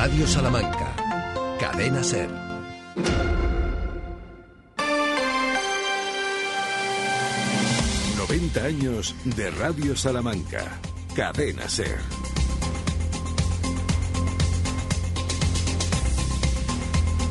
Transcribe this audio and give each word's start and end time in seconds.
Radio 0.00 0.28
Salamanca. 0.28 0.94
Cadena 1.58 2.04
Ser. 2.04 2.30
...90 8.16 8.62
años 8.62 9.16
de 9.24 9.50
Radio 9.50 9.96
Salamanca. 9.96 10.78
Cadena 11.16 11.68
Ser. 11.68 11.98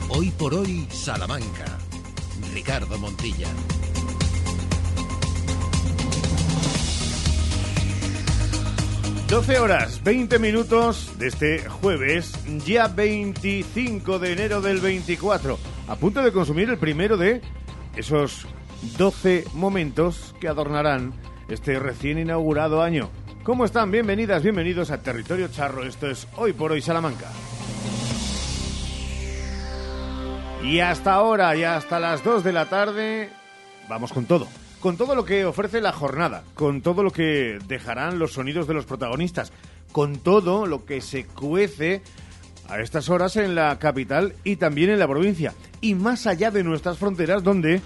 Hoy 0.09 0.31
por 0.31 0.53
hoy, 0.53 0.89
Salamanca. 0.91 1.77
Ricardo 2.53 2.97
Montilla. 2.99 3.47
12 9.29 9.59
horas, 9.59 10.01
20 10.05 10.39
minutos 10.39 11.11
de 11.19 11.27
este 11.27 11.67
jueves, 11.67 12.31
ya 12.65 12.87
25 12.87 14.19
de 14.19 14.31
enero 14.31 14.61
del 14.61 14.79
24. 14.79 15.59
A 15.89 15.95
punto 15.97 16.21
de 16.23 16.31
consumir 16.31 16.69
el 16.69 16.77
primero 16.77 17.17
de 17.17 17.41
esos 17.97 18.47
12 18.97 19.43
momentos 19.53 20.33
que 20.39 20.47
adornarán 20.47 21.13
este 21.49 21.77
recién 21.77 22.19
inaugurado 22.19 22.81
año. 22.81 23.09
¿Cómo 23.43 23.65
están? 23.65 23.91
Bienvenidas, 23.91 24.43
bienvenidos 24.43 24.91
a 24.91 25.01
Territorio 25.01 25.49
Charro. 25.49 25.83
Esto 25.83 26.09
es 26.09 26.25
Hoy 26.37 26.53
por 26.53 26.71
Hoy 26.71 26.81
Salamanca. 26.81 27.27
Y 30.63 30.79
hasta 30.79 31.13
ahora, 31.13 31.53
y 31.57 31.65
hasta 31.65 31.99
las 31.99 32.23
2 32.23 32.45
de 32.45 32.53
la 32.53 32.69
tarde, 32.69 33.29
vamos 33.89 34.13
con 34.13 34.25
todo 34.25 34.47
con 34.79 34.97
todo 34.97 35.15
lo 35.15 35.25
que 35.25 35.45
ofrece 35.45 35.81
la 35.81 35.91
jornada, 35.91 36.43
con 36.53 36.81
todo 36.81 37.03
lo 37.03 37.11
que 37.11 37.59
dejarán 37.67 38.19
los 38.19 38.33
sonidos 38.33 38.67
de 38.67 38.73
los 38.73 38.85
protagonistas, 38.85 39.51
con 39.91 40.17
todo 40.17 40.65
lo 40.65 40.85
que 40.85 41.01
se 41.01 41.25
cuece 41.25 42.01
a 42.69 42.79
estas 42.79 43.09
horas 43.09 43.37
en 43.37 43.55
la 43.55 43.79
capital 43.79 44.33
y 44.43 44.57
también 44.57 44.89
en 44.89 44.99
la 44.99 45.07
provincia, 45.07 45.53
y 45.81 45.95
más 45.95 46.27
allá 46.27 46.51
de 46.51 46.63
nuestras 46.63 46.97
fronteras 46.97 47.43
donde 47.43 47.81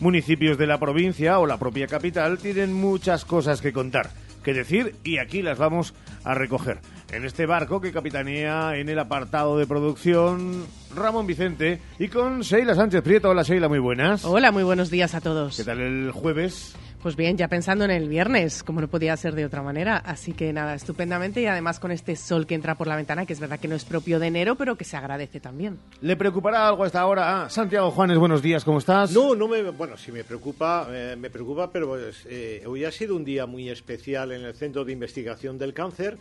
municipios 0.00 0.58
de 0.58 0.66
la 0.66 0.78
provincia 0.78 1.38
o 1.38 1.46
la 1.46 1.58
propia 1.58 1.86
capital 1.86 2.38
tienen 2.38 2.72
muchas 2.72 3.24
cosas 3.24 3.60
que 3.60 3.72
contar, 3.72 4.10
que 4.46 4.54
decir 4.54 4.94
y 5.02 5.18
aquí 5.18 5.42
las 5.42 5.58
vamos 5.58 5.92
a 6.22 6.32
recoger 6.32 6.78
en 7.10 7.24
este 7.24 7.46
barco 7.46 7.80
que 7.80 7.90
capitanea 7.90 8.76
en 8.76 8.88
el 8.88 8.96
apartado 9.00 9.58
de 9.58 9.66
producción 9.66 10.64
Ramón 10.94 11.26
Vicente 11.26 11.80
y 11.98 12.06
con 12.06 12.42
Sheila 12.42 12.76
Sánchez 12.76 13.02
Prieto. 13.02 13.28
Hola 13.28 13.42
Sheila, 13.42 13.68
muy 13.68 13.80
buenas. 13.80 14.24
Hola, 14.24 14.52
muy 14.52 14.62
buenos 14.62 14.88
días 14.88 15.16
a 15.16 15.20
todos. 15.20 15.56
¿Qué 15.56 15.64
tal 15.64 15.80
el 15.80 16.12
jueves? 16.12 16.76
Pues 17.06 17.14
bien, 17.14 17.36
ya 17.36 17.46
pensando 17.46 17.84
en 17.84 17.92
el 17.92 18.08
viernes, 18.08 18.64
como 18.64 18.80
no 18.80 18.88
podía 18.88 19.16
ser 19.16 19.36
de 19.36 19.44
otra 19.44 19.62
manera. 19.62 19.96
Así 19.98 20.32
que 20.32 20.52
nada, 20.52 20.74
estupendamente 20.74 21.40
y 21.40 21.46
además 21.46 21.78
con 21.78 21.92
este 21.92 22.16
sol 22.16 22.48
que 22.48 22.56
entra 22.56 22.74
por 22.74 22.88
la 22.88 22.96
ventana, 22.96 23.24
que 23.24 23.32
es 23.32 23.38
verdad 23.38 23.60
que 23.60 23.68
no 23.68 23.76
es 23.76 23.84
propio 23.84 24.18
de 24.18 24.26
enero, 24.26 24.56
pero 24.56 24.74
que 24.74 24.82
se 24.82 24.96
agradece 24.96 25.38
también. 25.38 25.78
¿Le 26.00 26.16
preocupará 26.16 26.66
algo 26.66 26.82
a 26.82 26.88
esta 26.88 27.06
hora? 27.06 27.44
Ah, 27.44 27.48
Santiago 27.48 27.92
Juanes, 27.92 28.18
buenos 28.18 28.42
días, 28.42 28.64
¿cómo 28.64 28.78
estás? 28.78 29.12
No, 29.12 29.36
no 29.36 29.46
me, 29.46 29.62
bueno, 29.70 29.96
sí 29.96 30.10
me 30.10 30.24
preocupa, 30.24 30.88
eh, 30.90 31.14
me 31.16 31.30
preocupa, 31.30 31.70
pero 31.70 31.86
pues, 31.86 32.26
eh, 32.28 32.64
hoy 32.66 32.84
ha 32.84 32.90
sido 32.90 33.14
un 33.14 33.24
día 33.24 33.46
muy 33.46 33.68
especial 33.68 34.32
en 34.32 34.42
el 34.42 34.54
Centro 34.54 34.84
de 34.84 34.92
Investigación 34.92 35.58
del 35.58 35.74
Cáncer 35.74 36.18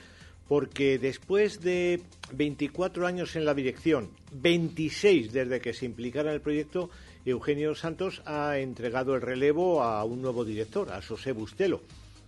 porque 0.47 0.99
después 0.99 1.61
de 1.61 2.02
24 2.33 3.08
años 3.08 3.36
en 3.36 3.45
la 3.45 3.55
dirección, 3.55 4.11
26 4.33 5.33
desde 5.33 5.59
que 5.59 5.73
se 5.73 5.88
implicara 5.88 6.30
en 6.30 6.36
el 6.36 6.42
proyecto, 6.42 6.92
Eugenio 7.26 7.73
Santos 7.73 8.22
ha 8.26 8.59
entregado 8.59 9.16
el 9.16 9.22
relevo 9.22 9.81
a 9.81 10.04
un 10.04 10.22
nuevo 10.22 10.45
director, 10.45 10.92
a 10.92 11.02
José 11.02 11.32
Bustelo. 11.32 11.82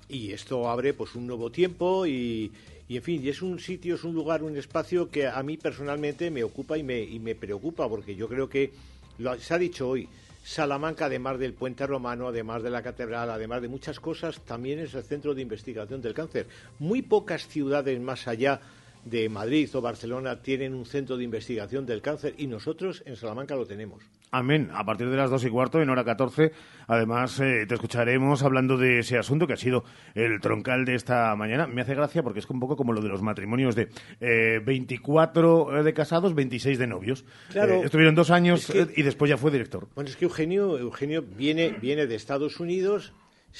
Y 0.10 0.32
esto 0.32 0.68
abre 0.68 0.96
pues 0.96 1.14
un 1.14 1.28
nuevo 1.28 1.52
tiempo 1.52 2.08
y, 2.08 2.52
en 2.90 3.04
fin, 3.04 3.24
y 3.24 3.30
es 3.30 3.44
un 3.44 3.60
sitio, 3.60 3.94
es 3.94 4.04
un 4.04 4.16
lugar, 4.16 4.42
un 4.42 4.58
espacio 4.58 5.12
que 5.12 5.28
a 5.28 5.44
mí 5.44 5.56
personalmente 5.56 6.32
me 6.32 6.44
ocupa 6.44 6.80
y 6.80 6.84
me, 6.84 7.00
y 7.00 7.20
me 7.20 7.36
preocupa, 7.36 7.88
porque 7.88 8.16
yo 8.16 8.28
creo 8.28 8.50
que, 8.50 8.72
lo, 9.20 9.38
se 9.40 9.54
ha 9.54 9.60
dicho 9.60 9.88
hoy, 9.88 10.10
Salamanca, 10.44 11.06
además 11.06 11.38
del 11.38 11.54
puente 11.54 11.86
romano, 11.86 12.30
además 12.30 12.64
de 12.64 12.72
la 12.72 12.82
catedral, 12.82 13.30
además 13.30 13.62
de 13.62 13.68
muchas 13.68 14.00
cosas, 14.00 14.40
también 14.46 14.80
es 14.80 14.96
el 14.96 15.04
centro 15.04 15.36
de 15.36 15.44
investigación 15.44 16.02
del 16.02 16.16
cáncer. 16.16 16.48
Muy 16.80 17.04
pocas 17.04 17.48
ciudades 17.48 18.00
más 18.00 18.28
allá 18.28 18.62
de 19.10 19.30
Madrid 19.30 19.70
o 19.74 19.82
Barcelona 19.82 20.42
tienen 20.42 20.74
un 20.74 20.86
centro 20.86 21.18
de 21.18 21.24
investigación 21.24 21.86
del 21.86 22.02
cáncer 22.02 22.36
y 22.38 22.48
nosotros 22.48 23.04
en 23.06 23.16
Salamanca 23.16 23.56
lo 23.56 23.66
tenemos. 23.66 24.04
Amén. 24.32 24.70
A 24.74 24.86
partir 24.86 25.10
de 25.10 25.16
las 25.16 25.30
dos 25.30 25.46
y 25.46 25.50
cuarto, 25.50 25.82
en 25.82 25.90
hora 25.90 26.04
14, 26.04 26.52
además 26.88 27.40
eh, 27.40 27.66
te 27.66 27.76
escucharemos 27.76 28.44
hablando 28.44 28.78
de 28.78 29.00
ese 29.00 29.18
asunto 29.18 29.48
que 29.48 29.54
ha 29.54 29.58
sido 29.58 29.86
el 30.16 30.42
troncal 30.42 30.84
de 30.84 30.96
esta 30.96 31.34
mañana. 31.36 31.66
Me 31.66 31.82
hace 31.82 31.96
gracia 31.96 32.24
porque 32.24 32.40
es 32.40 32.50
un 32.50 32.60
poco 32.60 32.76
como 32.76 32.92
lo 32.92 33.02
de 33.02 33.08
los 33.08 33.22
matrimonios 33.22 33.76
de 33.76 33.90
eh, 34.20 34.60
24 34.66 35.84
de 35.84 35.94
casados, 35.94 36.36
26 36.36 36.78
de 36.78 36.88
novios. 36.88 37.26
Claro. 37.50 37.76
Eh, 37.76 37.86
estuvieron 37.86 38.16
dos 38.16 38.30
años 38.30 38.70
eh, 38.70 38.88
y 38.96 39.04
después 39.04 39.30
ya 39.30 39.38
fue 39.38 39.52
director. 39.52 39.88
Bueno, 39.96 40.10
es 40.10 40.18
que 40.18 40.26
Eugenio, 40.26 40.78
Eugenio 40.78 41.22
viene, 41.22 41.70
viene 41.70 42.06
de 42.06 42.16
Estados 42.16 42.60
Unidos 42.60 43.14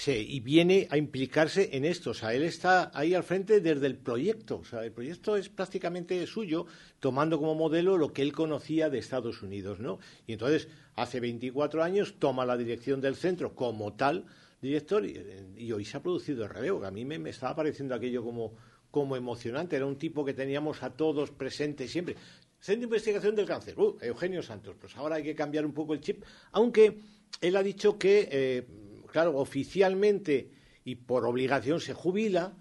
y 0.06 0.40
viene 0.42 0.88
a 0.92 0.98
implicarse 0.98 1.76
en 1.76 1.84
esto. 1.84 2.12
O 2.12 2.14
sea, 2.14 2.34
él 2.34 2.44
está 2.44 2.92
ahí 2.94 3.16
al 3.16 3.24
frente 3.24 3.60
desde 3.62 3.88
el 3.88 3.98
proyecto. 3.98 4.60
O 4.60 4.64
sea, 4.64 4.84
el 4.84 4.92
proyecto 4.92 5.36
es 5.36 5.50
prácticamente 5.50 6.26
suyo, 6.28 6.68
tomando 7.00 7.40
como 7.40 7.56
modelo 7.56 7.98
lo 7.98 8.14
que 8.14 8.22
él 8.22 8.32
conocía 8.32 8.90
de 8.90 9.00
Estados 9.00 9.42
Unidos, 9.42 9.80
¿no? 9.80 10.00
Y 10.28 10.34
entonces, 10.34 10.68
hace 10.96 11.20
24 11.20 11.84
años, 11.84 12.16
toma 12.20 12.46
la 12.46 12.58
dirección 12.58 13.02
del 13.02 13.16
centro 13.16 13.56
como 13.56 13.94
tal 13.94 14.26
director 14.62 15.06
y, 15.06 15.72
hoy 15.72 15.86
se 15.86 15.98
ha 15.98 16.02
producido 16.02 16.44
el 16.44 16.50
relevo. 16.50 16.86
a 16.86 16.92
mí 16.92 17.04
me, 17.06 17.30
estaba 17.30 17.56
pareciendo 17.56 17.96
aquello 17.96 18.24
como, 18.24 18.54
como 18.92 19.16
emocionante. 19.16 19.76
Era 19.76 19.88
un 19.88 19.98
tipo 19.98 20.24
que 20.24 20.34
teníamos 20.34 20.84
a 20.84 20.92
todos 20.92 21.32
presentes 21.32 21.92
siempre. 21.92 22.16
Centro 22.60 22.82
de 22.82 22.86
Investigación 22.86 23.36
del 23.36 23.46
Cáncer, 23.46 23.80
uh, 23.80 23.98
Eugenio 24.02 24.44
Santos. 24.44 24.76
Pues 24.80 24.96
ahora 24.96 25.16
hay 25.16 25.24
que 25.24 25.36
cambiar 25.36 25.66
un 25.66 25.74
poco 25.74 25.94
el 25.94 26.02
chip, 26.02 26.24
aunque 26.52 27.00
él 27.42 27.56
ha 27.56 27.64
dicho 27.64 27.98
que... 27.98 28.30
Eh, 28.32 28.68
claro, 29.08 29.36
oficialmente 29.36 30.52
y 30.84 30.96
por 30.96 31.26
obligación 31.26 31.80
se 31.80 31.94
jubila, 31.94 32.54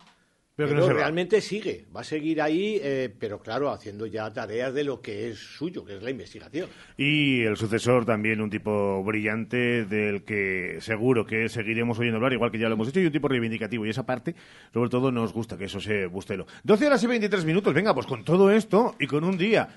pero, 0.57 0.89
realmente 0.89 1.43
sigue, 1.43 1.85
va 1.95 2.01
a 2.01 2.05
seguir 2.05 2.41
ahí, 2.41 2.81
eh, 2.83 3.15
pero 3.19 3.41
claro, 3.41 3.71
haciendo 3.71 4.07
ya 4.07 4.33
tareas 4.33 4.73
de 4.73 4.85
lo 4.85 5.03
que 5.03 5.29
es 5.29 5.39
suyo, 5.39 5.85
que 5.85 5.97
es 5.97 6.03
la 6.03 6.09
investigación. 6.09 6.71
Y 6.97 7.43
el 7.43 7.59
sucesor 7.59 8.07
también, 8.07 8.41
un 8.41 8.49
tipo 8.49 9.05
brillante 9.05 9.85
del 9.85 10.25
que 10.25 10.79
seguro 10.81 11.27
que 11.27 11.51
seguiremos 11.51 11.99
oyendo 11.99 12.17
hablar, 12.17 12.33
igual 12.33 12.51
que 12.51 12.59
ya 12.59 12.69
lo 12.69 12.75
hemos 12.75 12.89
hecho, 12.89 13.01
y 13.01 13.07
un 13.07 13.13
tipo 13.13 13.29
reivindicativo. 13.29 13.85
Y 13.85 13.91
esa 13.91 14.07
parte, 14.07 14.35
sobre 14.73 14.89
todo, 14.89 15.13
nos 15.13 15.35
gusta 15.35 15.59
que 15.59 15.67
eso 15.67 15.79
se 15.79 16.07
Bustelo. 16.07 16.47
12 16.65 16.87
horas 16.87 17.05
y 17.05 17.07
23 17.07 17.45
minutos, 17.45 17.75
venga, 17.75 17.93
pues 17.93 18.07
con 18.07 18.25
todo 18.25 18.51
esto 18.51 18.95
y 18.99 19.07
con 19.07 19.25
un 19.25 19.37
día 19.37 19.69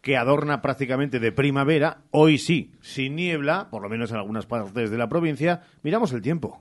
que 0.00 0.16
adorna 0.16 0.62
prácticamente 0.62 1.18
de 1.18 1.32
primavera, 1.32 1.98
hoy 2.10 2.38
sí, 2.38 2.72
sin 2.80 3.16
niebla, 3.16 3.68
por 3.70 3.82
lo 3.82 3.88
menos 3.88 4.10
en 4.10 4.18
algunas 4.18 4.46
partes 4.46 4.90
de 4.90 4.98
la 4.98 5.08
provincia, 5.08 5.62
miramos 5.82 6.12
el 6.12 6.22
tiempo. 6.22 6.60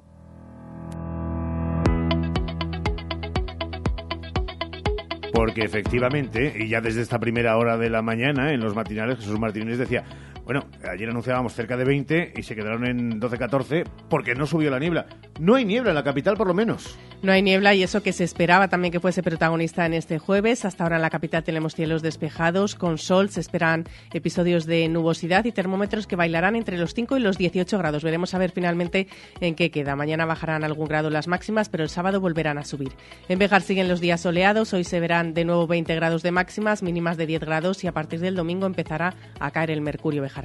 Porque 5.33 5.61
efectivamente, 5.61 6.55
y 6.57 6.67
ya 6.67 6.81
desde 6.81 7.01
esta 7.01 7.19
primera 7.19 7.57
hora 7.57 7.77
de 7.77 7.91
la 7.91 8.01
mañana, 8.01 8.53
en 8.53 8.59
los 8.59 8.73
matinales, 8.73 9.19
Jesús 9.19 9.39
Martínez 9.39 9.77
decía, 9.77 10.03
bueno, 10.47 10.63
ayer 10.89 11.09
anunciábamos 11.09 11.53
cerca 11.53 11.75
de 11.75 11.83
20 11.83 12.31
y 12.37 12.43
se 12.43 12.55
quedaron 12.55 12.85
en 12.85 13.19
12-14 13.19 13.83
porque 14.09 14.33
no 14.33 14.47
subió 14.47 14.71
la 14.71 14.79
niebla. 14.79 15.05
No 15.41 15.55
hay 15.55 15.65
niebla 15.65 15.89
en 15.89 15.95
la 15.95 16.05
capital, 16.05 16.37
por 16.37 16.47
lo 16.47 16.53
menos. 16.53 16.97
No 17.21 17.33
hay 17.33 17.41
niebla 17.41 17.73
y 17.73 17.83
eso 17.83 18.01
que 18.01 18.13
se 18.13 18.23
esperaba 18.23 18.69
también 18.69 18.93
que 18.93 19.01
fuese 19.01 19.21
protagonista 19.21 19.85
en 19.85 19.93
este 19.93 20.19
jueves. 20.19 20.63
Hasta 20.63 20.83
ahora 20.83 20.95
en 20.95 21.01
la 21.01 21.09
capital 21.09 21.43
tenemos 21.43 21.75
cielos 21.75 22.01
despejados, 22.01 22.75
con 22.75 22.97
sol, 22.97 23.29
se 23.29 23.41
esperan 23.41 23.89
episodios 24.13 24.65
de 24.65 24.87
nubosidad 24.87 25.43
y 25.43 25.51
termómetros 25.51 26.07
que 26.07 26.15
bailarán 26.15 26.55
entre 26.55 26.77
los 26.77 26.93
5 26.93 27.17
y 27.17 27.19
los 27.19 27.37
18 27.37 27.77
grados. 27.77 28.03
Veremos 28.03 28.33
a 28.33 28.37
ver 28.37 28.51
finalmente 28.51 29.09
en 29.41 29.53
qué 29.53 29.69
queda. 29.69 29.97
Mañana 29.97 30.25
bajarán 30.25 30.63
algún 30.63 30.87
grado 30.87 31.09
las 31.09 31.27
máximas, 31.27 31.67
pero 31.67 31.83
el 31.83 31.89
sábado 31.89 32.21
volverán 32.21 32.57
a 32.57 32.63
subir. 32.63 32.93
En 33.27 33.37
Bejar 33.37 33.63
siguen 33.63 33.89
los 33.89 33.99
días 33.99 34.21
soleados, 34.21 34.71
hoy 34.73 34.85
se 34.85 35.01
verán 35.01 35.33
de 35.33 35.43
nuevo 35.43 35.67
20 35.67 35.93
grados 35.95 36.23
de 36.23 36.31
máximas, 36.31 36.83
mínimas 36.83 37.17
de 37.17 37.25
10 37.25 37.41
grados 37.41 37.83
y 37.83 37.87
a 37.87 37.91
partir 37.91 38.21
del 38.21 38.35
domingo 38.35 38.65
empezará 38.65 39.13
a 39.41 39.51
caer 39.51 39.71
el 39.71 39.81
mercurio 39.81 40.21
Bejar. 40.21 40.36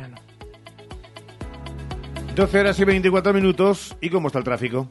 12 2.35 2.61
horas 2.61 2.81
y 2.81 2.85
24 2.85 3.35
minutos. 3.35 3.97
¿Y 4.01 4.09
cómo 4.09 4.29
está 4.29 4.39
el 4.39 4.45
tráfico? 4.45 4.89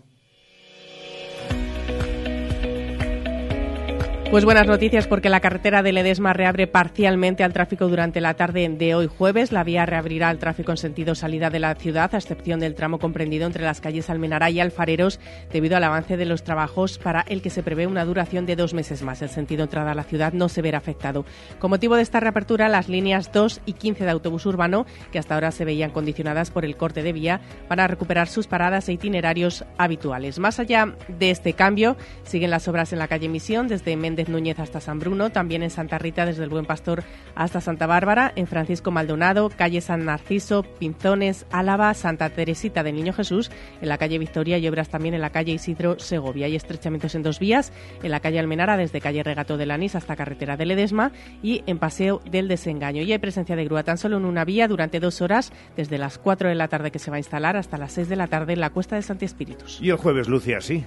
Pues 4.31 4.45
buenas 4.45 4.65
noticias 4.65 5.07
porque 5.07 5.27
la 5.27 5.41
carretera 5.41 5.83
de 5.83 5.91
Ledesma 5.91 6.31
reabre 6.31 6.65
parcialmente 6.65 7.43
al 7.43 7.51
tráfico 7.51 7.89
durante 7.89 8.21
la 8.21 8.35
tarde 8.35 8.69
de 8.69 8.95
hoy 8.95 9.07
jueves. 9.07 9.51
La 9.51 9.65
vía 9.65 9.85
reabrirá 9.85 10.29
al 10.29 10.39
tráfico 10.39 10.71
en 10.71 10.77
sentido 10.77 11.15
salida 11.15 11.49
de 11.49 11.59
la 11.59 11.75
ciudad, 11.75 12.15
a 12.15 12.17
excepción 12.17 12.61
del 12.61 12.73
tramo 12.73 12.97
comprendido 12.97 13.45
entre 13.45 13.65
las 13.65 13.81
calles 13.81 14.09
Almenara 14.09 14.49
y 14.49 14.61
Alfareros, 14.61 15.19
debido 15.51 15.75
al 15.75 15.83
avance 15.83 16.15
de 16.15 16.23
los 16.23 16.45
trabajos 16.45 16.97
para 16.97 17.25
el 17.27 17.41
que 17.41 17.49
se 17.49 17.61
prevé 17.61 17.87
una 17.87 18.05
duración 18.05 18.45
de 18.45 18.55
dos 18.55 18.73
meses 18.73 19.01
más. 19.01 19.21
El 19.21 19.27
sentido 19.27 19.63
entrada 19.63 19.91
a 19.91 19.95
la 19.95 20.05
ciudad 20.05 20.31
no 20.31 20.47
se 20.47 20.61
verá 20.61 20.77
afectado. 20.77 21.25
Con 21.59 21.71
motivo 21.71 21.97
de 21.97 22.03
esta 22.03 22.21
reapertura, 22.21 22.69
las 22.69 22.87
líneas 22.87 23.33
2 23.33 23.59
y 23.65 23.73
15 23.73 24.05
de 24.05 24.11
autobús 24.11 24.45
urbano, 24.45 24.85
que 25.11 25.19
hasta 25.19 25.33
ahora 25.33 25.51
se 25.51 25.65
veían 25.65 25.91
condicionadas 25.91 26.51
por 26.51 26.63
el 26.63 26.77
corte 26.77 27.03
de 27.03 27.11
vía, 27.11 27.41
van 27.67 27.81
a 27.81 27.87
recuperar 27.87 28.29
sus 28.29 28.47
paradas 28.47 28.87
e 28.87 28.93
itinerarios 28.93 29.65
habituales. 29.77 30.39
Más 30.39 30.57
allá 30.57 30.95
de 31.09 31.31
este 31.31 31.51
cambio, 31.51 31.97
siguen 32.23 32.49
las 32.49 32.69
obras 32.69 32.93
en 32.93 32.99
la 32.99 33.09
calle 33.09 33.27
Misión 33.27 33.67
desde 33.67 33.97
Méndez 33.97 34.20
Méndez 34.21 34.29
Núñez 34.29 34.59
hasta 34.59 34.79
San 34.79 34.99
Bruno, 34.99 35.31
también 35.31 35.63
en 35.63 35.71
Santa 35.71 35.97
Rita 35.97 36.27
desde 36.27 36.43
el 36.43 36.49
Buen 36.49 36.65
Pastor 36.65 37.03
hasta 37.33 37.59
Santa 37.59 37.87
Bárbara, 37.87 38.31
en 38.35 38.45
Francisco 38.45 38.91
Maldonado, 38.91 39.49
calle 39.49 39.81
San 39.81 40.05
Narciso, 40.05 40.61
Pinzones, 40.61 41.47
Álava, 41.51 41.91
Santa 41.95 42.29
Teresita 42.29 42.83
del 42.83 42.95
Niño 42.95 43.13
Jesús, 43.13 43.49
en 43.81 43.89
la 43.89 43.97
calle 43.97 44.19
Victoria 44.19 44.59
y 44.59 44.67
obras 44.67 44.89
también 44.89 45.15
en 45.15 45.21
la 45.21 45.31
calle 45.31 45.53
Isidro 45.53 45.97
Segovia. 45.97 46.45
Hay 46.45 46.55
estrechamientos 46.55 47.15
en 47.15 47.23
dos 47.23 47.39
vías, 47.39 47.73
en 48.03 48.11
la 48.11 48.19
calle 48.19 48.39
Almenara 48.39 48.77
desde 48.77 49.01
calle 49.01 49.23
Regato 49.23 49.57
de 49.57 49.65
Lanís 49.65 49.95
hasta 49.95 50.15
carretera 50.15 50.55
de 50.55 50.67
Ledesma 50.67 51.11
y 51.41 51.63
en 51.65 51.79
Paseo 51.79 52.21
del 52.29 52.47
Desengaño. 52.47 53.01
Y 53.01 53.11
hay 53.11 53.19
presencia 53.19 53.55
de 53.55 53.65
grúa 53.65 53.83
tan 53.83 53.97
solo 53.97 54.17
en 54.17 54.25
una 54.25 54.45
vía 54.45 54.67
durante 54.67 54.99
dos 54.99 55.21
horas, 55.21 55.51
desde 55.75 55.97
las 55.97 56.19
4 56.19 56.49
de 56.49 56.55
la 56.55 56.67
tarde 56.67 56.91
que 56.91 56.99
se 56.99 57.09
va 57.09 57.15
a 57.15 57.19
instalar 57.19 57.57
hasta 57.57 57.79
las 57.79 57.93
6 57.93 58.07
de 58.07 58.15
la 58.17 58.27
tarde 58.27 58.53
en 58.53 58.59
la 58.59 58.69
Cuesta 58.69 58.97
de 58.97 59.01
Santi 59.01 59.25
Espíritus. 59.25 59.79
Y 59.81 59.89
el 59.89 59.97
jueves 59.97 60.27
luce 60.27 60.55
así. 60.55 60.85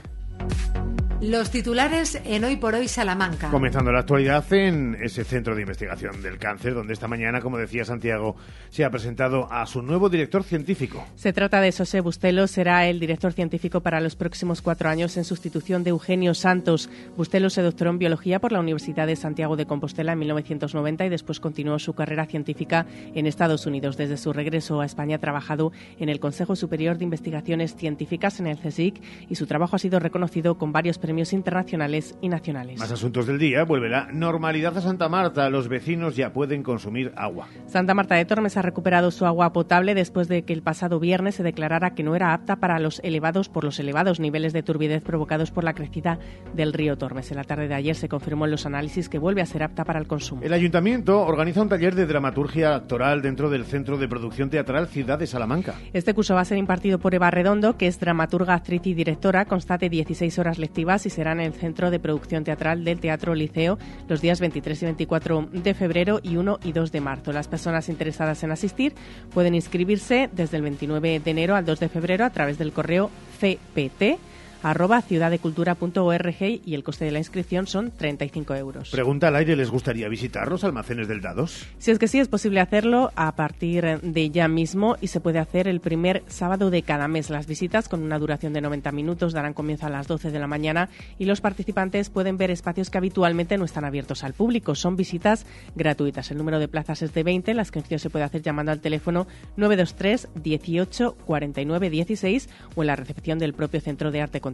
Los 1.21 1.51
titulares 1.51 2.21
en 2.25 2.45
Hoy 2.45 2.57
por 2.57 2.75
Hoy 2.75 2.89
Salamanca. 2.89 3.49
Comenzando 3.51 3.93
la 3.93 4.01
actualidad 4.01 4.45
en 4.53 4.97
ese 5.01 5.25
centro 5.25 5.55
de 5.55 5.63
investigación 5.63 6.21
del 6.23 6.39
cáncer, 6.39 6.75
donde 6.75 6.93
esta 6.93 7.09
mañana, 7.09 7.41
como 7.41 7.57
decía 7.57 7.85
Santiago, 7.85 8.37
se 8.69 8.85
ha 8.85 8.91
presentado 8.91 9.51
a 9.51 9.65
su 9.67 9.81
nuevo 9.81 10.11
director 10.11 10.43
científico. 10.43 11.07
Se 11.15 11.33
trata 11.33 11.61
de 11.61 11.73
José 11.73 12.01
Bustelo, 12.01 12.47
será 12.47 12.87
el 12.87 13.01
director 13.01 13.33
científico 13.33 13.81
para 13.81 14.01
los 14.01 14.17
próximos 14.17 14.61
cuatro 14.61 14.91
años 14.91 15.17
en 15.17 15.25
sustitución 15.25 15.85
de 15.85 15.91
Eugenio 15.91 16.35
Santos. 16.35 16.91
Bustelo 17.17 17.49
se 17.49 17.63
doctoró 17.63 17.91
en 17.91 17.99
biología 17.99 18.41
por 18.41 18.53
la 18.53 18.61
Universidad 18.61 19.07
de 19.07 19.17
Santiago 19.17 19.57
de 19.57 19.67
Compostela 19.67 20.13
en 20.13 20.19
1990 20.19 21.07
y 21.07 21.09
después 21.09 21.41
continuó 21.41 21.79
su 21.79 21.95
carrera 21.95 22.27
científica 22.27 22.87
en 23.15 23.27
Estados 23.27 23.67
Unidos. 23.67 23.97
Desde 23.97 24.17
su 24.17 24.33
regreso 24.33 24.81
a 24.81 24.87
España 24.87 25.17
ha 25.17 25.21
trabajado 25.21 25.73
en 25.99 26.09
el 26.09 26.21
Consejo 26.21 26.57
Superior 26.57 26.99
de 26.99 27.05
Investigaciones 27.05 27.77
Científicas 27.77 28.41
en 28.41 28.49
el 28.49 28.59
CSIC 28.59 29.01
y 29.31 29.37
su 29.37 29.47
trabajo 29.47 29.77
ha 29.77 29.79
sido 29.79 30.01
reconocido 30.01 30.59
con 30.59 30.73
varios 30.73 30.99
premios 31.05 31.35
internacionales 31.35 32.17
y 32.23 32.31
nacionales. 32.31 32.79
Más 32.81 32.91
asuntos 32.91 33.27
del 33.27 33.39
día. 33.39 33.63
Vuelve 33.65 33.91
la 33.91 34.09
normalidad 34.11 34.75
a 34.79 34.81
Santa 34.81 35.11
Marta. 35.11 35.51
Los 35.51 35.69
vecinos 35.69 36.17
ya 36.17 36.33
pueden 36.33 36.63
consumir 36.63 37.13
agua. 37.15 37.47
Santa 37.67 37.93
Marta 37.93 38.15
de 38.15 38.25
Tormes 38.25 38.57
ha 38.57 38.63
recuperado 38.63 39.11
su 39.11 39.27
agua 39.27 39.53
potable 39.53 39.95
después 39.95 40.29
de 40.29 40.45
que 40.45 40.55
el 40.55 40.63
pasado 40.63 41.01
viernes 41.01 41.35
se 41.35 41.43
declarara 41.43 41.91
que 41.91 42.03
no 42.03 42.17
era 42.17 42.33
apta 42.33 42.57
para 42.57 42.79
los 42.79 43.01
elevados 43.05 43.51
por 43.51 43.65
los 43.65 43.79
elevados 43.79 44.19
niveles 44.19 44.55
de 44.55 44.63
turbidez 44.63 45.03
provocados 45.03 45.51
por 45.51 45.63
la 45.63 45.75
crecida 45.75 46.19
del 46.55 46.73
río 46.73 46.97
Tormes. 46.97 47.31
En 47.31 47.37
la 47.37 47.45
tarde 47.45 47.69
de 47.69 47.75
ayer 47.75 47.97
se 47.97 48.09
confirmó 48.09 48.47
en 48.47 48.53
los 48.53 48.65
análisis 48.65 49.11
que 49.11 49.19
vuelve 49.19 49.43
a 49.43 49.47
ser 49.47 49.63
apta 49.63 49.85
para 49.85 50.01
el 50.01 50.07
consumo. 50.07 50.41
El 50.43 50.55
ayuntamiento 50.55 51.21
organiza 51.21 51.61
un 51.61 51.69
taller 51.69 51.95
de 51.95 52.07
dramaturgia 52.07 52.75
actoral 52.75 53.21
dentro 53.21 53.51
del 53.51 53.67
Centro 53.67 53.99
de 53.99 54.09
Producción 54.09 54.49
Teatral 54.49 54.89
Ciudad 54.89 55.19
de 55.19 55.27
Salamanca. 55.27 55.75
Este 55.93 56.15
curso 56.15 56.35
va 56.35 56.41
a 56.41 56.47
ser 56.47 56.57
impartido 56.57 56.99
por 56.99 57.15
Eva 57.15 57.31
Redondo, 57.31 57.77
que 57.77 57.89
es 57.89 58.01
dramaturga, 58.01 58.55
actriz 58.55 58.87
y 58.87 58.95
directora. 58.95 59.45
Constate 59.45 59.91
16 59.91 60.39
horas 60.39 60.59
lectivas 60.59 60.94
y 60.95 61.11
será 61.11 61.33
en 61.33 61.41
el 61.41 61.53
Centro 61.53 61.91
de 61.91 61.99
Producción 61.99 62.45
Teatral 62.45 62.85
del 62.85 63.01
Teatro 63.01 63.35
Liceo 63.35 63.79
los 64.09 64.21
días 64.21 64.39
23 64.41 64.81
y 64.81 64.85
24 64.85 65.49
de 65.53 65.75
febrero 65.75 66.21
y 66.23 66.37
1 66.37 66.61
y 66.63 66.73
2 66.73 66.93
de 66.93 67.01
marzo. 67.01 67.33
Las 67.33 67.49
personas 67.49 67.89
interesadas 67.89 68.43
en 68.45 68.53
asistir 68.53 68.95
pueden 69.33 69.55
inscribirse 69.55 70.31
desde 70.33 70.57
el 70.57 70.63
29 70.63 71.21
de 71.21 71.31
enero 71.31 71.57
al 71.57 71.65
2 71.65 71.81
de 71.81 71.89
febrero 71.89 72.25
a 72.25 72.31
través 72.31 72.59
del 72.59 72.73
correo 72.73 73.11
CPT 73.41 74.19
arroba 74.65 75.03
ciudaddecultura.org 75.03 76.61
y 76.65 76.75
el 76.75 76.83
coste 76.83 77.05
de 77.05 77.11
la 77.11 77.19
inscripción 77.19 77.67
son 77.67 77.91
35 77.91 78.55
euros. 78.55 78.91
Pregunta 78.91 79.29
al 79.29 79.37
aire, 79.37 79.57
¿les 79.57 79.71
gustaría 79.71 80.09
visitar 80.09 80.49
los 80.49 80.65
almacenes 80.65 81.07
del 81.07 81.21
Dados? 81.21 81.67
Si 81.79 81.91
es 81.91 81.99
que 81.99 82.09
sí, 82.09 82.19
es 82.19 82.29
posible 82.29 82.61
hacerlo 82.61 83.13
a 83.15 83.37
partir 83.37 84.01
de 84.01 84.31
ya 84.31 84.49
mismo 84.49 84.97
y 85.03 85.09
se 85.09 85.21
puede 85.21 85.39
hacer 85.39 85.69
el 85.69 85.81
primer 85.81 86.23
sábado 86.29 86.71
de 86.71 86.83
cada 86.83 87.09
mes. 87.09 87.29
Las 87.29 87.47
visitas, 87.47 87.91
con 87.91 88.03
una 88.03 88.19
duración 88.19 88.55
de 88.55 88.63
90 88.63 88.91
minutos, 88.93 89.35
darán 89.35 89.53
comienzo 89.53 89.87
a 89.87 89.91
las 89.91 90.07
12 90.07 90.31
de 90.31 90.39
la 90.39 90.47
mañana 90.47 90.89
y 91.19 91.27
los 91.27 91.43
participantes 91.43 92.09
pueden 92.09 92.39
ver 92.39 92.51
espacios 92.51 92.89
que 92.89 92.97
habitualmente 92.97 93.59
no 93.59 93.67
están 93.67 93.85
abiertos 93.85 94.25
al 94.25 94.33
público. 94.33 94.75
Son 94.75 94.97
visitas 94.97 95.45
gratuitas. 95.75 96.31
El 96.31 96.39
número 96.39 96.59
de 96.59 96.69
plazas 96.69 97.03
es 97.03 97.13
de 97.13 97.23
20. 97.23 97.53
La 97.53 97.63
inscripción 97.63 98.01
se 98.01 98.09
puede 98.09 98.25
hacer 98.25 98.41
llamando 98.41 98.73
al 98.73 98.81
teléfono 98.81 99.27
923 99.59 100.29
18 100.43 101.17
49 101.27 101.91
16 101.91 102.49
o 102.77 102.83
en 102.83 102.87
la 102.87 102.97
recepción 102.97 103.39
del 103.39 103.53
propio 103.53 103.83
Centro 103.83 104.11
de 104.11 104.23
Arte 104.23 104.41
contemporáneo. 104.41 104.54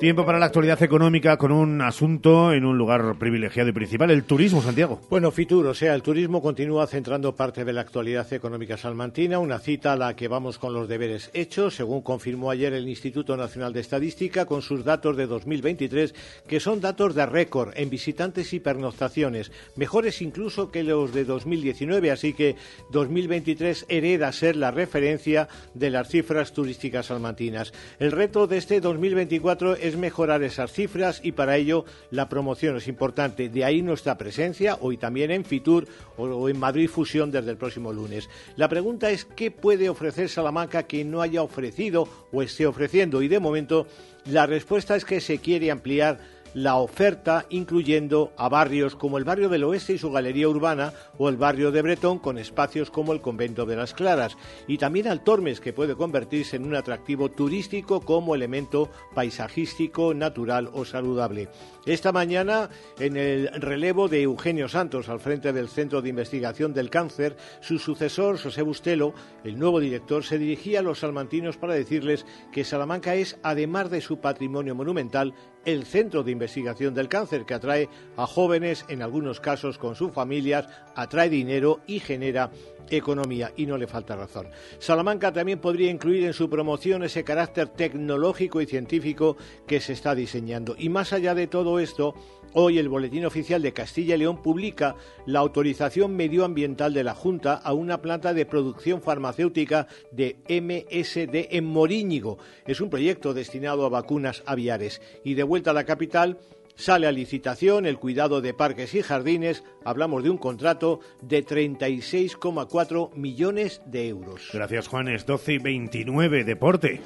Tiempo 0.00 0.24
para 0.24 0.38
la 0.38 0.46
actualidad 0.46 0.82
económica 0.82 1.36
con 1.36 1.52
un 1.52 1.82
asunto 1.82 2.54
en 2.54 2.64
un 2.64 2.78
lugar 2.78 3.16
privilegiado 3.18 3.68
y 3.68 3.72
principal, 3.72 4.10
el 4.10 4.24
turismo, 4.24 4.62
Santiago. 4.62 4.98
Bueno, 5.10 5.30
Fitur, 5.30 5.66
o 5.66 5.74
sea, 5.74 5.94
el 5.94 6.00
turismo 6.00 6.40
continúa 6.40 6.86
centrando 6.86 7.36
parte 7.36 7.66
de 7.66 7.74
la 7.74 7.82
actualidad 7.82 8.32
económica 8.32 8.78
salmantina, 8.78 9.38
una 9.38 9.58
cita 9.58 9.92
a 9.92 9.96
la 9.96 10.16
que 10.16 10.26
vamos 10.26 10.56
con 10.56 10.72
los 10.72 10.88
deberes 10.88 11.28
hechos, 11.34 11.74
según 11.74 12.00
confirmó 12.00 12.50
ayer 12.50 12.72
el 12.72 12.88
Instituto 12.88 13.36
Nacional 13.36 13.74
de 13.74 13.80
Estadística 13.80 14.46
con 14.46 14.62
sus 14.62 14.86
datos 14.86 15.18
de 15.18 15.26
2023, 15.26 16.14
que 16.48 16.60
son 16.60 16.80
datos 16.80 17.14
de 17.14 17.26
récord 17.26 17.74
en 17.76 17.90
visitantes 17.90 18.54
y 18.54 18.60
pernoctaciones, 18.60 19.52
mejores 19.76 20.22
incluso 20.22 20.70
que 20.70 20.82
los 20.82 21.12
de 21.12 21.26
2019, 21.26 22.10
así 22.10 22.32
que 22.32 22.56
2023 22.90 23.84
hereda 23.90 24.32
ser 24.32 24.56
la 24.56 24.70
referencia 24.70 25.48
de 25.74 25.90
las 25.90 26.08
cifras 26.08 26.54
turísticas 26.54 27.04
salmantinas. 27.04 27.74
El 27.98 28.12
reto 28.12 28.46
de 28.46 28.56
este 28.56 28.80
2024 28.80 29.76
es 29.76 29.89
es 29.90 29.96
mejorar 29.96 30.42
esas 30.42 30.72
cifras 30.72 31.20
y 31.22 31.32
para 31.32 31.56
ello 31.56 31.84
la 32.10 32.28
promoción 32.28 32.76
es 32.76 32.88
importante. 32.88 33.48
De 33.48 33.64
ahí 33.64 33.82
nuestra 33.82 34.16
presencia 34.16 34.78
hoy 34.80 34.96
también 34.96 35.30
en 35.30 35.44
Fitur 35.44 35.86
o 36.16 36.48
en 36.48 36.58
Madrid 36.58 36.88
Fusión 36.88 37.30
desde 37.30 37.50
el 37.50 37.56
próximo 37.56 37.92
lunes. 37.92 38.28
La 38.56 38.68
pregunta 38.68 39.10
es 39.10 39.24
qué 39.24 39.50
puede 39.50 39.88
ofrecer 39.88 40.28
Salamanca 40.28 40.84
que 40.84 41.04
no 41.04 41.20
haya 41.20 41.42
ofrecido 41.42 42.08
o 42.32 42.42
esté 42.42 42.66
ofreciendo 42.66 43.20
y 43.22 43.28
de 43.28 43.40
momento 43.40 43.86
la 44.26 44.46
respuesta 44.46 44.96
es 44.96 45.04
que 45.04 45.20
se 45.20 45.38
quiere 45.38 45.70
ampliar 45.70 46.39
la 46.54 46.76
oferta 46.76 47.46
incluyendo 47.50 48.32
a 48.36 48.48
barrios 48.48 48.96
como 48.96 49.18
el 49.18 49.24
barrio 49.24 49.48
del 49.48 49.64
Oeste 49.64 49.94
y 49.94 49.98
su 49.98 50.10
galería 50.10 50.48
urbana 50.48 50.92
o 51.18 51.28
el 51.28 51.36
barrio 51.36 51.70
de 51.70 51.82
Bretón 51.82 52.18
con 52.18 52.38
espacios 52.38 52.90
como 52.90 53.12
el 53.12 53.20
convento 53.20 53.66
de 53.66 53.76
las 53.76 53.94
Claras 53.94 54.36
y 54.66 54.78
también 54.78 55.08
al 55.08 55.22
Tormes 55.22 55.60
que 55.60 55.72
puede 55.72 55.94
convertirse 55.94 56.56
en 56.56 56.64
un 56.64 56.74
atractivo 56.74 57.30
turístico 57.30 58.00
como 58.00 58.34
elemento 58.34 58.90
paisajístico, 59.14 60.14
natural 60.14 60.70
o 60.72 60.84
saludable. 60.84 61.48
Esta 61.86 62.12
mañana, 62.12 62.68
en 62.98 63.16
el 63.16 63.48
relevo 63.60 64.08
de 64.08 64.22
Eugenio 64.22 64.68
Santos 64.68 65.08
al 65.08 65.18
frente 65.18 65.52
del 65.52 65.68
Centro 65.68 66.02
de 66.02 66.10
Investigación 66.10 66.74
del 66.74 66.90
Cáncer, 66.90 67.36
su 67.60 67.78
sucesor, 67.78 68.38
José 68.38 68.62
Bustelo, 68.62 69.14
el 69.44 69.58
nuevo 69.58 69.80
director, 69.80 70.22
se 70.22 70.38
dirigía 70.38 70.80
a 70.80 70.82
los 70.82 71.00
salmantinos 71.00 71.56
para 71.56 71.74
decirles 71.74 72.26
que 72.52 72.64
Salamanca 72.64 73.14
es, 73.14 73.38
además 73.42 73.90
de 73.90 74.02
su 74.02 74.20
patrimonio 74.20 74.74
monumental, 74.74 75.34
el 75.64 75.84
centro 75.84 76.22
de 76.22 76.32
investigación 76.40 76.94
del 76.94 77.08
cáncer 77.08 77.44
que 77.44 77.54
atrae 77.54 77.88
a 78.16 78.26
jóvenes, 78.26 78.86
en 78.88 79.02
algunos 79.02 79.40
casos 79.40 79.76
con 79.76 79.94
sus 79.94 80.12
familias, 80.12 80.66
atrae 80.94 81.28
dinero 81.28 81.80
y 81.86 82.00
genera 82.00 82.50
economía 82.90 83.52
y 83.56 83.66
no 83.66 83.76
le 83.76 83.86
falta 83.86 84.16
razón. 84.16 84.48
Salamanca 84.78 85.32
también 85.32 85.60
podría 85.60 85.90
incluir 85.90 86.24
en 86.24 86.32
su 86.32 86.48
promoción 86.48 87.02
ese 87.02 87.24
carácter 87.24 87.68
tecnológico 87.68 88.60
y 88.60 88.66
científico 88.66 89.36
que 89.66 89.80
se 89.80 89.92
está 89.92 90.14
diseñando. 90.14 90.74
Y 90.78 90.88
más 90.88 91.12
allá 91.12 91.34
de 91.34 91.46
todo 91.46 91.78
esto, 91.78 92.14
hoy 92.52 92.78
el 92.78 92.88
Boletín 92.88 93.24
Oficial 93.24 93.62
de 93.62 93.72
Castilla 93.72 94.14
y 94.14 94.18
León 94.18 94.42
publica 94.42 94.96
la 95.26 95.40
autorización 95.40 96.16
medioambiental 96.16 96.92
de 96.92 97.04
la 97.04 97.14
Junta 97.14 97.54
a 97.54 97.72
una 97.72 98.00
planta 98.02 98.34
de 98.34 98.46
producción 98.46 99.02
farmacéutica 99.02 99.86
de 100.10 100.36
MSD 100.48 101.56
en 101.56 101.64
Moríñigo. 101.64 102.38
Es 102.66 102.80
un 102.80 102.90
proyecto 102.90 103.34
destinado 103.34 103.84
a 103.84 103.88
vacunas 103.88 104.42
aviares. 104.46 105.00
Y 105.24 105.34
de 105.34 105.42
vuelta 105.42 105.70
a 105.70 105.74
la 105.74 105.84
capital, 105.84 106.38
Sale 106.80 107.06
a 107.06 107.12
licitación 107.12 107.84
el 107.84 107.98
cuidado 107.98 108.40
de 108.40 108.54
parques 108.54 108.94
y 108.94 109.02
jardines. 109.02 109.64
Hablamos 109.84 110.22
de 110.22 110.30
un 110.30 110.38
contrato 110.38 111.00
de 111.20 111.44
36,4 111.44 113.14
millones 113.16 113.82
de 113.84 114.08
euros. 114.08 114.48
Gracias, 114.54 114.88
Juanes. 114.88 115.26
12 115.26 115.52
y 115.52 115.58
29, 115.58 116.44
deporte. 116.44 117.02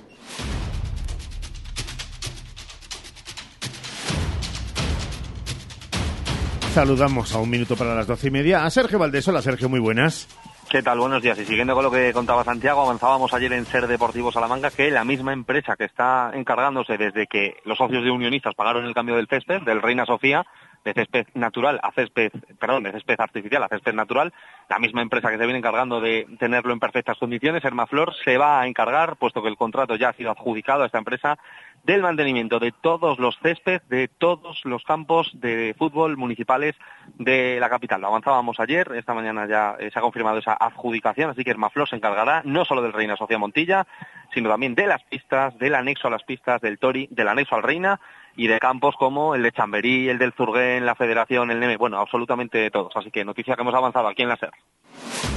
Saludamos 6.72 7.34
a 7.34 7.40
un 7.40 7.50
minuto 7.50 7.74
para 7.74 7.96
las 7.96 8.06
doce 8.06 8.28
y 8.28 8.30
media 8.30 8.64
a 8.64 8.70
Sergio 8.70 9.00
Valdés. 9.00 9.26
Hola, 9.26 9.42
Sergio, 9.42 9.68
muy 9.68 9.80
buenas. 9.80 10.28
¿Qué 10.74 10.82
tal? 10.82 10.98
Buenos 10.98 11.22
días. 11.22 11.38
Y 11.38 11.44
siguiendo 11.44 11.72
con 11.72 11.84
lo 11.84 11.90
que 11.92 12.12
contaba 12.12 12.42
Santiago, 12.42 12.82
avanzábamos 12.82 13.32
ayer 13.32 13.52
en 13.52 13.64
Ser 13.64 13.86
Deportivo 13.86 14.32
Salamanca 14.32 14.72
que 14.72 14.90
la 14.90 15.04
misma 15.04 15.32
empresa 15.32 15.76
que 15.76 15.84
está 15.84 16.32
encargándose 16.34 16.98
desde 16.98 17.28
que 17.28 17.58
los 17.64 17.78
socios 17.78 18.02
de 18.02 18.10
Unionistas 18.10 18.56
pagaron 18.56 18.84
el 18.84 18.92
cambio 18.92 19.14
del 19.14 19.28
césped, 19.28 19.62
del 19.62 19.80
Reina 19.80 20.04
Sofía, 20.04 20.44
de 20.84 20.92
césped 20.92 21.28
natural 21.34 21.78
a 21.80 21.92
césped, 21.92 22.32
perdón, 22.58 22.82
de 22.82 22.90
césped 22.90 23.14
artificial 23.20 23.62
a 23.62 23.68
césped 23.68 23.94
natural, 23.94 24.32
la 24.68 24.80
misma 24.80 25.00
empresa 25.00 25.30
que 25.30 25.38
se 25.38 25.44
viene 25.44 25.60
encargando 25.60 26.00
de 26.00 26.26
tenerlo 26.40 26.72
en 26.72 26.80
perfectas 26.80 27.18
condiciones, 27.18 27.64
Hermaflor, 27.64 28.12
se 28.24 28.36
va 28.36 28.60
a 28.60 28.66
encargar, 28.66 29.14
puesto 29.14 29.42
que 29.42 29.48
el 29.50 29.56
contrato 29.56 29.94
ya 29.94 30.08
ha 30.08 30.12
sido 30.14 30.32
adjudicado 30.32 30.82
a 30.82 30.86
esta 30.86 30.98
empresa, 30.98 31.38
del 31.84 32.02
mantenimiento 32.02 32.58
de 32.58 32.72
todos 32.72 33.18
los 33.18 33.38
césped, 33.42 33.82
de 33.88 34.08
todos 34.08 34.60
los 34.64 34.82
campos 34.84 35.30
de 35.34 35.74
fútbol 35.78 36.16
municipales 36.16 36.74
de 37.18 37.58
la 37.60 37.68
capital. 37.68 38.00
Lo 38.00 38.08
avanzábamos 38.08 38.58
ayer, 38.58 38.90
esta 38.94 39.14
mañana 39.14 39.46
ya 39.46 39.76
eh, 39.78 39.90
se 39.92 39.98
ha 39.98 40.02
confirmado 40.02 40.38
esa 40.38 40.56
adjudicación, 40.58 41.30
así 41.30 41.44
que 41.44 41.50
Hermaflor 41.50 41.88
se 41.88 41.96
encargará 41.96 42.42
no 42.44 42.64
solo 42.64 42.82
del 42.82 42.92
Reina 42.92 43.16
Sofía 43.16 43.38
Montilla, 43.38 43.86
sino 44.32 44.48
también 44.48 44.74
de 44.74 44.86
las 44.86 45.02
pistas, 45.04 45.56
del 45.58 45.74
anexo 45.74 46.08
a 46.08 46.10
las 46.10 46.24
pistas 46.24 46.60
del 46.60 46.78
Tori, 46.78 47.08
del 47.10 47.28
anexo 47.28 47.54
al 47.54 47.62
Reina 47.62 48.00
y 48.36 48.48
de 48.48 48.58
campos 48.58 48.96
como 48.96 49.34
el 49.34 49.42
de 49.42 49.52
Chamberí, 49.52 50.08
el 50.08 50.18
del 50.18 50.32
Zurguén, 50.32 50.86
la 50.86 50.94
Federación, 50.94 51.50
el 51.50 51.60
NEME, 51.60 51.76
bueno, 51.76 51.98
absolutamente 51.98 52.70
todos. 52.70 52.96
Así 52.96 53.10
que 53.10 53.24
noticia 53.24 53.54
que 53.54 53.62
hemos 53.62 53.74
avanzado 53.74 54.08
aquí 54.08 54.22
en 54.22 54.28
la 54.28 54.36
SER. 54.36 55.33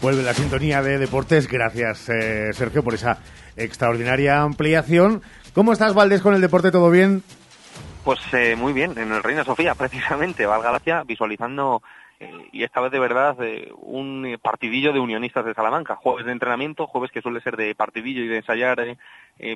Vuelve 0.00 0.22
la 0.22 0.32
sintonía 0.34 0.80
de 0.80 0.98
deportes. 0.98 1.48
Gracias, 1.48 2.08
eh, 2.08 2.52
Sergio, 2.52 2.84
por 2.84 2.94
esa 2.94 3.18
extraordinaria 3.56 4.42
ampliación. 4.42 5.22
¿Cómo 5.54 5.72
estás, 5.72 5.94
Valdés, 5.94 6.22
con 6.22 6.34
el 6.34 6.40
deporte? 6.40 6.70
¿Todo 6.70 6.90
bien? 6.90 7.24
Pues 8.04 8.20
eh, 8.32 8.54
muy 8.56 8.72
bien, 8.72 8.96
en 8.96 9.12
el 9.12 9.22
Reina 9.22 9.44
Sofía, 9.44 9.74
precisamente, 9.78 10.46
Valga 10.46 10.70
Gracia, 10.70 11.02
visualizando 11.04 11.82
eh, 12.20 12.48
y 12.52 12.64
esta 12.64 12.80
vez 12.80 12.90
de 12.90 12.98
verdad 12.98 13.36
eh, 13.42 13.70
un 13.80 14.26
eh, 14.26 14.38
partidillo 14.38 14.92
de 14.92 14.98
unionistas 14.98 15.44
de 15.44 15.54
Salamanca, 15.54 15.96
jueves 15.96 16.26
de 16.26 16.32
entrenamiento, 16.32 16.88
jueves 16.88 17.12
que 17.12 17.22
suele 17.22 17.40
ser 17.40 17.56
de 17.56 17.74
partidillo 17.74 18.22
y 18.22 18.28
de 18.28 18.38
ensayar, 18.38 18.96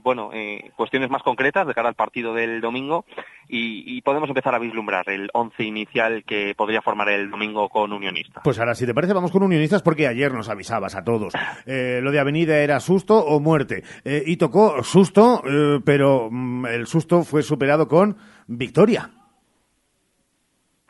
bueno, 0.05 0.31
cuestiones 0.77 1.11
más 1.11 1.25
concretas 1.25 1.67
de 1.67 1.75
cara 1.75 1.89
al 1.89 1.97
partido 1.97 2.35
del 2.35 2.61
domingo 2.61 3.05
y, 3.49 4.01
podemos 4.03 4.29
empezar 4.29 4.55
a 4.55 4.61
vislumbrar 4.61 5.09
el 5.09 5.29
once 5.33 5.65
inicial 5.65 6.23
que 6.25 6.55
podría 6.57 6.83
formar 6.83 7.09
el 7.09 7.31
domingo 7.31 7.69
con 7.69 7.93
unionistas. 7.93 8.43
Pues 8.45 8.61
ahora, 8.61 8.77
si 8.77 8.87
te 8.87 8.95
parece, 8.95 9.13
vamos 9.13 9.33
con 9.33 9.43
unionistas 9.43 9.83
porque 9.83 10.07
ayer 10.07 10.33
nos 10.33 10.49
avisabas 10.49 10.95
a 10.95 11.03
todos. 11.03 11.33
lo 11.67 12.11
de 12.13 12.21
Avenida 12.21 12.59
era 12.59 12.79
susto 12.79 13.19
o 13.19 13.41
muerte 13.41 13.83
y 14.05 14.37
tocó 14.37 14.85
susto, 14.85 15.43
pero 15.85 16.29
mm, 16.31 16.67
el 16.67 16.87
susto 16.87 17.25
fue 17.25 17.43
superado 17.43 17.89
con 17.89 18.17
victoria. 18.47 19.11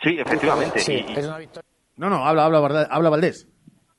Sí, 0.02 0.18
efectivamente. 0.18 0.80
Sí, 0.80 1.04
es 1.08 1.26
una 1.26 1.38
victoria. 1.38 1.68
No, 1.96 2.10
no, 2.10 2.26
habla, 2.26 2.46
habla, 2.46 2.88
habla 2.90 3.10
Valdés. 3.10 3.48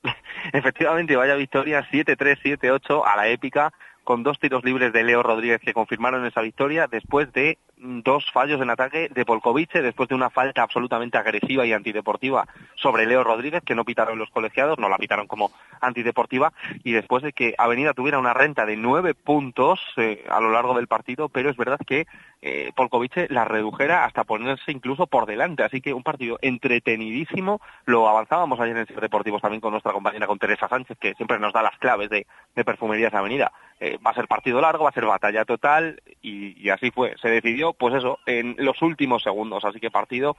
efectivamente, 0.54 1.16
vaya 1.16 1.36
victoria 1.36 1.88
7-3, 1.90 2.60
7-8 2.60 3.04
a 3.06 3.16
la 3.16 3.28
épica 3.30 3.74
con 4.04 4.24
dos 4.24 4.40
tiros 4.40 4.64
libres 4.64 4.92
de 4.92 5.04
Leo 5.04 5.24
Rodríguez 5.24 5.62
que 5.62 5.74
confirmaron 5.74 6.26
esa 6.26 6.42
victoria 6.42 6.88
después 6.88 7.32
de 7.32 7.58
dos 7.84 8.32
fallos 8.32 8.62
en 8.62 8.70
ataque 8.70 9.10
de 9.10 9.26
Polkovice, 9.26 9.82
después 9.82 10.08
de 10.08 10.16
una 10.16 10.30
falta 10.30 10.64
absolutamente 10.64 11.18
agresiva 11.18 11.66
y 11.66 11.74
antideportiva 11.74 12.48
sobre 12.76 13.06
Leo 13.06 13.24
Rodríguez, 13.24 13.62
que 13.64 13.76
no 13.76 13.84
pitaron 13.84 14.18
los 14.18 14.30
colegiados, 14.30 14.80
no 14.80 14.88
la 14.88 14.98
pitaron 14.98 15.28
como 15.28 15.52
antideportiva, 15.82 16.54
y 16.84 16.94
después 16.94 17.24
de 17.24 17.34
que 17.34 17.56
Avenida 17.58 17.94
tuviera 17.94 18.20
una 18.20 18.34
renta 18.34 18.66
de 18.66 18.78
nueve 18.78 19.14
puntos 19.14 19.82
eh, 19.98 20.24
a 20.30 20.40
lo 20.40 20.52
largo 20.52 20.74
del 20.76 20.88
partido, 20.88 21.28
pero 21.28 21.50
es 21.50 21.58
verdad 21.58 21.80
que 21.86 22.08
eh, 22.42 22.72
Polkovice 22.76 23.28
la 23.30 23.46
redujera 23.46 24.06
hasta 24.06 24.24
ponerse 24.24 24.72
incluso 24.72 25.08
por 25.08 25.26
delante, 25.26 25.64
así 25.64 25.82
que 25.82 25.94
un 25.94 26.04
partido 26.04 26.40
entretenidísimo, 26.42 27.60
lo 27.86 28.08
avanzábamos 28.08 28.60
ayer 28.62 28.78
en 28.78 28.88
Ser 28.88 29.02
Deportivos 29.02 29.42
también 29.42 29.62
con 29.62 29.72
nuestra 29.72 29.92
compañera, 29.92 30.28
con 30.28 30.40
Teresa 30.40 30.70
Sánchez, 30.70 30.98
que 31.00 31.16
siempre 31.16 31.38
nos 31.38 31.52
da 31.52 31.62
las 31.62 31.78
claves 31.80 32.10
de, 32.10 32.28
de 32.56 32.66
Perfumerías 32.66 33.14
Avenida. 33.14 33.52
Eh, 33.80 33.98
va 34.06 34.12
a 34.12 34.14
ser 34.14 34.28
partido 34.28 34.62
largo, 34.62 34.86
va 34.86 34.92
a 34.92 34.94
ser 34.94 35.06
batalla 35.06 35.44
total, 35.44 36.02
y 36.22 36.70
así 36.70 36.90
fue. 36.92 37.16
Se 37.22 37.28
decidió 37.28 37.73
pues 37.78 37.96
eso, 37.96 38.20
en 38.26 38.56
los 38.58 38.82
últimos 38.82 39.24
segundos. 39.24 39.64
Así 39.66 39.80
que 39.80 39.92
partido 39.92 40.36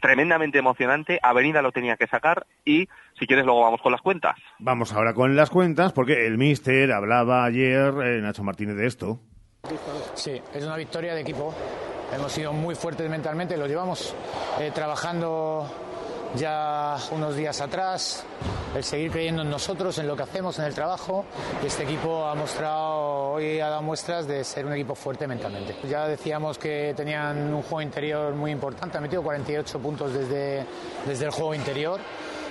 tremendamente 0.00 0.58
emocionante. 0.58 1.18
Avenida 1.22 1.62
lo 1.62 1.72
tenía 1.72 1.96
que 1.96 2.06
sacar 2.06 2.46
y, 2.64 2.88
si 3.18 3.26
quieres, 3.26 3.44
luego 3.44 3.62
vamos 3.62 3.80
con 3.80 3.92
las 3.92 4.02
cuentas. 4.02 4.36
Vamos 4.58 4.92
ahora 4.92 5.14
con 5.14 5.36
las 5.36 5.50
cuentas, 5.50 5.92
porque 5.92 6.26
el 6.26 6.38
míster 6.38 6.92
hablaba 6.92 7.44
ayer, 7.44 7.94
eh, 8.04 8.20
Nacho 8.20 8.42
Martínez, 8.42 8.76
de 8.76 8.86
esto. 8.86 9.20
Sí, 10.14 10.40
es 10.52 10.64
una 10.64 10.76
victoria 10.76 11.14
de 11.14 11.22
equipo. 11.22 11.54
Hemos 12.14 12.32
sido 12.32 12.52
muy 12.52 12.74
fuertes 12.74 13.08
mentalmente, 13.08 13.56
lo 13.56 13.66
llevamos 13.66 14.14
eh, 14.60 14.70
trabajando 14.74 15.66
ya 16.36 16.96
unos 17.12 17.36
días 17.36 17.60
atrás, 17.60 18.24
el 18.74 18.82
seguir 18.82 19.10
creyendo 19.10 19.42
en 19.42 19.50
nosotros, 19.50 19.98
en 19.98 20.06
lo 20.06 20.16
que 20.16 20.24
hacemos, 20.24 20.58
en 20.58 20.64
el 20.64 20.74
trabajo. 20.74 21.24
Este 21.64 21.84
equipo 21.84 22.26
ha 22.26 22.34
mostrado, 22.34 23.32
hoy 23.32 23.60
ha 23.60 23.68
dado 23.68 23.82
muestras 23.82 24.26
de 24.26 24.42
ser 24.44 24.66
un 24.66 24.72
equipo 24.72 24.94
fuerte 24.94 25.26
mentalmente. 25.26 25.76
Ya 25.88 26.08
decíamos 26.08 26.58
que 26.58 26.94
tenían 26.96 27.54
un 27.54 27.62
juego 27.62 27.82
interior 27.82 28.34
muy 28.34 28.50
importante, 28.50 28.96
han 28.96 29.02
metido 29.02 29.22
48 29.22 29.78
puntos 29.78 30.12
desde, 30.12 30.66
desde 31.06 31.24
el 31.24 31.30
juego 31.30 31.54
interior 31.54 32.00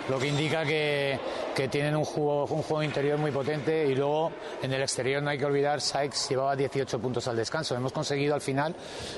lo 0.10 0.19
que 0.19 0.27
indica 0.27 0.65
que, 0.65 1.19
que 1.55 1.67
tienen 1.67 1.95
un 1.95 2.05
juego, 2.05 2.45
un 2.45 2.62
juego 2.62 2.83
interior 2.83 3.17
muy 3.17 3.31
potente 3.31 3.88
y 3.88 3.95
luego 3.95 4.31
en 4.62 4.74
el 4.74 4.81
exterior 4.81 5.22
no 5.24 5.29
hay 5.29 5.38
que 5.38 5.45
olvidar, 5.45 5.81
Sykes 5.81 6.29
llevaba 6.29 6.55
18 6.55 7.00
puntos 7.00 7.27
al 7.27 7.36
descanso. 7.36 7.75
Hemos 7.75 7.91
conseguido 7.91 8.36
al 8.36 8.41
final, 8.41 8.75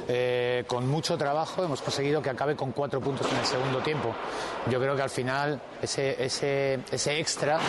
eh, 0.07 0.63
con 0.67 0.87
mucho 0.87 1.17
trabajo, 1.17 1.63
hemos 1.63 1.81
conseguido 1.81 2.21
que 2.21 2.29
acabe 2.29 2.55
con 2.55 2.71
4 2.71 2.99
puntos 2.99 3.31
en 3.31 3.37
el 3.37 3.45
segundo 3.45 3.79
tiempo. 3.79 4.13
Yo 4.69 4.79
creo 4.79 4.95
que 4.95 5.01
al 5.01 5.09
final 5.09 5.59
ese, 5.81 6.23
ese, 6.23 6.79
ese 6.91 7.19
extra 7.19 7.59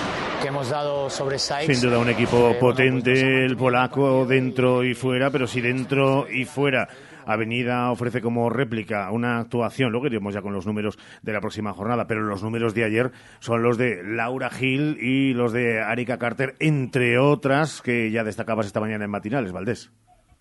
que 0.42 0.48
hemos 0.48 0.68
dado 0.68 1.08
sobre 1.10 1.38
Sykes... 1.38 1.74
Sin 1.74 1.88
duda 1.88 1.98
un 1.98 2.10
equipo 2.10 2.50
eh, 2.50 2.56
pues 2.60 2.76
potente, 2.76 3.44
el 3.44 3.56
polaco 3.56 4.26
dentro 4.26 4.84
y 4.84 4.94
fuera, 4.94 5.30
pero 5.30 5.46
si 5.46 5.60
dentro 5.60 6.26
y 6.28 6.44
fuera 6.44 6.88
Avenida 7.26 7.90
ofrece 7.90 8.22
como 8.22 8.48
réplica 8.48 9.10
una 9.10 9.40
actuación, 9.40 9.90
luego 9.90 10.06
iremos 10.06 10.32
ya 10.32 10.42
con 10.42 10.52
los 10.52 10.66
números 10.66 10.98
de 11.22 11.32
la 11.32 11.40
próxima 11.40 11.72
jornada, 11.72 12.06
pero 12.06 12.22
los 12.22 12.42
números 12.42 12.74
de 12.74 12.84
ayer 12.84 13.10
son 13.40 13.62
los 13.62 13.76
de 13.76 14.02
Laura 14.02 14.48
Gil 14.48 14.96
y 15.00 15.34
los 15.34 15.52
de 15.52 15.80
Arika 15.82 16.18
Carter, 16.18 16.54
entre 16.60 17.18
otras 17.18 17.82
que 17.82 18.10
ya 18.10 18.24
destacabas 18.24 18.66
esta 18.66 18.80
mañana 18.80 19.04
en 19.04 19.10
matinales, 19.10 19.52
Valdés. 19.52 19.92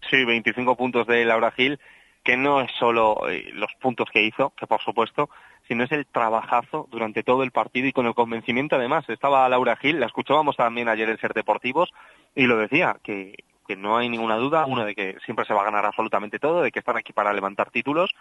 Sí, 0.10 0.24
25 0.24 0.76
puntos 0.76 1.08
de 1.08 1.26
Laura 1.26 1.52
Gil, 1.52 1.80
que 2.24 2.38
no 2.38 2.62
es 2.62 2.72
solo 2.80 3.30
eh, 3.30 3.50
los 3.54 3.72
puntos 3.82 4.10
que 4.12 4.24
hizo, 4.24 4.52
que 4.58 4.68
por 4.68 4.82
supuesto, 4.82 5.30
sino 5.68 5.84
es 5.84 5.92
el 5.92 6.06
trabajazo 6.06 6.88
durante 6.92 7.24
todo 7.24 7.44
el 7.44 7.52
partido 7.52 7.88
y 7.88 7.94
con 7.94 8.06
el 8.06 8.14
convencimiento 8.14 8.76
además. 8.76 9.06
Estaba 9.10 9.50
Laura 9.50 9.76
Gil, 9.78 10.00
la 10.00 10.06
escuchábamos 10.06 10.56
también 10.58 10.90
ayer 10.90 11.10
en 11.10 11.18
Ser 11.18 11.34
Deportivos 11.34 11.90
y 12.36 12.46
lo 12.46 12.58
decía, 12.58 12.98
que 13.04 13.36
que 13.68 13.76
no 13.76 13.98
hay 13.98 14.10
ninguna 14.10 14.36
duda, 14.36 14.66
una 14.66 14.86
de 14.86 14.96
que 14.96 15.18
siempre 15.26 15.46
se 15.46 15.54
va 15.54 15.62
a 15.62 15.66
ganar 15.66 15.86
absolutamente 15.86 16.40
todo, 16.40 16.62
de 16.62 16.72
que 16.72 16.80
están 16.80 16.98
aquí 16.98 17.14
para 17.14 17.34
levantar 17.34 17.72
títulos 17.72 18.12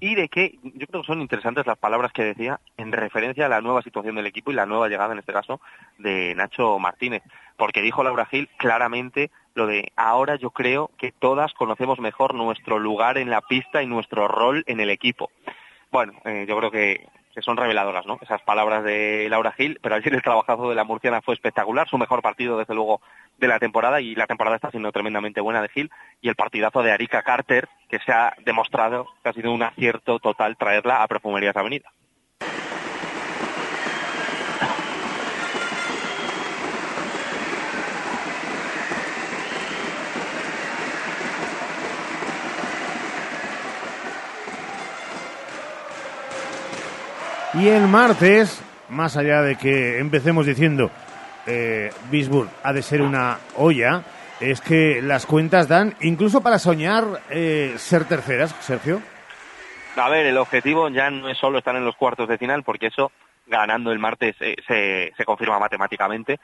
y 0.00 0.14
de 0.14 0.28
que 0.28 0.58
yo 0.62 0.86
creo 0.86 1.02
que 1.02 1.06
son 1.06 1.20
interesantes 1.20 1.66
las 1.66 1.78
palabras 1.78 2.12
que 2.12 2.24
decía 2.24 2.60
en 2.76 2.92
referencia 2.92 3.46
a 3.46 3.48
la 3.48 3.60
nueva 3.60 3.82
situación 3.82 4.14
del 4.14 4.26
equipo 4.26 4.50
y 4.50 4.54
la 4.54 4.66
nueva 4.66 4.88
llegada 4.88 5.12
en 5.12 5.18
este 5.18 5.32
caso 5.32 5.60
de 5.98 6.34
Nacho 6.34 6.78
Martínez, 6.78 7.22
porque 7.56 7.82
dijo 7.82 8.02
Laura 8.02 8.26
Gil 8.26 8.48
claramente 8.56 9.30
lo 9.54 9.66
de 9.66 9.92
ahora 9.96 10.36
yo 10.36 10.50
creo 10.50 10.90
que 10.98 11.12
todas 11.12 11.52
conocemos 11.54 11.98
mejor 11.98 12.34
nuestro 12.34 12.78
lugar 12.78 13.18
en 13.18 13.30
la 13.30 13.40
pista 13.40 13.82
y 13.82 13.86
nuestro 13.86 14.28
rol 14.28 14.62
en 14.66 14.78
el 14.80 14.90
equipo. 14.90 15.30
Bueno, 15.90 16.12
eh, 16.24 16.44
yo 16.48 16.56
creo 16.58 16.70
que 16.70 17.06
que 17.38 17.42
son 17.42 17.56
reveladoras, 17.56 18.04
¿no? 18.04 18.18
Esas 18.20 18.42
palabras 18.42 18.82
de 18.82 19.28
Laura 19.30 19.52
Gil, 19.52 19.78
pero 19.80 19.94
ayer 19.94 20.12
el 20.12 20.22
trabajazo 20.22 20.68
de 20.68 20.74
la 20.74 20.82
murciana 20.82 21.22
fue 21.22 21.34
espectacular, 21.34 21.88
su 21.88 21.96
mejor 21.96 22.20
partido 22.20 22.58
desde 22.58 22.74
luego 22.74 23.00
de 23.38 23.46
la 23.46 23.60
temporada 23.60 24.00
y 24.00 24.16
la 24.16 24.26
temporada 24.26 24.56
está 24.56 24.72
siendo 24.72 24.90
tremendamente 24.90 25.40
buena 25.40 25.62
de 25.62 25.68
Gil 25.68 25.88
y 26.20 26.28
el 26.28 26.34
partidazo 26.34 26.82
de 26.82 26.90
Arika 26.90 27.22
Carter, 27.22 27.68
que 27.88 28.00
se 28.00 28.10
ha 28.10 28.34
demostrado 28.44 29.06
que 29.22 29.28
ha 29.28 29.32
sido 29.32 29.52
un 29.52 29.62
acierto 29.62 30.18
total 30.18 30.56
traerla 30.56 31.04
a 31.04 31.06
Perfumerías 31.06 31.56
Avenida. 31.56 31.92
Y 47.58 47.68
el 47.68 47.88
martes, 47.88 48.62
más 48.88 49.16
allá 49.16 49.42
de 49.42 49.56
que 49.56 49.98
empecemos 49.98 50.46
diciendo 50.46 50.92
eh, 51.44 51.90
ha 52.62 52.72
de 52.72 52.82
ser 52.82 53.02
una 53.02 53.38
olla, 53.56 54.04
es 54.38 54.60
que 54.60 55.02
las 55.02 55.26
cuentas 55.26 55.66
dan 55.66 55.96
incluso 56.00 56.40
para 56.40 56.60
soñar 56.60 57.04
eh, 57.30 57.74
ser 57.76 58.04
terceras, 58.04 58.54
Sergio. 58.60 59.02
A 59.96 60.08
ver, 60.08 60.26
el 60.26 60.36
objetivo 60.36 60.88
ya 60.88 61.10
no 61.10 61.28
es 61.28 61.38
solo 61.38 61.58
estar 61.58 61.74
en 61.74 61.84
los 61.84 61.96
cuartos 61.96 62.28
de 62.28 62.38
final, 62.38 62.62
porque 62.62 62.86
eso, 62.86 63.10
ganando 63.46 63.90
el 63.90 63.98
martes, 63.98 64.36
eh, 64.38 64.54
se, 64.66 65.12
se, 65.16 65.24
confirma 65.24 65.58
matemáticamente. 65.58 66.38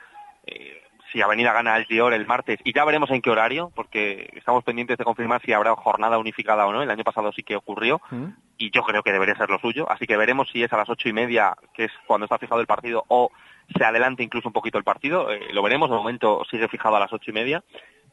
Eh, 0.46 0.82
si 1.14 1.22
Avenida 1.22 1.52
gana 1.52 1.76
el 1.76 1.84
Dior 1.84 2.12
el 2.12 2.26
martes, 2.26 2.58
y 2.64 2.74
ya 2.74 2.84
veremos 2.84 3.08
en 3.12 3.22
qué 3.22 3.30
horario, 3.30 3.70
porque 3.72 4.28
estamos 4.34 4.64
pendientes 4.64 4.98
de 4.98 5.04
confirmar 5.04 5.40
si 5.42 5.52
habrá 5.52 5.74
jornada 5.76 6.18
unificada 6.18 6.66
o 6.66 6.72
no. 6.72 6.82
El 6.82 6.90
año 6.90 7.04
pasado 7.04 7.30
sí 7.32 7.44
que 7.44 7.54
ocurrió, 7.54 8.00
mm. 8.10 8.26
y 8.58 8.72
yo 8.72 8.82
creo 8.82 9.04
que 9.04 9.12
debería 9.12 9.36
ser 9.36 9.48
lo 9.48 9.60
suyo. 9.60 9.88
Así 9.88 10.06
que 10.06 10.16
veremos 10.16 10.50
si 10.50 10.64
es 10.64 10.72
a 10.72 10.76
las 10.76 10.90
ocho 10.90 11.08
y 11.08 11.12
media, 11.12 11.56
que 11.72 11.84
es 11.84 11.92
cuando 12.08 12.24
está 12.24 12.38
fijado 12.38 12.60
el 12.60 12.66
partido, 12.66 13.04
o 13.06 13.30
se 13.76 13.84
adelante 13.84 14.22
incluso 14.22 14.48
un 14.48 14.52
poquito 14.52 14.78
el 14.78 14.84
partido. 14.84 15.30
Eh, 15.30 15.52
lo 15.52 15.62
veremos, 15.62 15.90
de 15.90 15.96
momento 15.96 16.42
sigue 16.50 16.68
fijado 16.68 16.96
a 16.96 17.00
las 17.00 17.12
ocho 17.12 17.30
y 17.30 17.34
media 17.34 17.62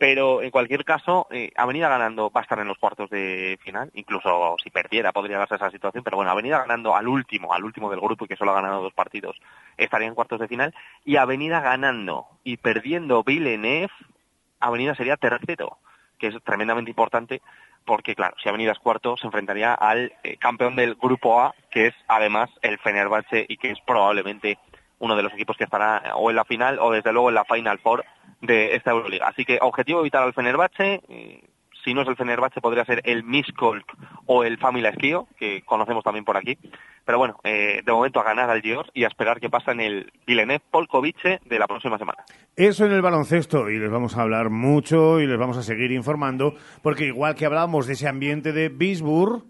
pero 0.01 0.41
en 0.41 0.50
cualquier 0.50 0.84
caso, 0.84 1.27
eh, 1.29 1.51
Avenida 1.55 1.88
ganando 1.88 2.31
va 2.31 2.41
a 2.41 2.43
estar 2.43 2.58
en 2.58 2.67
los 2.67 2.79
cuartos 2.79 3.08
de 3.12 3.60
final, 3.62 3.91
incluso 3.93 4.55
si 4.63 4.72
perdiera 4.72 5.12
podría 5.12 5.38
darse 5.38 5.53
esa 5.53 5.70
situación, 5.70 6.03
pero 6.03 6.17
bueno, 6.17 6.31
Avenida 6.31 6.58
ganando 6.58 6.96
al 6.96 7.08
último, 7.08 7.53
al 7.53 7.63
último 7.63 7.88
del 7.91 8.00
grupo 8.00 8.25
y 8.25 8.27
que 8.27 8.36
solo 8.36 8.50
ha 8.50 8.55
ganado 8.55 8.81
dos 8.81 8.93
partidos, 8.93 9.39
estaría 9.77 10.08
en 10.08 10.15
cuartos 10.15 10.39
de 10.39 10.48
final, 10.48 10.74
y 11.05 11.17
Avenida 11.17 11.62
ganando 11.62 12.25
y 12.43 12.58
perdiendo 12.58 13.24
Villeneuve, 13.24 13.93
Avenida 14.60 14.96
sería 14.96 15.17
tercero, 15.17 15.77
que 16.17 16.29
es 16.29 16.43
tremendamente 16.43 16.89
importante 16.89 17.43
porque, 17.86 18.15
claro, 18.15 18.36
si 18.41 18.50
Avenida 18.50 18.72
es 18.72 18.79
cuarto, 18.79 19.17
se 19.17 19.27
enfrentaría 19.27 19.75
al 19.75 20.13
eh, 20.24 20.36
campeón 20.38 20.75
del 20.75 20.96
Grupo 20.96 21.41
A, 21.41 21.53
que 21.70 21.86
es 21.86 21.93
además 22.08 22.50
el 22.63 22.79
Fenerbahce 22.79 23.46
y 23.48 23.58
que 23.58 23.70
es 23.70 23.77
probablemente 23.86 24.58
uno 25.01 25.15
de 25.15 25.24
los 25.24 25.34
equipos 25.34 25.58
que 25.58 25.65
estará 25.65 26.13
o 26.15 26.29
en 26.29 26.36
la 26.38 26.46
final 26.46 26.79
o 26.79 26.91
desde 26.91 27.12
luego 27.12 27.29
en 27.29 27.36
la 27.36 27.46
Final 27.46 27.79
Four 27.79 28.05
de 28.39 28.75
esta 28.75 28.91
Euroliga. 28.91 29.27
Así 29.27 29.43
que 29.43 29.60
objetivo 29.62 30.00
evitar 30.00 30.24
al 30.24 30.34
Fenerbahce, 30.34 31.01
si 31.84 31.93
no 31.93 32.01
es 32.01 32.08
el 32.08 32.15
Fenerbahce 32.15 32.62
podría 32.62 32.86
ser 32.86 33.01
el 33.05 33.24
Miskolc 33.24 33.86
o 34.25 34.43
el 34.43 34.58
Famila 34.58 34.89
Esquío, 34.89 35.27
que 35.38 35.63
conocemos 35.63 36.03
también 36.03 36.25
por 36.25 36.38
aquí. 36.38 36.58
Pero 37.03 37.17
bueno, 37.17 37.39
eh, 37.43 37.81
de 37.84 37.91
momento 37.91 38.20
a 38.20 38.24
ganar 38.24 38.50
al 38.50 38.62
Dior 38.62 38.91
y 38.93 39.03
a 39.03 39.08
esperar 39.08 39.39
que 39.39 39.50
pasa 39.50 39.72
en 39.72 39.81
el 39.81 40.13
Vilenev 40.27 40.62
Polkovice 40.70 41.39
de 41.46 41.60
la 41.60 41.67
próxima 41.67 41.98
semana. 41.98 42.24
Eso 42.55 42.86
en 42.86 42.91
el 42.91 43.01
baloncesto 43.01 43.70
y 43.70 43.79
les 43.79 43.89
vamos 43.89 44.17
a 44.17 44.22
hablar 44.22 44.51
mucho 44.51 45.20
y 45.20 45.25
les 45.25 45.39
vamos 45.39 45.58
a 45.58 45.63
seguir 45.63 45.91
informando 45.91 46.53
porque 46.84 47.05
igual 47.05 47.34
que 47.34 47.46
hablábamos 47.46 47.88
de 47.88 47.93
ese 47.93 48.08
ambiente 48.08 48.53
de 48.53 48.70
Bisburg, 48.70 49.43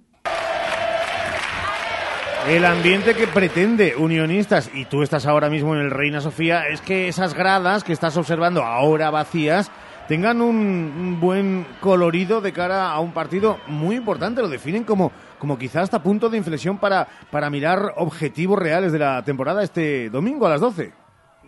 el 2.47 2.65
ambiente 2.65 3.13
que 3.13 3.27
pretende 3.27 3.95
Unionistas, 3.95 4.71
y 4.73 4.85
tú 4.85 5.03
estás 5.03 5.25
ahora 5.25 5.49
mismo 5.49 5.75
en 5.75 5.81
el 5.81 5.91
Reina 5.91 6.21
Sofía, 6.21 6.67
es 6.67 6.81
que 6.81 7.07
esas 7.07 7.33
gradas 7.33 7.83
que 7.83 7.93
estás 7.93 8.17
observando 8.17 8.63
ahora 8.63 9.09
vacías 9.11 9.71
tengan 10.07 10.41
un, 10.41 11.19
buen 11.21 11.65
colorido 11.79 12.41
de 12.41 12.51
cara 12.51 12.91
a 12.91 12.99
un 12.99 13.13
partido 13.13 13.59
muy 13.67 13.95
importante. 13.95 14.41
Lo 14.41 14.49
definen 14.49 14.83
como, 14.83 15.11
como 15.39 15.57
quizás 15.57 15.83
hasta 15.83 16.03
punto 16.03 16.29
de 16.29 16.37
inflexión 16.37 16.79
para, 16.79 17.07
para 17.29 17.49
mirar 17.49 17.93
objetivos 17.97 18.59
reales 18.59 18.91
de 18.91 18.99
la 18.99 19.23
temporada 19.23 19.63
este 19.63 20.09
domingo 20.09 20.47
a 20.47 20.49
las 20.49 20.61
12. 20.61 20.91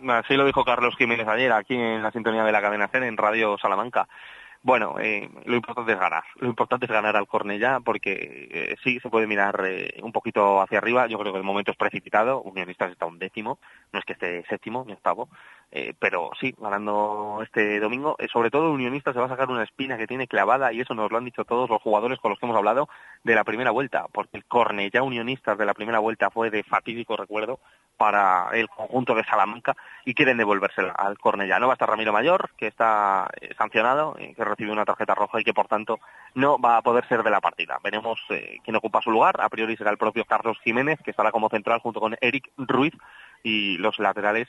Así 0.08 0.34
lo 0.34 0.46
dijo 0.46 0.64
Carlos 0.64 0.94
Jiménez 0.96 1.26
ayer 1.26 1.52
aquí 1.52 1.74
en 1.74 2.02
la 2.02 2.10
sintonía 2.10 2.44
de 2.44 2.52
la 2.52 2.60
cadena 2.60 2.88
CEN 2.88 3.04
en 3.04 3.16
Radio 3.16 3.56
Salamanca. 3.58 4.06
Bueno, 4.64 4.94
eh, 4.98 5.28
lo 5.44 5.56
importante 5.56 5.92
es 5.92 6.00
ganar. 6.00 6.24
Lo 6.36 6.48
importante 6.48 6.86
es 6.86 6.90
ganar 6.90 7.16
al 7.16 7.26
Cornellá 7.26 7.80
porque 7.80 8.48
eh, 8.50 8.76
sí 8.82 8.98
se 8.98 9.10
puede 9.10 9.26
mirar 9.26 9.62
eh, 9.66 10.00
un 10.02 10.10
poquito 10.10 10.62
hacia 10.62 10.78
arriba. 10.78 11.06
Yo 11.06 11.18
creo 11.18 11.34
que 11.34 11.38
el 11.38 11.44
momento 11.44 11.70
es 11.70 11.76
precipitado. 11.76 12.40
Unionistas 12.40 12.90
está 12.90 13.04
un 13.04 13.18
décimo, 13.18 13.58
no 13.92 13.98
es 13.98 14.06
que 14.06 14.14
esté 14.14 14.42
séptimo 14.48 14.82
ni 14.86 14.94
octavo. 14.94 15.28
Eh, 15.70 15.92
pero 15.98 16.30
sí, 16.40 16.54
ganando 16.56 17.40
este 17.42 17.80
domingo, 17.80 18.14
eh, 18.20 18.28
sobre 18.32 18.50
todo 18.50 18.70
Unionista 18.70 19.12
se 19.12 19.18
va 19.18 19.26
a 19.26 19.28
sacar 19.28 19.48
una 19.50 19.64
espina 19.64 19.96
que 19.96 20.06
tiene 20.06 20.28
clavada 20.28 20.72
y 20.72 20.80
eso 20.80 20.94
nos 20.94 21.10
lo 21.10 21.18
han 21.18 21.24
dicho 21.24 21.44
todos 21.44 21.68
los 21.68 21.82
jugadores 21.82 22.20
con 22.20 22.30
los 22.30 22.38
que 22.38 22.46
hemos 22.46 22.56
hablado 22.56 22.88
de 23.24 23.34
la 23.34 23.42
primera 23.42 23.72
vuelta, 23.72 24.06
porque 24.12 24.36
el 24.36 24.44
Cornellá 24.44 25.02
Unionistas 25.02 25.58
de 25.58 25.66
la 25.66 25.74
primera 25.74 25.98
vuelta 25.98 26.30
fue 26.30 26.50
de 26.50 26.62
fatídico 26.62 27.16
recuerdo 27.16 27.58
para 27.96 28.50
el 28.52 28.68
conjunto 28.68 29.16
de 29.16 29.24
Salamanca 29.24 29.76
y 30.04 30.14
quieren 30.14 30.36
devolvérsela 30.36 30.92
al 30.92 31.18
Cornellá. 31.18 31.58
No 31.58 31.66
va 31.66 31.72
a 31.72 31.74
estar 31.74 31.88
Ramiro 31.88 32.12
Mayor, 32.12 32.50
que 32.56 32.68
está 32.68 33.28
eh, 33.40 33.50
sancionado, 33.58 34.14
que 34.14 34.44
recibe 34.44 34.70
una 34.70 34.84
tarjeta 34.84 35.14
roja 35.16 35.40
y 35.40 35.44
que 35.44 35.54
por 35.54 35.66
tanto 35.66 35.98
no 36.34 36.58
va 36.58 36.76
a 36.76 36.82
poder 36.82 37.06
ser 37.08 37.24
de 37.24 37.30
la 37.30 37.40
partida. 37.40 37.78
Veremos 37.82 38.20
quién 38.28 38.76
ocupa 38.76 39.02
su 39.02 39.10
lugar. 39.10 39.40
A 39.40 39.48
priori 39.48 39.76
será 39.76 39.90
el 39.90 39.98
propio 39.98 40.24
Carlos 40.24 40.58
Jiménez, 40.62 41.00
que 41.04 41.10
estará 41.10 41.32
como 41.32 41.48
central 41.48 41.80
junto 41.80 42.00
con 42.00 42.16
Eric 42.20 42.50
Ruiz 42.56 42.94
y 43.42 43.76
los 43.78 43.98
laterales 43.98 44.48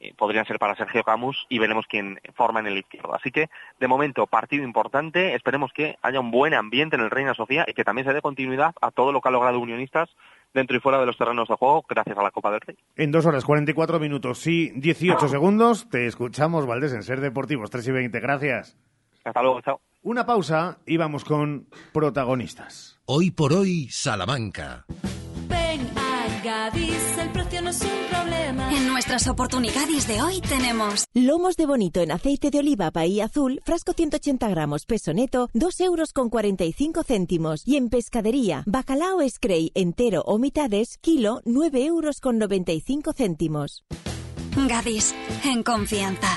eh, 0.00 0.12
podrían 0.16 0.46
ser 0.46 0.58
para 0.58 0.74
Sergio 0.74 1.02
Camus 1.02 1.46
y 1.48 1.58
veremos 1.58 1.86
quién 1.88 2.20
forma 2.34 2.60
en 2.60 2.66
el 2.66 2.78
izquierdo. 2.78 3.14
Así 3.14 3.30
que, 3.30 3.48
de 3.78 3.88
momento, 3.88 4.26
partido 4.26 4.64
importante. 4.64 5.34
Esperemos 5.34 5.72
que 5.72 5.96
haya 6.02 6.20
un 6.20 6.30
buen 6.30 6.54
ambiente 6.54 6.96
en 6.96 7.02
el 7.02 7.10
Reina 7.10 7.34
Sofía 7.34 7.64
y 7.66 7.74
que 7.74 7.84
también 7.84 8.06
se 8.06 8.12
dé 8.12 8.20
continuidad 8.20 8.74
a 8.80 8.90
todo 8.90 9.12
lo 9.12 9.20
que 9.20 9.28
ha 9.28 9.32
logrado 9.32 9.60
Unionistas 9.60 10.10
dentro 10.52 10.76
y 10.76 10.80
fuera 10.80 10.98
de 10.98 11.06
los 11.06 11.18
terrenos 11.18 11.48
de 11.48 11.56
juego 11.56 11.84
gracias 11.88 12.16
a 12.16 12.22
la 12.22 12.30
Copa 12.30 12.50
del 12.50 12.60
Rey. 12.60 12.76
En 12.96 13.10
dos 13.10 13.26
horas, 13.26 13.44
44 13.44 13.98
minutos 14.00 14.46
y 14.46 14.70
18 14.70 15.28
segundos, 15.28 15.88
te 15.90 16.06
escuchamos, 16.06 16.66
Valdés, 16.66 16.92
en 16.92 17.02
Ser 17.02 17.20
Deportivos, 17.20 17.70
3 17.70 17.88
y 17.88 17.92
20. 17.92 18.20
Gracias. 18.20 18.78
Hasta 19.24 19.42
luego, 19.42 19.60
chao. 19.60 19.80
Una 20.02 20.26
pausa 20.26 20.78
y 20.86 20.96
vamos 20.96 21.24
con 21.24 21.66
protagonistas. 21.92 23.00
Hoy 23.06 23.30
por 23.30 23.52
hoy, 23.52 23.88
Salamanca. 23.90 24.84
Gadis, 26.44 27.18
el 27.18 27.30
precio 27.30 27.62
no 27.62 27.70
es 27.70 27.80
un 27.80 28.10
problema. 28.10 28.70
En 28.70 28.86
nuestras 28.86 29.26
oportunidades 29.28 30.06
de 30.06 30.20
hoy 30.20 30.42
tenemos 30.42 31.06
lomos 31.14 31.56
de 31.56 31.64
bonito 31.64 32.02
en 32.02 32.12
aceite 32.12 32.50
de 32.50 32.58
oliva 32.58 32.90
Bahía 32.90 33.24
Azul, 33.24 33.62
frasco 33.64 33.94
180 33.94 34.46
gramos, 34.50 34.84
peso 34.84 35.14
neto, 35.14 35.48
2 35.54 35.80
euros 35.80 36.12
con 36.12 36.28
45 36.28 37.02
céntimos. 37.02 37.62
Y 37.64 37.76
en 37.76 37.88
pescadería, 37.88 38.62
bacalao 38.66 39.26
Scray 39.26 39.72
entero 39.74 40.22
o 40.26 40.36
mitades, 40.38 40.98
kilo, 40.98 41.40
9 41.46 41.86
euros 41.86 42.20
con 42.20 42.36
95 42.36 43.14
céntimos. 43.14 43.84
Gadis, 44.68 45.14
en 45.44 45.62
confianza. 45.62 46.36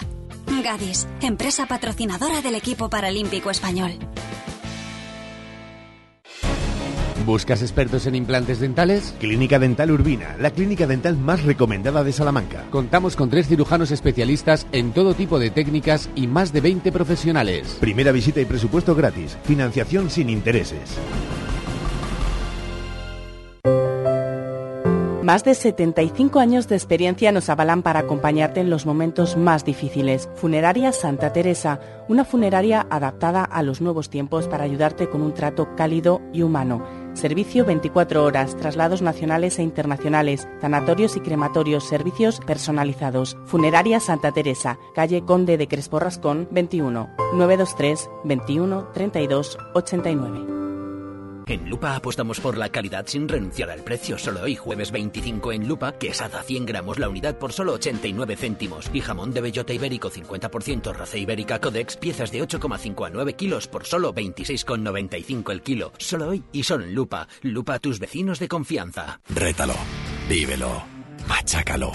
Gadis, 0.63 1.05
empresa 1.21 1.65
patrocinadora 1.65 2.41
del 2.41 2.55
equipo 2.55 2.89
paralímpico 2.89 3.51
español. 3.51 3.99
¿Buscas 7.27 7.61
expertos 7.61 8.05
en 8.07 8.15
implantes 8.15 8.61
dentales? 8.61 9.13
Clínica 9.19 9.59
Dental 9.59 9.91
Urbina, 9.91 10.37
la 10.39 10.51
clínica 10.51 10.87
dental 10.87 11.17
más 11.17 11.43
recomendada 11.43 12.05
de 12.05 12.13
Salamanca. 12.13 12.63
Contamos 12.71 13.17
con 13.17 13.29
tres 13.29 13.49
cirujanos 13.49 13.91
especialistas 13.91 14.65
en 14.71 14.93
todo 14.93 15.13
tipo 15.13 15.37
de 15.37 15.49
técnicas 15.49 16.09
y 16.15 16.25
más 16.25 16.53
de 16.53 16.61
20 16.61 16.89
profesionales. 16.93 17.75
Primera 17.81 18.13
visita 18.13 18.39
y 18.39 18.45
presupuesto 18.45 18.95
gratis. 18.95 19.37
Financiación 19.43 20.09
sin 20.09 20.29
intereses. 20.29 20.97
Más 25.21 25.43
de 25.43 25.55
75 25.55 26.39
años 26.39 26.69
de 26.69 26.77
experiencia 26.77 27.33
nos 27.33 27.49
avalan 27.49 27.83
para 27.83 27.99
acompañarte 27.99 28.61
en 28.61 28.69
los 28.69 28.85
momentos 28.85 29.35
más 29.35 29.65
difíciles. 29.65 30.29
Funeraria 30.35 30.93
Santa 30.93 31.33
Teresa, 31.33 31.81
una 32.07 32.23
funeraria 32.23 32.87
adaptada 32.89 33.43
a 33.43 33.61
los 33.63 33.81
nuevos 33.81 34.09
tiempos 34.09 34.47
para 34.47 34.63
ayudarte 34.63 35.09
con 35.09 35.21
un 35.21 35.33
trato 35.33 35.75
cálido 35.75 36.21
y 36.31 36.43
humano. 36.43 36.96
Servicio 37.17 37.65
24 37.65 38.23
horas, 38.23 38.55
traslados 38.57 39.01
nacionales 39.01 39.57
e 39.57 39.63
internacionales, 39.63 40.47
sanatorios 40.61 41.17
y 41.17 41.19
crematorios, 41.19 41.87
servicios 41.87 42.39
personalizados. 42.45 43.35
Funeraria 43.45 43.99
Santa 43.99 44.31
Teresa, 44.31 44.77
calle 44.93 45.23
Conde 45.25 45.57
de 45.57 45.67
Crespo 45.67 45.97
Rascón, 45.99 46.47
21 46.51 47.09
923 47.33 48.07
21 48.23 48.89
32 48.93 49.57
89. 49.73 50.66
En 51.47 51.69
Lupa 51.69 51.95
apostamos 51.95 52.41
por 52.41 52.57
la 52.57 52.69
calidad 52.69 53.05
sin 53.07 53.27
renunciar 53.29 53.69
al 53.69 53.81
precio. 53.81 54.17
Solo 54.17 54.41
hoy, 54.41 54.55
jueves 54.55 54.91
25 54.91 55.53
en 55.53 55.67
Lupa, 55.67 55.93
quesada 55.93 56.43
100 56.43 56.65
gramos 56.65 56.99
la 56.99 57.07
unidad 57.07 57.37
por 57.37 57.53
solo 57.53 57.73
89 57.73 58.35
céntimos. 58.35 58.89
Y 58.93 58.99
jamón 58.99 59.31
de 59.31 59.39
bellota 59.39 59.71
ibérico 59.71 60.11
50% 60.11 60.93
raza 60.93 61.17
ibérica 61.17 61.59
Codex, 61.61 61.95
piezas 61.95 62.31
de 62.31 62.43
8,5 62.43 63.07
a 63.07 63.09
9 63.09 63.33
kilos 63.33 63.67
por 63.67 63.85
solo 63.85 64.13
26,95 64.13 65.51
el 65.51 65.61
kilo. 65.61 65.93
Solo 65.97 66.27
hoy 66.27 66.43
y 66.51 66.63
solo 66.63 66.83
en 66.83 66.93
Lupa. 66.93 67.29
Lupa 67.43 67.75
a 67.75 67.79
tus 67.79 67.99
vecinos 67.99 68.39
de 68.39 68.49
confianza. 68.49 69.21
Rétalo, 69.29 69.75
vívelo, 70.27 70.83
machácalo, 71.29 71.93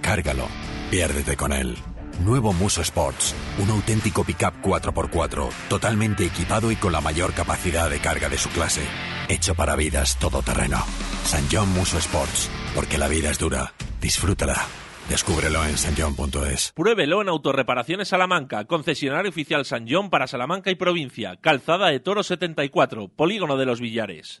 cárgalo, 0.00 0.48
piérdete 0.90 1.36
con 1.36 1.52
él. 1.52 1.76
Nuevo 2.20 2.52
Muso 2.52 2.80
Sports, 2.82 3.34
un 3.58 3.70
auténtico 3.70 4.24
pickup 4.24 4.54
4x4, 4.62 5.48
totalmente 5.68 6.24
equipado 6.24 6.70
y 6.70 6.76
con 6.76 6.92
la 6.92 7.00
mayor 7.00 7.34
capacidad 7.34 7.90
de 7.90 7.98
carga 7.98 8.28
de 8.28 8.38
su 8.38 8.48
clase. 8.50 8.82
Hecho 9.28 9.54
para 9.54 9.76
vidas 9.76 10.18
todoterreno. 10.18 10.78
San 11.24 11.44
John 11.50 11.68
Muso 11.72 11.98
Sports, 11.98 12.50
porque 12.74 12.98
la 12.98 13.08
vida 13.08 13.30
es 13.30 13.38
dura. 13.38 13.72
Disfrútala. 14.00 14.56
Descúbrelo 15.08 15.64
en 15.64 15.76
sanjon.es. 15.76 16.72
Pruébelo 16.74 17.20
en 17.20 17.28
Autorreparaciones 17.28 18.08
Salamanca, 18.08 18.64
concesionario 18.64 19.30
oficial 19.30 19.64
San 19.64 19.86
John 19.88 20.08
para 20.08 20.26
Salamanca 20.26 20.70
y 20.70 20.76
provincia, 20.76 21.36
Calzada 21.36 21.88
de 21.88 22.00
Toro 22.00 22.22
74, 22.22 23.08
Polígono 23.08 23.56
de 23.56 23.66
los 23.66 23.80
Villares. 23.80 24.40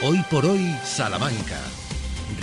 Hoy 0.00 0.22
por 0.30 0.46
hoy, 0.46 0.76
Salamanca. 0.84 1.58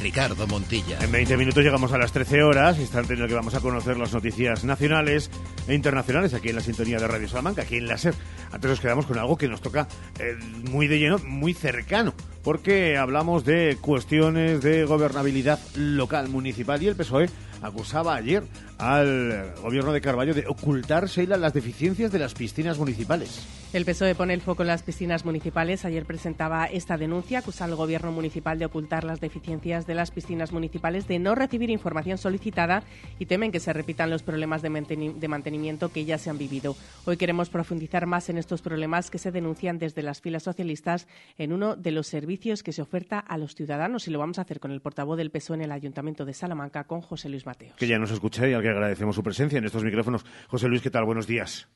Ricardo 0.02 0.46
Montilla. 0.46 1.00
En 1.00 1.10
20 1.10 1.38
minutos 1.38 1.64
llegamos 1.64 1.94
a 1.94 1.98
las 1.98 2.12
13 2.12 2.44
horas, 2.44 2.78
instante 2.80 3.14
en 3.14 3.22
el 3.22 3.30
que 3.30 3.34
vamos 3.34 3.56
a 3.56 3.62
conocer 3.62 3.96
las 3.96 4.14
noticias 4.14 4.66
nacionales 4.66 5.32
e 5.66 5.74
internacionales 5.74 6.34
aquí 6.34 6.50
en 6.50 6.56
la 6.56 6.62
sintonía 6.62 6.98
de 6.98 7.08
Radio 7.08 7.30
Salamanca, 7.30 7.62
aquí 7.62 7.78
en 7.78 7.88
la 7.88 7.98
SER. 7.98 8.14
Antes 8.52 8.70
nos 8.70 8.82
quedamos 8.82 9.06
con 9.06 9.18
algo 9.18 9.38
que 9.38 9.48
nos 9.48 9.62
toca 9.62 9.88
eh, 10.20 10.36
muy 10.70 10.88
de 10.88 11.00
lleno, 11.00 11.18
muy 11.20 11.54
cercano, 11.54 12.14
porque 12.46 12.96
hablamos 12.96 13.44
de 13.44 13.76
cuestiones 13.82 14.62
de 14.62 14.86
gobernabilidad 14.86 15.60
local, 15.76 16.30
municipal 16.30 16.82
y 16.82 16.88
el 16.88 16.96
PSOE 16.96 17.28
acusaba 17.64 18.16
ayer 18.16 18.44
al 18.78 19.56
gobierno 19.62 19.92
de 19.94 20.02
Carballo 20.02 20.34
de 20.34 20.46
ocultar, 20.48 21.08
Sheila, 21.08 21.38
las 21.38 21.54
deficiencias 21.54 22.12
de 22.12 22.20
las 22.20 22.36
piscinas 22.36 22.78
municipales. 22.78 23.48
El 23.74 23.84
PSOE 23.84 24.16
pone 24.16 24.34
el 24.34 24.42
foco 24.42 24.64
en 24.64 24.68
las 24.68 24.84
piscinas 24.84 25.26
municipales. 25.26 25.84
Ayer 25.84 26.06
presentaba 26.06 26.66
esta 26.66 26.98
denuncia, 26.98 27.40
acusa 27.40 27.66
al 27.66 27.76
gobierno 27.76 28.12
municipal 28.12 28.58
de 28.58 28.66
ocultar 28.66 29.04
las 29.04 29.20
deficiencias 29.20 29.86
de 29.86 29.96
las 29.96 30.12
piscinas 30.12 30.54
municipales, 30.54 31.10
de 31.10 31.20
no 31.20 31.36
recibir 31.36 31.70
información 31.70 32.18
solicitada 32.18 32.84
y 33.20 33.26
temen 33.26 33.52
que 33.52 33.60
se 33.60 33.74
repitan 33.74 34.10
los 34.10 34.24
problemas 34.24 34.62
de, 34.62 34.70
mantenimiento 34.70 35.90
que 35.90 36.06
ya 36.06 36.18
se 36.18 36.30
han 36.30 36.38
vivido. 36.38 36.78
Hoy 37.04 37.18
queremos 37.18 37.50
profundizar 37.50 38.06
más 38.06 38.30
en 38.30 38.38
estos 38.38 38.62
problemas 38.62 39.10
que 39.10 39.18
se 39.18 39.32
denuncian 39.32 39.78
desde 39.78 40.04
las 40.04 40.22
filas 40.22 40.44
socialistas 40.44 41.08
en 41.38 41.52
uno 41.52 41.76
de 41.76 41.92
los 41.92 42.08
servicios 42.08 42.35
que 42.64 42.72
se 42.72 42.82
oferta 42.82 43.20
a 43.20 43.38
los 43.38 43.56
ciudadanos 43.56 44.08
y 44.08 44.12
lo 44.12 44.20
vamos 44.20 44.40
a 44.40 44.42
hacer 44.42 44.60
con 44.60 44.72
el 44.72 44.82
portavoz 44.82 45.18
del 45.18 45.32
PSOE 45.32 45.56
en 45.56 45.62
el 45.64 45.72
Ayuntamiento 45.72 46.26
de 46.26 46.34
Salamanca, 46.34 46.84
con 46.84 47.02
José 47.02 47.30
Luis 47.30 47.46
Mateos. 47.46 47.76
Que 47.78 47.88
ya 47.88 47.98
nos 47.98 48.12
escucha 48.12 48.48
y 48.48 48.54
al 48.54 48.62
que 48.62 48.70
agradecemos 48.70 49.16
su 49.16 49.24
presencia 49.24 49.58
en 49.58 49.66
estos 49.66 49.84
micrófonos. 49.84 50.26
José 50.48 50.68
Luis, 50.68 50.82
¿qué 50.82 50.90
tal? 50.90 51.06
Buenos 51.06 51.28
días. 51.28 51.70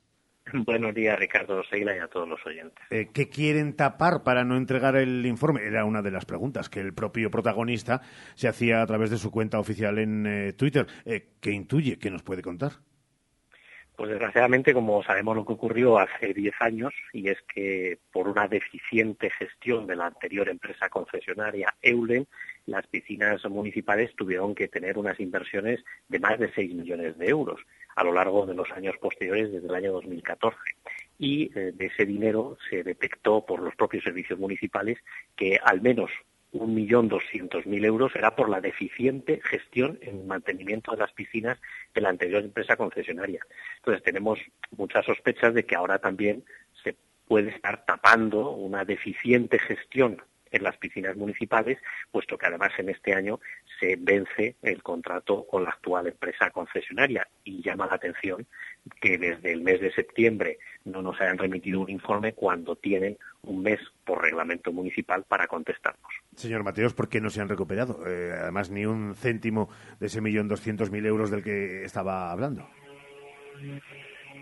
Buenos 0.65 0.93
días, 0.93 1.17
Ricardo 1.17 1.63
Seila 1.69 1.95
y 1.95 1.99
a 1.99 2.07
todos 2.07 2.27
los 2.27 2.45
oyentes. 2.45 2.83
Eh, 2.89 3.09
¿Qué 3.13 3.29
quieren 3.29 3.75
tapar 3.75 4.23
para 4.23 4.43
no 4.43 4.57
entregar 4.57 4.95
el 4.95 5.25
informe? 5.25 5.63
Era 5.63 5.85
una 5.85 6.01
de 6.01 6.11
las 6.11 6.25
preguntas 6.25 6.69
que 6.69 6.81
el 6.81 6.93
propio 6.93 7.31
protagonista 7.31 8.01
se 8.35 8.47
hacía 8.47 8.81
a 8.81 8.85
través 8.85 9.09
de 9.09 9.17
su 9.17 9.31
cuenta 9.31 9.59
oficial 9.59 9.97
en 9.97 10.25
eh, 10.25 10.53
Twitter. 10.53 10.87
Eh, 11.05 11.29
¿Qué 11.39 11.51
intuye? 11.51 11.97
¿Qué 11.97 12.11
nos 12.11 12.23
puede 12.23 12.41
contar? 12.41 12.73
Pues 13.99 14.11
desgraciadamente, 14.11 14.73
como 14.73 15.03
sabemos 15.03 15.35
lo 15.35 15.45
que 15.45 15.51
ocurrió 15.51 15.99
hace 15.99 16.33
10 16.33 16.53
años, 16.61 16.93
y 17.11 17.27
es 17.27 17.37
que 17.53 17.97
por 18.13 18.29
una 18.29 18.47
deficiente 18.47 19.29
gestión 19.29 19.87
de 19.87 19.97
la 19.97 20.05
anterior 20.05 20.47
empresa 20.47 20.87
concesionaria 20.87 21.75
Eulen, 21.81 22.25
las 22.65 22.87
piscinas 22.87 23.43
municipales 23.49 24.15
tuvieron 24.15 24.55
que 24.55 24.69
tener 24.69 24.97
unas 24.97 25.19
inversiones 25.19 25.83
de 26.07 26.17
más 26.17 26.39
de 26.39 26.49
6 26.53 26.75
millones 26.75 27.17
de 27.17 27.27
euros 27.27 27.59
a 27.97 28.05
lo 28.05 28.13
largo 28.13 28.45
de 28.45 28.53
los 28.53 28.71
años 28.71 28.95
posteriores, 29.01 29.51
desde 29.51 29.67
el 29.67 29.75
año 29.75 29.91
2014. 29.91 30.57
Y 31.17 31.51
eh, 31.53 31.73
de 31.75 31.85
ese 31.87 32.05
dinero 32.05 32.57
se 32.69 32.83
detectó 32.83 33.45
por 33.45 33.59
los 33.59 33.75
propios 33.75 34.05
servicios 34.05 34.39
municipales 34.39 34.97
que 35.35 35.59
al 35.61 35.81
menos 35.81 36.09
1.200.000 36.53 37.85
euros 37.85 38.15
era 38.15 38.35
por 38.35 38.49
la 38.49 38.61
deficiente 38.61 39.39
gestión 39.43 39.99
en 40.01 40.27
mantenimiento 40.27 40.91
de 40.91 40.97
las 40.97 41.11
piscinas 41.11 41.59
de 41.93 42.01
la 42.01 42.09
anterior 42.09 42.43
empresa 42.43 42.75
concesionaria. 42.75 43.41
Entonces 43.77 44.03
tenemos 44.03 44.39
muchas 44.75 45.05
sospechas 45.05 45.53
de 45.53 45.65
que 45.65 45.75
ahora 45.75 45.99
también 45.99 46.43
se 46.83 46.95
puede 47.27 47.49
estar 47.49 47.85
tapando 47.85 48.51
una 48.51 48.85
deficiente 48.85 49.59
gestión 49.59 50.21
en 50.51 50.63
las 50.63 50.77
piscinas 50.77 51.15
municipales, 51.15 51.77
puesto 52.11 52.37
que 52.37 52.47
además 52.47 52.71
en 52.77 52.89
este 52.89 53.13
año 53.13 53.39
se 53.79 53.95
vence 53.97 54.55
el 54.61 54.81
contrato 54.83 55.45
con 55.47 55.63
la 55.63 55.71
actual 55.71 56.07
empresa 56.07 56.49
concesionaria 56.51 57.27
y 57.43 57.61
llama 57.61 57.87
la 57.87 57.95
atención 57.95 58.45
que 59.01 59.17
desde 59.17 59.51
el 59.51 59.61
mes 59.61 59.81
de 59.81 59.91
septiembre 59.91 60.59
no 60.85 61.01
nos 61.01 61.19
hayan 61.21 61.37
remitido 61.37 61.81
un 61.81 61.89
informe 61.89 62.33
cuando 62.33 62.75
tienen 62.75 63.17
un 63.43 63.61
mes 63.61 63.79
por 64.03 64.21
reglamento 64.21 64.71
municipal 64.71 65.23
para 65.27 65.47
contestarnos. 65.47 66.11
Señor 66.35 66.63
Mateos, 66.63 66.93
¿por 66.93 67.09
qué 67.09 67.21
no 67.21 67.29
se 67.29 67.41
han 67.41 67.49
recuperado? 67.49 68.05
Eh, 68.07 68.31
además, 68.33 68.69
ni 68.69 68.85
un 68.85 69.15
céntimo 69.15 69.69
de 69.99 70.07
ese 70.07 70.21
millón 70.21 70.47
doscientos 70.47 70.91
mil 70.91 71.05
euros 71.05 71.31
del 71.31 71.43
que 71.43 71.83
estaba 71.83 72.31
hablando. 72.31 72.67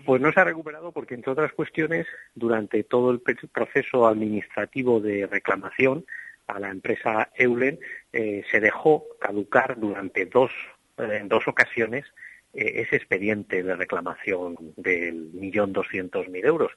Pues 0.04 0.20
no 0.20 0.32
se 0.32 0.40
ha 0.40 0.44
recuperado 0.44 0.92
porque, 0.92 1.14
entre 1.14 1.32
otras 1.32 1.52
cuestiones, 1.52 2.06
durante 2.34 2.82
todo 2.84 3.10
el 3.10 3.20
proceso 3.20 4.06
administrativo 4.06 5.00
de 5.00 5.26
reclamación 5.26 6.04
a 6.48 6.58
la 6.58 6.70
empresa 6.70 7.30
Eulen 7.34 7.78
eh, 8.12 8.42
se 8.50 8.60
dejó 8.60 9.04
caducar 9.20 9.78
durante 9.78 10.26
dos, 10.26 10.50
eh, 10.96 11.18
en 11.20 11.28
dos 11.28 11.46
ocasiones 11.46 12.06
eh, 12.54 12.82
ese 12.82 12.96
expediente 12.96 13.62
de 13.62 13.76
reclamación 13.76 14.56
del 14.76 15.30
millón 15.34 15.72
doscientos 15.72 16.28
mil 16.28 16.44
euros. 16.44 16.72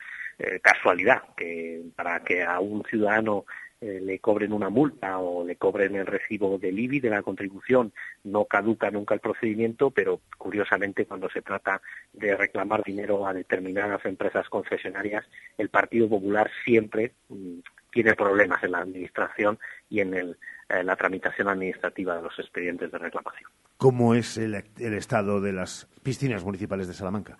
casualidad 0.62 1.22
que 1.38 1.82
para 1.96 2.24
que 2.24 2.44
a 2.44 2.60
un 2.60 2.84
ciudadano 2.84 3.46
eh, 3.82 4.00
le 4.00 4.20
cobren 4.20 4.54
una 4.54 4.70
multa 4.70 5.18
o 5.18 5.44
le 5.44 5.56
cobren 5.56 5.96
el 5.96 6.06
recibo 6.06 6.60
del 6.60 6.78
IBI 6.78 7.00
de 7.00 7.10
la 7.10 7.24
contribución, 7.24 7.92
no 8.24 8.46
caduca 8.46 8.92
nunca 8.92 9.16
el 9.16 9.20
procedimiento, 9.20 9.90
pero 9.90 10.22
curiosamente 10.38 11.08
cuando 11.08 11.30
se 11.32 11.42
trata 11.42 11.82
de 12.14 12.38
reclamar 12.38 12.84
dinero 12.84 13.26
a 13.26 13.34
determinadas 13.34 14.06
empresas 14.06 14.48
concesionarias, 14.50 15.26
el 15.58 15.70
Partido 15.70 16.08
Popular 16.08 16.52
siempre 16.64 17.14
mm, 17.30 17.60
tiene 17.92 18.14
problemas 18.14 18.64
en 18.64 18.72
la 18.72 18.80
administración 18.80 19.58
y 19.90 20.00
en 20.00 20.38
la 20.70 20.96
tramitación 20.96 21.50
administrativa 21.50 22.16
de 22.16 22.22
los 22.22 22.40
expedientes 22.40 22.90
de 22.90 22.98
reclamación. 22.98 23.50
¿Cómo 23.76 24.16
es 24.16 24.38
el 24.38 24.54
estado 24.78 25.42
de 25.42 25.52
las 25.52 25.90
piscinas 26.02 26.46
municipales 26.46 26.88
de 26.88 26.94
Salamanca? 26.94 27.38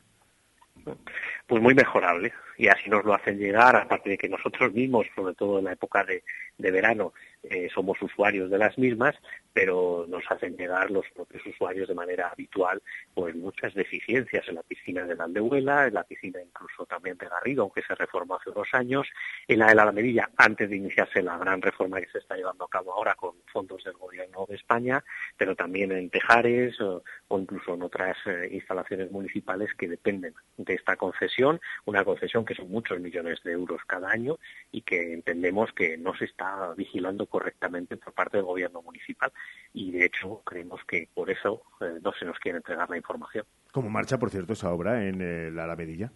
Pues 1.52 1.62
muy 1.62 1.76
mejorable. 1.76 2.32
Y 2.58 2.68
así 2.68 2.90
nos 2.90 3.04
lo 3.04 3.14
hacen 3.14 3.38
llegar, 3.38 3.76
aparte 3.76 4.12
de 4.12 4.18
que 4.18 4.30
nosotros 4.30 4.72
mismos, 4.72 5.08
sobre 5.16 5.34
todo 5.34 5.60
en 5.60 5.66
la 5.66 5.74
época 5.74 6.06
de, 6.06 6.24
verano, 6.72 7.12
eh, 7.44 7.68
somos 7.74 8.00
usuarios 8.02 8.50
de 8.52 8.58
las 8.58 8.78
mismas, 8.78 9.16
pero 9.52 10.06
nos 10.08 10.24
hacen 10.30 10.56
llegar 10.56 10.92
los 10.92 11.06
propios 11.16 11.44
usuarios 11.46 11.88
de 11.88 11.96
manera 11.96 12.30
habitual 12.30 12.82
pues 13.14 13.36
muchas 13.36 13.74
deficiencias 13.74 14.48
en 14.48 14.56
la 14.56 14.64
piscina 14.64 15.06
de 15.06 15.16
la 15.16 15.24
Aldehuela, 15.24 15.88
en 15.88 15.96
la 15.96 16.04
piscina 16.04 16.40
incluso 16.40 16.86
también 16.86 17.18
de 17.18 17.28
Garrido, 17.28 17.64
aunque 17.64 17.82
se 17.82 17.96
reformó 17.96 18.36
hace 18.36 18.52
unos 18.52 18.68
años, 18.74 19.08
en 19.48 19.60
la 19.60 19.68
de 19.68 19.76
la 19.76 19.82
Alamedilla, 19.82 20.30
antes 20.38 20.70
de 20.70 20.78
iniciarse 20.78 21.22
la 21.24 21.38
gran 21.38 21.62
reforma 21.62 22.00
que 22.00 22.12
se 22.12 22.20
está 22.20 22.36
llevando 22.36 22.66
a 22.66 22.70
cabo 22.70 22.94
ahora 22.94 23.16
con 23.16 23.34
fondos 23.52 23.84
del 23.84 23.94
Gobierno 23.94 24.46
de 24.48 24.56
España, 24.56 25.04
pero 25.36 25.56
también 25.56 25.92
en 25.92 26.10
Tejares 26.12 26.80
o, 26.80 27.04
incluso 27.32 27.74
en 27.74 27.82
otras 27.82 28.18
eh, 28.28 28.50
instalaciones 28.52 29.12
municipales 29.12 29.70
que 29.78 29.88
dependen 29.88 30.36
de 30.58 30.74
esta 30.76 30.96
concesión, 30.96 31.41
una 31.86 32.06
concesión 32.06 32.46
que 32.46 32.52
que 32.52 32.62
son 32.62 32.70
muchos 32.70 33.00
millones 33.00 33.42
de 33.44 33.54
euros 33.54 33.80
cada 33.88 34.10
año 34.10 34.38
y 34.74 34.82
que 34.82 35.14
entendemos 35.14 35.72
que 35.72 35.98
no 35.98 36.14
se 36.16 36.26
está 36.26 36.74
vigilando 36.76 37.26
correctamente 37.26 37.96
por 37.96 38.12
parte 38.14 38.38
del 38.38 38.46
gobierno 38.46 38.82
municipal 38.82 39.32
y 39.74 39.92
de 39.92 40.06
hecho 40.06 40.42
creemos 40.44 40.82
que 40.86 41.08
por 41.14 41.30
eso 41.30 41.64
eh, 41.80 42.00
no 42.04 42.12
se 42.12 42.26
nos 42.26 42.38
quiere 42.40 42.58
entregar 42.58 42.90
la 42.90 42.98
información. 42.98 43.46
¿Cómo 43.72 43.90
marcha, 43.90 44.20
por 44.20 44.32
cierto, 44.32 44.52
esa 44.52 44.74
obra 44.74 45.08
en 45.08 45.22
eh, 45.22 45.50
la 45.50 45.64
Alamedilla? 45.64 46.12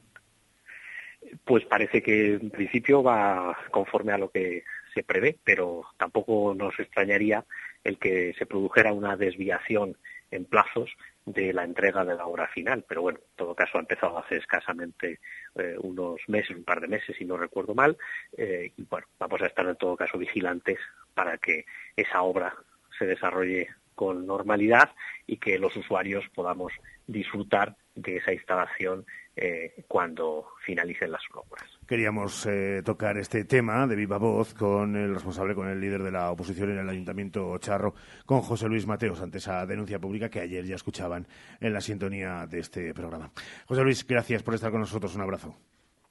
Pues 1.45 1.63
parece 1.65 2.03
que 2.03 2.33
en 2.33 2.49
principio 2.49 3.01
va 3.01 3.57
conforme 3.71 4.11
a 4.11 4.17
lo 4.17 4.29
que 4.29 4.65
se 4.93 5.03
prevé, 5.03 5.37
pero 5.41 5.85
tampoco 5.95 6.53
nos 6.53 6.77
extrañaría 6.77 7.45
el 7.85 7.97
que 7.97 8.33
se 8.37 8.45
produjera 8.45 8.91
una 8.91 9.15
desviación 9.15 9.95
en 10.31 10.45
plazos 10.45 10.89
de 11.25 11.53
la 11.53 11.63
entrega 11.63 12.05
de 12.05 12.15
la 12.15 12.25
obra 12.27 12.47
final. 12.47 12.85
Pero 12.87 13.01
bueno, 13.01 13.19
en 13.19 13.35
todo 13.35 13.55
caso 13.55 13.77
ha 13.77 13.81
empezado 13.81 14.17
hace 14.17 14.37
escasamente 14.37 15.19
eh, 15.55 15.75
unos 15.79 16.19
meses, 16.27 16.55
un 16.55 16.63
par 16.63 16.81
de 16.81 16.87
meses, 16.87 17.15
si 17.17 17.25
no 17.25 17.37
recuerdo 17.37 17.73
mal. 17.73 17.97
Eh, 18.37 18.71
y 18.77 18.83
bueno, 18.83 19.07
vamos 19.19 19.41
a 19.41 19.47
estar 19.47 19.65
en 19.65 19.75
todo 19.75 19.95
caso 19.95 20.17
vigilantes 20.17 20.79
para 21.13 21.37
que 21.37 21.65
esa 21.95 22.21
obra 22.21 22.53
se 22.97 23.05
desarrolle 23.05 23.69
con 23.95 24.25
normalidad 24.27 24.91
y 25.25 25.37
que 25.37 25.57
los 25.57 25.75
usuarios 25.75 26.23
podamos 26.33 26.71
disfrutar 27.07 27.75
de 27.95 28.17
esa 28.17 28.33
instalación 28.33 29.05
eh, 29.37 29.83
cuando 29.87 30.45
finalicen 30.65 31.11
las 31.11 31.21
obras. 31.33 31.63
Queríamos 31.87 32.45
eh, 32.45 32.81
tocar 32.85 33.17
este 33.17 33.43
tema 33.43 33.85
de 33.85 33.95
viva 33.95 34.17
voz 34.17 34.53
con 34.53 34.95
el 34.95 35.13
responsable, 35.13 35.55
con 35.55 35.67
el 35.67 35.79
líder 35.79 36.03
de 36.03 36.11
la 36.11 36.31
oposición 36.31 36.71
en 36.71 36.79
el 36.79 36.89
Ayuntamiento 36.89 37.57
Charro, 37.57 37.95
con 38.25 38.41
José 38.41 38.67
Luis 38.67 38.87
Mateos, 38.87 39.21
ante 39.21 39.39
esa 39.39 39.65
denuncia 39.65 39.99
pública 39.99 40.29
que 40.29 40.39
ayer 40.39 40.65
ya 40.65 40.75
escuchaban 40.75 41.27
en 41.59 41.73
la 41.73 41.81
sintonía 41.81 42.45
de 42.47 42.59
este 42.59 42.93
programa. 42.93 43.31
José 43.65 43.83
Luis, 43.83 44.07
gracias 44.07 44.41
por 44.41 44.53
estar 44.53 44.71
con 44.71 44.79
nosotros. 44.79 45.15
Un 45.15 45.21
abrazo. 45.21 45.55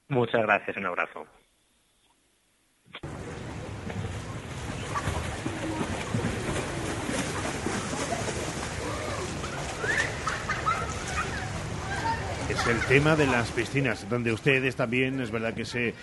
Muchas 0.08 0.42
gracias. 0.42 0.76
Un 0.76 0.86
abrazo. 0.86 1.26
El 12.66 12.80
tema 12.86 13.14
de 13.14 13.26
las 13.26 13.50
piscinas, 13.50 14.08
donde 14.08 14.32
ustedes 14.32 14.74
también 14.74 15.20
es 15.20 15.30
verdad 15.30 15.52
que 15.52 15.66
se 15.66 15.88
eh, 15.88 15.94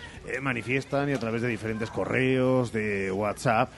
manifiestan 0.41 1.09
y 1.09 1.13
a 1.13 1.19
través 1.19 1.41
de 1.41 1.47
diferentes 1.47 1.89
correos, 1.89 2.71
de 2.71 3.11
WhatsApp, 3.11 3.71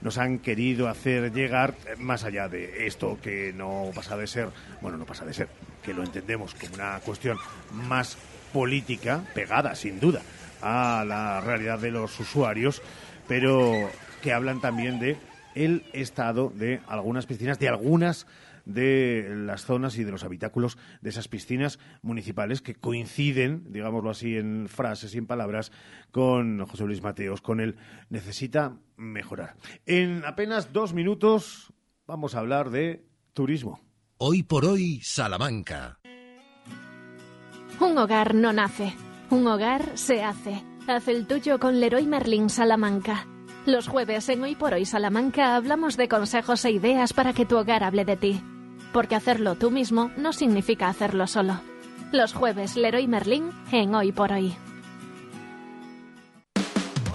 nos 0.00 0.16
han 0.16 0.38
querido 0.38 0.88
hacer 0.88 1.32
llegar 1.32 1.74
eh, 1.86 1.96
más 1.98 2.24
allá 2.24 2.48
de 2.48 2.86
esto 2.86 3.18
que 3.22 3.52
no 3.52 3.90
pasa 3.94 4.16
de 4.16 4.26
ser, 4.26 4.48
bueno, 4.80 4.96
no 4.96 5.04
pasa 5.04 5.26
de 5.26 5.34
ser, 5.34 5.48
que 5.82 5.92
lo 5.92 6.02
entendemos 6.02 6.54
como 6.54 6.74
una 6.74 7.00
cuestión 7.00 7.36
más 7.72 8.16
política, 8.54 9.22
pegada 9.34 9.74
sin 9.74 10.00
duda 10.00 10.22
a 10.62 11.04
la 11.06 11.42
realidad 11.42 11.78
de 11.78 11.90
los 11.90 12.18
usuarios, 12.20 12.80
pero 13.28 13.90
que 14.22 14.32
hablan 14.32 14.60
también 14.60 14.98
de 14.98 15.18
el 15.54 15.84
estado 15.92 16.52
de 16.54 16.80
algunas 16.86 17.26
piscinas, 17.26 17.58
de 17.58 17.68
algunas 17.68 18.26
de 18.64 19.28
las 19.34 19.64
zonas 19.64 19.96
y 19.98 20.04
de 20.04 20.12
los 20.12 20.24
habitáculos 20.24 20.78
de 21.00 21.10
esas 21.10 21.28
piscinas 21.28 21.78
municipales 22.02 22.62
que 22.62 22.74
coinciden, 22.74 23.64
digámoslo 23.72 24.10
así 24.10 24.36
en 24.36 24.68
frases 24.68 25.14
y 25.14 25.18
en 25.18 25.26
palabras, 25.26 25.72
con 26.10 26.64
José 26.66 26.84
Luis 26.84 27.02
Mateos, 27.02 27.40
con 27.40 27.60
él 27.60 27.76
necesita 28.08 28.76
mejorar. 28.96 29.56
En 29.86 30.24
apenas 30.24 30.72
dos 30.72 30.92
minutos 30.92 31.72
vamos 32.06 32.34
a 32.34 32.40
hablar 32.40 32.70
de 32.70 33.04
turismo. 33.32 33.80
Hoy 34.18 34.42
por 34.42 34.64
hoy, 34.64 35.00
Salamanca. 35.02 35.98
Un 37.80 37.96
hogar 37.96 38.34
no 38.34 38.52
nace, 38.52 38.94
un 39.30 39.46
hogar 39.46 39.96
se 39.96 40.22
hace. 40.22 40.62
Haz 40.86 41.08
el 41.08 41.26
tuyo 41.26 41.58
con 41.58 41.80
Leroy 41.80 42.04
Merlin 42.04 42.50
Salamanca. 42.50 43.26
Los 43.70 43.86
jueves 43.86 44.28
en 44.28 44.42
Hoy 44.42 44.56
por 44.56 44.74
Hoy 44.74 44.84
Salamanca 44.84 45.54
hablamos 45.54 45.96
de 45.96 46.08
consejos 46.08 46.64
e 46.64 46.72
ideas 46.72 47.12
para 47.12 47.32
que 47.32 47.46
tu 47.46 47.56
hogar 47.56 47.84
hable 47.84 48.04
de 48.04 48.16
ti. 48.16 48.42
Porque 48.92 49.14
hacerlo 49.14 49.54
tú 49.54 49.70
mismo 49.70 50.10
no 50.16 50.32
significa 50.32 50.88
hacerlo 50.88 51.28
solo. 51.28 51.60
Los 52.10 52.32
jueves 52.32 52.74
Leroy 52.74 53.06
Merlin 53.06 53.52
en 53.70 53.94
Hoy 53.94 54.10
por 54.10 54.32
Hoy. 54.32 54.56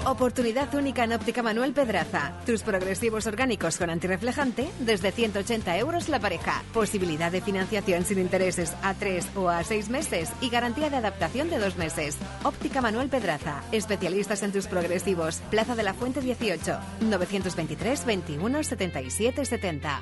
Oportunidad 0.05 0.71
única 0.75 1.03
en 1.03 1.13
Óptica 1.13 1.41
Manuel 1.41 1.73
Pedraza. 1.73 2.33
Tus 2.45 2.61
progresivos 2.61 3.25
orgánicos 3.25 3.75
con 3.79 3.89
antirreflejante 3.89 4.69
desde 4.79 5.11
180 5.11 5.79
euros 5.79 6.09
la 6.09 6.19
pareja. 6.19 6.61
Posibilidad 6.75 7.31
de 7.31 7.41
financiación 7.41 8.05
sin 8.05 8.19
intereses 8.19 8.75
a 8.83 8.93
3 8.93 9.29
o 9.35 9.49
a 9.49 9.63
6 9.63 9.89
meses 9.89 10.31
y 10.41 10.49
garantía 10.49 10.91
de 10.91 10.97
adaptación 10.97 11.49
de 11.49 11.57
2 11.57 11.77
meses. 11.77 12.17
Óptica 12.43 12.81
Manuel 12.81 13.09
Pedraza. 13.09 13.63
Especialistas 13.71 14.43
en 14.43 14.51
tus 14.51 14.67
progresivos. 14.67 15.41
Plaza 15.49 15.75
de 15.75 15.81
la 15.81 15.95
Fuente 15.95 16.21
18. 16.21 16.77
923 17.01 18.05
21 18.05 18.63
77 18.63 19.43
70. 19.43 20.01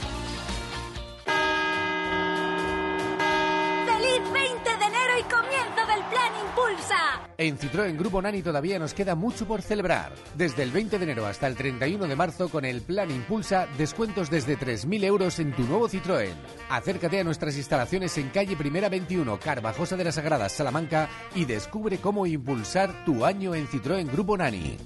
¡Feliz 4.01 4.33
20 4.33 4.63
de 4.63 4.85
enero 4.85 5.13
y 5.19 5.23
comienzo 5.23 5.85
del 5.87 6.03
Plan 6.09 6.33
Impulsa! 6.43 7.29
En 7.37 7.57
Citroën 7.59 7.95
Grupo 7.95 8.19
Nani 8.19 8.41
todavía 8.41 8.79
nos 8.79 8.95
queda 8.95 9.13
mucho 9.13 9.45
por 9.45 9.61
celebrar. 9.61 10.11
Desde 10.35 10.63
el 10.63 10.71
20 10.71 10.97
de 10.97 11.03
enero 11.03 11.27
hasta 11.27 11.45
el 11.45 11.55
31 11.55 12.07
de 12.07 12.15
marzo 12.15 12.49
con 12.49 12.65
el 12.65 12.81
Plan 12.81 13.11
Impulsa, 13.11 13.67
descuentos 13.77 14.31
desde 14.31 14.57
3.000 14.57 15.03
euros 15.03 15.37
en 15.37 15.53
tu 15.53 15.61
nuevo 15.63 15.87
Citroën. 15.87 16.33
Acércate 16.69 17.19
a 17.19 17.23
nuestras 17.23 17.55
instalaciones 17.57 18.17
en 18.17 18.29
calle 18.29 18.55
Primera 18.55 18.89
21, 18.89 19.39
Carvajosa 19.39 19.95
de 19.95 20.05
las 20.05 20.15
Sagradas, 20.15 20.51
Salamanca 20.51 21.07
y 21.35 21.45
descubre 21.45 21.99
cómo 21.99 22.25
impulsar 22.25 23.05
tu 23.05 23.23
año 23.23 23.53
en 23.53 23.67
Citroën 23.67 24.11
Grupo 24.11 24.35
Nani. 24.35 24.77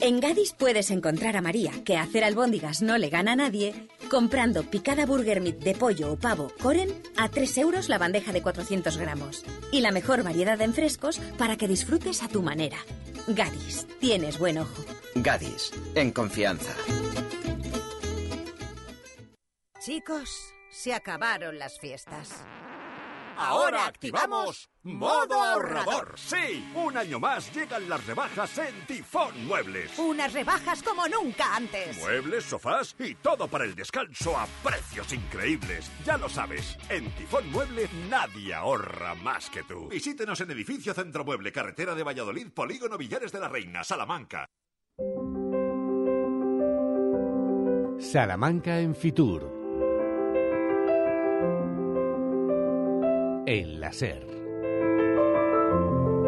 En 0.00 0.20
Gadis 0.20 0.52
puedes 0.52 0.90
encontrar 0.90 1.36
a 1.36 1.42
María, 1.42 1.72
que 1.84 1.96
hacer 1.96 2.24
albóndigas 2.24 2.82
no 2.82 2.98
le 2.98 3.08
gana 3.08 3.32
a 3.32 3.36
nadie, 3.36 3.88
comprando 4.10 4.64
picada 4.64 5.06
burger 5.06 5.40
meat 5.40 5.58
de 5.58 5.74
pollo 5.74 6.12
o 6.12 6.16
pavo 6.16 6.50
Coren 6.60 6.90
a 7.16 7.28
3 7.28 7.58
euros 7.58 7.88
la 7.88 7.98
bandeja 7.98 8.32
de 8.32 8.42
400 8.42 8.96
gramos. 8.96 9.44
Y 9.70 9.80
la 9.80 9.92
mejor 9.92 10.22
variedad 10.22 10.60
en 10.60 10.74
frescos 10.74 11.18
para 11.38 11.56
que 11.56 11.68
disfrutes 11.68 12.22
a 12.22 12.28
tu 12.28 12.42
manera. 12.42 12.78
Gadis, 13.28 13.86
tienes 14.00 14.38
buen 14.38 14.58
ojo. 14.58 14.84
Gadis, 15.14 15.72
en 15.94 16.10
confianza. 16.10 16.74
Chicos, 19.84 20.52
se 20.70 20.94
acabaron 20.94 21.58
las 21.58 21.78
fiestas. 21.78 22.44
Ahora 23.36 23.86
activamos 23.86 24.68
modo 24.82 25.42
ahorrador. 25.42 26.14
Sí, 26.16 26.70
un 26.74 26.96
año 26.96 27.20
más 27.20 27.52
llegan 27.54 27.88
las 27.88 28.06
rebajas 28.06 28.58
en 28.58 28.86
Tifón 28.86 29.46
Muebles. 29.46 29.98
Unas 29.98 30.32
rebajas 30.32 30.82
como 30.82 31.06
nunca 31.08 31.56
antes. 31.56 31.98
Muebles, 31.98 32.44
sofás 32.44 32.94
y 32.98 33.14
todo 33.16 33.48
para 33.48 33.64
el 33.64 33.74
descanso 33.74 34.36
a 34.36 34.46
precios 34.62 35.12
increíbles. 35.12 35.90
Ya 36.04 36.16
lo 36.16 36.28
sabes, 36.28 36.76
en 36.88 37.10
Tifón 37.12 37.50
Mueble 37.50 37.88
nadie 38.08 38.54
ahorra 38.54 39.14
más 39.16 39.50
que 39.50 39.62
tú. 39.62 39.88
Visítenos 39.88 40.40
en 40.40 40.50
Edificio 40.50 40.94
Centro 40.94 41.24
Mueble, 41.24 41.52
Carretera 41.52 41.94
de 41.94 42.02
Valladolid, 42.02 42.52
Polígono 42.52 42.98
Villares 42.98 43.32
de 43.32 43.40
la 43.40 43.48
Reina, 43.48 43.84
Salamanca. 43.84 44.48
Salamanca 47.98 48.80
en 48.80 48.94
Fitur. 48.94 49.51
El 53.46 53.80
láser. 53.80 54.26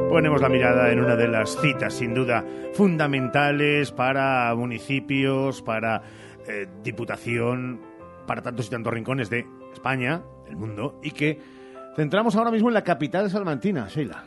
Ponemos 0.09 0.41
la 0.41 0.49
mirada 0.49 0.91
en 0.91 1.01
una 1.01 1.17
de 1.17 1.29
las 1.29 1.57
citas, 1.61 1.95
sin 1.95 2.13
duda, 2.13 2.45
fundamentales 2.73 3.93
para 3.93 4.55
municipios, 4.57 5.63
para 5.63 6.03
eh, 6.49 6.67
diputación, 6.83 7.81
para 8.27 8.43
tantos 8.43 8.67
y 8.67 8.71
tantos 8.71 8.93
rincones 8.93 9.31
de 9.31 9.47
España, 9.73 10.23
del 10.47 10.57
mundo, 10.57 10.99
y 11.03 11.13
que 11.13 11.39
centramos 11.97 12.35
ahora 12.37 12.51
mismo 12.51 12.69
en 12.69 12.75
la 12.75 12.83
capital 12.83 13.31
salmantina, 13.31 13.87
Sheila. 13.89 14.25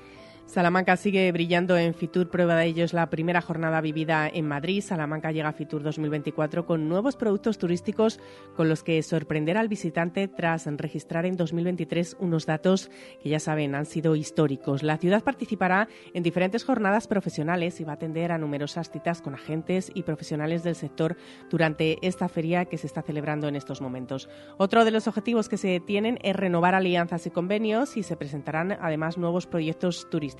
Salamanca 0.48 0.96
sigue 0.96 1.30
brillando 1.34 1.78
en 1.78 1.94
Fitur, 1.94 2.30
prueba 2.30 2.56
de 2.56 2.68
ello 2.68 2.86
es 2.86 2.94
la 2.94 3.10
primera 3.10 3.42
jornada 3.42 3.82
vivida 3.82 4.30
en 4.30 4.48
Madrid. 4.48 4.82
Salamanca 4.82 5.34
llega 5.34 5.50
a 5.50 5.54
Fitur 5.54 5.84
2024 5.84 6.66
con 6.66 6.88
nuevos 6.88 7.18
productos 7.18 7.58
turísticos 7.58 8.22
con 8.56 8.70
los 8.70 8.82
que 8.82 9.04
sorprender 9.04 9.58
al 9.58 9.68
visitante 9.68 10.30
tras 10.30 10.66
registrar 10.66 11.26
en 11.26 11.36
2023 11.36 12.16
unos 12.22 12.46
datos 12.46 12.90
que 13.22 13.28
ya 13.28 13.42
saben 13.42 13.76
han 13.76 13.86
sido 13.86 14.16
históricos. 14.16 14.84
La 14.84 14.96
ciudad 14.96 15.22
participará 15.22 15.90
en 16.14 16.24
diferentes 16.24 16.64
jornadas 16.64 17.10
profesionales 17.10 17.82
y 17.82 17.84
va 17.84 17.92
a 17.92 17.96
atender 17.96 18.32
a 18.32 18.38
numerosas 18.38 18.90
citas 18.90 19.22
con 19.22 19.36
agentes 19.36 19.92
y 19.94 20.04
profesionales 20.04 20.64
del 20.64 20.76
sector 20.76 21.18
durante 21.50 21.98
esta 22.08 22.30
feria 22.30 22.64
que 22.64 22.78
se 22.78 22.88
está 22.88 23.02
celebrando 23.02 23.50
en 23.50 23.58
estos 23.58 23.82
momentos. 23.82 24.30
Otro 24.56 24.86
de 24.86 24.92
los 24.92 25.10
objetivos 25.10 25.50
que 25.50 25.58
se 25.58 25.82
tienen 25.82 26.20
es 26.24 26.38
renovar 26.38 26.74
alianzas 26.74 27.28
y 27.28 27.32
convenios 27.32 27.98
y 27.98 28.04
se 28.04 28.16
presentarán 28.16 28.78
además 28.80 29.18
nuevos 29.18 29.46
proyectos 29.46 30.10
turísticos. 30.10 30.37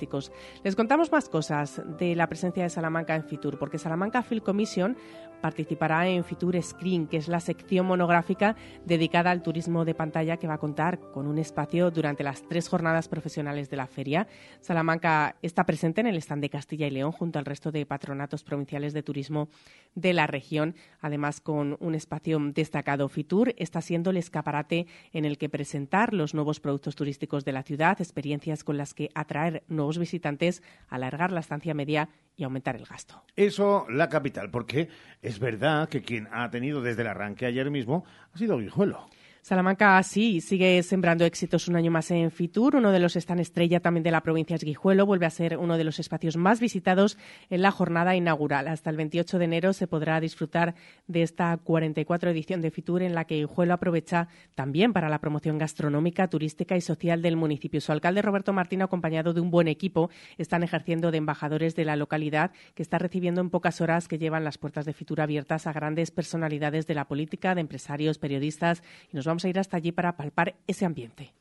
Les 0.62 0.76
contamos 0.76 1.10
más 1.10 1.28
cosas 1.28 1.82
de 1.98 2.14
la 2.14 2.28
presencia 2.28 2.62
de 2.62 2.70
Salamanca 2.70 3.16
en 3.16 3.24
Fitur, 3.24 3.58
porque 3.58 3.78
Salamanca 3.78 4.22
Film 4.22 4.42
Commission 4.42 4.96
participará 5.40 6.08
en 6.08 6.24
Fitur 6.24 6.60
Screen, 6.60 7.06
que 7.06 7.16
es 7.16 7.28
la 7.28 7.40
sección 7.40 7.86
monográfica 7.86 8.56
dedicada 8.84 9.30
al 9.30 9.42
turismo 9.42 9.84
de 9.84 9.94
pantalla 9.94 10.36
que 10.36 10.48
va 10.48 10.54
a 10.54 10.58
contar 10.58 10.98
con 11.12 11.26
un 11.26 11.38
espacio 11.38 11.90
durante 11.90 12.24
las 12.24 12.42
tres 12.42 12.68
jornadas 12.68 13.08
profesionales 13.08 13.70
de 13.70 13.76
la 13.76 13.86
feria. 13.86 14.26
Salamanca 14.60 15.36
está 15.42 15.64
presente 15.64 16.00
en 16.00 16.06
el 16.06 16.16
stand 16.16 16.42
de 16.42 16.50
Castilla 16.50 16.86
y 16.86 16.90
León 16.90 17.12
junto 17.12 17.38
al 17.38 17.44
resto 17.44 17.70
de 17.70 17.86
patronatos 17.86 18.42
provinciales 18.42 18.92
de 18.92 19.02
turismo 19.02 19.48
de 19.94 20.12
la 20.12 20.26
región, 20.26 20.74
además 21.00 21.40
con 21.40 21.76
un 21.80 21.94
espacio 21.94 22.38
destacado. 22.40 23.08
Fitur 23.08 23.54
está 23.56 23.80
siendo 23.80 24.10
el 24.10 24.16
escaparate 24.16 24.86
en 25.12 25.24
el 25.24 25.38
que 25.38 25.48
presentar 25.48 26.14
los 26.14 26.34
nuevos 26.34 26.60
productos 26.60 26.96
turísticos 26.96 27.44
de 27.44 27.52
la 27.52 27.62
ciudad, 27.62 28.00
experiencias 28.00 28.64
con 28.64 28.76
las 28.76 28.94
que 28.94 29.10
atraer 29.14 29.62
nuevos 29.68 29.87
visitantes, 29.96 30.62
alargar 30.88 31.32
la 31.32 31.40
estancia 31.40 31.72
media 31.72 32.10
y 32.36 32.44
aumentar 32.44 32.76
el 32.76 32.84
gasto. 32.84 33.22
Eso 33.36 33.86
la 33.88 34.10
capital, 34.10 34.50
porque 34.50 34.88
es 35.22 35.38
verdad 35.38 35.88
que 35.88 36.02
quien 36.02 36.28
ha 36.30 36.50
tenido 36.50 36.82
desde 36.82 37.02
el 37.02 37.08
arranque 37.08 37.46
ayer 37.46 37.70
mismo 37.70 38.04
ha 38.34 38.38
sido 38.38 38.58
Guijuelo. 38.58 39.08
Salamanca 39.48 40.02
sí 40.02 40.42
sigue 40.42 40.82
sembrando 40.82 41.24
éxitos 41.24 41.68
un 41.68 41.76
año 41.76 41.90
más 41.90 42.10
en 42.10 42.30
Fitur. 42.30 42.76
Uno 42.76 42.92
de 42.92 42.98
los 42.98 43.16
están 43.16 43.38
estrella 43.38 43.80
también 43.80 44.04
de 44.04 44.10
la 44.10 44.20
provincia 44.20 44.54
es 44.56 44.62
Guijuelo. 44.62 45.06
Vuelve 45.06 45.24
a 45.24 45.30
ser 45.30 45.56
uno 45.56 45.78
de 45.78 45.84
los 45.84 45.98
espacios 45.98 46.36
más 46.36 46.60
visitados 46.60 47.16
en 47.48 47.62
la 47.62 47.70
jornada 47.70 48.14
inaugural. 48.14 48.68
Hasta 48.68 48.90
el 48.90 48.98
28 48.98 49.38
de 49.38 49.44
enero 49.46 49.72
se 49.72 49.86
podrá 49.86 50.20
disfrutar 50.20 50.74
de 51.06 51.22
esta 51.22 51.56
44 51.56 52.28
edición 52.28 52.60
de 52.60 52.70
Fitur 52.70 53.00
en 53.00 53.14
la 53.14 53.24
que 53.24 53.36
Guijuelo 53.36 53.72
aprovecha 53.72 54.28
también 54.54 54.92
para 54.92 55.08
la 55.08 55.18
promoción 55.18 55.56
gastronómica, 55.56 56.28
turística 56.28 56.76
y 56.76 56.82
social 56.82 57.22
del 57.22 57.36
municipio. 57.36 57.80
Su 57.80 57.92
alcalde 57.92 58.20
Roberto 58.20 58.52
Martín, 58.52 58.82
acompañado 58.82 59.32
de 59.32 59.40
un 59.40 59.50
buen 59.50 59.68
equipo, 59.68 60.10
están 60.36 60.62
ejerciendo 60.62 61.10
de 61.10 61.16
embajadores 61.16 61.74
de 61.74 61.86
la 61.86 61.96
localidad 61.96 62.50
que 62.74 62.82
está 62.82 62.98
recibiendo 62.98 63.40
en 63.40 63.48
pocas 63.48 63.80
horas 63.80 64.08
que 64.08 64.18
llevan 64.18 64.44
las 64.44 64.58
puertas 64.58 64.84
de 64.84 64.92
Fitur 64.92 65.22
abiertas 65.22 65.66
a 65.66 65.72
grandes 65.72 66.10
personalidades 66.10 66.86
de 66.86 66.94
la 66.94 67.08
política, 67.08 67.54
de 67.54 67.62
empresarios, 67.62 68.18
periodistas 68.18 68.82
y 69.10 69.16
nos 69.16 69.24
vamos 69.24 69.37
a 69.44 69.48
ir 69.48 69.58
hasta 69.58 69.76
allí 69.76 69.92
para 69.92 70.16
palpar 70.16 70.54
ese 70.66 70.84
ambiente. 70.84 71.32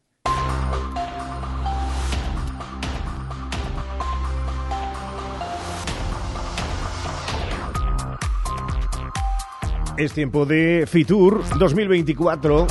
Es 9.98 10.14
tiempo 10.14 10.46
de 10.46 10.86
Fitur 10.88 11.44
2024 11.58 12.68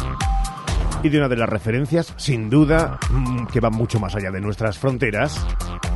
y 1.02 1.08
de 1.08 1.18
una 1.18 1.28
de 1.28 1.36
las 1.36 1.48
referencias, 1.48 2.14
sin 2.16 2.48
duda, 2.48 3.00
mm, 3.10 3.46
que 3.46 3.58
va 3.58 3.68
mucho 3.68 3.98
más 3.98 4.14
allá 4.14 4.30
de 4.30 4.40
nuestras 4.40 4.78
fronteras, 4.78 5.44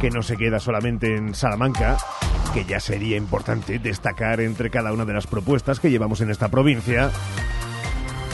que 0.01 0.11
no 0.11 0.23
se 0.23 0.37
queda 0.37 0.59
solamente 0.59 1.15
en 1.15 1.35
Salamanca, 1.35 1.99
que 2.53 2.65
ya 2.65 2.81
sería 2.81 3.17
importante 3.17 3.79
destacar 3.79 4.41
entre 4.41 4.71
cada 4.71 4.93
una 4.93 5.05
de 5.05 5.13
las 5.13 5.29
propuestas 5.29 5.79
que 5.79 5.91
llevamos 5.91 6.21
en 6.21 6.31
esta 6.31 6.49
provincia, 6.49 7.13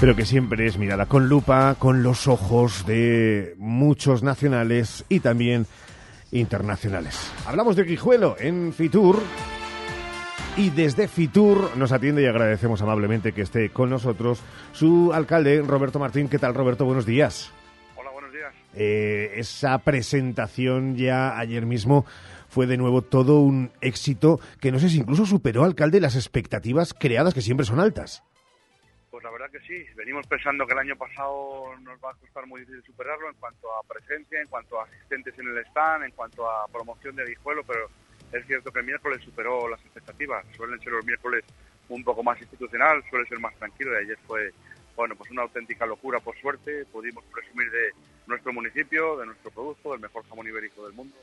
pero 0.01 0.15
que 0.15 0.27
siempre 0.27 0.67
es 0.67 0.77
mirada 0.79 1.07
con 1.07 1.29
lupa, 1.29 1.75
con 1.79 2.03
los 2.03 2.29
ojos 2.29 2.85
de 2.87 3.55
muchos 3.57 4.23
nacionales 4.23 5.05
y 5.09 5.21
también 5.21 5.67
internacionales. 6.33 7.33
Hablamos 7.47 7.77
de 7.77 7.85
Guijuelo 7.85 8.37
en 8.39 8.73
Fitur. 8.73 9.23
Y 10.59 10.71
desde 10.71 11.07
Fitur 11.07 11.77
nos 11.77 11.93
atiende 11.93 12.23
y 12.23 12.27
agradecemos 12.27 12.81
amablemente 12.81 13.33
que 13.33 13.43
esté 13.43 13.71
con 13.71 13.91
nosotros 13.91 14.41
su 14.73 15.13
alcalde, 15.13 15.63
Roberto 15.63 15.99
Martín. 15.99 16.29
¿Qué 16.29 16.39
tal, 16.39 16.55
Roberto? 16.55 16.87
Buenos 16.87 17.05
días. 17.05 17.53
Hola, 17.95 18.11
buenos 18.11 18.33
días. 18.33 18.55
Eh, 18.75 19.35
esa 19.37 19.77
presentación 19.79 20.97
ya 20.97 21.39
ayer 21.39 21.67
mismo 21.67 22.07
fue 22.49 22.67
de 22.67 22.79
nuevo 22.79 23.03
todo 23.03 23.41
un 23.41 23.71
éxito 23.83 24.41
que 24.61 24.73
no 24.73 24.79
sé 24.79 24.89
si 24.89 24.99
incluso 24.99 25.27
superó, 25.27 25.65
alcalde, 25.65 26.01
las 26.01 26.17
expectativas 26.17 26.95
creadas 26.95 27.35
que 27.35 27.43
siempre 27.43 27.67
son 27.67 27.81
altas. 27.81 28.23
La 29.27 29.33
verdad 29.33 29.51
que 29.51 29.59
sí. 29.59 29.85
Venimos 29.97 30.25
pensando 30.29 30.65
que 30.65 30.73
el 30.73 30.79
año 30.79 30.95
pasado 30.95 31.75
nos 31.81 31.99
va 31.99 32.13
a 32.13 32.15
costar 32.15 32.47
muy 32.47 32.61
difícil 32.61 32.85
superarlo 32.85 33.29
en 33.29 33.35
cuanto 33.35 33.67
a 33.75 33.83
presencia, 33.83 34.41
en 34.41 34.47
cuanto 34.47 34.81
a 34.81 34.85
asistentes 34.85 35.37
en 35.37 35.49
el 35.49 35.59
stand, 35.67 36.05
en 36.05 36.13
cuanto 36.13 36.49
a 36.49 36.69
promoción 36.69 37.17
de 37.17 37.27
Guijuelo, 37.27 37.65
pero 37.65 37.91
es 38.31 38.47
cierto 38.47 38.71
que 38.71 38.79
el 38.79 38.87
miércoles 38.87 39.21
superó 39.25 39.69
las 39.69 39.81
expectativas. 39.81 40.47
Suelen 40.57 40.79
ser 40.79 40.93
los 40.93 41.05
miércoles 41.05 41.45
un 41.89 42.05
poco 42.05 42.23
más 42.23 42.39
institucional, 42.39 43.03
suele 43.11 43.27
ser 43.27 43.41
más 43.41 43.53
tranquilo 43.57 43.95
y 43.95 44.05
ayer 44.05 44.19
fue, 44.29 44.53
bueno, 44.95 45.17
pues 45.17 45.29
una 45.33 45.43
auténtica 45.43 45.87
locura 45.87 46.21
por 46.21 46.39
suerte. 46.39 46.85
Pudimos 46.85 47.25
presumir 47.25 47.69
de 47.73 47.91
nuestro 48.29 48.53
municipio, 48.53 49.17
de 49.17 49.27
nuestro 49.27 49.51
producto, 49.51 49.91
del 49.91 50.03
mejor 50.03 50.25
jamón 50.29 50.47
ibérico 50.47 50.85
del 50.85 50.95
mundo 50.95 51.17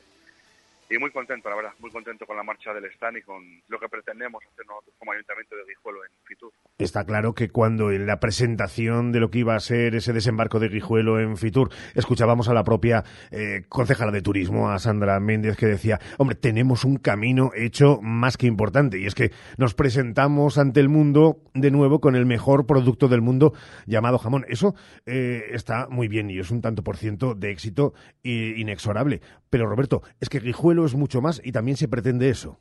y 0.90 0.98
muy 0.98 1.10
contento, 1.10 1.48
la 1.48 1.56
verdad, 1.56 1.72
muy 1.80 1.90
contento 1.90 2.26
con 2.26 2.36
la 2.36 2.42
marcha 2.42 2.72
del 2.72 2.84
stand 2.92 3.18
y 3.18 3.22
con 3.22 3.42
lo 3.68 3.78
que 3.78 3.88
pretendemos 3.88 4.42
hacer 4.52 4.66
nosotros 4.66 4.94
como 4.98 5.12
Ayuntamiento 5.12 5.56
de 5.56 5.62
Guijuelo 5.64 6.04
en 6.04 6.10
Fitur. 6.24 6.52
Está 6.78 7.04
claro 7.04 7.34
que 7.34 7.48
cuando 7.48 7.90
en 7.90 8.06
la 8.06 8.20
presentación 8.20 9.12
de 9.12 9.20
lo 9.20 9.30
que 9.30 9.38
iba 9.38 9.54
a 9.54 9.60
ser 9.60 9.94
ese 9.94 10.12
desembarco 10.12 10.60
de 10.60 10.68
Guijuelo 10.68 11.20
en 11.20 11.36
Fitur, 11.36 11.70
escuchábamos 11.94 12.48
a 12.48 12.54
la 12.54 12.64
propia 12.64 13.04
eh, 13.30 13.64
concejala 13.68 14.12
de 14.12 14.22
turismo, 14.22 14.70
a 14.70 14.78
Sandra 14.78 15.18
Méndez, 15.20 15.56
que 15.56 15.66
decía, 15.66 16.00
hombre, 16.18 16.36
tenemos 16.36 16.84
un 16.84 16.96
camino 16.96 17.50
hecho 17.54 18.00
más 18.02 18.36
que 18.36 18.46
importante, 18.46 18.98
y 18.98 19.06
es 19.06 19.14
que 19.14 19.30
nos 19.56 19.74
presentamos 19.74 20.58
ante 20.58 20.80
el 20.80 20.88
mundo 20.88 21.38
de 21.54 21.70
nuevo 21.70 22.00
con 22.00 22.16
el 22.16 22.26
mejor 22.26 22.66
producto 22.66 23.08
del 23.08 23.22
mundo 23.22 23.54
llamado 23.86 24.18
jamón. 24.18 24.44
Eso 24.48 24.74
eh, 25.06 25.44
está 25.50 25.88
muy 25.88 26.08
bien 26.08 26.30
y 26.30 26.38
es 26.38 26.50
un 26.50 26.60
tanto 26.60 26.82
por 26.82 26.96
ciento 26.96 27.34
de 27.34 27.50
éxito 27.50 27.94
inexorable. 28.22 29.20
Pero 29.50 29.66
Roberto, 29.68 30.02
es 30.20 30.28
que 30.28 30.40
Guijuelo 30.40 30.73
es 30.84 30.94
mucho 30.94 31.20
más 31.20 31.40
y 31.44 31.52
también 31.52 31.76
se 31.76 31.88
pretende 31.88 32.28
eso. 32.28 32.58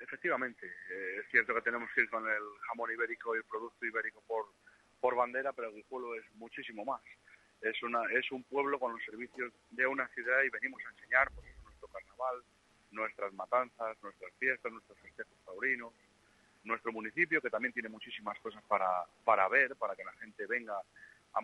Efectivamente, 0.00 0.66
eh, 0.66 1.20
es 1.20 1.30
cierto 1.30 1.54
que 1.54 1.62
tenemos 1.62 1.90
que 1.94 2.02
ir 2.02 2.10
con 2.10 2.26
el 2.26 2.42
jamón 2.68 2.90
ibérico 2.92 3.34
y 3.34 3.38
el 3.38 3.44
producto 3.44 3.84
ibérico 3.84 4.22
por, 4.26 4.46
por 5.00 5.14
bandera, 5.14 5.52
pero 5.52 5.72
Guijuelo 5.72 6.14
es 6.14 6.24
muchísimo 6.36 6.84
más. 6.84 7.02
Es, 7.60 7.82
una, 7.82 8.02
es 8.12 8.30
un 8.32 8.44
pueblo 8.44 8.78
con 8.78 8.92
los 8.92 9.04
servicios 9.04 9.52
de 9.70 9.86
una 9.86 10.08
ciudad 10.08 10.42
y 10.44 10.50
venimos 10.50 10.80
a 10.86 10.90
enseñar 10.90 11.30
pues, 11.32 11.46
nuestro 11.62 11.88
carnaval, 11.88 12.42
nuestras 12.90 13.32
matanzas, 13.34 13.96
nuestras 14.02 14.32
fiestas, 14.38 14.72
nuestros 14.72 14.98
festejos 15.00 15.36
taurinos, 15.44 15.92
nuestro 16.64 16.92
municipio, 16.92 17.40
que 17.40 17.50
también 17.50 17.72
tiene 17.72 17.88
muchísimas 17.88 18.38
cosas 18.40 18.62
para, 18.68 19.04
para 19.24 19.48
ver, 19.48 19.76
para 19.76 19.94
que 19.94 20.04
la 20.04 20.12
gente 20.12 20.46
venga 20.46 20.80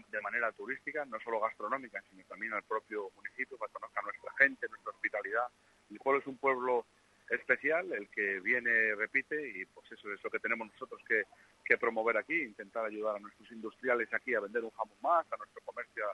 de 0.08 0.20
manera 0.20 0.50
turística, 0.52 1.04
no 1.04 1.20
solo 1.20 1.40
gastronómica, 1.40 2.02
sino 2.10 2.22
también 2.24 2.52
al 2.52 2.62
propio 2.64 3.10
municipio, 3.16 3.56
para 3.56 3.72
conocer 3.72 3.98
a 3.98 4.02
nuestra 4.02 4.32
gente, 4.38 4.68
nuestra 4.68 4.92
hospitalidad. 4.92 5.46
El 5.90 5.98
pueblo 5.98 6.20
es 6.20 6.26
un 6.26 6.38
pueblo 6.38 6.86
especial, 7.30 7.92
el 7.92 8.08
que 8.08 8.40
viene 8.40 8.94
repite 8.94 9.48
y 9.48 9.64
pues 9.66 9.90
eso 9.92 10.12
es 10.12 10.22
lo 10.22 10.30
que 10.30 10.38
tenemos 10.38 10.68
nosotros 10.68 11.00
que, 11.08 11.24
que 11.64 11.78
promover 11.78 12.16
aquí, 12.16 12.42
intentar 12.42 12.84
ayudar 12.84 13.16
a 13.16 13.20
nuestros 13.20 13.50
industriales 13.50 14.12
aquí 14.12 14.34
a 14.34 14.40
vender 14.40 14.64
un 14.64 14.70
jamón 14.70 14.98
más, 15.02 15.32
a 15.32 15.36
nuestro 15.36 15.62
comercio 15.64 16.04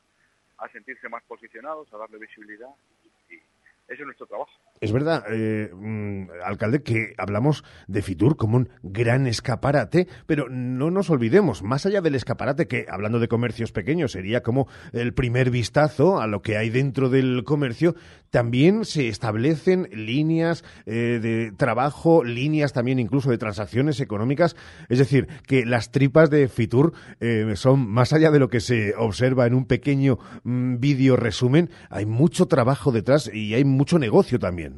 a, 0.58 0.68
sentirse 0.68 1.08
más 1.08 1.22
posicionados, 1.24 1.92
a 1.92 1.96
darle 1.96 2.18
visibilidad 2.18 2.68
y 3.28 3.36
ese 3.36 3.42
es 3.88 4.00
nuestro 4.00 4.26
trabajo. 4.26 4.52
Es 4.82 4.92
verdad, 4.92 5.24
eh, 5.30 5.70
mm, 5.74 6.28
alcalde, 6.42 6.82
que 6.82 7.12
hablamos 7.18 7.64
de 7.86 8.00
Fitur 8.00 8.38
como 8.38 8.56
un 8.56 8.70
gran 8.82 9.26
escaparate, 9.26 10.08
pero 10.26 10.48
no 10.48 10.90
nos 10.90 11.10
olvidemos, 11.10 11.62
más 11.62 11.84
allá 11.84 12.00
del 12.00 12.14
escaparate, 12.14 12.66
que 12.66 12.86
hablando 12.88 13.18
de 13.18 13.28
comercios 13.28 13.72
pequeños 13.72 14.12
sería 14.12 14.42
como 14.42 14.68
el 14.94 15.12
primer 15.12 15.50
vistazo 15.50 16.18
a 16.18 16.26
lo 16.26 16.40
que 16.40 16.56
hay 16.56 16.70
dentro 16.70 17.10
del 17.10 17.44
comercio, 17.44 17.94
también 18.30 18.86
se 18.86 19.08
establecen 19.08 19.86
líneas 19.92 20.64
eh, 20.86 21.18
de 21.20 21.52
trabajo, 21.54 22.24
líneas 22.24 22.72
también 22.72 22.98
incluso 22.98 23.30
de 23.30 23.36
transacciones 23.36 24.00
económicas, 24.00 24.56
es 24.88 24.98
decir, 24.98 25.28
que 25.46 25.66
las 25.66 25.90
tripas 25.90 26.30
de 26.30 26.48
Fitur 26.48 26.94
eh, 27.20 27.52
son 27.56 27.86
más 27.86 28.14
allá 28.14 28.30
de 28.30 28.38
lo 28.38 28.48
que 28.48 28.60
se 28.60 28.94
observa 28.96 29.46
en 29.46 29.52
un 29.52 29.66
pequeño 29.66 30.18
mm, 30.42 30.78
vídeo 30.78 31.16
resumen, 31.16 31.68
hay 31.90 32.06
mucho 32.06 32.46
trabajo 32.46 32.92
detrás 32.92 33.30
y 33.30 33.52
hay 33.52 33.64
mucho 33.64 33.98
negocio 33.98 34.38
también. 34.38 34.69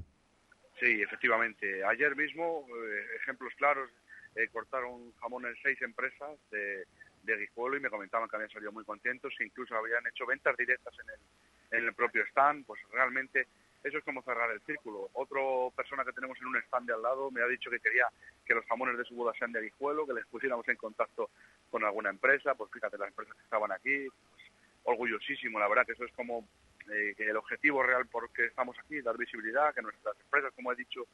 Sí, 0.83 1.01
efectivamente. 1.01 1.85
Ayer 1.85 2.17
mismo, 2.17 2.67
eh, 2.69 3.07
ejemplos 3.15 3.55
claros, 3.55 3.89
eh, 4.35 4.49
cortaron 4.49 5.13
jamón 5.21 5.47
en 5.47 5.55
seis 5.63 5.81
empresas 5.81 6.37
de, 6.51 6.85
de 7.23 7.37
Guijuelo 7.37 7.77
y 7.77 7.81
me 7.81 7.89
comentaban 7.89 8.29
que 8.29 8.35
habían 8.35 8.51
salido 8.51 8.73
muy 8.73 8.85
contentos, 8.85 9.33
incluso 9.39 9.77
habían 9.77 10.05
hecho 10.09 10.27
ventas 10.27 10.57
directas 10.57 10.93
en 10.99 11.11
el, 11.11 11.79
en 11.79 11.87
el 11.87 11.95
propio 11.95 12.25
stand, 12.31 12.67
pues 12.67 12.81
realmente 12.91 13.47
eso 13.85 13.99
es 13.99 14.03
como 14.03 14.25
cerrar 14.25 14.51
el 14.51 14.61
círculo. 14.63 15.09
Otra 15.13 15.41
persona 15.77 16.05
que 16.05 16.15
tenemos 16.15 16.37
en 16.41 16.47
un 16.47 16.57
stand 16.57 16.89
de 16.89 16.95
al 16.95 17.03
lado 17.03 17.31
me 17.31 17.43
ha 17.43 17.47
dicho 17.47 17.71
que 17.71 17.79
quería 17.79 18.09
que 18.45 18.55
los 18.55 18.67
jamones 18.67 18.99
de 18.99 19.05
su 19.05 19.15
boda 19.15 19.33
sean 19.39 19.53
de 19.53 19.63
Guijuelo, 19.63 20.05
que 20.05 20.15
les 20.15 20.27
pusiéramos 20.27 20.67
en 20.67 20.77
contacto 20.77 21.31
con 21.71 21.85
alguna 21.85 22.11
empresa, 22.11 22.57
pues 22.57 22.73
fíjate 22.73 22.99
las 22.99 23.11
empresas 23.11 23.37
que 23.37 23.45
estaban 23.45 23.71
aquí, 23.71 24.09
pues, 24.31 24.43
orgullosísimo, 24.83 25.61
la 25.61 25.69
verdad 25.69 25.87
que 25.87 25.93
eso 25.93 26.05
es 26.05 26.13
como 26.15 26.45
que 26.85 27.25
el 27.29 27.37
objetivo 27.37 27.83
real 27.83 28.07
por 28.07 28.31
que 28.31 28.47
estamos 28.47 28.77
aquí, 28.79 29.01
dar 29.01 29.17
visibilidad, 29.17 29.75
que 29.75 29.83
nuestras 29.83 30.19
empresas, 30.21 30.53
como 30.55 30.73
he 30.73 30.77
dicho, 30.77 31.07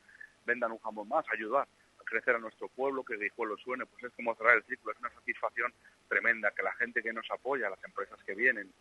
vendan 0.45 0.73
un 0.73 0.79
jamón 0.79 1.09
más, 1.09 1.25
ayudar 1.33 1.67
a 2.01 2.05
crecer 2.05 2.37
a 2.37 2.39
nuestro 2.39 2.69
pueblo, 2.69 3.05
que 3.05 3.17
Guijuelo 3.17 3.57
suene, 3.59 3.87
pues 3.87 4.05
es 4.05 4.13
como 4.13 4.35
cerrar 4.35 4.57
el 4.57 4.65
círculo, 4.65 4.93
es 4.93 4.99
una 4.99 5.11
satisfacción 5.11 5.73
tremenda, 6.09 6.51
que 6.53 6.63
la 6.63 6.73
gente 6.73 7.03
que 7.03 7.13
nos 7.13 7.31
apoya, 7.31 7.71
las 7.71 7.83
empresas 7.85 8.19
que 8.25 8.35
vienen, 8.35 8.73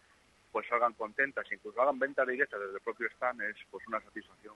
pues 0.51 0.67
salgan 0.67 0.93
contentas, 0.93 1.45
incluso 1.51 1.81
hagan 1.81 1.99
venta 1.99 2.25
directa 2.25 2.57
desde 2.57 2.75
el 2.75 2.81
propio 2.81 3.07
stand, 3.09 3.41
es 3.41 3.57
pues 3.69 3.85
una 3.87 4.01
satisfacción 4.01 4.55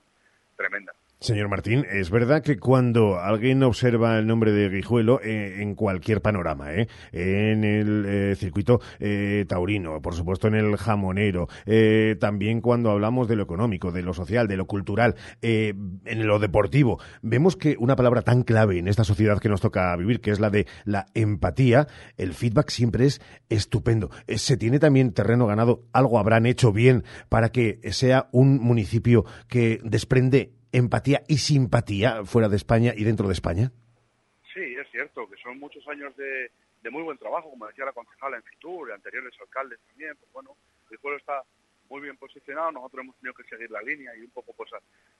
tremenda. 0.56 0.94
Señor 1.22 1.48
Martín, 1.48 1.86
es 1.88 2.10
verdad 2.10 2.42
que 2.42 2.58
cuando 2.58 3.20
alguien 3.20 3.62
observa 3.62 4.18
el 4.18 4.26
nombre 4.26 4.50
de 4.50 4.68
Guijuelo 4.68 5.20
eh, 5.22 5.58
en 5.60 5.76
cualquier 5.76 6.20
panorama, 6.20 6.74
¿eh? 6.74 6.88
en 7.12 7.62
el 7.62 8.04
eh, 8.08 8.34
circuito 8.34 8.80
eh, 8.98 9.44
taurino, 9.46 10.02
por 10.02 10.14
supuesto 10.14 10.48
en 10.48 10.56
el 10.56 10.76
jamonero, 10.76 11.46
también 12.18 12.60
cuando 12.60 12.90
hablamos 12.90 13.28
de 13.28 13.36
lo 13.36 13.44
económico, 13.44 13.92
de 13.92 14.02
lo 14.02 14.14
social, 14.14 14.48
de 14.48 14.56
lo 14.56 14.66
cultural, 14.66 15.14
en 15.40 16.26
lo 16.26 16.40
deportivo, 16.40 16.98
vemos 17.22 17.56
que 17.56 17.76
una 17.78 17.94
palabra 17.94 18.22
tan 18.22 18.42
clave 18.42 18.78
en 18.78 18.88
esta 18.88 19.04
sociedad 19.04 19.38
que 19.38 19.48
nos 19.48 19.60
toca 19.60 19.94
vivir, 19.94 20.20
que 20.20 20.32
es 20.32 20.40
la 20.40 20.50
de 20.50 20.66
la 20.84 21.06
empatía, 21.14 21.86
el 22.16 22.34
feedback 22.34 22.70
siempre 22.70 23.06
es 23.06 23.20
estupendo. 23.48 24.10
Se 24.26 24.56
tiene 24.56 24.80
también 24.80 25.12
terreno 25.12 25.46
ganado, 25.46 25.84
algo 25.92 26.18
habrán 26.18 26.46
hecho 26.46 26.72
bien 26.72 27.04
para 27.28 27.50
que 27.50 27.78
sea 27.92 28.28
un 28.32 28.58
municipio 28.58 29.24
que 29.46 29.78
desprende 29.84 30.61
empatía 30.72 31.22
y 31.28 31.38
simpatía 31.38 32.24
fuera 32.24 32.48
de 32.48 32.56
España 32.56 32.92
y 32.96 33.04
dentro 33.04 33.28
de 33.28 33.34
España? 33.34 33.70
Sí, 34.52 34.60
es 34.60 34.90
cierto, 34.90 35.28
que 35.28 35.36
son 35.36 35.58
muchos 35.58 35.86
años 35.88 36.16
de, 36.16 36.50
muy 36.90 37.02
buen 37.02 37.18
trabajo, 37.18 37.50
como 37.50 37.66
decía 37.66 37.84
la 37.84 37.92
concejala 37.92 38.36
en 38.36 38.42
Fitur, 38.42 38.88
y 38.88 38.92
anteriores 38.92 39.32
alcaldes 39.40 39.78
también, 39.86 40.16
pues 40.16 40.32
bueno, 40.32 40.56
el 40.90 40.98
pueblo 40.98 41.18
está 41.18 41.42
muy 41.88 42.00
bien 42.00 42.16
posicionado, 42.16 42.72
nosotros 42.72 43.04
hemos 43.04 43.16
tenido 43.16 43.34
que 43.34 43.44
seguir 43.44 43.70
la 43.70 43.82
línea 43.82 44.16
y 44.16 44.20
un 44.20 44.30
poco 44.30 44.52
pues 44.54 44.70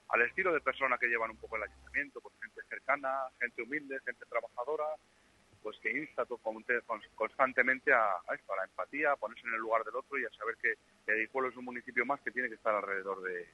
al 0.09 0.23
estilo 0.23 0.53
de 0.53 0.61
persona 0.61 0.99
que 0.99 1.07
llevan 1.07 1.31
un 1.31 1.37
poco 1.37 1.57
el 1.57 1.65
ayuntamiento, 1.65 2.21
pues 2.21 2.35
gente 2.43 2.61
cercana, 2.69 3.11
gente 3.41 3.63
humilde, 3.63 4.01
gente 4.05 4.25
trabajadora, 4.27 4.87
pues 5.63 5.79
que 5.81 5.97
insta 5.97 6.27
constantemente 7.15 7.93
a, 7.93 8.17
esto, 8.35 8.53
a 8.53 8.57
la 8.57 8.65
empatía, 8.65 9.13
a 9.13 9.17
ponerse 9.17 9.47
en 9.47 9.55
el 9.55 9.61
lugar 9.61 9.85
del 9.85 9.97
otro 9.97 10.19
y 10.19 10.25
a 10.25 10.31
saber 10.31 10.57
que, 10.61 10.75
que 11.07 11.13
el 11.13 11.29
pueblo 11.29 11.51
es 11.51 11.57
un 11.57 11.65
municipio 11.65 12.05
más 12.05 12.21
que 12.21 12.33
tiene 12.33 12.49
que 12.49 12.57
estar 12.57 12.75
alrededor 12.75 13.23
de, 13.23 13.47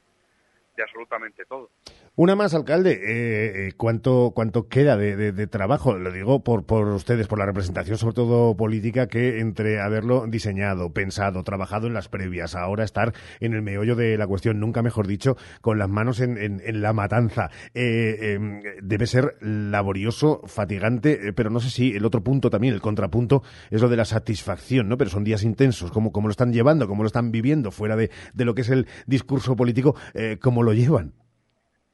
absolutamente 0.83 1.45
todo. 1.49 1.71
Una 2.19 2.35
más, 2.35 2.53
alcalde. 2.53 2.95
Eh, 2.95 3.69
eh, 3.69 3.73
¿cuánto, 3.77 4.33
¿Cuánto 4.35 4.67
queda 4.67 4.97
de, 4.97 5.47
trabajo? 5.47 5.97
Lo 5.97 6.11
digo 6.11 6.43
por, 6.43 6.67
por 6.67 6.89
ustedes, 6.89 7.29
por 7.29 7.39
la 7.39 7.47
representación, 7.47 7.97
sobre 7.97 8.15
todo 8.15 8.57
política, 8.57 9.07
que 9.07 9.39
entre 9.39 9.81
haberlo 9.81 10.27
diseñado, 10.27 10.93
pensado, 10.93 11.45
trabajado 11.45 11.87
en 11.87 11.95
las 11.95 12.09
previas, 12.09 12.57
ahora 12.57 12.83
estar 12.83 13.13
en 13.39 13.55
el 13.55 13.63
meollo 13.63 13.95
de 13.95 14.19
la 14.19 14.27
cuestión, 14.27 14.59
nunca 14.59 14.83
mejor 14.83 15.07
dicho, 15.07 15.37
con 15.61 15.79
las 15.79 15.89
manos 15.89 16.19
en, 16.19 16.37
en, 16.39 16.83
la 16.83 16.93
matanza. 16.93 17.51
Eh, 17.73 18.33
em, 18.35 18.63
debe 18.83 19.07
ser 19.07 19.37
laborioso, 19.41 20.43
fatigante, 20.47 21.33
pero 21.35 21.51
no 21.51 21.61
sé 21.61 21.71
si 21.71 21.95
el 21.95 22.05
otro 22.05 22.25
punto 22.25 22.51
también, 22.51 22.75
el 22.75 22.81
contrapunto, 22.81 23.45
es 23.71 23.81
lo 23.81 23.89
de 23.89 23.97
la 23.97 24.05
satisfacción, 24.05 24.89
¿no? 24.89 24.97
Pero 24.97 25.11
son 25.11 25.23
días 25.23 25.45
intensos. 25.45 25.93
¿Cómo, 25.93 26.11
cómo 26.11 26.27
lo 26.27 26.33
están 26.33 26.53
llevando? 26.53 26.89
¿Cómo 26.89 27.05
lo 27.05 27.07
están 27.07 27.31
viviendo 27.31 27.71
fuera 27.71 27.95
de, 27.95 28.11
de 28.35 28.45
lo 28.45 28.57
que 28.57 28.63
es 28.63 28.71
el 28.71 28.89
discurso 29.07 29.55
político? 29.55 29.95
¿Cómo 30.41 30.65
lo 30.65 30.68
llevan? 30.73 31.13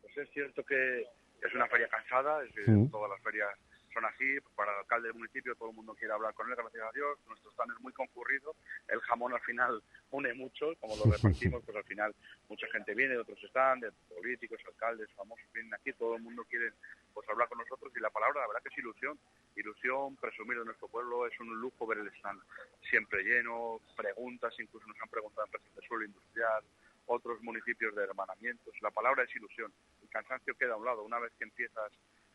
Pues 0.02 0.16
es 0.18 0.30
cierto 0.30 0.64
que 0.64 1.02
es 1.02 1.54
una 1.54 1.66
feria 1.68 1.88
cansada, 1.88 2.42
es 2.44 2.54
decir, 2.54 2.70
Mm. 2.74 2.90
todas 2.90 3.10
las 3.10 3.20
ferias 3.22 3.50
son 3.92 4.04
así, 4.06 4.24
para 4.56 4.72
el 4.72 4.78
alcalde 4.78 5.06
del 5.08 5.16
municipio 5.16 5.54
todo 5.54 5.70
el 5.70 5.76
mundo 5.76 5.94
quiere 5.94 6.12
hablar 6.12 6.34
con 6.34 6.50
él, 6.50 6.56
gracias 6.56 6.82
a 6.82 6.90
Dios, 6.92 7.16
nuestro 7.28 7.52
stand 7.52 7.70
es 7.76 7.80
muy 7.80 7.92
concurrido, 7.92 8.56
el 8.88 9.00
jamón 9.02 9.32
al 9.32 9.40
final 9.42 9.80
une 10.10 10.34
mucho, 10.34 10.74
como 10.80 10.96
lo 10.96 11.04
repartimos, 11.12 11.62
pues 11.64 11.76
al 11.76 11.84
final 11.84 12.12
mucha 12.48 12.66
gente 12.72 12.92
viene 12.94 13.14
de 13.14 13.20
otros 13.20 13.38
stands, 13.48 13.82
de 13.86 13.92
políticos, 14.16 14.58
alcaldes, 14.66 15.08
famosos, 15.12 15.46
vienen 15.52 15.74
aquí, 15.74 15.92
todo 15.92 16.16
el 16.16 16.22
mundo 16.22 16.44
quiere 16.50 16.72
pues 17.14 17.28
hablar 17.28 17.48
con 17.48 17.58
nosotros. 17.58 17.92
Y 17.96 18.00
la 18.00 18.10
palabra 18.10 18.40
la 18.40 18.48
verdad 18.48 18.62
que 18.64 18.70
es 18.70 18.78
ilusión, 18.78 19.16
ilusión, 19.54 20.16
presumir 20.16 20.58
de 20.58 20.64
nuestro 20.64 20.88
pueblo, 20.88 21.28
es 21.28 21.38
un 21.38 21.54
lujo 21.60 21.86
ver 21.86 21.98
el 21.98 22.08
stand 22.16 22.42
siempre 22.90 23.22
lleno, 23.22 23.80
preguntas, 23.96 24.52
incluso 24.58 24.88
nos 24.88 25.00
han 25.00 25.08
preguntado 25.08 25.46
empresas 25.46 25.72
de 25.72 25.86
suelo 25.86 26.04
industrial, 26.04 26.64
otros 27.06 27.40
municipios 27.42 27.94
de 27.94 28.04
hermanamientos, 28.04 28.74
la 28.80 28.90
palabra 28.90 29.24
es 29.24 29.36
ilusión, 29.36 29.72
el 30.02 30.08
cansancio 30.08 30.54
queda 30.54 30.74
a 30.74 30.76
un 30.76 30.84
lado, 30.84 31.02
una 31.02 31.18
vez 31.18 31.32
que 31.38 31.44
empiezas 31.44 31.92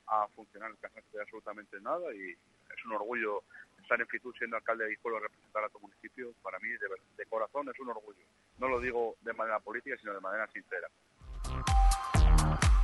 a 0.07 0.27
funcionar 0.29 0.71
el 0.71 0.77
cansancio 0.77 1.17
de 1.17 1.21
absolutamente 1.21 1.79
nada 1.81 2.13
y 2.13 2.31
es 2.31 2.85
un 2.85 2.93
orgullo 2.93 3.43
estar 3.81 3.99
en 3.99 4.07
Fitur 4.07 4.37
siendo 4.37 4.57
alcalde 4.57 4.83
de 4.83 4.91
Guijuelo, 4.91 5.19
representar 5.19 5.63
a 5.63 5.69
tu 5.69 5.79
municipio, 5.79 6.33
para 6.41 6.59
mí 6.59 6.69
de, 6.69 6.87
de 7.17 7.25
corazón 7.25 7.69
es 7.69 7.79
un 7.79 7.89
orgullo. 7.89 8.23
No 8.57 8.67
lo 8.67 8.79
digo 8.79 9.15
de 9.21 9.33
manera 9.33 9.59
política, 9.59 9.97
sino 9.97 10.13
de 10.13 10.19
manera 10.19 10.47
sincera. 10.51 10.87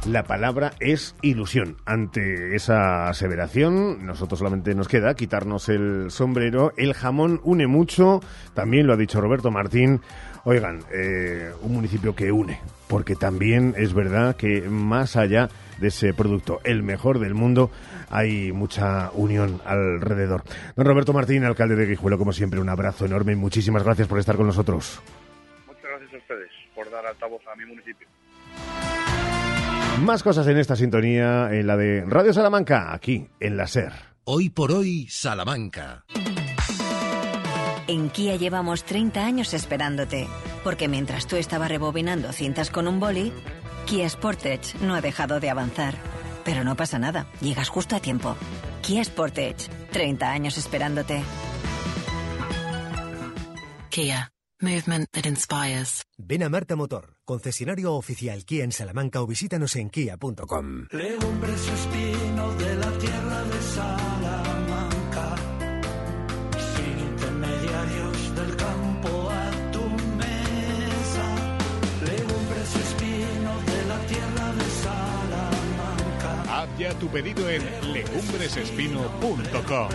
La 0.08 0.24
palabra 0.24 0.74
es 0.80 1.16
ilusión. 1.24 1.78
Ante 1.84 2.56
esa 2.56 3.10
aseveración, 3.10 4.06
nosotros 4.06 4.38
solamente 4.38 4.76
nos 4.76 4.88
queda 4.88 5.16
quitarnos 5.16 5.68
el 5.68 6.12
sombrero. 6.12 6.74
El 6.78 6.94
jamón 6.94 7.42
une 7.44 7.66
mucho, 7.66 8.20
también 8.54 8.86
lo 8.86 8.94
ha 8.94 8.98
dicho 8.98 9.20
Roberto 9.20 9.50
Martín. 9.50 10.02
Oigan, 10.44 10.82
eh, 10.94 11.52
un 11.64 11.74
municipio 11.74 12.16
que 12.16 12.32
une, 12.32 12.60
porque 12.88 13.16
también 13.16 13.74
es 13.78 13.96
verdad 13.96 14.36
que 14.36 14.70
más 14.70 15.16
allá 15.16 15.50
de 15.80 15.88
ese 15.88 16.14
producto, 16.14 16.60
el 16.64 16.84
mejor 16.84 17.18
del 17.18 17.34
mundo, 17.34 17.72
hay 18.12 18.52
mucha 18.52 19.10
unión 19.16 19.60
alrededor. 19.66 20.44
Don 20.76 20.86
Roberto 20.86 21.14
Martín, 21.14 21.46
alcalde 21.46 21.76
de 21.76 21.88
Guijuelo, 21.88 22.20
como 22.20 22.32
siempre, 22.32 22.60
un 22.60 22.70
abrazo 22.70 23.08
enorme 23.08 23.32
y 23.32 23.38
muchísimas 23.38 23.84
gracias 23.84 24.08
por 24.08 24.20
estar 24.20 24.36
con 24.36 24.46
nosotros. 24.46 25.02
Muchas 25.66 25.84
gracias 25.84 26.14
a 26.14 26.18
ustedes 26.18 26.52
por 26.76 26.92
dar 26.92 27.08
altavoz 27.08 27.42
a 27.48 27.56
mi 27.56 27.66
municipio. 27.66 28.08
Más 30.02 30.24
cosas 30.24 30.48
en 30.48 30.58
esta 30.58 30.76
sintonía, 30.76 31.50
en 31.52 31.68
la 31.68 31.78
de 31.78 32.04
Radio 32.06 32.34
Salamanca, 32.34 32.94
aquí, 32.94 33.28
en 33.40 33.58
la 33.58 33.66
SER. 33.66 33.94
Hoy 34.26 34.50
por 34.50 34.72
hoy, 34.72 35.08
Salamanca. 35.10 36.06
En 37.88 38.10
Kia 38.10 38.36
llevamos 38.36 38.84
30 38.84 39.26
años 39.26 39.54
esperándote, 39.54 40.28
porque 40.64 40.88
mientras 40.88 41.28
tú 41.28 41.38
estabas 41.38 41.70
rebobinando 41.70 42.34
cintas 42.34 42.72
con 42.72 42.88
un 42.88 43.00
boli, 43.00 43.32
Kia 43.86 44.10
Sportage 44.10 44.78
no 44.82 44.96
ha 44.96 45.02
dejado 45.02 45.40
de 45.40 45.50
avanzar. 45.50 45.96
Pero 46.44 46.64
no 46.64 46.76
pasa 46.76 47.00
nada, 47.00 47.28
llegas 47.42 47.70
justo 47.70 47.96
a 47.96 48.00
tiempo. 48.00 48.36
Kia 48.82 49.04
Sportage, 49.04 49.70
30 49.92 50.30
años 50.30 50.58
esperándote. 50.58 51.24
Kia. 53.90 54.35
Movement 54.66 55.12
that 55.12 55.28
inspires. 55.28 56.04
Ven 56.18 56.42
a 56.42 56.50
Marta 56.50 56.76
Motor, 56.76 57.14
concesionario 57.24 57.94
oficial 57.94 58.46
Kia 58.46 58.64
en 58.64 58.72
Salamanca 58.72 59.22
o 59.22 59.28
visítanos 59.28 59.76
en 59.76 59.92
kia.com. 59.92 60.88
Legumbres 60.90 61.68
espinos 61.68 62.58
de 62.58 62.76
la 62.76 62.92
tierra 62.98 63.44
de 63.44 63.62
Salamanca, 63.76 65.36
sin 66.74 67.00
intermediarios 67.00 68.36
del 68.36 68.56
campo 68.56 69.30
a 69.30 69.52
tu 69.72 69.84
mesa. 70.18 71.58
Legumbres 72.02 72.76
espinos 72.76 73.66
de 73.68 73.86
la 73.86 74.00
tierra 74.08 74.52
de 74.54 74.66
Salamanca. 74.84 76.44
Haz 76.64 76.70
ya 76.80 76.94
tu 76.98 77.08
pedido 77.10 77.48
en 77.50 77.62
legumbresespino.com. 77.94 79.90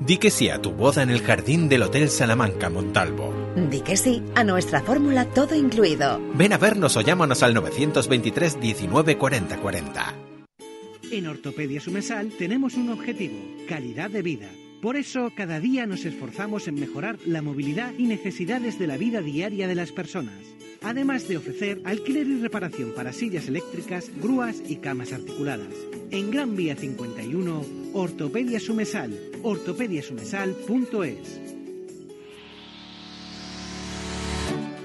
Di 0.00 0.18
que 0.18 0.30
sí 0.30 0.50
a 0.50 0.60
tu 0.60 0.72
boda 0.72 1.02
en 1.02 1.10
el 1.10 1.22
jardín 1.22 1.68
del 1.68 1.82
Hotel 1.82 2.10
Salamanca 2.10 2.68
Montalvo. 2.68 3.32
Di 3.70 3.80
que 3.80 3.96
sí 3.96 4.22
a 4.34 4.44
nuestra 4.44 4.82
fórmula 4.82 5.24
todo 5.24 5.54
incluido. 5.54 6.20
Ven 6.34 6.52
a 6.52 6.58
vernos 6.58 6.96
o 6.96 7.00
llámanos 7.00 7.42
al 7.42 7.54
923 7.54 8.60
19 8.60 9.16
40 9.16 9.56
40. 9.56 10.14
En 11.10 11.26
Ortopedia 11.26 11.80
Sumesal 11.80 12.30
tenemos 12.36 12.74
un 12.74 12.90
objetivo, 12.90 13.38
calidad 13.68 14.10
de 14.10 14.22
vida. 14.22 14.48
Por 14.82 14.96
eso, 14.96 15.32
cada 15.34 15.58
día 15.60 15.86
nos 15.86 16.04
esforzamos 16.04 16.68
en 16.68 16.74
mejorar 16.76 17.18
la 17.24 17.42
movilidad 17.42 17.92
y 17.98 18.04
necesidades 18.04 18.78
de 18.78 18.86
la 18.86 18.96
vida 18.96 19.20
diaria 19.20 19.66
de 19.68 19.74
las 19.74 19.92
personas. 19.92 20.44
Además 20.82 21.26
de 21.26 21.38
ofrecer 21.38 21.80
alquiler 21.84 22.26
y 22.26 22.40
reparación 22.40 22.92
para 22.94 23.12
sillas 23.12 23.48
eléctricas, 23.48 24.10
grúas 24.20 24.62
y 24.68 24.76
camas 24.76 25.12
articuladas. 25.12 25.74
En 26.10 26.30
Gran 26.30 26.54
Vía 26.54 26.76
51, 26.76 27.64
Ortopedia 27.94 28.60
Sumesal, 28.60 29.18
ortopediasumesal.es. 29.42 31.40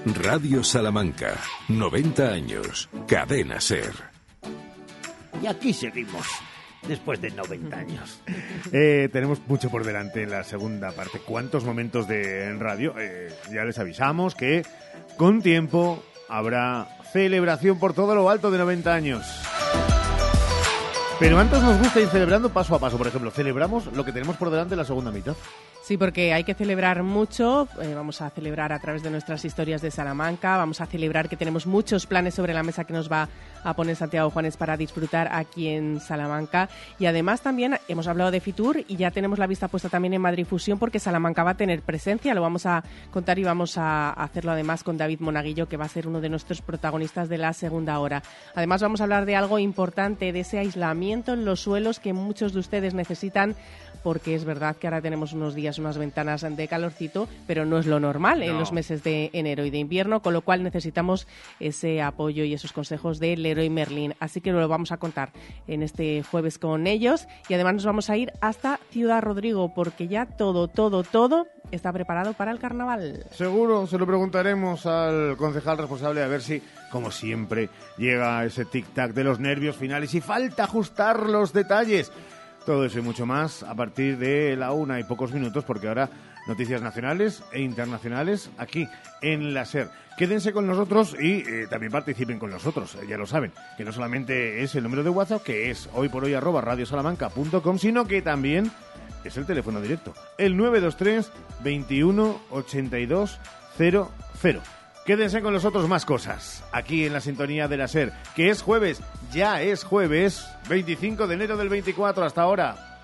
Radio 0.04 0.64
Salamanca, 0.64 1.40
90 1.68 2.28
años, 2.32 2.88
cadena 3.06 3.60
ser. 3.60 3.92
Y 5.40 5.46
aquí 5.46 5.72
seguimos, 5.72 6.26
después 6.88 7.20
de 7.20 7.30
90 7.30 7.76
años. 7.76 8.20
Eh, 8.74 9.10
tenemos 9.12 9.40
mucho 9.48 9.68
por 9.68 9.84
delante 9.84 10.22
en 10.22 10.30
la 10.30 10.44
segunda 10.44 10.92
parte. 10.92 11.18
¿Cuántos 11.18 11.64
momentos 11.64 12.08
de 12.08 12.46
en 12.46 12.58
radio? 12.58 12.94
Eh, 12.98 13.30
ya 13.52 13.64
les 13.64 13.78
avisamos 13.78 14.34
que 14.34 14.62
con 15.18 15.42
tiempo 15.42 16.02
habrá 16.28 16.88
celebración 17.12 17.78
por 17.78 17.92
todo 17.92 18.14
lo 18.14 18.30
alto 18.30 18.50
de 18.50 18.58
90 18.58 18.94
años. 18.94 19.26
Pero 21.18 21.38
antes 21.38 21.62
nos 21.62 21.78
gusta 21.78 22.00
ir 22.00 22.08
celebrando 22.08 22.48
paso 22.50 22.74
a 22.74 22.78
paso. 22.78 22.96
Por 22.96 23.08
ejemplo, 23.08 23.30
celebramos 23.30 23.86
lo 23.92 24.04
que 24.04 24.12
tenemos 24.12 24.36
por 24.36 24.50
delante 24.50 24.74
en 24.74 24.78
la 24.78 24.86
segunda 24.86 25.10
mitad. 25.10 25.36
Sí, 25.82 25.96
porque 25.96 26.32
hay 26.32 26.44
que 26.44 26.54
celebrar 26.54 27.02
mucho. 27.02 27.66
Eh, 27.82 27.92
vamos 27.92 28.22
a 28.22 28.30
celebrar 28.30 28.72
a 28.72 28.78
través 28.78 29.02
de 29.02 29.10
nuestras 29.10 29.44
historias 29.44 29.82
de 29.82 29.90
Salamanca. 29.90 30.56
Vamos 30.56 30.80
a 30.80 30.86
celebrar 30.86 31.28
que 31.28 31.36
tenemos 31.36 31.66
muchos 31.66 32.06
planes 32.06 32.34
sobre 32.34 32.54
la 32.54 32.62
mesa 32.62 32.84
que 32.84 32.92
nos 32.92 33.10
va 33.10 33.28
a 33.64 33.74
poner 33.74 33.96
Santiago 33.96 34.30
Juanes 34.30 34.56
para 34.56 34.76
disfrutar 34.76 35.28
aquí 35.32 35.68
en 35.68 35.98
Salamanca. 35.98 36.68
Y 37.00 37.06
además 37.06 37.40
también 37.40 37.78
hemos 37.88 38.06
hablado 38.06 38.30
de 38.30 38.38
Fitur 38.38 38.84
y 38.86 38.94
ya 38.94 39.10
tenemos 39.10 39.40
la 39.40 39.48
vista 39.48 39.66
puesta 39.66 39.88
también 39.88 40.14
en 40.14 40.20
Madrid 40.20 40.46
Fusión 40.46 40.78
porque 40.78 41.00
Salamanca 41.00 41.42
va 41.42 41.50
a 41.50 41.56
tener 41.56 41.82
presencia. 41.82 42.32
Lo 42.32 42.42
vamos 42.42 42.64
a 42.64 42.84
contar 43.10 43.40
y 43.40 43.44
vamos 43.44 43.76
a 43.76 44.10
hacerlo 44.10 44.52
además 44.52 44.84
con 44.84 44.96
David 44.96 45.18
Monaguillo, 45.18 45.68
que 45.68 45.76
va 45.76 45.86
a 45.86 45.88
ser 45.88 46.06
uno 46.06 46.20
de 46.20 46.28
nuestros 46.28 46.62
protagonistas 46.62 47.28
de 47.28 47.38
la 47.38 47.52
segunda 47.54 47.98
hora. 47.98 48.22
Además 48.54 48.82
vamos 48.82 49.00
a 49.00 49.04
hablar 49.04 49.26
de 49.26 49.34
algo 49.34 49.58
importante, 49.58 50.32
de 50.32 50.40
ese 50.40 50.60
aislamiento 50.60 51.32
en 51.32 51.44
los 51.44 51.58
suelos 51.58 51.98
que 51.98 52.12
muchos 52.12 52.52
de 52.52 52.60
ustedes 52.60 52.94
necesitan 52.94 53.56
porque 54.02 54.34
es 54.34 54.44
verdad 54.44 54.76
que 54.76 54.86
ahora 54.86 55.00
tenemos 55.00 55.32
unos 55.32 55.54
días, 55.54 55.78
unas 55.78 55.98
ventanas 55.98 56.42
de 56.42 56.68
calorcito, 56.68 57.28
pero 57.46 57.64
no 57.64 57.78
es 57.78 57.86
lo 57.86 58.00
normal 58.00 58.42
en 58.42 58.58
los 58.58 58.72
meses 58.72 59.02
de 59.02 59.30
enero 59.32 59.64
y 59.64 59.70
de 59.70 59.78
invierno, 59.78 60.20
con 60.20 60.32
lo 60.32 60.42
cual 60.42 60.62
necesitamos 60.62 61.26
ese 61.60 62.02
apoyo 62.02 62.44
y 62.44 62.54
esos 62.54 62.72
consejos 62.72 63.18
de 63.18 63.36
Leroy 63.36 63.70
Merlin. 63.70 64.14
Así 64.20 64.40
que 64.40 64.52
lo 64.52 64.66
vamos 64.68 64.92
a 64.92 64.96
contar 64.96 65.30
en 65.66 65.82
este 65.82 66.22
jueves 66.22 66.58
con 66.58 66.86
ellos 66.86 67.26
y 67.48 67.54
además 67.54 67.74
nos 67.74 67.84
vamos 67.86 68.10
a 68.10 68.16
ir 68.16 68.32
hasta 68.40 68.80
Ciudad 68.90 69.22
Rodrigo 69.22 69.72
porque 69.74 70.08
ya 70.08 70.26
todo, 70.26 70.68
todo, 70.68 71.02
todo 71.02 71.46
está 71.70 71.92
preparado 71.92 72.34
para 72.34 72.50
el 72.50 72.58
carnaval. 72.58 73.24
Seguro, 73.32 73.86
se 73.86 73.98
lo 73.98 74.06
preguntaremos 74.06 74.86
al 74.86 75.36
concejal 75.36 75.78
responsable 75.78 76.22
a 76.22 76.28
ver 76.28 76.42
si, 76.42 76.62
como 76.90 77.10
siempre, 77.10 77.70
llega 77.96 78.44
ese 78.44 78.66
tic-tac 78.66 79.12
de 79.12 79.24
los 79.24 79.40
nervios 79.40 79.76
finales 79.76 80.14
y 80.14 80.20
falta 80.20 80.64
ajustar 80.64 81.28
los 81.28 81.52
detalles. 81.52 82.12
Todo 82.64 82.84
eso 82.84 83.00
y 83.00 83.02
mucho 83.02 83.26
más 83.26 83.62
a 83.62 83.74
partir 83.74 84.18
de 84.18 84.56
la 84.56 84.72
una 84.72 85.00
y 85.00 85.04
pocos 85.04 85.32
minutos, 85.32 85.64
porque 85.64 85.88
ahora 85.88 86.08
noticias 86.46 86.80
nacionales 86.80 87.42
e 87.52 87.60
internacionales 87.60 88.50
aquí 88.58 88.88
en 89.20 89.54
la 89.54 89.64
SER. 89.64 89.88
Quédense 90.16 90.52
con 90.52 90.66
nosotros 90.66 91.16
y 91.20 91.40
eh, 91.40 91.66
también 91.68 91.90
participen 91.90 92.38
con 92.38 92.50
nosotros, 92.50 92.94
eh, 92.96 93.06
ya 93.08 93.16
lo 93.16 93.26
saben, 93.26 93.52
que 93.76 93.84
no 93.84 93.92
solamente 93.92 94.62
es 94.62 94.74
el 94.74 94.84
número 94.84 95.02
de 95.02 95.10
WhatsApp, 95.10 95.42
que 95.42 95.70
es 95.70 95.88
hoy 95.94 96.08
por 96.08 96.24
hoy 96.24 96.34
arroba 96.34 96.60
radiosalamanca.com, 96.60 97.78
sino 97.78 98.06
que 98.06 98.22
también 98.22 98.70
es 99.24 99.36
el 99.36 99.46
teléfono 99.46 99.80
directo, 99.80 100.12
el 100.38 100.56
923 100.56 101.32
21 101.64 102.40
82 102.50 103.38
00. 103.76 104.81
Quédense 105.04 105.42
con 105.42 105.52
nosotros 105.52 105.88
más 105.88 106.04
cosas, 106.04 106.62
aquí 106.70 107.04
en 107.04 107.12
la 107.12 107.20
sintonía 107.20 107.66
de 107.66 107.76
la 107.76 107.88
SER, 107.88 108.12
que 108.36 108.50
es 108.50 108.62
jueves, 108.62 109.02
ya 109.32 109.60
es 109.60 109.82
jueves, 109.82 110.46
25 110.68 111.26
de 111.26 111.34
enero 111.34 111.56
del 111.56 111.68
24, 111.68 112.24
hasta 112.24 112.42
ahora. 112.42 113.00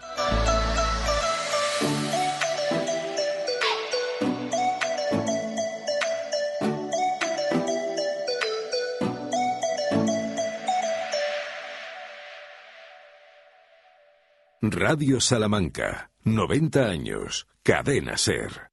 Radio 14.61 15.21
Salamanca, 15.21 16.11
90 16.25 16.85
años, 16.85 17.49
cadena 17.65 18.17
ser. 18.17 18.68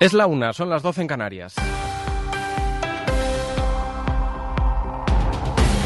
Es 0.00 0.12
la 0.12 0.28
una, 0.28 0.52
son 0.52 0.70
las 0.70 0.82
12 0.82 1.02
en 1.02 1.06
Canarias. 1.08 1.56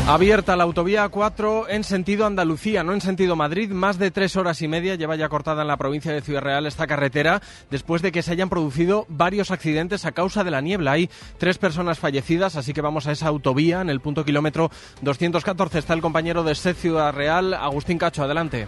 Abierta 0.07 0.55
la 0.55 0.65
autovía 0.65 1.11
A4 1.11 1.67
en 1.71 1.83
sentido 1.83 2.27
Andalucía, 2.27 2.83
no 2.83 2.93
en 2.93 3.01
sentido 3.01 3.37
Madrid. 3.37 3.71
Más 3.71 3.99
de 3.99 4.11
tres 4.11 4.37
horas 4.37 4.61
y 4.61 4.69
media 4.69 4.97
lleva 4.97 5.17
ya 5.17 5.31
cortada 5.31 5.63
en 5.63 5.69
la 5.69 5.79
provincia 5.79 6.13
de 6.13 6.21
Ciudad 6.21 6.43
Real 6.43 6.67
esta 6.67 6.87
carretera 6.87 7.41
después 7.71 8.03
de 8.03 8.13
que 8.13 8.21
se 8.21 8.33
hayan 8.33 8.51
producido 8.51 9.07
varios 9.09 9.51
accidentes 9.51 10.05
a 10.05 10.13
causa 10.13 10.45
de 10.45 10.51
la 10.51 10.61
niebla. 10.61 10.93
Hay 10.93 11.09
tres 11.39 11.57
personas 11.57 11.99
fallecidas, 11.99 12.57
así 12.57 12.75
que 12.75 12.83
vamos 12.83 13.07
a 13.07 13.13
esa 13.13 13.29
autovía. 13.29 13.81
En 13.81 13.89
el 13.89 14.01
punto 14.01 14.27
kilómetro 14.27 14.71
214 15.01 15.79
está 15.79 15.95
el 15.95 16.03
compañero 16.03 16.43
de 16.43 16.55
SED 16.55 16.77
Ciudad 16.77 17.15
Real, 17.15 17.55
Agustín 17.55 17.97
Cacho. 17.97 18.25
Adelante. 18.25 18.67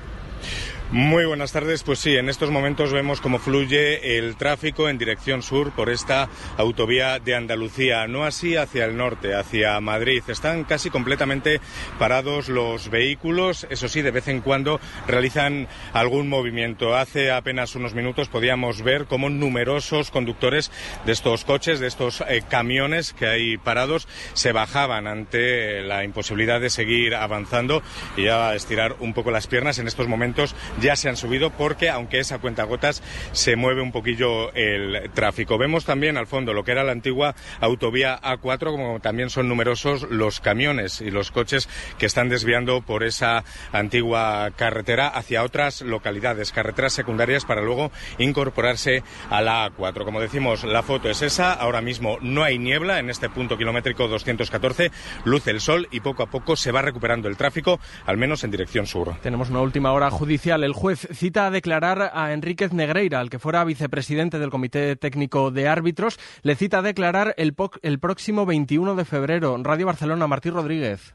Muy 0.90 1.24
buenas 1.24 1.50
tardes. 1.50 1.82
Pues 1.82 1.98
sí, 1.98 2.14
en 2.16 2.28
estos 2.28 2.50
momentos 2.50 2.92
vemos 2.92 3.20
cómo 3.20 3.38
fluye 3.38 4.18
el 4.18 4.36
tráfico 4.36 4.88
en 4.88 4.98
dirección 4.98 5.42
sur 5.42 5.72
por 5.72 5.88
esta 5.88 6.28
autovía 6.58 7.18
de 7.18 7.34
Andalucía, 7.34 8.06
no 8.06 8.24
así 8.24 8.56
hacia 8.56 8.84
el 8.84 8.96
norte, 8.96 9.34
hacia 9.34 9.80
Madrid. 9.80 10.22
Están 10.28 10.62
casi 10.64 10.90
completamente 10.90 11.60
parados 11.98 12.48
los 12.48 12.90
vehículos, 12.90 13.66
eso 13.70 13.88
sí, 13.88 14.02
de 14.02 14.10
vez 14.10 14.28
en 14.28 14.40
cuando 14.40 14.78
realizan 15.08 15.68
algún 15.94 16.28
movimiento. 16.28 16.94
Hace 16.94 17.32
apenas 17.32 17.74
unos 17.74 17.94
minutos 17.94 18.28
podíamos 18.28 18.82
ver 18.82 19.06
cómo 19.06 19.30
numerosos 19.30 20.10
conductores 20.10 20.70
de 21.06 21.12
estos 21.12 21.44
coches, 21.44 21.80
de 21.80 21.88
estos 21.88 22.22
eh, 22.28 22.42
camiones 22.48 23.14
que 23.14 23.26
hay 23.26 23.56
parados, 23.56 24.06
se 24.34 24.52
bajaban 24.52 25.06
ante 25.06 25.82
la 25.82 26.04
imposibilidad 26.04 26.60
de 26.60 26.70
seguir 26.70 27.14
avanzando 27.16 27.82
y 28.16 28.24
ya 28.24 28.54
estirar 28.54 28.96
un 29.00 29.14
poco 29.14 29.30
las 29.30 29.46
piernas. 29.46 29.78
En 29.78 29.88
estos 29.88 30.08
momentos 30.08 30.54
ya 30.84 30.96
se 30.96 31.08
han 31.08 31.16
subido 31.16 31.48
porque, 31.48 31.88
aunque 31.88 32.18
es 32.18 32.30
a 32.30 32.38
cuentagotas, 32.38 33.02
se 33.32 33.56
mueve 33.56 33.80
un 33.80 33.90
poquillo 33.90 34.52
el 34.52 35.10
tráfico. 35.14 35.56
Vemos 35.56 35.86
también 35.86 36.18
al 36.18 36.26
fondo 36.26 36.52
lo 36.52 36.62
que 36.62 36.72
era 36.72 36.84
la 36.84 36.92
antigua 36.92 37.34
autovía 37.60 38.20
A4, 38.20 38.70
como 38.70 39.00
también 39.00 39.30
son 39.30 39.48
numerosos 39.48 40.02
los 40.10 40.40
camiones 40.40 41.00
y 41.00 41.10
los 41.10 41.30
coches 41.30 41.70
que 41.98 42.04
están 42.04 42.28
desviando 42.28 42.82
por 42.82 43.02
esa 43.02 43.44
antigua 43.72 44.50
carretera 44.56 45.08
hacia 45.08 45.42
otras 45.42 45.80
localidades, 45.80 46.52
carreteras 46.52 46.92
secundarias 46.92 47.46
para 47.46 47.62
luego 47.62 47.90
incorporarse 48.18 49.02
a 49.30 49.40
la 49.40 49.70
A4. 49.70 50.04
Como 50.04 50.20
decimos, 50.20 50.64
la 50.64 50.82
foto 50.82 51.08
es 51.08 51.22
esa. 51.22 51.54
Ahora 51.54 51.80
mismo 51.80 52.18
no 52.20 52.42
hay 52.42 52.58
niebla 52.58 52.98
en 52.98 53.08
este 53.08 53.30
punto 53.30 53.56
kilométrico 53.56 54.06
214, 54.06 54.90
luce 55.24 55.50
el 55.50 55.62
sol 55.62 55.88
y 55.90 56.00
poco 56.00 56.22
a 56.22 56.26
poco 56.26 56.56
se 56.56 56.72
va 56.72 56.82
recuperando 56.82 57.28
el 57.28 57.38
tráfico, 57.38 57.80
al 58.04 58.18
menos 58.18 58.44
en 58.44 58.50
dirección 58.50 58.86
sur. 58.86 59.16
Tenemos 59.22 59.48
una 59.48 59.62
última 59.62 59.90
hora 59.92 60.10
judicial. 60.10 60.62
El 60.64 60.72
juez 60.72 61.06
cita 61.12 61.46
a 61.46 61.50
declarar 61.50 62.10
a 62.14 62.32
Enríquez 62.32 62.72
Negreira, 62.72 63.20
al 63.20 63.28
que 63.28 63.38
fuera 63.38 63.64
vicepresidente 63.64 64.38
del 64.38 64.50
Comité 64.50 64.96
Técnico 64.96 65.50
de 65.50 65.68
Árbitros, 65.68 66.18
le 66.42 66.56
cita 66.56 66.78
a 66.78 66.82
declarar 66.82 67.34
el, 67.36 67.54
el 67.82 67.98
próximo 67.98 68.46
21 68.46 68.94
de 68.94 69.04
febrero. 69.04 69.56
Radio 69.62 69.86
Barcelona, 69.86 70.26
Martín 70.26 70.54
Rodríguez. 70.54 71.14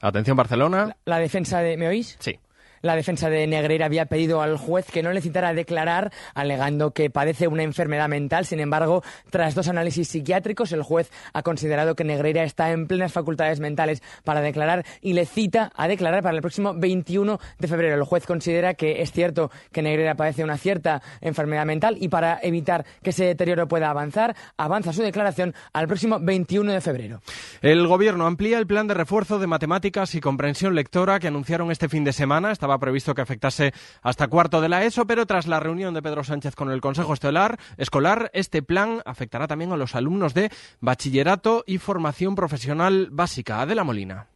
Atención, 0.00 0.36
Barcelona. 0.36 0.86
La, 0.86 0.96
la 1.04 1.18
defensa 1.18 1.60
de... 1.60 1.76
¿Me 1.76 1.88
oís? 1.88 2.16
Sí. 2.20 2.38
La 2.82 2.96
defensa 2.96 3.28
de 3.30 3.46
Negreira 3.46 3.86
había 3.86 4.06
pedido 4.06 4.42
al 4.42 4.56
juez 4.56 4.86
que 4.90 5.02
no 5.02 5.12
le 5.12 5.20
citara 5.20 5.48
a 5.48 5.54
declarar, 5.54 6.12
alegando 6.34 6.92
que 6.92 7.10
padece 7.10 7.48
una 7.48 7.62
enfermedad 7.62 8.08
mental. 8.08 8.46
Sin 8.46 8.60
embargo, 8.60 9.02
tras 9.30 9.54
dos 9.54 9.68
análisis 9.68 10.08
psiquiátricos, 10.08 10.72
el 10.72 10.82
juez 10.82 11.10
ha 11.32 11.42
considerado 11.42 11.94
que 11.94 12.04
Negreira 12.04 12.42
está 12.44 12.70
en 12.70 12.86
plenas 12.86 13.12
facultades 13.12 13.60
mentales 13.60 14.02
para 14.24 14.40
declarar 14.40 14.84
y 15.00 15.12
le 15.14 15.26
cita 15.26 15.72
a 15.74 15.88
declarar 15.88 16.22
para 16.22 16.36
el 16.36 16.42
próximo 16.42 16.74
21 16.74 17.38
de 17.58 17.68
febrero. 17.68 17.96
El 17.96 18.04
juez 18.04 18.26
considera 18.26 18.74
que 18.74 19.02
es 19.02 19.12
cierto 19.12 19.50
que 19.72 19.82
Negreira 19.82 20.14
padece 20.14 20.44
una 20.44 20.58
cierta 20.58 21.02
enfermedad 21.20 21.66
mental 21.66 21.96
y 22.00 22.08
para 22.08 22.38
evitar 22.42 22.84
que 23.02 23.10
ese 23.10 23.24
deterioro 23.24 23.68
pueda 23.68 23.90
avanzar, 23.90 24.36
avanza 24.56 24.92
su 24.92 25.02
declaración 25.02 25.54
al 25.72 25.86
próximo 25.86 26.18
21 26.20 26.72
de 26.72 26.80
febrero. 26.80 27.20
El 27.62 27.86
Gobierno 27.86 28.26
amplía 28.26 28.58
el 28.58 28.66
plan 28.66 28.86
de 28.86 28.94
refuerzo 28.94 29.38
de 29.38 29.46
matemáticas 29.46 30.14
y 30.14 30.20
comprensión 30.20 30.74
lectora 30.74 31.18
que 31.18 31.28
anunciaron 31.28 31.70
este 31.70 31.88
fin 31.88 32.04
de 32.04 32.12
semana. 32.12 32.52
Estaba 32.66 32.80
previsto 32.80 33.14
que 33.14 33.22
afectase 33.22 33.72
hasta 34.02 34.26
cuarto 34.26 34.60
de 34.60 34.68
la 34.68 34.82
ESO, 34.82 35.06
pero 35.06 35.24
tras 35.24 35.46
la 35.46 35.60
reunión 35.60 35.94
de 35.94 36.02
Pedro 36.02 36.24
Sánchez 36.24 36.56
con 36.56 36.72
el 36.72 36.80
Consejo 36.80 37.14
Escolar, 37.14 37.60
escolar 37.76 38.28
este 38.34 38.60
plan 38.60 39.02
afectará 39.04 39.46
también 39.46 39.70
a 39.70 39.76
los 39.76 39.94
alumnos 39.94 40.34
de 40.34 40.50
bachillerato 40.80 41.62
y 41.64 41.78
formación 41.78 42.34
profesional 42.34 43.06
básica. 43.12 43.60
Adela 43.60 43.84
Molina. 43.84 44.26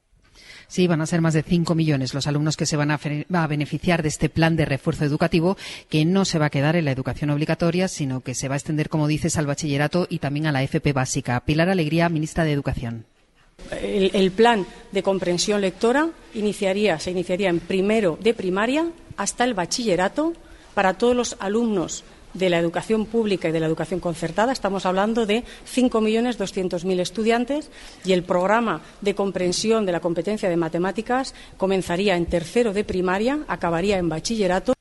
Sí, 0.68 0.86
van 0.86 1.00
a 1.00 1.06
ser 1.06 1.20
más 1.20 1.34
de 1.34 1.42
5 1.42 1.74
millones 1.74 2.14
los 2.14 2.28
alumnos 2.28 2.56
que 2.56 2.66
se 2.66 2.76
van 2.76 2.92
a, 2.92 3.00
a, 3.32 3.46
beneficiar 3.48 4.04
de 4.04 4.10
este 4.10 4.28
plan 4.28 4.54
de 4.54 4.64
refuerzo 4.64 5.04
educativo, 5.04 5.56
que 5.88 6.04
no 6.04 6.24
se 6.24 6.38
va 6.38 6.46
a 6.46 6.50
quedar 6.50 6.76
en 6.76 6.84
la 6.84 6.92
educación 6.92 7.30
obligatoria, 7.30 7.88
sino 7.88 8.20
que 8.20 8.36
se 8.36 8.46
va 8.46 8.54
a 8.54 8.58
extender, 8.58 8.88
como 8.88 9.08
dices, 9.08 9.38
al 9.38 9.46
bachillerato 9.46 10.06
y 10.08 10.20
también 10.20 10.46
a 10.46 10.52
la 10.52 10.62
FP 10.62 10.92
básica. 10.92 11.40
Pilar 11.40 11.68
Alegría, 11.68 12.08
ministra 12.08 12.44
de 12.44 12.52
Educación. 12.52 13.06
El, 13.70 14.30
plan 14.32 14.66
de 14.92 15.02
comprensión 15.02 15.60
lectora 15.60 16.08
iniciaría, 16.34 16.98
se 16.98 17.10
iniciaría 17.10 17.48
en 17.48 17.60
primero 17.60 18.18
de 18.20 18.34
primaria 18.34 18.86
hasta 19.16 19.44
el 19.44 19.54
bachillerato 19.54 20.32
para 20.74 20.94
todos 20.94 21.14
los 21.14 21.36
alumnos 21.40 22.04
de 22.34 22.50
la 22.50 22.58
educación 22.58 23.06
pública 23.06 23.48
y 23.48 23.52
de 23.52 23.60
la 23.60 23.66
educación 23.66 24.00
concertada. 24.00 24.52
Estamos 24.52 24.86
hablando 24.86 25.26
de 25.26 25.44
5.200.000 25.72 27.00
estudiantes 27.00 27.70
y 28.04 28.12
el 28.12 28.22
programa 28.22 28.80
de 29.00 29.14
comprensión 29.14 29.86
de 29.86 29.92
la 29.92 30.00
competencia 30.00 30.48
de 30.48 30.56
matemáticas 30.56 31.34
comenzaría 31.56 32.16
en 32.16 32.26
tercero 32.26 32.72
de 32.72 32.84
primaria, 32.84 33.40
acabaría 33.48 33.98
en 33.98 34.08
bachillerato. 34.08 34.74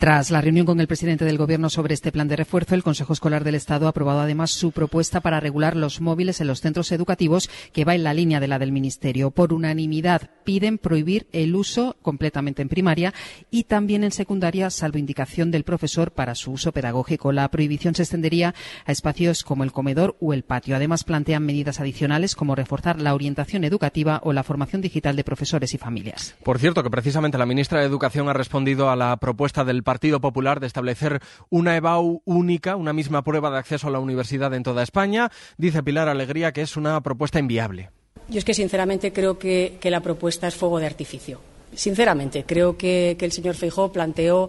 Tras 0.00 0.30
la 0.30 0.40
reunión 0.40 0.64
con 0.64 0.80
el 0.80 0.86
presidente 0.86 1.26
del 1.26 1.36
Gobierno 1.36 1.68
sobre 1.68 1.92
este 1.92 2.10
plan 2.10 2.26
de 2.26 2.34
refuerzo, 2.34 2.74
el 2.74 2.82
Consejo 2.82 3.12
Escolar 3.12 3.44
del 3.44 3.54
Estado 3.54 3.84
ha 3.84 3.90
aprobado 3.90 4.20
además 4.20 4.50
su 4.50 4.72
propuesta 4.72 5.20
para 5.20 5.40
regular 5.40 5.76
los 5.76 6.00
móviles 6.00 6.40
en 6.40 6.46
los 6.46 6.62
centros 6.62 6.90
educativos, 6.90 7.50
que 7.74 7.84
va 7.84 7.94
en 7.94 8.02
la 8.02 8.14
línea 8.14 8.40
de 8.40 8.48
la 8.48 8.58
del 8.58 8.72
Ministerio. 8.72 9.30
Por 9.30 9.52
unanimidad 9.52 10.30
piden 10.42 10.78
prohibir 10.78 11.26
el 11.32 11.54
uso 11.54 11.98
completamente 12.00 12.62
en 12.62 12.70
primaria 12.70 13.12
y 13.50 13.64
también 13.64 14.02
en 14.02 14.10
secundaria, 14.10 14.70
salvo 14.70 14.96
indicación 14.96 15.50
del 15.50 15.64
profesor 15.64 16.12
para 16.12 16.34
su 16.34 16.52
uso 16.52 16.72
pedagógico. 16.72 17.30
La 17.30 17.50
prohibición 17.50 17.94
se 17.94 18.04
extendería 18.04 18.54
a 18.86 18.92
espacios 18.92 19.44
como 19.44 19.64
el 19.64 19.72
comedor 19.72 20.16
o 20.18 20.32
el 20.32 20.44
patio. 20.44 20.76
Además, 20.76 21.04
plantean 21.04 21.44
medidas 21.44 21.78
adicionales 21.78 22.36
como 22.36 22.54
reforzar 22.54 23.02
la 23.02 23.12
orientación 23.12 23.64
educativa 23.64 24.22
o 24.24 24.32
la 24.32 24.44
formación 24.44 24.80
digital 24.80 25.14
de 25.14 25.24
profesores 25.24 25.74
y 25.74 25.76
familias. 25.76 26.36
Por 26.42 26.58
cierto, 26.58 26.82
que 26.82 26.88
precisamente 26.88 27.36
la 27.36 27.44
ministra 27.44 27.80
de 27.80 27.86
Educación 27.86 28.30
ha 28.30 28.32
respondido 28.32 28.88
a 28.88 28.96
la 28.96 29.14
propuesta 29.18 29.62
del 29.62 29.82
Partido 29.90 30.20
Popular 30.20 30.60
de 30.60 30.68
establecer 30.68 31.20
una 31.48 31.74
EBAU 31.74 32.22
única, 32.24 32.76
una 32.76 32.92
misma 32.92 33.24
prueba 33.24 33.50
de 33.50 33.58
acceso 33.58 33.88
a 33.88 33.90
la 33.90 33.98
universidad 33.98 34.54
en 34.54 34.62
toda 34.62 34.84
España. 34.84 35.32
Dice 35.58 35.82
Pilar 35.82 36.08
Alegría 36.08 36.52
que 36.52 36.62
es 36.62 36.76
una 36.76 37.00
propuesta 37.00 37.40
inviable. 37.40 37.90
Yo 38.28 38.38
es 38.38 38.44
que 38.44 38.54
sinceramente 38.54 39.12
creo 39.12 39.40
que, 39.40 39.78
que 39.80 39.90
la 39.90 39.98
propuesta 39.98 40.46
es 40.46 40.54
fuego 40.54 40.78
de 40.78 40.86
artificio. 40.86 41.40
Sinceramente, 41.74 42.44
creo 42.44 42.76
que, 42.76 43.16
el 43.20 43.32
señor 43.32 43.54
Feijó 43.54 43.92
planteó, 43.92 44.48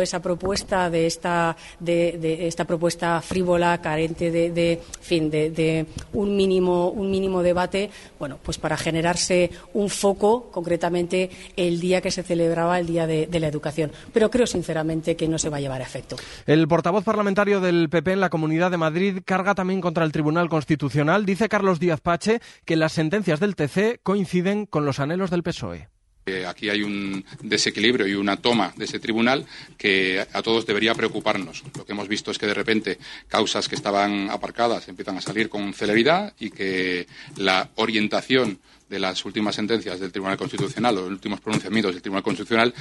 esa 0.00 0.20
propuesta 0.20 0.90
de 0.90 1.06
esta, 1.06 1.56
de, 1.78 2.46
esta 2.46 2.64
propuesta 2.64 3.20
frívola, 3.20 3.80
carente 3.80 4.30
de, 4.30 4.80
fin, 5.00 5.30
de, 5.30 5.50
de, 5.50 5.86
un 6.12 6.36
mínimo, 6.36 6.88
un 6.88 7.10
mínimo 7.10 7.42
debate, 7.42 7.90
bueno, 8.18 8.38
pues 8.42 8.58
para 8.58 8.76
generarse 8.76 9.50
un 9.74 9.88
foco, 9.88 10.50
concretamente 10.50 11.30
el 11.56 11.80
día 11.80 12.00
que 12.00 12.10
se 12.10 12.22
celebraba 12.22 12.78
el 12.78 12.86
Día 12.86 13.06
de, 13.06 13.26
de 13.26 13.40
la 13.40 13.48
Educación. 13.48 13.92
Pero 14.12 14.30
creo 14.30 14.46
sinceramente 14.46 15.16
que 15.16 15.28
no 15.28 15.38
se 15.38 15.48
va 15.48 15.58
a 15.58 15.60
llevar 15.60 15.80
a 15.80 15.84
efecto. 15.84 16.16
El 16.46 16.66
portavoz 16.66 17.04
parlamentario 17.04 17.60
del 17.60 17.88
PP 17.88 18.12
en 18.12 18.20
la 18.20 18.30
Comunidad 18.30 18.70
de 18.70 18.78
Madrid 18.78 19.18
carga 19.24 19.54
también 19.54 19.80
contra 19.80 20.04
el 20.04 20.12
Tribunal 20.12 20.48
Constitucional. 20.48 21.24
Dice 21.24 21.48
Carlos 21.48 21.78
Díaz 21.78 22.00
Pache 22.00 22.40
que 22.64 22.76
las 22.76 22.92
sentencias 22.92 23.40
del 23.40 23.54
TC 23.54 24.00
coinciden 24.02 24.66
con 24.66 24.84
los 24.84 24.98
anhelos 24.98 25.30
del 25.30 25.42
PSOE. 25.42 25.91
Eh, 26.24 26.46
aquí 26.46 26.70
hay 26.70 26.82
un 26.82 27.24
desequilibrio 27.42 28.06
y 28.06 28.14
una 28.14 28.36
toma 28.36 28.72
de 28.76 28.84
ese 28.84 29.00
tribunal 29.00 29.44
que 29.76 30.24
a 30.32 30.42
todos 30.42 30.64
debería 30.66 30.94
preocuparnos. 30.94 31.64
Lo 31.76 31.84
que 31.84 31.92
hemos 31.92 32.06
visto 32.06 32.30
es 32.30 32.38
que 32.38 32.46
de 32.46 32.54
repente 32.54 32.98
causas 33.26 33.68
que 33.68 33.74
estaban 33.74 34.30
aparcadas 34.30 34.86
empiezan 34.88 35.16
a 35.16 35.20
salir 35.20 35.48
con 35.48 35.74
celeridad 35.74 36.32
y 36.38 36.50
que 36.50 37.08
la 37.36 37.70
orientación 37.74 38.60
de 38.92 39.00
las 39.00 39.24
últimas 39.24 39.54
sentencias 39.54 39.98
del 39.98 40.12
Tribunal 40.12 40.36
Constitucional 40.36 40.98
o 40.98 41.00
los 41.00 41.10
últimos 41.12 41.40
pronunciamientos 41.40 41.94
del 41.94 42.02
Tribunal 42.02 42.22
Constitucional 42.22 42.74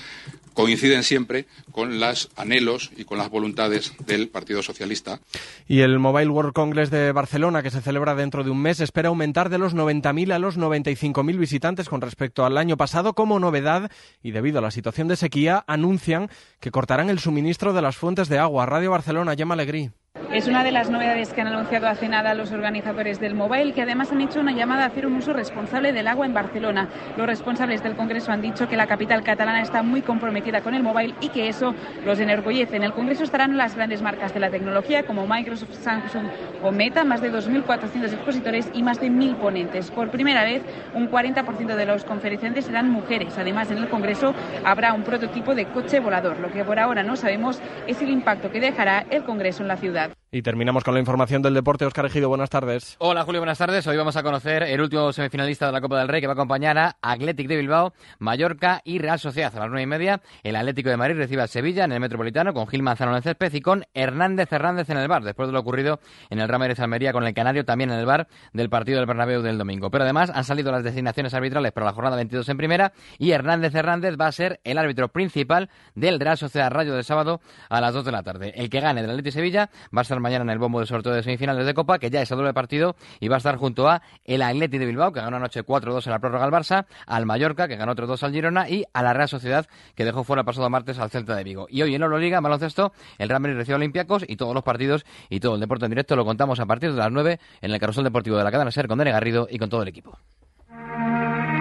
coinciden 0.53 1.03
siempre 1.03 1.45
con 1.71 2.01
los 2.01 2.29
anhelos 2.35 2.91
y 2.97 3.05
con 3.05 3.17
las 3.17 3.29
voluntades 3.29 3.93
del 4.05 4.27
Partido 4.27 4.61
Socialista. 4.61 5.21
Y 5.69 5.79
el 5.79 5.99
Mobile 5.99 6.29
World 6.29 6.51
Congress 6.51 6.91
de 6.91 7.13
Barcelona, 7.13 7.63
que 7.63 7.71
se 7.71 7.79
celebra 7.79 8.13
dentro 8.13 8.43
de 8.43 8.49
un 8.49 8.61
mes, 8.61 8.81
espera 8.81 9.07
aumentar 9.07 9.49
de 9.49 9.57
los 9.57 9.73
90.000 9.73 10.33
a 10.33 10.39
los 10.39 10.57
95.000 10.57 11.37
visitantes 11.37 11.87
con 11.87 12.01
respecto 12.01 12.43
al 12.43 12.57
año 12.57 12.75
pasado. 12.75 13.13
Como 13.13 13.39
novedad, 13.39 13.89
y 14.21 14.31
debido 14.31 14.59
a 14.59 14.61
la 14.61 14.71
situación 14.71 15.07
de 15.07 15.15
sequía, 15.15 15.63
anuncian 15.65 16.29
que 16.59 16.71
cortarán 16.71 17.09
el 17.09 17.19
suministro 17.19 17.71
de 17.71 17.81
las 17.81 17.95
fuentes 17.95 18.27
de 18.27 18.37
agua. 18.37 18.65
Radio 18.65 18.91
Barcelona, 18.91 19.33
llama 19.33 19.53
Alegrí. 19.53 19.91
Es 20.33 20.47
una 20.47 20.63
de 20.63 20.71
las 20.71 20.89
novedades 20.89 21.33
que 21.33 21.41
han 21.41 21.47
anunciado 21.47 21.89
hace 21.89 22.07
nada 22.07 22.33
los 22.35 22.53
organizadores 22.53 23.19
del 23.19 23.35
Mobile, 23.35 23.73
que 23.73 23.81
además 23.81 24.13
han 24.13 24.21
hecho 24.21 24.39
una 24.39 24.53
llamada 24.53 24.83
a 24.83 24.87
hacer 24.87 25.05
un 25.05 25.15
uso 25.15 25.33
responsable 25.33 25.91
del 25.91 26.07
agua 26.07 26.25
en 26.25 26.33
Barcelona. 26.33 26.87
Los 27.17 27.27
responsables 27.27 27.83
del 27.83 27.97
Congreso 27.97 28.31
han 28.31 28.41
dicho 28.41 28.69
que 28.69 28.77
la 28.77 28.87
capital 28.87 29.23
catalana 29.23 29.61
está 29.61 29.83
muy 29.83 30.01
comprometida 30.01 30.61
con 30.61 30.73
el 30.73 30.83
Mobile 30.83 31.15
y 31.19 31.27
que 31.29 31.49
eso 31.49 31.75
los 32.05 32.17
enorgullece. 32.17 32.77
En 32.77 32.83
el 32.83 32.93
Congreso 32.93 33.25
estarán 33.25 33.57
las 33.57 33.75
grandes 33.75 34.01
marcas 34.01 34.33
de 34.33 34.39
la 34.39 34.49
tecnología 34.49 35.03
como 35.03 35.27
Microsoft, 35.27 35.73
Samsung 35.73 36.27
o 36.63 36.71
Meta, 36.71 37.03
más 37.03 37.19
de 37.19 37.29
2.400 37.29 38.05
expositores 38.05 38.69
y 38.73 38.83
más 38.83 39.01
de 39.01 39.11
1.000 39.11 39.35
ponentes. 39.35 39.91
Por 39.91 40.11
primera 40.11 40.45
vez, 40.45 40.63
un 40.93 41.11
40% 41.11 41.75
de 41.75 41.85
los 41.85 42.05
conferenciantes 42.05 42.65
serán 42.65 42.89
mujeres. 42.89 43.37
Además, 43.37 43.69
en 43.69 43.79
el 43.79 43.89
Congreso 43.89 44.33
habrá 44.63 44.93
un 44.93 45.03
prototipo 45.03 45.55
de 45.55 45.65
coche 45.65 45.99
volador. 45.99 46.39
Lo 46.39 46.53
que 46.53 46.63
por 46.63 46.79
ahora 46.79 47.03
no 47.03 47.17
sabemos 47.17 47.61
es 47.85 48.01
el 48.01 48.09
impacto 48.09 48.49
que 48.49 48.61
dejará 48.61 49.05
el 49.09 49.23
Congreso 49.23 49.61
en 49.61 49.67
la 49.67 49.75
ciudad. 49.75 50.00
that 50.07 50.20
Y 50.33 50.43
terminamos 50.43 50.85
con 50.85 50.93
la 50.93 51.01
información 51.01 51.41
del 51.41 51.53
deporte. 51.53 51.85
Oscar 51.85 52.05
Ejido, 52.05 52.29
buenas 52.29 52.49
tardes. 52.49 52.95
Hola 52.99 53.23
Julio, 53.23 53.41
buenas 53.41 53.57
tardes. 53.57 53.85
Hoy 53.85 53.97
vamos 53.97 54.15
a 54.15 54.23
conocer 54.23 54.63
el 54.63 54.79
último 54.79 55.11
semifinalista 55.11 55.65
de 55.65 55.73
la 55.73 55.81
Copa 55.81 55.99
del 55.99 56.07
Rey 56.07 56.21
que 56.21 56.27
va 56.27 56.31
a 56.31 56.35
acompañar 56.35 56.77
a 56.77 56.95
Athletic 57.01 57.49
de 57.49 57.57
Bilbao, 57.57 57.91
Mallorca 58.17 58.79
y 58.85 58.99
Real 58.99 59.19
Sociedad. 59.19 59.53
A 59.53 59.59
las 59.59 59.67
nueve 59.67 59.81
y 59.81 59.87
media, 59.87 60.21
el 60.43 60.55
Atlético 60.55 60.89
de 60.89 60.95
Madrid 60.95 61.17
recibe 61.17 61.41
a 61.41 61.47
Sevilla 61.47 61.83
en 61.83 61.91
el 61.91 61.99
Metropolitano 61.99 62.53
con 62.53 62.65
Gil 62.67 62.81
Manzano 62.81 63.11
en 63.11 63.17
el 63.17 63.23
césped 63.23 63.53
y 63.53 63.59
con 63.59 63.83
Hernández 63.93 64.49
Hernández 64.53 64.89
en 64.89 64.99
el 64.99 65.09
bar, 65.09 65.21
después 65.21 65.49
de 65.49 65.53
lo 65.53 65.59
ocurrido 65.59 65.99
en 66.29 66.39
el 66.39 66.47
Ramírez 66.47 66.79
Almería 66.79 67.11
con 67.11 67.25
el 67.25 67.33
Canario 67.33 67.65
también 67.65 67.91
en 67.91 67.99
el 67.99 68.05
bar 68.05 68.29
del 68.53 68.69
partido 68.69 68.99
del 68.99 69.07
Bernabéu 69.07 69.41
del 69.41 69.57
domingo. 69.57 69.91
Pero 69.91 70.05
además 70.05 70.31
han 70.33 70.45
salido 70.45 70.71
las 70.71 70.85
designaciones 70.85 71.33
arbitrales 71.33 71.73
para 71.73 71.87
la 71.87 71.91
jornada 71.91 72.15
22 72.15 72.47
en 72.47 72.55
primera 72.55 72.93
y 73.17 73.31
Hernández 73.31 73.75
Hernández 73.75 74.15
va 74.17 74.27
a 74.27 74.31
ser 74.31 74.61
el 74.63 74.77
árbitro 74.77 75.09
principal 75.09 75.69
del 75.93 76.21
Real 76.21 76.37
Sociedad 76.37 76.71
Rayo 76.71 76.93
del 76.93 77.03
sábado 77.03 77.41
a 77.67 77.81
las 77.81 77.93
2 77.93 78.05
de 78.05 78.11
la 78.13 78.23
tarde. 78.23 78.53
El 78.55 78.69
que 78.69 78.79
gane 78.79 79.01
del 79.01 79.11
Atlético 79.11 79.33
Sevilla 79.33 79.69
va 79.93 79.99
a 79.99 80.03
estar 80.03 80.20
mañana 80.21 80.43
en 80.43 80.49
el 80.49 80.59
bombo 80.59 80.79
de 80.79 80.85
sorteo 80.85 81.13
de 81.13 81.23
semifinales 81.23 81.65
de 81.65 81.73
Copa, 81.73 81.99
que 81.99 82.09
ya 82.09 82.21
es 82.21 82.31
a 82.31 82.35
doble 82.35 82.53
partido 82.53 82.95
y 83.19 83.27
va 83.27 83.35
a 83.35 83.37
estar 83.37 83.57
junto 83.57 83.89
a 83.89 84.01
el 84.25 84.41
Atleti 84.41 84.77
de 84.77 84.85
Bilbao, 84.85 85.11
que 85.11 85.19
ganó 85.19 85.37
anoche 85.37 85.63
4-2 85.63 86.05
en 86.05 86.11
la 86.11 86.19
prórroga 86.19 86.45
al 86.45 86.51
Barça, 86.51 86.85
al 87.05 87.25
Mallorca, 87.25 87.67
que 87.67 87.75
ganó 87.75 87.95
3-2 87.95 88.23
al 88.23 88.31
Girona, 88.31 88.69
y 88.69 88.85
a 88.93 89.03
la 89.03 89.13
Real 89.13 89.27
Sociedad, 89.27 89.67
que 89.95 90.05
dejó 90.05 90.23
fuera 90.23 90.41
el 90.41 90.45
pasado 90.45 90.69
martes 90.69 90.99
al 90.99 91.09
Celta 91.09 91.35
de 91.35 91.43
Vigo. 91.43 91.67
Y 91.69 91.81
hoy 91.81 91.95
en 91.95 92.01
Euroliga, 92.01 92.37
en 92.37 92.43
baloncesto, 92.43 92.93
el 93.17 93.29
Real 93.29 93.41
Madrid 93.41 93.57
recibe 93.57 93.73
a 93.73 93.77
Olympiacos 93.77 94.23
y 94.27 94.35
todos 94.35 94.53
los 94.53 94.63
partidos 94.63 95.05
y 95.29 95.39
todo 95.39 95.55
el 95.55 95.61
deporte 95.61 95.85
en 95.85 95.91
directo 95.91 96.15
lo 96.15 96.25
contamos 96.25 96.59
a 96.59 96.65
partir 96.65 96.91
de 96.91 96.97
las 96.97 97.11
9 97.11 97.39
en 97.61 97.71
el 97.71 97.79
carrusel 97.79 98.03
deportivo 98.03 98.37
de 98.37 98.43
la 98.43 98.51
cadena 98.51 98.71
SER 98.71 98.87
con 98.87 98.97
Dene 98.97 99.11
Garrido 99.11 99.47
y 99.49 99.57
con 99.57 99.69
todo 99.69 99.81
el 99.81 99.87
equipo. 99.87 100.17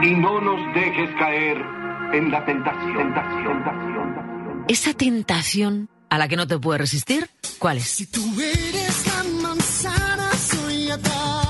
Y 0.03 0.15
no 0.15 0.41
nos 0.41 0.75
dejes 0.75 1.11
caer 1.19 1.59
en 2.13 2.31
la 2.31 2.45
tentación. 2.45 2.97
tentación, 2.97 3.65
tentación. 3.65 4.65
Esa 4.69 4.95
tentación 4.95 5.89
a 6.11 6.19
la 6.19 6.29
que 6.29 6.37
no 6.37 6.47
te 6.47 6.59
puedes 6.59 6.81
resistir, 6.81 7.31
¿cuál 7.59 7.79
es? 7.79 7.89
Si 7.89 8.07
tú 8.07 8.23
eres 8.41 9.07
la 9.07 9.23
manzana, 9.43 10.31
soy. 10.33 10.91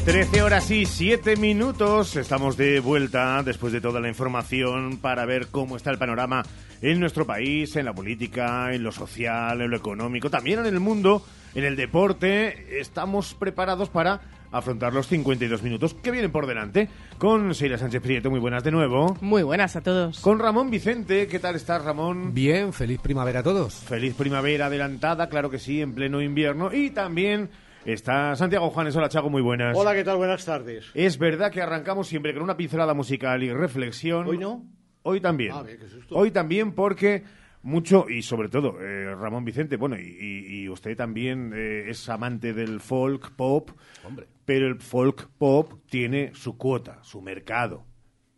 Trece 0.06 0.42
horas 0.42 0.70
y 0.70 0.86
siete 0.86 1.38
minutos. 1.38 2.18
Estamos 2.18 2.58
de 2.58 2.82
vuelta 2.82 3.42
después 3.42 3.72
de 3.72 3.80
toda 3.80 4.02
la 4.02 4.10
información 4.10 4.98
para 4.98 5.26
ver 5.26 5.48
cómo 5.48 5.78
está 5.78 5.92
el 5.92 5.98
panorama 5.98 6.44
en 6.82 7.00
nuestro 7.00 7.26
país, 7.26 7.74
en 7.78 7.86
la 7.86 7.94
política, 7.94 8.74
en 8.74 8.84
lo 8.84 8.92
social, 8.92 9.62
en 9.62 9.72
lo 9.72 9.78
económico, 9.78 10.30
también 10.30 10.60
en 10.60 10.66
el 10.66 10.82
mundo, 10.82 11.26
en 11.56 11.64
el 11.64 11.78
deporte. 11.78 12.82
Estamos 12.82 13.34
preparados 13.34 13.88
para 13.88 14.20
afrontar 14.52 14.94
los 14.94 15.08
52 15.08 15.64
minutos 15.64 15.94
que 15.94 16.12
vienen 16.12 16.34
por 16.34 16.48
delante. 16.48 16.90
Con 17.18 17.54
Sheila 17.54 17.78
Sánchez 17.78 18.02
Prieto, 18.02 18.30
muy 18.30 18.42
buenas 18.42 18.64
de 18.66 18.72
nuevo. 18.72 19.16
Muy 19.22 19.42
buenas 19.44 19.78
a 19.78 19.82
todos. 19.82 20.20
Con 20.20 20.38
Ramón 20.38 20.70
Vicente, 20.70 21.28
¿qué 21.28 21.40
tal 21.40 21.56
estás, 21.56 21.82
Ramón? 21.82 22.34
Bien, 22.34 22.74
feliz 22.74 23.00
primavera 23.00 23.40
a 23.40 23.44
todos. 23.44 23.74
Feliz 23.74 24.16
primavera 24.16 24.66
adelantada, 24.66 25.30
claro 25.30 25.50
que 25.50 25.60
sí, 25.60 25.82
en 25.82 25.94
pleno 25.94 26.22
invierno. 26.22 26.74
Y 26.74 26.90
también 26.90 27.50
está 27.86 28.36
Santiago 28.36 28.70
Juanes. 28.70 28.96
Hola, 28.96 29.10
Chago, 29.10 29.30
muy 29.30 29.42
buenas. 29.42 29.76
Hola, 29.78 29.94
¿qué 29.94 30.04
tal? 30.04 30.18
Buenas 30.18 30.46
tardes. 30.46 30.86
Es 30.94 31.18
verdad 31.18 31.52
que 31.52 31.62
arrancamos 31.62 32.08
siempre 32.08 32.34
con 32.34 32.44
una 32.44 32.58
pincelada 32.58 32.94
musical 32.94 33.44
y 33.44 33.52
reflexión. 33.52 34.28
¿Hoy 34.28 34.38
no? 34.38 34.66
Hoy 35.04 35.20
también. 35.20 35.52
Ah, 35.54 35.64
bien, 35.64 35.78
qué 35.80 35.88
susto. 35.88 36.16
Hoy 36.16 36.32
también 36.32 36.74
porque 36.74 37.24
mucho, 37.64 38.10
y 38.10 38.22
sobre 38.22 38.50
todo 38.50 38.80
eh, 38.82 39.14
Ramón 39.16 39.44
Vicente, 39.46 39.78
bueno, 39.78 39.98
y, 39.98 40.02
y- 40.04 40.64
y 40.64 40.70
usted 40.70 40.96
también 40.96 41.52
eh, 41.56 41.86
es 41.90 42.08
amante 42.10 42.54
del 42.54 42.80
folk 42.80 43.32
pop, 43.36 43.72
Hombre. 44.06 44.28
pero 44.46 44.68
el 44.68 44.80
folk 44.80 45.30
pop 45.38 45.74
tiene 45.90 46.32
su 46.34 46.58
cuota, 46.58 47.00
su 47.04 47.22
mercado. 47.22 47.86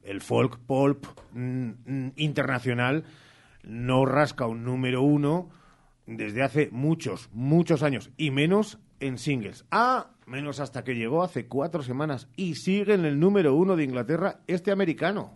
El 0.03 0.21
folk 0.21 0.59
pop 0.59 1.05
mm, 1.33 1.69
mm, 1.85 2.11
internacional 2.17 3.03
no 3.63 4.05
rasca 4.05 4.45
un 4.45 4.63
número 4.63 5.01
uno 5.01 5.49
desde 6.05 6.43
hace 6.43 6.69
muchos, 6.71 7.29
muchos 7.33 7.81
años, 7.81 8.11
y 8.15 8.29
menos 8.29 8.77
en 8.99 9.17
singles. 9.17 9.65
Ah, 9.71 10.07
menos 10.25 10.59
hasta 10.59 10.83
que 10.83 10.95
llegó 10.95 11.23
hace 11.23 11.47
cuatro 11.47 11.83
semanas 11.83 12.27
y 12.35 12.55
sigue 12.55 12.93
en 12.93 13.05
el 13.05 13.19
número 13.19 13.55
uno 13.55 13.75
de 13.75 13.83
Inglaterra 13.83 14.39
este 14.47 14.71
americano. 14.71 15.33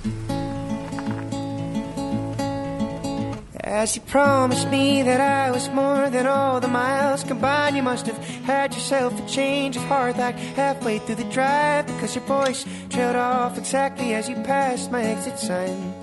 As 3.69 3.95
you 3.95 4.01
promised 4.01 4.67
me 4.71 5.03
that 5.03 5.21
I 5.21 5.51
was 5.51 5.69
more 5.69 6.09
than 6.09 6.25
all 6.25 6.59
the 6.59 6.67
miles 6.67 7.23
combined, 7.23 7.75
you 7.75 7.83
must 7.83 8.07
have 8.07 8.17
had 8.45 8.73
yourself 8.73 9.13
a 9.19 9.27
change 9.27 9.77
of 9.77 9.83
heart 9.83 10.17
like 10.17 10.35
halfway 10.55 10.97
through 10.97 11.15
the 11.15 11.29
drive 11.29 11.85
because 11.85 12.15
your 12.15 12.23
voice 12.25 12.65
trailed 12.89 13.15
off 13.15 13.59
exactly 13.59 14.15
as 14.15 14.27
you 14.27 14.35
passed 14.37 14.91
my 14.91 15.03
exit 15.03 15.37
sign. 15.37 15.98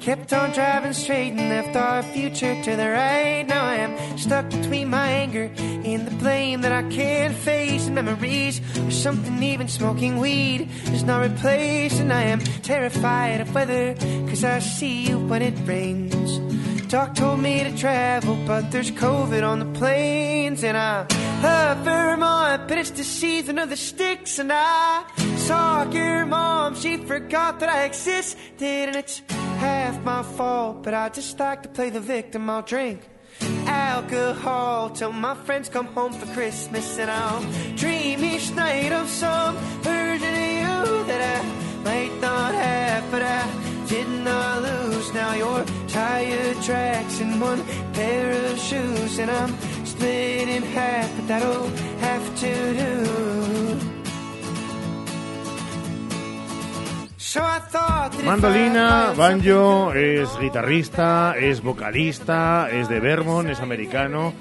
Kept 0.00 0.32
on 0.32 0.52
driving 0.52 0.92
straight 0.92 1.32
and 1.32 1.48
left 1.50 1.76
our 1.76 2.02
future 2.02 2.54
to 2.62 2.76
the 2.76 2.88
right. 2.88 3.44
Now 3.46 3.64
I 3.64 3.76
am 3.76 4.18
stuck 4.18 4.48
between 4.48 4.88
my 4.88 5.06
anger 5.06 5.50
and 5.58 6.06
the 6.06 6.14
blame 6.16 6.62
that 6.62 6.72
I 6.72 6.82
can't 6.88 7.34
face. 7.34 7.86
And 7.86 7.94
memories 7.94 8.60
or 8.78 8.90
something 8.90 9.42
even 9.42 9.68
smoking 9.68 10.18
weed 10.18 10.68
is 10.92 11.02
not 11.02 11.22
replaced. 11.22 12.00
And 12.00 12.12
I 12.12 12.22
am 12.22 12.40
terrified 12.40 13.40
of 13.40 13.54
weather 13.54 13.94
cause 14.28 14.44
I 14.44 14.60
see 14.60 15.08
you 15.08 15.18
when 15.18 15.42
it 15.42 15.54
rains. 15.66 16.57
Doc 16.88 17.14
told 17.14 17.40
me 17.40 17.62
to 17.64 17.76
travel, 17.76 18.34
but 18.46 18.70
there's 18.70 18.90
COVID 18.90 19.46
on 19.46 19.58
the 19.58 19.78
planes. 19.78 20.64
And 20.64 20.74
I 20.74 21.06
love 21.42 21.84
Vermont, 21.84 22.66
but 22.66 22.78
it's 22.78 22.90
the 22.90 23.04
season 23.04 23.58
of 23.58 23.68
the 23.68 23.76
sticks. 23.76 24.38
And 24.38 24.50
I 24.50 25.04
saw 25.36 25.82
your 25.90 26.24
mom, 26.24 26.74
she 26.74 26.96
forgot 26.96 27.60
that 27.60 27.68
I 27.68 27.84
existed. 27.84 28.88
And 28.88 28.96
it's 28.96 29.20
half 29.58 30.02
my 30.02 30.22
fault, 30.22 30.82
but 30.82 30.94
I 30.94 31.10
just 31.10 31.38
like 31.38 31.62
to 31.64 31.68
play 31.68 31.90
the 31.90 32.00
victim. 32.00 32.48
I'll 32.48 32.62
drink 32.62 33.02
alcohol 33.66 34.88
till 34.90 35.12
my 35.12 35.34
friends 35.34 35.68
come 35.68 35.86
home 35.88 36.14
for 36.14 36.26
Christmas. 36.32 36.98
And 36.98 37.10
I'll 37.10 37.42
dream 37.76 38.24
each 38.24 38.50
night 38.52 38.92
of 38.92 39.08
some 39.10 39.56
version 39.82 40.26
of 40.26 40.88
you 40.88 41.04
that 41.04 41.20
I 41.36 41.84
might 41.84 42.18
not 42.18 42.54
have, 42.54 43.10
but 43.10 43.22
I 43.22 43.57
tracks 46.68 47.20
and 47.22 47.40
one 47.40 47.62
pair 47.94 48.30
of 48.30 48.58
shoes, 48.58 49.18
and 49.18 49.30
I'm 49.30 49.56
split 49.86 50.48
in 50.48 50.62
half, 50.62 51.08
but 51.16 51.26
that'll 51.26 51.68
have 52.00 52.24
to 52.42 52.52
do. 52.82 52.88
Mandolina, 58.24 59.14
banjo, 59.16 59.92
es 59.94 60.28
guitarrista, 60.38 61.34
es 61.38 61.62
vocalista, 61.62 62.68
es 62.70 62.88
de 62.88 63.00
Vermont, 63.00 63.48
es 63.48 63.60
americano. 63.60 64.34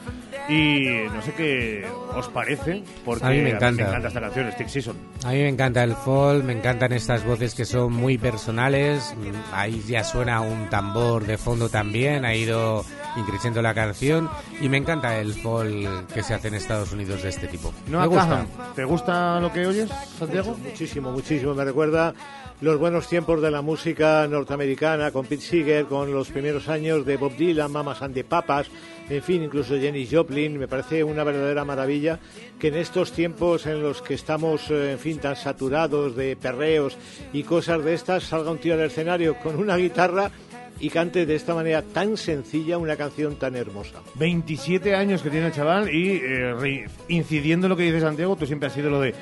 Y 0.49 0.87
no 1.13 1.21
sé 1.21 1.33
qué 1.33 1.85
os 2.15 2.29
parece, 2.29 2.81
porque 3.03 3.25
A 3.25 3.29
mí 3.29 3.41
me 3.41 3.49
encanta. 3.51 3.97
esta 3.97 4.21
canción, 4.21 4.51
Stick 4.53 4.67
Season. 4.69 4.95
A 5.25 5.31
mí 5.31 5.39
me 5.39 5.49
encanta 5.49 5.83
el 5.83 5.93
folk, 5.93 6.43
me 6.45 6.53
encantan 6.53 6.93
estas 6.93 7.25
voces 7.25 7.53
que 7.53 7.65
son 7.65 7.91
muy 7.91 8.17
personales. 8.17 9.13
Ahí 9.51 9.83
ya 9.85 10.03
suena 10.05 10.39
un 10.41 10.69
tambor 10.69 11.25
de 11.25 11.37
fondo 11.37 11.67
también, 11.67 12.23
ha 12.23 12.33
ido 12.33 12.85
increciendo 13.17 13.61
la 13.61 13.73
canción. 13.73 14.29
Y 14.61 14.69
me 14.69 14.77
encanta 14.77 15.19
el 15.19 15.33
folk 15.33 16.07
que 16.13 16.23
se 16.23 16.33
hace 16.33 16.47
en 16.47 16.53
Estados 16.55 16.93
Unidos 16.93 17.23
de 17.23 17.29
este 17.29 17.47
tipo. 17.47 17.73
No 17.87 17.99
me 17.99 18.07
gusta. 18.07 18.45
¿Te 18.73 18.85
gusta 18.85 19.39
lo 19.41 19.51
que 19.51 19.67
oyes, 19.67 19.89
Santiago? 20.17 20.55
Muchísimo, 20.63 21.11
muchísimo. 21.11 21.53
Me 21.55 21.65
recuerda 21.65 22.13
los 22.59 22.79
buenos 22.79 23.07
tiempos 23.07 23.41
de 23.41 23.51
la 23.51 23.61
música 23.61 24.27
norteamericana 24.27 25.11
con 25.11 25.25
Pete 25.25 25.43
Seeger, 25.43 25.85
con 25.85 26.11
los 26.11 26.29
primeros 26.29 26.67
años 26.69 27.05
de 27.05 27.17
Bob 27.17 27.35
Dylan, 27.35 27.71
Mamas 27.71 28.01
and 28.01 28.15
the 28.15 28.23
Papas, 28.23 28.67
en 29.09 29.21
fin, 29.21 29.43
incluso 29.43 29.77
Jenny 29.77 30.07
Joplin. 30.07 30.57
Me 30.57 30.67
parece 30.67 31.03
una 31.03 31.23
verdadera 31.23 31.63
maravilla 31.65 32.19
que 32.59 32.69
en 32.69 32.75
estos 32.75 33.11
tiempos 33.11 33.67
en 33.67 33.83
los 33.83 34.01
que 34.01 34.15
estamos, 34.15 34.71
eh, 34.71 34.93
en 34.93 34.99
fin, 34.99 35.19
tan 35.19 35.35
saturados 35.35 36.15
de 36.15 36.35
perreos 36.35 36.97
y 37.31 37.43
cosas 37.43 37.83
de 37.83 37.93
estas, 37.93 38.23
salga 38.23 38.49
un 38.49 38.57
tío 38.57 38.73
al 38.73 38.81
escenario 38.81 39.35
con 39.35 39.55
una 39.55 39.77
guitarra 39.77 40.31
y 40.79 40.89
cante 40.89 41.25
de 41.25 41.35
esta 41.35 41.53
manera 41.53 41.81
tan 41.81 42.17
sencilla 42.17 42.77
una 42.77 42.95
canción 42.95 43.35
tan 43.35 43.55
hermosa. 43.55 44.01
27 44.15 44.95
años 44.95 45.21
que 45.21 45.29
tiene 45.29 45.47
el 45.47 45.53
chaval 45.53 45.93
y 45.93 46.21
eh, 46.23 46.87
incidiendo 47.07 47.67
en 47.67 47.69
lo 47.69 47.77
que 47.77 47.83
dice 47.83 48.01
Santiago, 48.01 48.35
tú 48.35 48.45
siempre 48.45 48.67
has 48.67 48.73
sido 48.73 48.89
lo 48.89 49.01
de 49.01 49.13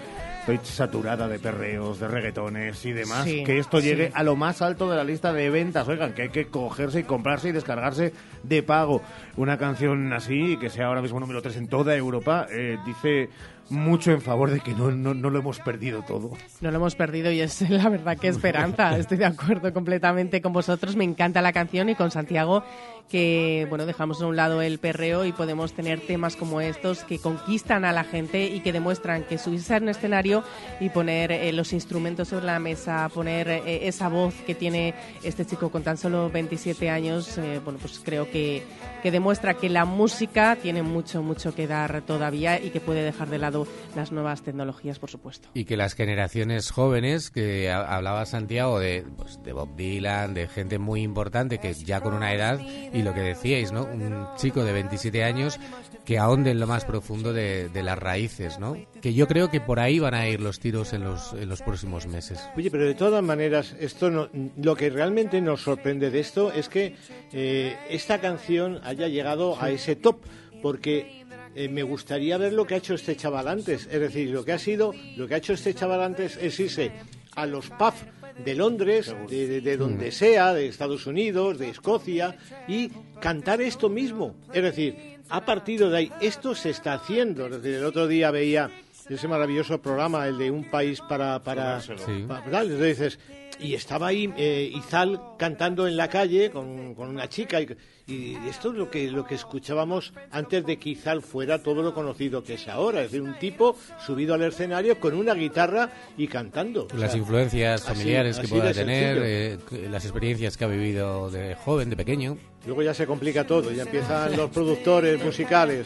estoy 0.48 0.60
saturada 0.64 1.28
de 1.28 1.40
perreos, 1.40 2.00
de 2.00 2.08
reggaetones 2.08 2.86
y 2.86 2.92
demás, 2.92 3.24
Sí, 3.24 3.44
que 3.44 3.58
esto 3.58 3.82
sí. 3.82 3.88
llegue 3.88 4.12
a 4.14 4.22
lo 4.22 4.36
más 4.36 4.62
alto 4.62 4.88
de 4.90 4.96
la 4.96 5.04
lista 5.04 5.34
de 5.34 5.50
ventas, 5.50 5.88
oigan, 5.88 6.14
que 6.14 6.24
hay 6.24 6.30
que 6.30 6.46
cogerse 6.46 7.00
y 7.00 7.04
comprarse 7.04 7.50
y 7.50 7.52
descargarse 7.52 8.14
de 8.44 8.62
pago. 8.62 9.02
Una 9.38 9.58
canción 9.58 10.14
así, 10.14 10.58
que 10.58 10.70
sea 10.70 10.86
ahora 10.86 11.02
mismo 11.02 11.20
número 11.20 11.42
3 11.42 11.58
en 11.58 11.68
toda 11.68 11.96
Europa, 11.96 12.46
eh, 12.52 12.78
dice 12.86 13.30
mucho 13.70 14.12
en 14.12 14.22
favor 14.22 14.52
de 14.52 14.60
que 14.60 14.74
no, 14.74 14.92
no, 14.92 15.14
no 15.14 15.30
lo 15.30 15.40
hemos 15.40 15.60
perdido 15.60 16.04
todo. 16.04 16.32
No 16.62 16.72
lo 16.72 16.78
hemos 16.78 16.96
perdido 16.96 17.32
y 17.32 17.42
es 17.42 17.62
la 17.70 17.90
verdad 17.90 18.18
que 18.18 18.28
esperanza. 18.28 18.98
Estoy 18.98 19.18
de 19.18 19.26
acuerdo 19.26 19.74
completamente 19.74 20.42
con 20.42 20.54
vosotros. 20.54 20.96
Me 20.96 21.04
encanta 21.04 21.42
la 21.42 21.54
canción 21.54 21.90
y 21.90 21.96
con 21.96 22.12
Santiago 22.12 22.64
que, 23.10 23.68
bueno, 23.70 23.86
dejamos 23.86 24.22
a 24.22 24.26
un 24.26 24.36
lado 24.36 24.62
el 24.62 24.80
perreo 24.80 25.26
y 25.26 25.32
podemos 25.32 25.74
tener 25.74 26.00
temas 26.02 26.36
como 26.36 26.62
estos 26.62 27.04
que 27.04 27.20
conquistan 27.20 27.86
a 27.86 27.92
la 27.92 28.04
gente 28.04 28.48
y 28.48 28.62
que 28.62 28.74
demuestran 28.74 29.24
que 29.24 29.38
subirse 29.38 29.76
a 29.76 29.78
un 29.78 29.90
escenario 29.90 30.44
y 30.80 30.90
poner 30.90 31.32
eh, 31.32 31.52
los 31.54 31.74
instrumentos 31.74 32.30
sobre 32.30 32.46
la 32.46 32.60
mesa, 32.60 33.10
poner 33.14 33.48
eh, 33.48 33.88
esa 33.88 34.10
voz 34.10 34.34
que 34.46 34.56
tiene 34.56 34.96
este 35.24 35.46
chico 35.46 35.70
con 35.70 35.84
tan 35.84 35.98
solo 35.98 36.30
27 36.32 36.90
años, 36.90 37.38
eh, 37.38 37.62
bueno, 37.64 37.80
pues 37.80 38.02
creo 38.04 38.30
que, 38.30 38.64
que 39.04 39.12
demuestra 39.12 39.54
que 39.54 39.70
la 39.70 39.86
música 39.86 40.58
tiene 40.60 40.82
mucho, 40.82 41.22
mucho 41.22 41.54
que 41.54 41.68
dar 41.68 42.02
todavía 42.02 42.60
y 42.60 42.72
que 42.72 42.80
puede 42.80 43.04
dejar 43.04 43.30
de 43.30 43.38
lado 43.38 43.55
las 43.96 44.12
nuevas 44.12 44.42
tecnologías, 44.42 45.00
por 45.00 45.10
supuesto. 45.10 45.48
Y 45.54 45.66
que 45.66 45.78
las 45.78 45.94
generaciones 45.94 46.72
jóvenes, 46.72 47.30
que 47.32 47.70
ha- 47.72 47.96
hablaba 47.96 48.26
Santiago 48.26 48.80
de, 48.80 49.06
pues, 49.18 49.42
de 49.44 49.54
Bob 49.54 49.76
Dylan, 49.76 50.34
de 50.34 50.48
gente 50.48 50.80
muy 50.80 51.02
importante 51.02 51.60
que 51.60 51.74
ya 51.74 52.02
con 52.02 52.14
una 52.14 52.34
edad, 52.34 52.60
y 52.60 53.02
lo 53.04 53.14
que 53.14 53.22
decíais, 53.22 53.72
¿no? 53.72 53.84
Un 53.84 54.28
chico 54.38 54.64
de 54.64 54.74
27 54.74 55.24
años 55.24 55.60
que 56.06 56.20
ahonde 56.20 56.52
en 56.52 56.60
lo 56.60 56.68
más 56.68 56.86
profundo 56.86 57.34
de, 57.34 57.70
de 57.70 57.82
las 57.84 57.98
raíces, 57.98 58.60
¿no? 58.60 58.78
Que 59.02 59.14
yo 59.14 59.28
creo 59.28 59.50
que 59.50 59.60
por 59.62 59.80
ahí 59.80 59.98
van 60.00 60.14
a 60.14 60.28
ir 60.28 60.40
los 60.40 60.60
tiros 60.60 60.94
en 60.94 61.04
los, 61.04 61.34
en 61.34 61.50
los 61.50 61.62
próximos 61.62 62.06
meses. 62.08 62.40
Oye, 62.56 62.70
pero 62.70 62.86
de 62.86 62.94
todas 62.94 63.24
maneras, 63.24 63.76
esto 63.80 64.12
no, 64.12 64.30
lo 64.62 64.76
que 64.76 64.90
realmente 64.92 65.42
nos 65.42 65.62
sorprende 65.64 66.12
de 66.12 66.20
esto 66.20 66.52
es 66.52 66.70
que 66.70 66.96
eh, 67.34 67.76
esta 67.90 68.20
canción 68.22 68.80
haya 68.84 69.08
llegado 69.08 69.60
a 69.62 69.72
ese 69.72 69.96
top, 69.96 70.18
porque 70.62 71.15
eh, 71.56 71.70
me 71.70 71.84
gustaría 71.84 72.38
ver 72.38 72.54
lo 72.54 72.66
que 72.68 72.76
ha 72.76 72.78
hecho 72.78 72.94
este 72.94 73.16
chaval 73.16 73.48
antes. 73.48 73.88
Es 73.92 74.00
decir, 74.00 74.30
lo 74.30 74.44
que 74.46 74.52
ha 74.54 74.60
sido, 74.60 74.94
lo 75.16 75.28
que 75.28 75.36
ha 75.36 75.38
hecho 75.38 75.54
este 75.54 75.74
chaval 75.74 76.04
antes 76.04 76.38
es 76.38 76.60
irse 76.60 76.92
a 77.36 77.46
los 77.46 77.70
pubs 77.70 78.06
de 78.44 78.54
Londres, 78.56 79.16
de, 79.30 79.48
de- 79.48 79.62
de 79.62 79.78
donde 79.78 80.12
sea, 80.12 80.54
de 80.54 80.68
Estados 80.68 81.08
Unidos, 81.08 81.58
de 81.58 81.70
Escocia, 81.70 82.38
y 82.68 82.90
cantar 83.22 83.62
esto 83.62 83.88
mismo. 83.90 84.36
Es 84.54 84.62
decir, 84.64 85.20
a 85.30 85.44
partir 85.46 85.88
de 85.88 85.98
ahí, 85.98 86.12
esto 86.22 86.54
se 86.56 86.70
está 86.70 86.94
haciendo. 86.96 87.46
Es 87.48 87.62
decir, 87.62 87.76
el 87.76 87.86
otro 87.86 88.08
día 88.08 88.32
veía 88.32 88.70
ese 89.10 89.28
maravilloso 89.28 89.82
programa, 89.82 90.28
el 90.28 90.38
de 90.38 90.52
un 90.52 90.70
país 90.70 91.00
para... 91.08 91.42
para, 91.44 91.80
Sí. 91.82 91.94
pa- 92.28 92.44
tal, 92.52 92.72
entonces 92.72 92.98
dices, 92.98 93.20
y 93.60 93.74
estaba 93.74 94.08
ahí 94.08 94.32
eh, 94.38 94.72
Izal 94.76 95.20
cantando 95.38 95.88
en 95.88 95.96
la 95.98 96.10
calle 96.10 96.52
con, 96.52 96.94
con 96.96 97.10
una 97.10 97.28
chica 97.30 97.62
y, 97.62 97.68
y 98.08 98.38
esto 98.50 98.70
es 98.72 98.76
lo 98.76 98.90
que 98.92 99.10
lo 99.10 99.26
que 99.26 99.36
escuchábamos 99.36 100.14
antes 100.32 100.66
de 100.66 100.78
que 100.78 100.90
Izal 100.92 101.22
fuera 101.22 101.64
todo 101.64 101.82
lo 101.82 101.94
conocido 101.94 102.44
que 102.44 102.56
es 102.56 102.68
ahora, 102.68 103.02
es 103.02 103.12
decir, 103.12 103.22
un 103.28 103.38
tipo 103.40 103.76
subido 104.06 104.34
al 104.36 104.44
escenario 104.44 105.00
con 105.00 105.14
una 105.16 105.34
guitarra 105.34 105.90
y 106.18 106.28
cantando. 106.28 106.88
O 106.94 106.98
Las 106.98 107.12
sea, 107.12 107.20
influencias 107.20 107.82
así- 107.84 107.94
familiares 107.94 108.38
que 108.38 108.44
así 108.46 108.52
pueda 108.54 108.74
tener, 108.74 109.18
eh, 109.24 109.58
las 109.90 110.04
experiencias 110.06 110.58
que 110.58 110.66
ha 110.66 110.68
vivido 110.68 111.30
de 111.32 111.56
joven, 111.56 111.90
de 111.90 111.96
pequeño. 111.96 112.38
Luego 112.66 112.82
ya 112.84 112.94
se 112.94 113.06
complica 113.08 113.46
todo, 113.48 113.72
ya 113.72 113.84
empiezan 113.84 114.36
los 114.36 114.50
productores 114.50 115.24
musicales. 115.24 115.86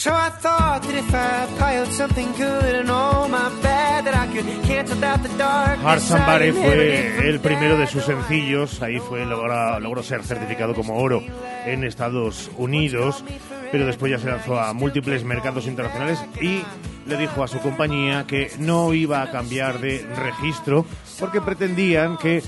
So 0.00 0.12
I 0.12 0.30
thought 0.30 0.82
that 0.82 0.94
if 0.94 1.12
I 1.12 1.48
piled 1.58 1.90
something 1.92 2.28
good 2.36 2.72
and 2.76 2.88
all 2.88 3.28
my 3.28 3.48
bad, 3.60 4.04
that 4.04 4.14
I 4.14 4.28
could 4.32 4.46
cancel 4.62 5.02
out 5.04 5.20
the 5.24 5.28
dark. 5.36 5.80
Hard 5.80 6.00
Somebody 6.00 6.52
fue 6.52 7.28
el 7.28 7.40
primero 7.40 7.76
de 7.76 7.88
sus 7.88 8.04
sencillos, 8.04 8.80
ahí 8.80 9.00
fue 9.00 9.26
logra- 9.26 9.80
logró 9.80 10.04
ser 10.04 10.22
certificado 10.22 10.72
como 10.74 10.98
oro 10.98 11.20
en 11.66 11.82
Estados 11.82 12.48
Unidos, 12.56 13.24
pero 13.72 13.86
después 13.86 14.12
ya 14.12 14.18
se 14.20 14.28
lanzó 14.30 14.60
a 14.60 14.72
múltiples 14.72 15.24
mercados 15.24 15.66
internacionales 15.66 16.20
y 16.40 16.62
le 17.06 17.16
dijo 17.16 17.42
a 17.42 17.48
su 17.48 17.58
compañía 17.58 18.24
que 18.24 18.52
no 18.60 18.94
iba 18.94 19.20
a 19.22 19.32
cambiar 19.32 19.80
de 19.80 20.06
registro 20.14 20.86
porque 21.18 21.40
pretendían 21.40 22.16
que 22.18 22.40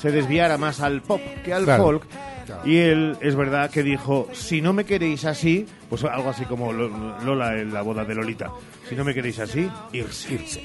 se 0.00 0.12
desviara 0.12 0.56
más 0.56 0.80
al 0.80 1.02
pop 1.02 1.20
que 1.44 1.52
al 1.52 1.64
Claro. 1.64 1.82
folk. 1.82 2.04
Y 2.64 2.76
él 2.78 3.16
es 3.20 3.34
verdad 3.36 3.70
que 3.70 3.82
dijo, 3.82 4.28
si 4.32 4.60
no 4.60 4.72
me 4.72 4.84
queréis 4.84 5.24
así, 5.24 5.66
pues 5.88 6.04
algo 6.04 6.30
así 6.30 6.44
como 6.44 6.72
Lo- 6.72 7.18
Lola 7.24 7.58
en 7.58 7.72
la 7.72 7.82
boda 7.82 8.04
de 8.04 8.14
Lolita, 8.14 8.50
si 8.88 8.94
no 8.94 9.04
me 9.04 9.14
queréis 9.14 9.38
así, 9.38 9.68
irse. 9.92 10.34
irse. 10.34 10.62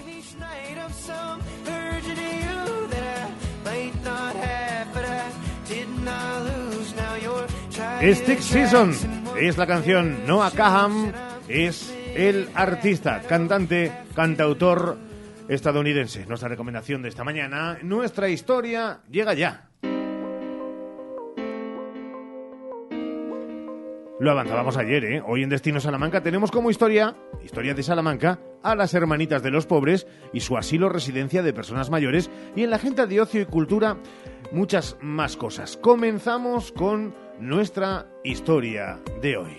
Stick 8.13 8.39
Season 8.39 8.93
es 9.39 9.57
la 9.57 9.67
canción. 9.67 10.25
Noah 10.25 10.51
Kaham 10.51 11.11
es 11.47 11.93
el 12.15 12.49
artista, 12.55 13.21
cantante, 13.27 13.91
cantautor 14.15 14.97
estadounidense. 15.47 16.25
Nuestra 16.25 16.49
recomendación 16.49 17.01
de 17.01 17.09
esta 17.09 17.23
mañana, 17.23 17.77
nuestra 17.83 18.29
historia 18.29 18.99
llega 19.09 19.33
ya. 19.33 19.67
Lo 24.21 24.29
avanzábamos 24.29 24.77
ayer, 24.77 25.03
¿eh? 25.03 25.23
Hoy 25.25 25.41
en 25.41 25.49
Destino 25.49 25.79
Salamanca 25.79 26.21
tenemos 26.21 26.51
como 26.51 26.69
historia, 26.69 27.15
historia 27.43 27.73
de 27.73 27.81
Salamanca, 27.81 28.39
a 28.61 28.75
las 28.75 28.93
hermanitas 28.93 29.41
de 29.41 29.49
los 29.49 29.65
pobres 29.65 30.05
y 30.31 30.41
su 30.41 30.57
asilo 30.57 30.89
residencia 30.89 31.41
de 31.41 31.53
personas 31.53 31.89
mayores 31.89 32.29
y 32.55 32.61
en 32.61 32.69
la 32.69 32.75
agenda 32.75 33.07
de 33.07 33.19
ocio 33.19 33.41
y 33.41 33.45
cultura 33.45 33.97
muchas 34.51 34.95
más 35.01 35.35
cosas. 35.37 35.75
Comenzamos 35.75 36.71
con 36.71 37.15
nuestra 37.39 38.11
historia 38.23 38.99
de 39.23 39.37
hoy. 39.37 39.57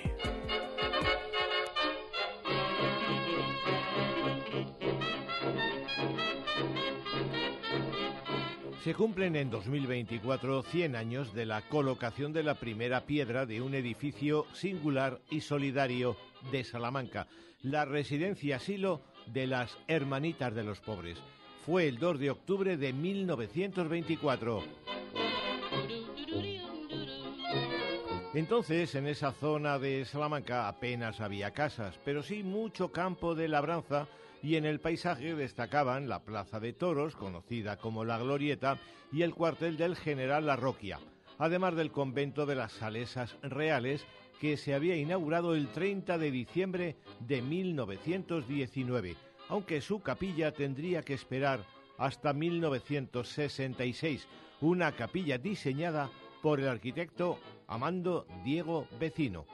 Se 8.82 8.94
cumplen 8.94 9.36
en 9.36 9.48
2024 9.48 10.64
100 10.64 10.96
años 10.96 11.32
de 11.34 11.46
la 11.46 11.62
colocación 11.62 12.32
de 12.32 12.42
la 12.42 12.56
primera 12.56 13.06
piedra 13.06 13.46
de 13.46 13.62
un 13.62 13.76
edificio 13.76 14.44
singular 14.54 15.20
y 15.30 15.40
solidario 15.42 16.16
de 16.50 16.64
Salamanca, 16.64 17.28
la 17.62 17.84
residencia 17.84 18.56
asilo 18.56 19.00
de 19.26 19.46
las 19.46 19.78
Hermanitas 19.86 20.52
de 20.52 20.64
los 20.64 20.80
Pobres. 20.80 21.16
Fue 21.64 21.86
el 21.86 22.00
2 22.00 22.18
de 22.18 22.30
octubre 22.32 22.76
de 22.76 22.92
1924. 22.92 24.64
Entonces, 28.34 28.96
en 28.96 29.06
esa 29.06 29.30
zona 29.30 29.78
de 29.78 30.04
Salamanca 30.04 30.66
apenas 30.66 31.20
había 31.20 31.52
casas, 31.52 32.00
pero 32.04 32.24
sí 32.24 32.42
mucho 32.42 32.90
campo 32.90 33.36
de 33.36 33.46
labranza 33.46 34.08
y 34.42 34.56
en 34.56 34.64
el 34.64 34.80
paisaje 34.80 35.34
destacaban 35.34 36.08
la 36.08 36.24
Plaza 36.24 36.58
de 36.58 36.72
Toros, 36.72 37.14
conocida 37.16 37.76
como 37.76 38.04
La 38.04 38.18
Glorieta, 38.18 38.78
y 39.12 39.22
el 39.22 39.34
cuartel 39.34 39.76
del 39.76 39.96
general 39.96 40.46
Larroquia. 40.46 40.98
además 41.38 41.74
del 41.74 41.90
convento 41.90 42.46
de 42.46 42.54
las 42.54 42.72
Salesas 42.72 43.36
Reales, 43.42 44.04
que 44.40 44.56
se 44.56 44.74
había 44.74 44.96
inaugurado 44.96 45.54
el 45.54 45.68
30 45.68 46.18
de 46.18 46.30
diciembre 46.30 46.96
de 47.20 47.42
1919, 47.42 49.16
aunque 49.48 49.80
su 49.80 50.00
capilla 50.02 50.52
tendría 50.52 51.02
que 51.02 51.14
esperar 51.14 51.64
hasta 51.98 52.32
1966, 52.32 54.26
una 54.60 54.92
capilla 54.92 55.38
diseñada 55.38 56.10
por 56.42 56.60
el 56.60 56.68
arquitecto 56.68 57.38
Amando 57.66 58.26
Diego 58.44 58.86
Vecino. 58.98 59.46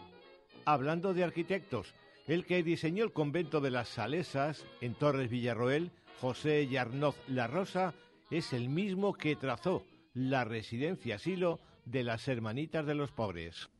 Hablando 0.64 1.14
de 1.14 1.24
arquitectos, 1.24 1.94
el 2.28 2.44
que 2.44 2.62
diseñó 2.62 3.04
el 3.04 3.12
convento 3.12 3.60
de 3.60 3.70
las 3.70 3.88
Salesas 3.88 4.66
en 4.82 4.94
Torres 4.94 5.30
Villarroel, 5.30 5.90
José 6.20 6.68
Yarnoz 6.68 7.16
La 7.26 7.46
Rosa, 7.46 7.94
es 8.30 8.52
el 8.52 8.68
mismo 8.68 9.14
que 9.14 9.34
trazó 9.34 9.86
la 10.12 10.44
residencia 10.44 11.16
asilo 11.16 11.58
de 11.86 12.04
las 12.04 12.28
Hermanitas 12.28 12.84
de 12.84 12.94
los 12.94 13.10
Pobres. 13.12 13.70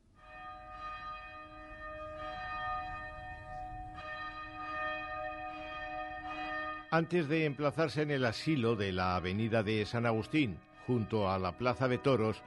Antes 6.90 7.28
de 7.28 7.44
emplazarse 7.44 8.00
en 8.00 8.10
el 8.10 8.24
asilo 8.24 8.76
de 8.76 8.92
la 8.92 9.16
avenida 9.16 9.62
de 9.62 9.84
San 9.84 10.06
Agustín, 10.06 10.56
junto 10.86 11.30
a 11.30 11.38
la 11.38 11.52
Plaza 11.52 11.86
de 11.86 11.98
Toros, 11.98 12.42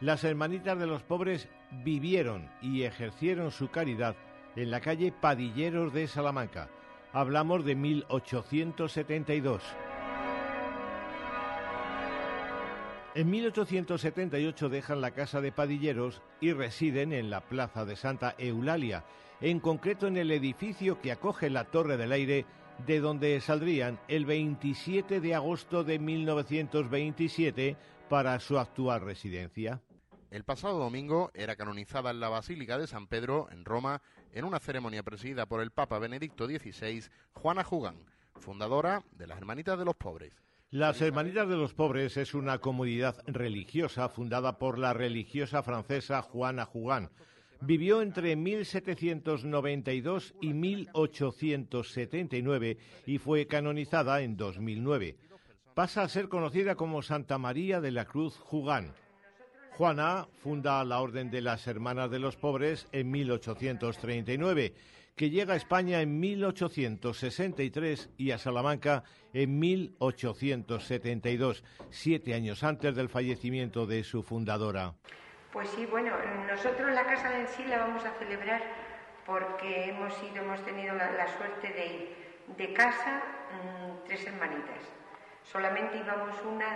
las 0.00 0.24
Hermanitas 0.24 0.76
de 0.76 0.88
los 0.88 1.04
Pobres 1.04 1.48
vivieron 1.84 2.50
y 2.60 2.82
ejercieron 2.82 3.52
su 3.52 3.68
caridad 3.68 4.16
en 4.56 4.70
la 4.70 4.80
calle 4.80 5.12
Padilleros 5.12 5.92
de 5.92 6.08
Salamanca. 6.08 6.70
Hablamos 7.12 7.64
de 7.64 7.74
1872. 7.74 9.62
En 13.14 13.30
1878 13.30 14.68
dejan 14.68 15.00
la 15.00 15.12
casa 15.12 15.40
de 15.40 15.52
Padilleros 15.52 16.20
y 16.40 16.52
residen 16.52 17.12
en 17.12 17.30
la 17.30 17.40
plaza 17.40 17.84
de 17.84 17.96
Santa 17.96 18.34
Eulalia, 18.36 19.04
en 19.40 19.60
concreto 19.60 20.06
en 20.06 20.16
el 20.16 20.30
edificio 20.30 21.00
que 21.00 21.12
acoge 21.12 21.48
la 21.48 21.64
Torre 21.64 21.96
del 21.96 22.12
Aire, 22.12 22.44
de 22.86 23.00
donde 23.00 23.40
saldrían 23.40 23.98
el 24.08 24.26
27 24.26 25.20
de 25.20 25.34
agosto 25.34 25.82
de 25.82 25.98
1927 25.98 27.76
para 28.10 28.38
su 28.38 28.58
actual 28.58 29.00
residencia. 29.00 29.80
El 30.30 30.44
pasado 30.44 30.78
domingo 30.78 31.30
era 31.34 31.56
canonizada 31.56 32.10
en 32.10 32.20
la 32.20 32.28
Basílica 32.28 32.76
de 32.78 32.88
San 32.88 33.06
Pedro, 33.06 33.48
en 33.50 33.64
Roma, 33.64 34.02
en 34.32 34.44
una 34.44 34.58
ceremonia 34.58 35.02
presidida 35.02 35.46
por 35.46 35.60
el 35.60 35.70
Papa 35.70 36.00
Benedicto 36.00 36.46
XVI, 36.46 37.04
Juana 37.32 37.62
Jugán, 37.62 37.96
fundadora 38.34 39.04
de 39.12 39.28
las 39.28 39.38
Hermanitas 39.38 39.78
de 39.78 39.84
los 39.84 39.94
Pobres. 39.94 40.34
Las 40.70 41.00
Hermanitas 41.00 41.48
de 41.48 41.56
los 41.56 41.74
Pobres 41.74 42.16
es 42.16 42.34
una 42.34 42.58
comunidad 42.58 43.22
religiosa 43.28 44.08
fundada 44.08 44.58
por 44.58 44.78
la 44.78 44.92
religiosa 44.92 45.62
francesa 45.62 46.22
Juana 46.22 46.66
Jugán. 46.66 47.10
Vivió 47.60 48.02
entre 48.02 48.34
1792 48.34 50.34
y 50.40 50.54
1879 50.54 52.78
y 53.06 53.18
fue 53.18 53.46
canonizada 53.46 54.22
en 54.22 54.36
2009. 54.36 55.16
Pasa 55.74 56.02
a 56.02 56.08
ser 56.08 56.28
conocida 56.28 56.74
como 56.74 57.00
Santa 57.00 57.38
María 57.38 57.80
de 57.80 57.92
la 57.92 58.06
Cruz 58.06 58.36
Jugán. 58.36 58.92
Juana 59.76 60.26
funda 60.42 60.82
la 60.84 61.00
Orden 61.02 61.30
de 61.30 61.42
las 61.42 61.66
Hermanas 61.66 62.10
de 62.10 62.18
los 62.18 62.36
Pobres 62.36 62.88
en 62.92 63.10
1839, 63.10 64.72
que 65.14 65.28
llega 65.28 65.52
a 65.52 65.58
España 65.58 66.00
en 66.00 66.18
1863 66.18 68.08
y 68.16 68.30
a 68.30 68.38
Salamanca 68.38 69.04
en 69.34 69.58
1872, 69.58 71.62
siete 71.90 72.32
años 72.32 72.64
antes 72.64 72.96
del 72.96 73.10
fallecimiento 73.10 73.86
de 73.86 74.02
su 74.02 74.22
fundadora. 74.22 74.94
Pues 75.52 75.68
sí, 75.68 75.84
bueno, 75.84 76.12
nosotros 76.48 76.94
la 76.94 77.04
casa 77.04 77.38
en 77.38 77.46
sí 77.46 77.62
la 77.66 77.80
vamos 77.80 78.02
a 78.06 78.12
celebrar 78.18 78.62
porque 79.26 79.90
hemos 79.90 80.14
ido, 80.22 80.42
hemos 80.42 80.64
tenido 80.64 80.94
la, 80.94 81.28
suerte 81.36 81.68
de 81.68 82.16
de 82.56 82.72
casa 82.72 83.22
mmm, 83.52 84.06
tres 84.06 84.26
hermanitas. 84.26 84.80
Solamente 85.50 85.98
íbamos 85.98 86.34
una 86.44 86.66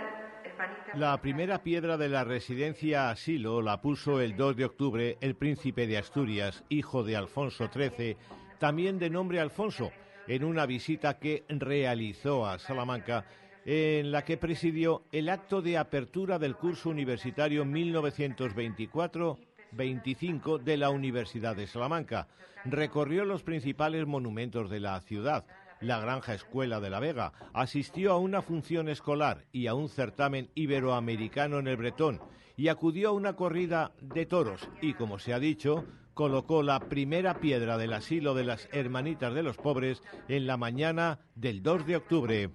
hermanita. 0.43 0.95
La 0.95 1.21
primera 1.21 1.61
piedra 1.61 1.97
de 1.97 2.09
la 2.09 2.23
residencia 2.23 3.09
asilo 3.09 3.61
la 3.61 3.81
puso 3.81 4.21
el 4.21 4.35
2 4.35 4.55
de 4.55 4.65
octubre 4.65 5.17
el 5.21 5.35
príncipe 5.35 5.87
de 5.87 5.97
Asturias, 5.97 6.63
hijo 6.69 7.03
de 7.03 7.15
Alfonso 7.15 7.69
XIII, 7.71 8.17
también 8.59 8.97
de 8.97 9.09
nombre 9.09 9.39
Alfonso, 9.39 9.91
en 10.27 10.43
una 10.43 10.65
visita 10.65 11.19
que 11.19 11.43
realizó 11.49 12.47
a 12.47 12.59
Salamanca 12.59 13.25
en 13.65 14.11
la 14.11 14.23
que 14.23 14.37
presidió 14.37 15.03
el 15.11 15.29
acto 15.29 15.61
de 15.61 15.77
apertura 15.77 16.39
del 16.39 16.55
curso 16.55 16.89
universitario 16.89 17.63
1924-25 17.65 20.59
de 20.59 20.77
la 20.77 20.89
Universidad 20.89 21.55
de 21.55 21.67
Salamanca. 21.67 22.27
Recorrió 22.65 23.23
los 23.25 23.43
principales 23.43 24.07
monumentos 24.07 24.69
de 24.69 24.79
la 24.79 24.99
ciudad, 25.01 25.45
la 25.81 25.99
Granja 25.99 26.33
Escuela 26.33 26.79
de 26.79 26.89
la 26.89 26.99
Vega, 26.99 27.33
asistió 27.53 28.13
a 28.13 28.17
una 28.17 28.41
función 28.41 28.87
escolar 28.87 29.45
y 29.51 29.67
a 29.67 29.73
un 29.73 29.89
certamen 29.89 30.49
iberoamericano 30.55 31.59
en 31.59 31.67
el 31.67 31.77
Bretón 31.77 32.21
y 32.55 32.67
acudió 32.67 33.09
a 33.09 33.13
una 33.13 33.35
corrida 33.35 33.91
de 34.01 34.25
toros 34.25 34.69
y, 34.81 34.93
como 34.93 35.19
se 35.19 35.33
ha 35.33 35.39
dicho, 35.39 35.85
colocó 36.13 36.61
la 36.63 36.79
primera 36.79 37.39
piedra 37.39 37.77
del 37.77 37.93
asilo 37.93 38.35
de 38.35 38.43
las 38.43 38.69
Hermanitas 38.71 39.33
de 39.33 39.43
los 39.43 39.57
Pobres 39.57 40.01
en 40.27 40.45
la 40.45 40.57
mañana 40.57 41.19
del 41.35 41.63
2 41.63 41.85
de 41.85 41.95
octubre. 41.95 42.49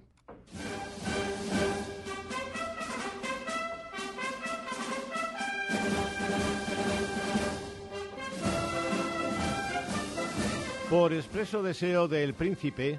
Por 10.89 11.11
expreso 11.11 11.61
deseo 11.61 12.07
del 12.07 12.33
príncipe, 12.33 12.97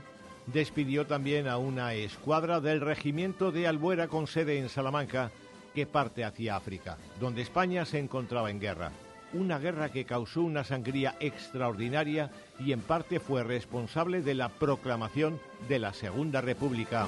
despidió 0.52 1.06
también 1.06 1.48
a 1.48 1.58
una 1.58 1.94
escuadra 1.94 2.60
del 2.60 2.80
regimiento 2.80 3.52
de 3.52 3.66
Albuera 3.66 4.08
con 4.08 4.26
sede 4.26 4.58
en 4.58 4.68
Salamanca 4.68 5.30
que 5.74 5.86
parte 5.86 6.24
hacia 6.24 6.56
África, 6.56 6.98
donde 7.20 7.42
España 7.42 7.84
se 7.84 7.98
encontraba 7.98 8.50
en 8.50 8.60
guerra. 8.60 8.90
Una 9.34 9.58
guerra 9.58 9.90
que 9.90 10.06
causó 10.06 10.42
una 10.42 10.64
sangría 10.64 11.14
extraordinaria 11.20 12.30
y 12.58 12.72
en 12.72 12.80
parte 12.80 13.20
fue 13.20 13.44
responsable 13.44 14.22
de 14.22 14.34
la 14.34 14.48
proclamación 14.48 15.38
de 15.68 15.78
la 15.78 15.92
Segunda 15.92 16.40
República. 16.40 17.06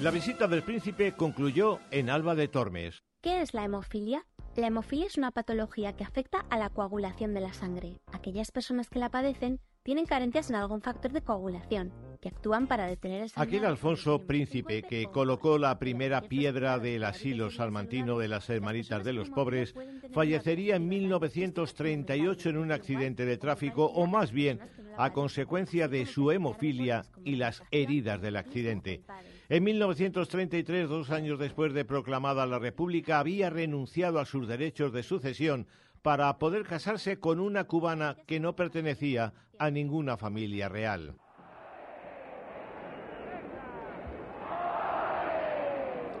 La 0.00 0.10
visita 0.10 0.46
del 0.46 0.62
príncipe 0.62 1.12
concluyó 1.12 1.80
en 1.90 2.10
Alba 2.10 2.34
de 2.34 2.48
Tormes. 2.48 3.02
¿Qué 3.20 3.42
es 3.42 3.54
la 3.54 3.64
hemofilia? 3.64 4.24
La 4.56 4.68
hemofilia 4.68 5.06
es 5.06 5.18
una 5.18 5.32
patología 5.32 5.94
que 5.94 6.04
afecta 6.04 6.38
a 6.48 6.56
la 6.56 6.70
coagulación 6.70 7.34
de 7.34 7.40
la 7.40 7.52
sangre. 7.52 7.98
Aquellas 8.10 8.50
personas 8.50 8.88
que 8.88 8.98
la 8.98 9.10
padecen 9.10 9.60
tienen 9.82 10.06
carencias 10.06 10.48
en 10.48 10.56
algún 10.56 10.80
factor 10.80 11.12
de 11.12 11.20
coagulación, 11.20 11.92
que 12.22 12.30
actúan 12.30 12.66
para 12.66 12.86
detener 12.86 13.22
el 13.22 13.30
Aquel 13.36 13.66
Alfonso 13.66 14.26
Príncipe 14.26 14.82
que 14.82 15.06
colocó 15.12 15.58
la 15.58 15.78
primera 15.78 16.22
piedra 16.22 16.78
del 16.78 17.04
asilo 17.04 17.50
salmantino 17.50 18.18
de 18.18 18.28
las 18.28 18.48
Hermanitas 18.48 19.04
de 19.04 19.12
los 19.12 19.28
Pobres 19.28 19.74
fallecería 20.14 20.76
en 20.76 20.88
1938 20.88 22.48
en 22.48 22.56
un 22.56 22.72
accidente 22.72 23.26
de 23.26 23.36
tráfico 23.36 23.84
o 23.84 24.06
más 24.06 24.32
bien 24.32 24.58
a 24.96 25.12
consecuencia 25.12 25.86
de 25.86 26.06
su 26.06 26.30
hemofilia 26.30 27.04
y 27.24 27.36
las 27.36 27.62
heridas 27.70 28.22
del 28.22 28.36
accidente. 28.36 29.02
En 29.48 29.62
1933, 29.62 30.88
dos 30.88 31.10
años 31.10 31.38
después 31.38 31.72
de 31.72 31.84
proclamada 31.84 32.46
la 32.46 32.58
República, 32.58 33.20
había 33.20 33.48
renunciado 33.48 34.18
a 34.18 34.24
sus 34.24 34.48
derechos 34.48 34.92
de 34.92 35.04
sucesión 35.04 35.68
para 36.02 36.36
poder 36.38 36.64
casarse 36.64 37.20
con 37.20 37.38
una 37.38 37.64
cubana 37.64 38.16
que 38.26 38.40
no 38.40 38.56
pertenecía 38.56 39.34
a 39.58 39.70
ninguna 39.70 40.16
familia 40.16 40.68
real. 40.68 41.14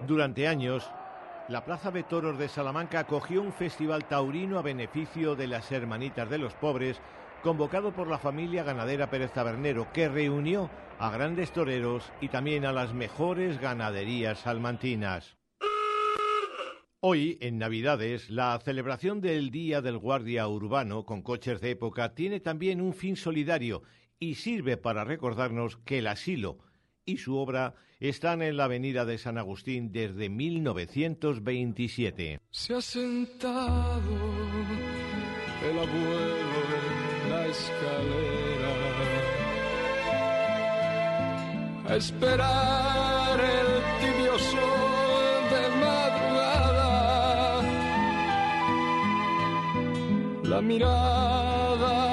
Durante 0.06 0.46
años, 0.46 0.88
la 1.48 1.64
Plaza 1.64 1.90
de 1.90 2.04
Toros 2.04 2.38
de 2.38 2.48
Salamanca 2.48 3.00
acogió 3.00 3.42
un 3.42 3.52
festival 3.52 4.04
taurino 4.04 4.58
a 4.58 4.62
beneficio 4.62 5.34
de 5.34 5.48
las 5.48 5.72
Hermanitas 5.72 6.30
de 6.30 6.38
los 6.38 6.54
Pobres, 6.54 7.00
convocado 7.42 7.92
por 7.92 8.08
la 8.08 8.18
familia 8.18 8.64
ganadera 8.64 9.10
Pérez 9.10 9.32
Tabernero, 9.32 9.92
que 9.92 10.08
reunió 10.08 10.70
a 10.98 11.10
grandes 11.10 11.52
toreros 11.52 12.10
y 12.20 12.28
también 12.28 12.64
a 12.64 12.72
las 12.72 12.94
mejores 12.94 13.60
ganaderías 13.60 14.40
salmantinas. 14.40 15.36
Hoy, 17.00 17.38
en 17.40 17.58
Navidades, 17.58 18.30
la 18.30 18.58
celebración 18.64 19.20
del 19.20 19.50
Día 19.50 19.82
del 19.82 19.98
Guardia 19.98 20.48
Urbano 20.48 21.04
con 21.04 21.22
coches 21.22 21.60
de 21.60 21.70
época 21.70 22.14
tiene 22.14 22.40
también 22.40 22.80
un 22.80 22.94
fin 22.94 23.16
solidario 23.16 23.82
y 24.18 24.36
sirve 24.36 24.76
para 24.76 25.04
recordarnos 25.04 25.76
que 25.76 25.98
el 25.98 26.06
asilo 26.06 26.58
y 27.04 27.18
su 27.18 27.36
obra 27.36 27.74
están 28.00 28.42
en 28.42 28.56
la 28.56 28.64
avenida 28.64 29.04
de 29.04 29.18
San 29.18 29.38
Agustín 29.38 29.92
desde 29.92 30.28
1927. 30.28 32.40
Se 32.50 32.74
ha 32.74 32.80
sentado 32.80 34.00
el 35.62 35.78
abuelo 35.78 36.45
escalera. 37.50 38.72
A 41.88 41.96
esperar 41.96 43.40
el 43.40 43.68
tibio 44.00 44.38
sol 44.38 45.42
de 45.52 45.62
madrugada. 45.84 47.62
La 50.44 50.60
mirada. 50.60 52.06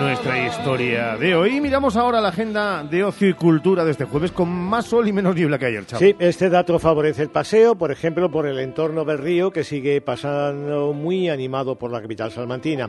Nuestra 0.00 0.46
historia 0.46 1.16
de 1.16 1.34
hoy. 1.34 1.60
Miramos 1.60 1.96
ahora 1.96 2.20
la 2.20 2.28
agenda 2.28 2.84
de 2.84 3.02
ocio 3.02 3.28
y 3.28 3.34
cultura 3.34 3.84
de 3.84 3.90
este 3.90 4.04
jueves 4.04 4.30
con 4.30 4.48
más 4.48 4.86
sol 4.86 5.08
y 5.08 5.12
menos 5.12 5.34
niebla 5.34 5.58
que 5.58 5.66
ayer, 5.66 5.84
Sí, 5.98 6.14
este 6.18 6.48
dato 6.48 6.78
favorece 6.78 7.22
el 7.22 7.30
paseo, 7.30 7.74
por 7.74 7.90
ejemplo, 7.90 8.30
por 8.30 8.46
el 8.46 8.60
entorno 8.60 9.04
del 9.04 9.18
río 9.18 9.50
que 9.50 9.64
sigue 9.64 10.00
pasando 10.00 10.92
muy 10.92 11.28
animado 11.28 11.76
por 11.76 11.90
la 11.90 12.00
capital 12.00 12.30
salmantina. 12.30 12.88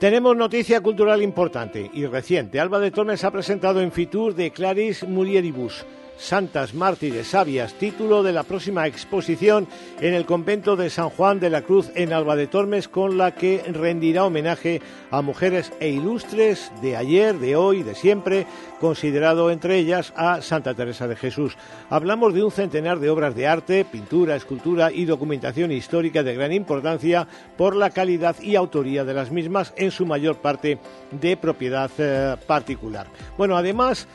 Tenemos 0.00 0.34
noticia 0.34 0.80
cultural 0.80 1.20
importante 1.20 1.90
y 1.92 2.06
reciente. 2.06 2.58
Alba 2.58 2.78
de 2.80 2.90
Tormes 2.90 3.22
ha 3.22 3.30
presentado 3.30 3.82
en 3.82 3.92
Fitur 3.92 4.34
de 4.34 4.50
Claris 4.50 5.06
Mulieribus. 5.06 5.84
Santas 6.20 6.74
Mártires 6.74 7.28
Sabias, 7.28 7.72
título 7.74 8.22
de 8.22 8.32
la 8.32 8.42
próxima 8.42 8.86
exposición 8.86 9.66
en 10.00 10.12
el 10.12 10.26
convento 10.26 10.76
de 10.76 10.90
San 10.90 11.08
Juan 11.08 11.40
de 11.40 11.48
la 11.48 11.62
Cruz 11.62 11.90
en 11.94 12.12
Alba 12.12 12.36
de 12.36 12.46
Tormes, 12.46 12.88
con 12.88 13.16
la 13.16 13.34
que 13.34 13.64
rendirá 13.66 14.26
homenaje 14.26 14.82
a 15.10 15.22
mujeres 15.22 15.72
e 15.80 15.88
ilustres 15.88 16.70
de 16.82 16.96
ayer, 16.96 17.38
de 17.38 17.56
hoy, 17.56 17.82
de 17.82 17.94
siempre, 17.94 18.46
considerado 18.80 19.50
entre 19.50 19.78
ellas 19.78 20.12
a 20.14 20.42
Santa 20.42 20.74
Teresa 20.74 21.08
de 21.08 21.16
Jesús. 21.16 21.56
Hablamos 21.88 22.34
de 22.34 22.44
un 22.44 22.52
centenar 22.52 23.00
de 23.00 23.08
obras 23.08 23.34
de 23.34 23.48
arte, 23.48 23.86
pintura, 23.86 24.36
escultura 24.36 24.92
y 24.92 25.06
documentación 25.06 25.72
histórica 25.72 26.22
de 26.22 26.34
gran 26.34 26.52
importancia 26.52 27.26
por 27.56 27.74
la 27.74 27.90
calidad 27.90 28.36
y 28.40 28.56
autoría 28.56 29.04
de 29.04 29.14
las 29.14 29.30
mismas, 29.30 29.72
en 29.76 29.90
su 29.90 30.04
mayor 30.04 30.36
parte 30.36 30.78
de 31.10 31.36
propiedad 31.38 31.90
eh, 31.98 32.36
particular. 32.46 33.06
Bueno, 33.38 33.56
además, 33.56 34.06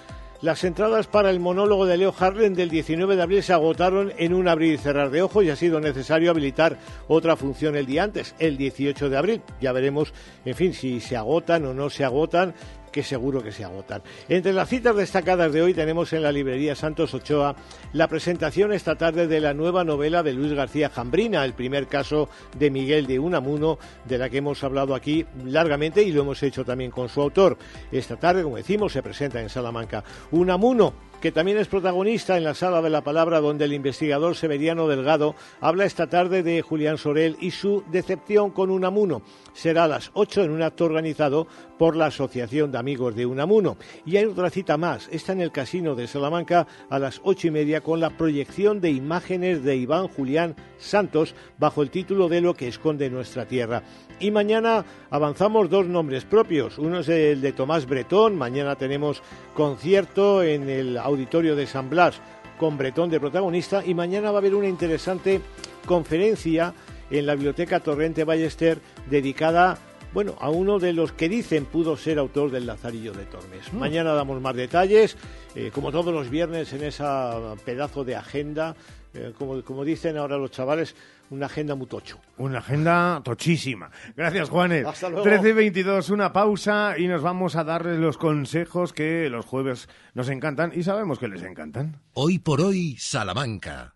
las 0.45 0.63
entradas 0.63 1.07
para 1.07 1.31
el 1.31 1.39
monólogo 1.39 1.87
de 1.87 1.97
Leo 1.97 2.13
Harlem 2.17 2.53
del 2.53 2.69
19 2.69 3.15
de 3.15 3.23
abril 3.23 3.41
se 3.41 3.51
agotaron 3.51 4.13
en 4.15 4.31
un 4.31 4.47
abrir 4.47 4.75
y 4.75 4.77
cerrar 4.77 5.09
de 5.09 5.23
ojos 5.23 5.43
y 5.43 5.49
ha 5.49 5.55
sido 5.55 5.79
necesario 5.79 6.29
habilitar 6.29 6.77
otra 7.07 7.35
función 7.35 7.75
el 7.75 7.87
día 7.87 8.03
antes, 8.03 8.35
el 8.37 8.55
18 8.55 9.09
de 9.09 9.17
abril. 9.17 9.41
Ya 9.59 9.71
veremos, 9.71 10.13
en 10.45 10.53
fin, 10.53 10.75
si 10.75 10.99
se 10.99 11.17
agotan 11.17 11.65
o 11.65 11.73
no 11.73 11.89
se 11.89 12.05
agotan 12.05 12.53
que 12.95 13.03
seguro 13.03 13.43
que 13.43 13.51
se 13.51 13.65
agotan. 13.65 14.01
Entre 14.29 14.53
las 14.53 14.69
citas 14.69 14.95
destacadas 14.95 15.51
de 15.51 15.61
hoy 15.61 15.73
tenemos 15.73 16.13
en 16.13 16.23
la 16.23 16.31
librería 16.31 16.75
Santos 16.75 17.13
Ochoa 17.13 17.53
la 17.91 18.07
presentación 18.07 18.71
esta 18.71 18.95
tarde 18.95 19.27
de 19.27 19.41
la 19.41 19.53
nueva 19.53 19.83
novela 19.83 20.23
de 20.23 20.31
Luis 20.31 20.53
García 20.53 20.87
Jambrina, 20.87 21.43
el 21.43 21.51
primer 21.51 21.87
caso 21.87 22.29
de 22.57 22.71
Miguel 22.71 23.05
de 23.05 23.19
Unamuno, 23.19 23.79
de 24.05 24.17
la 24.17 24.29
que 24.29 24.37
hemos 24.37 24.63
hablado 24.63 24.95
aquí 24.95 25.25
largamente 25.43 26.03
y 26.03 26.13
lo 26.13 26.21
hemos 26.21 26.41
hecho 26.41 26.63
también 26.63 26.89
con 26.89 27.09
su 27.09 27.21
autor. 27.21 27.57
Esta 27.91 28.15
tarde, 28.15 28.43
como 28.43 28.55
decimos, 28.55 28.93
se 28.93 29.03
presenta 29.03 29.41
en 29.41 29.49
Salamanca. 29.49 30.01
Unamuno 30.31 30.93
que 31.25 31.31
también 31.31 31.57
es 31.57 31.67
protagonista 31.67 32.37
en 32.37 32.43
la 32.43 32.53
Sala 32.53 32.83
de 32.83 32.91
la 32.91 33.03
Palabra, 33.03 33.39
donde 33.39 33.65
el 33.65 33.73
investigador 33.73 34.35
Severiano 34.35 34.87
Delgado 34.87 35.33
habla 35.59 35.85
esta 35.85 36.05
tarde 36.05 36.43
de 36.43 36.61
Julián 36.61 36.99
Sorel 36.99 37.35
y 37.39 37.49
su 37.49 37.83
decepción 37.91 38.51
con 38.51 38.69
Unamuno. 38.69 39.23
Será 39.51 39.85
a 39.85 39.87
las 39.87 40.11
8 40.13 40.43
en 40.43 40.51
un 40.51 40.61
acto 40.61 40.85
organizado 40.85 41.47
por 41.79 41.95
la 41.95 42.07
Asociación 42.07 42.71
de 42.71 42.77
Amigos 42.77 43.15
de 43.15 43.25
Unamuno. 43.25 43.77
Y 44.05 44.17
hay 44.17 44.25
otra 44.25 44.51
cita 44.51 44.77
más, 44.77 45.09
está 45.11 45.31
en 45.31 45.41
el 45.41 45.51
Casino 45.51 45.95
de 45.95 46.05
Salamanca 46.05 46.67
a 46.91 46.99
las 46.99 47.19
ocho 47.23 47.47
y 47.47 47.51
media 47.51 47.81
con 47.81 47.99
la 47.99 48.11
proyección 48.11 48.79
de 48.79 48.91
imágenes 48.91 49.63
de 49.63 49.77
Iván 49.77 50.07
Julián 50.07 50.55
Santos 50.77 51.33
bajo 51.57 51.81
el 51.81 51.89
título 51.89 52.29
de 52.29 52.41
Lo 52.41 52.53
que 52.53 52.67
esconde 52.67 53.09
nuestra 53.09 53.47
tierra. 53.47 53.81
Y 54.19 54.31
mañana 54.31 54.85
avanzamos 55.09 55.69
dos 55.69 55.87
nombres 55.87 56.23
propios. 56.23 56.77
Uno 56.77 56.99
es 56.99 57.09
el 57.09 57.41
de 57.41 57.51
Tomás 57.51 57.85
Bretón. 57.85 58.37
Mañana 58.37 58.75
tenemos 58.75 59.21
concierto 59.53 60.41
en 60.41 60.69
el 60.69 60.97
auditorio 61.15 61.55
de 61.55 61.65
San 61.65 61.89
Blas 61.89 62.19
con 62.59 62.77
Bretón 62.77 63.09
de 63.09 63.19
protagonista. 63.19 63.83
Y 63.85 63.93
mañana 63.93 64.31
va 64.31 64.37
a 64.37 64.39
haber 64.39 64.55
una 64.55 64.67
interesante 64.67 65.41
conferencia 65.85 66.73
en 67.09 67.25
la 67.25 67.35
Biblioteca 67.35 67.79
Torrente 67.79 68.23
Ballester 68.23 68.79
dedicada 69.09 69.77
bueno, 70.13 70.35
a 70.39 70.49
uno 70.49 70.79
de 70.79 70.93
los 70.93 71.11
que 71.11 71.27
dicen 71.27 71.65
pudo 71.65 71.97
ser 71.97 72.19
autor 72.19 72.49
del 72.49 72.65
Lazarillo 72.65 73.11
de 73.11 73.25
Tormes. 73.25 73.73
Mañana 73.73 74.13
damos 74.13 74.39
más 74.39 74.55
detalles, 74.55 75.17
eh, 75.55 75.71
como 75.73 75.91
todos 75.91 76.13
los 76.13 76.29
viernes 76.29 76.71
en 76.71 76.85
esa 76.85 77.55
pedazo 77.65 78.05
de 78.05 78.15
agenda, 78.15 78.77
eh, 79.13 79.33
como, 79.37 79.61
como 79.63 79.83
dicen 79.83 80.17
ahora 80.17 80.37
los 80.37 80.51
chavales, 80.51 80.95
una 81.29 81.45
agenda 81.47 81.75
muy 81.75 81.87
tocho. 81.87 82.19
Una 82.37 82.59
agenda 82.59 83.21
tochísima. 83.23 83.89
Gracias, 84.15 84.49
Juanes. 84.49 84.85
Hasta 84.85 85.09
luego. 85.09 85.25
13.22, 85.25 86.09
una 86.11 86.31
pausa 86.31 86.95
y 86.97 87.07
nos 87.07 87.21
vamos 87.21 87.55
a 87.55 87.63
darles 87.63 87.97
los 87.97 88.17
consejos 88.17 88.93
que 88.93 89.29
los 89.29 89.45
jueves 89.45 89.89
nos 90.13 90.29
encantan 90.29 90.71
y 90.73 90.83
sabemos 90.83 91.19
que 91.19 91.27
les 91.27 91.43
encantan. 91.43 92.01
Hoy 92.13 92.39
por 92.39 92.61
hoy, 92.61 92.95
Salamanca. 92.97 93.95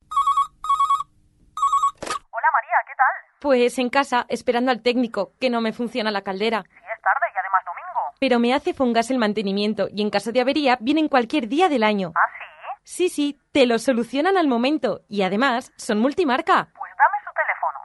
Pues 3.39 3.79
en 3.79 3.89
casa, 3.89 4.25
esperando 4.27 4.69
al 4.69 4.81
técnico, 4.81 5.31
que 5.39 5.49
no 5.49 5.61
me 5.61 5.71
funciona 5.71 6.11
la 6.11 6.23
caldera. 6.23 6.61
Si 6.61 6.75
es 6.75 7.01
tarde 7.01 7.25
y 7.33 7.37
además 7.39 7.63
domingo. 7.65 8.17
Pero 8.19 8.37
me 8.37 8.53
hace 8.53 8.73
Fongas 8.73 9.09
el 9.11 9.17
mantenimiento 9.17 9.87
y 9.89 10.01
en 10.01 10.09
caso 10.09 10.33
de 10.33 10.41
avería 10.41 10.77
vienen 10.81 11.07
cualquier 11.07 11.47
día 11.47 11.69
del 11.69 11.83
año. 11.83 12.11
¿Ah, 12.15 12.19
sí? 12.83 13.07
Sí, 13.07 13.09
sí, 13.09 13.39
te 13.53 13.65
lo 13.65 13.79
solucionan 13.79 14.35
al 14.35 14.49
momento 14.49 15.01
y 15.07 15.21
además 15.21 15.71
son 15.77 15.99
multimarca. 15.99 16.67
Pues 16.75 16.91
dame. 16.97 17.18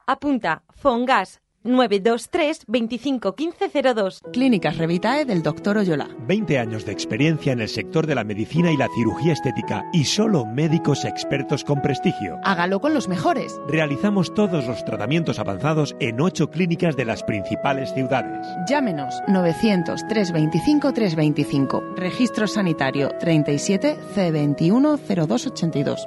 Apunta, 0.07 0.63
Fongas 0.75 1.41
923 1.63 2.65
25 2.67 3.35
15 3.35 3.71
02. 3.95 4.21
Clínicas 4.35 4.77
Revitae 4.77 5.25
del 5.25 5.43
Dr. 5.43 5.79
Oyola. 5.79 6.09
20 6.27 6.59
años 6.59 6.85
de 6.85 6.93
experiencia 6.93 7.55
en 7.55 7.63
el 7.63 7.71
sector 7.71 8.07
de 8.07 8.15
la 8.15 8.23
medicina 8.23 8.71
y 8.71 8.77
la 8.77 8.89
cirugía 8.95 9.33
estética 9.33 9.83
y 9.95 10.05
solo 10.05 10.45
médicos 10.45 11.07
expertos 11.07 11.65
con 11.65 11.81
prestigio. 11.81 12.39
Hágalo 12.45 12.81
con 12.81 12.93
los 12.93 13.09
mejores. 13.09 13.59
Realizamos 13.67 14.35
todos 14.35 14.67
los 14.67 14.85
tratamientos 14.85 15.39
avanzados 15.39 15.97
en 16.01 16.21
ocho 16.21 16.51
clínicas 16.51 16.97
de 16.97 17.07
las 17.07 17.23
principales 17.23 17.95
ciudades. 17.95 18.47
Llámenos 18.69 19.15
900 19.29 20.07
325 20.07 20.93
325. 20.93 21.95
Registro 21.97 22.47
sanitario 22.47 23.09
37 23.21 23.97
C21 24.15 24.99
0282. 24.99 26.07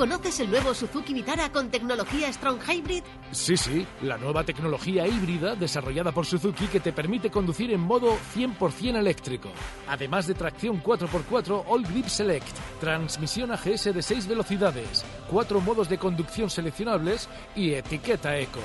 ¿Conoces 0.00 0.40
el 0.40 0.48
nuevo 0.48 0.72
Suzuki 0.72 1.12
Vitara 1.12 1.52
con 1.52 1.68
tecnología 1.68 2.32
Strong 2.32 2.60
Hybrid? 2.66 3.02
Sí, 3.32 3.54
sí, 3.58 3.86
la 4.00 4.16
nueva 4.16 4.44
tecnología 4.44 5.06
híbrida 5.06 5.54
desarrollada 5.54 6.10
por 6.10 6.24
Suzuki 6.24 6.68
que 6.68 6.80
te 6.80 6.94
permite 6.94 7.30
conducir 7.30 7.70
en 7.70 7.80
modo 7.80 8.16
100% 8.34 8.96
eléctrico. 8.96 9.50
Además 9.88 10.26
de 10.26 10.32
tracción 10.32 10.82
4x4 10.82 11.64
All 11.66 11.82
Grip 11.82 12.06
Select, 12.06 12.56
transmisión 12.80 13.52
AGS 13.52 13.92
de 13.92 14.00
6 14.00 14.26
velocidades, 14.26 15.04
cuatro 15.28 15.60
modos 15.60 15.90
de 15.90 15.98
conducción 15.98 16.48
seleccionables 16.48 17.28
y 17.54 17.74
etiqueta 17.74 18.38
eco. 18.38 18.60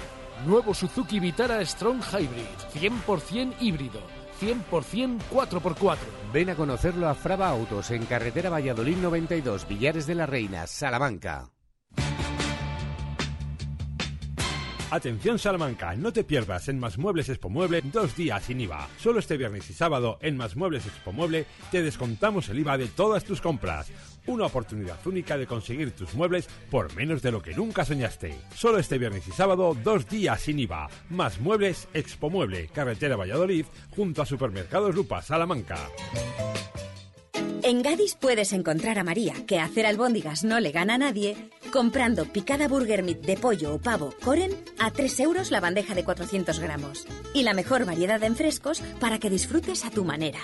Nuevo 0.46 0.74
Suzuki 0.74 1.20
Vitara 1.20 1.66
Strong 1.66 2.02
Hybrid, 2.14 2.92
100% 3.06 3.56
híbrido. 3.60 4.00
100% 4.40 5.20
4x4. 5.32 5.98
Ven 6.34 6.50
a 6.50 6.56
conocerlo 6.56 7.08
a 7.08 7.16
Frava 7.16 7.50
Autos 7.50 7.92
en 7.92 8.06
carretera 8.06 8.50
Valladolid 8.50 8.98
92, 8.98 9.68
Villares 9.68 10.08
de 10.08 10.16
la 10.16 10.26
Reina, 10.26 10.68
Salamanca. 10.68 11.50
Atención 14.92 15.40
Salamanca, 15.40 15.96
no 15.96 16.14
te 16.14 16.24
pierdas 16.24 16.70
en 16.70 16.80
Más 16.80 16.98
Muebles 16.98 17.28
Expo 17.28 17.50
Mueble 17.50 17.82
dos 17.82 18.16
días 18.16 18.44
sin 18.44 18.62
IVA. 18.62 18.88
Solo 18.98 19.20
este 19.20 19.36
viernes 19.36 19.70
y 19.70 19.74
sábado 19.74 20.20
en 20.22 20.38
Más 20.38 20.56
Muebles 20.56 20.86
Expo 20.86 21.12
Mueble 21.12 21.48
te 21.72 21.82
descontamos 21.82 22.50
el 22.50 22.60
IVA 22.60 22.78
de 22.78 22.88
todas 22.88 23.24
tus 23.24 23.42
compras. 23.42 23.92
Una 24.28 24.46
oportunidad 24.46 24.98
única 25.06 25.38
de 25.38 25.46
conseguir 25.46 25.92
tus 25.92 26.14
muebles 26.16 26.48
por 26.72 26.94
menos 26.96 27.22
de 27.22 27.32
lo 27.32 27.42
que 27.42 27.54
nunca 27.54 27.86
soñaste. 27.86 28.36
Solo 28.56 28.80
este 28.80 28.98
viernes 28.98 29.28
y 29.28 29.32
sábado 29.32 29.76
dos 29.84 30.10
días 30.10 30.42
sin 30.42 30.60
IVA. 30.60 30.90
Más 31.10 31.40
Muebles 31.40 31.88
Expo 31.94 32.30
Mueble, 32.30 32.70
carretera 32.74 33.16
Valladolid, 33.16 33.66
junto 33.96 34.22
a 34.22 34.26
Supermercados 34.26 34.96
Lupa, 34.96 35.22
Salamanca. 35.22 35.78
En 37.62 37.82
Gadis 37.82 38.14
puedes 38.14 38.54
encontrar 38.54 39.00
a 39.00 39.04
María, 39.04 39.34
que 39.48 39.60
hacer 39.60 39.88
albóndigas 39.88 40.44
no 40.44 40.60
le 40.60 40.72
gana 40.72 40.96
a 40.96 40.98
nadie, 41.00 41.36
comprando 41.74 42.26
picada 42.26 42.68
burger 42.68 43.02
meat 43.02 43.22
de 43.22 43.38
pollo 43.38 43.74
o 43.74 43.80
pavo 43.80 44.14
Coren 44.24 44.52
a 44.78 44.92
3 44.92 45.20
euros 45.22 45.50
la 45.50 45.62
bandeja 45.62 45.96
de 45.96 46.04
400 46.04 46.60
gramos. 46.60 47.08
Y 47.34 47.42
la 47.42 47.56
mejor 47.56 47.86
variedad 47.86 48.22
en 48.22 48.36
frescos 48.36 48.82
para 49.00 49.18
que 49.18 49.32
disfrutes 49.32 49.84
a 49.84 49.90
tu 49.90 50.04
manera. 50.04 50.40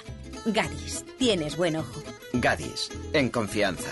Gadis, 0.45 1.05
tienes 1.19 1.55
buen 1.55 1.75
ojo. 1.75 2.01
Gadis, 2.33 2.89
en 3.13 3.29
confianza. 3.29 3.91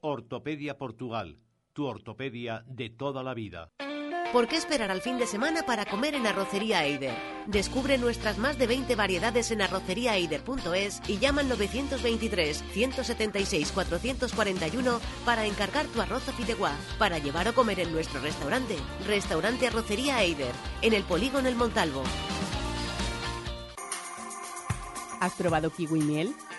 Ortopedia 0.00 0.78
Portugal, 0.78 1.40
tu 1.72 1.86
ortopedia 1.86 2.62
de 2.68 2.88
toda 2.88 3.24
la 3.24 3.34
vida. 3.34 3.72
¿Por 4.32 4.46
qué 4.46 4.56
esperar 4.56 4.92
al 4.92 5.00
fin 5.00 5.18
de 5.18 5.26
semana 5.26 5.64
para 5.64 5.86
comer 5.86 6.14
en 6.14 6.26
Arrocería 6.26 6.84
Eider? 6.84 7.16
Descubre 7.46 7.98
nuestras 7.98 8.38
más 8.38 8.58
de 8.58 8.68
20 8.68 8.94
variedades 8.94 9.50
en 9.50 9.62
arroceriaeider.es 9.62 11.00
y 11.08 11.18
llama 11.18 11.40
al 11.40 11.48
923 11.48 12.62
176 12.72 13.72
441 13.72 15.00
para 15.24 15.46
encargar 15.46 15.86
tu 15.86 16.00
arroz 16.00 16.28
a 16.28 16.32
fideuá 16.32 16.76
para 16.98 17.18
llevar 17.18 17.48
o 17.48 17.54
comer 17.54 17.80
en 17.80 17.90
nuestro 17.90 18.20
restaurante. 18.20 18.76
Restaurante 19.06 19.66
Arrocería 19.66 20.22
Eider, 20.22 20.52
en 20.82 20.92
el 20.92 21.02
Polígono 21.02 21.48
El 21.48 21.56
Montalvo. 21.56 22.04
¿Has 25.20 25.32
probado 25.34 25.70
kiwi 25.70 26.00
miel? 26.00 26.34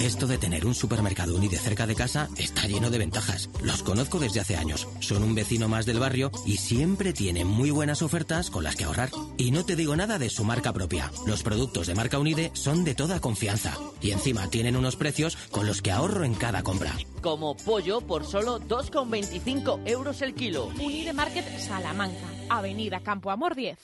Esto 0.00 0.26
de 0.26 0.38
tener 0.38 0.66
un 0.66 0.74
supermercado 0.74 1.34
Unide 1.34 1.56
cerca 1.56 1.86
de 1.86 1.94
casa 1.94 2.28
está 2.36 2.66
lleno 2.66 2.90
de 2.90 2.98
ventajas. 2.98 3.48
Los 3.62 3.82
conozco 3.82 4.18
desde 4.18 4.40
hace 4.40 4.56
años. 4.56 4.88
Son 5.00 5.22
un 5.22 5.34
vecino 5.34 5.68
más 5.68 5.86
del 5.86 5.98
barrio 5.98 6.30
y 6.46 6.56
siempre 6.56 7.12
tienen 7.12 7.46
muy 7.46 7.70
buenas 7.70 8.02
ofertas 8.02 8.50
con 8.50 8.64
las 8.64 8.76
que 8.76 8.84
ahorrar. 8.84 9.10
Y 9.36 9.50
no 9.50 9.64
te 9.64 9.76
digo 9.76 9.96
nada 9.96 10.18
de 10.18 10.30
su 10.30 10.44
marca 10.44 10.72
propia. 10.72 11.10
Los 11.26 11.42
productos 11.42 11.86
de 11.86 11.94
marca 11.94 12.18
Unide 12.18 12.50
son 12.54 12.84
de 12.84 12.94
toda 12.94 13.20
confianza. 13.20 13.76
Y 14.00 14.10
encima 14.10 14.48
tienen 14.48 14.76
unos 14.76 14.96
precios 14.96 15.36
con 15.50 15.66
los 15.66 15.82
que 15.82 15.92
ahorro 15.92 16.24
en 16.24 16.34
cada 16.34 16.62
compra. 16.62 16.92
Como 17.20 17.56
pollo 17.56 18.00
por 18.00 18.24
solo 18.24 18.60
2,25 18.60 19.82
euros 19.86 20.22
el 20.22 20.34
kilo. 20.34 20.66
Unide 20.66 21.12
Market 21.12 21.58
Salamanca, 21.58 22.26
Avenida 22.48 23.00
Campo 23.00 23.30
Amor 23.30 23.54
10. 23.54 23.78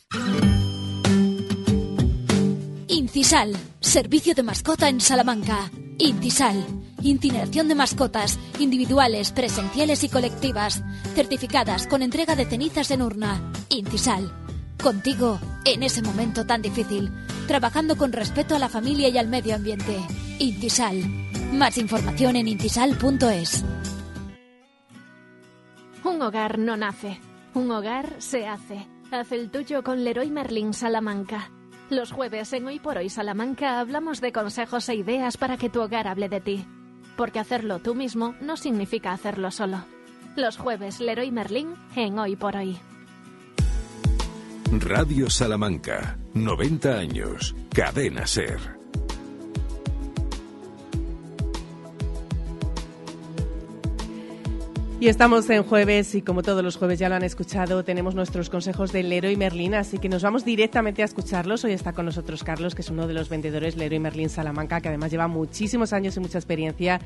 Incisal, 2.89 3.57
servicio 3.81 4.35
de 4.35 4.43
mascota 4.43 4.89
en 4.89 5.01
Salamanca. 5.01 5.71
Intisal, 6.01 6.65
incineración 7.03 7.69
de 7.69 7.75
mascotas, 7.75 8.39
individuales, 8.59 9.33
presenciales 9.33 10.03
y 10.03 10.09
colectivas, 10.09 10.83
certificadas 11.15 11.87
con 11.87 12.01
entrega 12.01 12.35
de 12.35 12.47
cenizas 12.47 12.91
en 12.91 13.03
urna. 13.03 13.39
Intisal, 13.69 14.33
contigo 14.83 15.39
en 15.67 15.83
ese 15.83 16.01
momento 16.01 16.47
tan 16.47 16.63
difícil, 16.63 17.13
trabajando 17.47 17.99
con 17.99 18.13
respeto 18.13 18.57
a 18.57 18.59
la 18.59 18.71
familia 18.71 19.11
y 19.11 19.19
al 19.19 19.29
medio 19.29 19.55
ambiente. 19.55 20.01
Intisal, 20.39 21.05
más 21.53 21.77
información 21.77 22.37
en 22.37 22.49
intisal.es. 22.49 23.63
Un 26.03 26.23
hogar 26.23 26.59
no 26.59 26.79
nace, 26.79 27.21
un 27.53 27.71
hogar 27.71 28.15
se 28.19 28.49
hace. 28.49 28.87
Haz 29.11 29.33
el 29.33 29.51
tuyo 29.51 29.85
con 29.85 30.03
Leroy 30.03 30.31
Merlin 30.31 30.73
Salamanca. 30.73 31.51
Los 31.91 32.13
jueves 32.13 32.53
en 32.53 32.69
Hoy 32.69 32.79
por 32.79 32.99
Hoy 32.99 33.11
Salamanca 33.11 33.81
hablamos 33.81 34.21
de 34.21 34.31
consejos 34.31 34.89
e 34.89 34.95
ideas 34.95 35.37
para 35.37 35.57
que 35.57 35.69
tu 35.69 35.83
hogar 35.83 36.07
hable 36.07 36.29
de 36.29 36.41
ti. 36.41 36.65
Porque 37.17 37.41
hacerlo 37.41 37.81
tú 37.81 37.97
mismo 37.97 38.37
no 38.41 38.57
significa 38.57 39.13
hacerlo 39.13 39.51
solo. 39.51 39.85
Los 40.37 40.57
jueves 40.57 41.01
Leroy 41.01 41.33
Merlin 41.33 41.75
en 41.97 42.17
Hoy 42.17 42.37
por 42.37 42.55
Hoy. 42.55 42.79
Radio 44.71 45.29
Salamanca, 45.29 46.17
90 46.33 46.97
años, 46.97 47.57
cadena 47.75 48.25
ser. 48.25 48.80
Y 55.01 55.09
estamos 55.09 55.49
en 55.49 55.63
jueves 55.63 56.15
y 56.15 56.21
como 56.21 56.43
todos 56.43 56.63
los 56.63 56.77
jueves 56.77 56.99
ya 56.99 57.09
lo 57.09 57.15
han 57.15 57.23
escuchado, 57.23 57.83
tenemos 57.85 58.15
nuestros 58.15 58.51
consejos 58.51 58.93
de 58.93 59.03
Leroy 59.03 59.35
Merlin, 59.35 59.75
así 59.75 59.97
que 59.97 60.11
nos 60.11 60.23
vamos 60.23 60.45
directamente 60.45 61.01
a 61.01 61.07
escucharlos. 61.07 61.65
Hoy 61.65 61.73
está 61.73 61.95
con 61.95 62.05
nosotros 62.05 62.45
Carlos, 62.45 62.75
que 62.75 62.83
es 62.83 62.91
uno 62.91 63.07
de 63.07 63.15
los 63.15 63.31
vendedores 63.31 63.79
Leroy 63.79 63.99
Merlin 63.99 64.29
Salamanca, 64.29 64.83
que 64.83 64.89
además 64.89 65.11
lleva 65.11 65.27
muchísimos 65.27 65.95
años 65.95 66.19
y 66.19 66.21
mucha 66.21 66.37
experiencia 66.37 67.01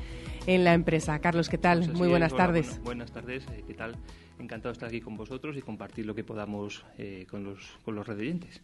en 0.45 0.65
la 0.65 0.73
empresa. 0.73 1.17
Carlos, 1.19 1.47
¿qué 1.47 1.57
tal? 1.57 1.85
Pues 1.85 1.93
Muy 1.93 2.09
buenas 2.09 2.35
tardes. 2.35 2.65
Buenas, 2.65 2.83
buenas 2.83 3.11
tardes, 3.13 3.45
eh, 3.53 3.63
¿qué 3.65 3.73
tal? 3.73 3.95
Encantado 4.39 4.73
de 4.73 4.73
estar 4.73 4.89
aquí 4.89 4.99
con 4.99 5.15
vosotros 5.15 5.55
y 5.55 5.61
compartir 5.61 6.05
lo 6.05 6.13
que 6.13 6.25
podamos 6.25 6.83
eh, 6.97 7.25
con 7.31 7.45
los, 7.45 7.59
con 7.85 7.95
los 7.95 8.05
redoyentes. 8.05 8.59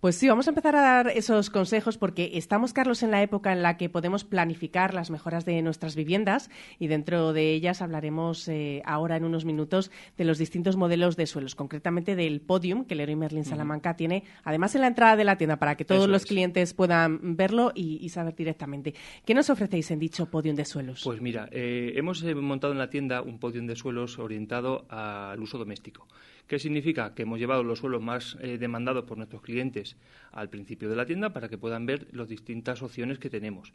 Pues 0.00 0.16
sí, 0.16 0.28
vamos 0.28 0.46
a 0.46 0.50
empezar 0.52 0.74
a 0.76 0.80
dar 0.80 1.08
esos 1.08 1.50
consejos 1.50 1.98
porque 1.98 2.30
estamos, 2.32 2.72
Carlos, 2.72 3.02
en 3.02 3.10
la 3.10 3.22
época 3.22 3.52
en 3.52 3.62
la 3.62 3.76
que 3.76 3.90
podemos 3.90 4.24
planificar 4.24 4.94
las 4.94 5.10
mejoras 5.10 5.44
de 5.44 5.60
nuestras 5.60 5.94
viviendas 5.94 6.48
y 6.78 6.86
dentro 6.86 7.34
de 7.34 7.52
ellas 7.52 7.82
hablaremos 7.82 8.48
eh, 8.48 8.80
ahora 8.86 9.16
en 9.18 9.24
unos 9.24 9.44
minutos 9.44 9.90
de 10.16 10.24
los 10.24 10.38
distintos 10.38 10.76
modelos 10.76 11.16
de 11.16 11.26
suelos, 11.26 11.54
concretamente 11.54 12.16
del 12.16 12.40
podium 12.40 12.86
que 12.86 12.94
Leroy 12.94 13.14
Merlin 13.14 13.44
Salamanca 13.44 13.94
tiene, 13.94 14.24
además 14.42 14.74
en 14.74 14.80
la 14.80 14.86
entrada 14.86 15.16
de 15.16 15.24
la 15.24 15.36
tienda 15.36 15.58
para 15.58 15.74
que 15.76 15.84
todos 15.84 16.04
Eso 16.04 16.10
los 16.10 16.22
es. 16.22 16.28
clientes 16.28 16.72
puedan 16.72 17.36
verlo 17.36 17.70
y, 17.74 17.98
y 18.00 18.08
saber 18.08 18.34
directamente. 18.34 18.94
¿Qué 19.26 19.34
nos 19.34 19.50
ofrecéis 19.50 19.90
en 19.90 19.98
dicho 19.98 20.30
podium 20.30 20.56
de 20.56 20.64
suelos? 20.64 21.02
Pues 21.04 21.20
mira, 21.20 21.46
eh, 21.52 21.92
hemos 21.96 22.22
eh, 22.22 22.34
montado 22.34 22.72
en 22.72 22.78
la 22.78 22.88
tienda 22.88 23.20
un 23.20 23.38
podium 23.38 23.66
de 23.66 23.76
suelos 23.76 24.18
orientado 24.18 24.86
al 24.88 25.38
uso 25.40 25.58
doméstico. 25.58 26.08
¿Qué 26.50 26.58
significa? 26.58 27.14
Que 27.14 27.22
hemos 27.22 27.38
llevado 27.38 27.62
los 27.62 27.78
suelos 27.78 28.02
más 28.02 28.36
eh, 28.40 28.58
demandados 28.58 29.04
por 29.04 29.16
nuestros 29.16 29.40
clientes 29.40 29.96
al 30.32 30.50
principio 30.50 30.90
de 30.90 30.96
la 30.96 31.06
tienda 31.06 31.32
para 31.32 31.48
que 31.48 31.58
puedan 31.58 31.86
ver 31.86 32.08
las 32.10 32.28
distintas 32.28 32.82
opciones 32.82 33.20
que 33.20 33.30
tenemos. 33.30 33.72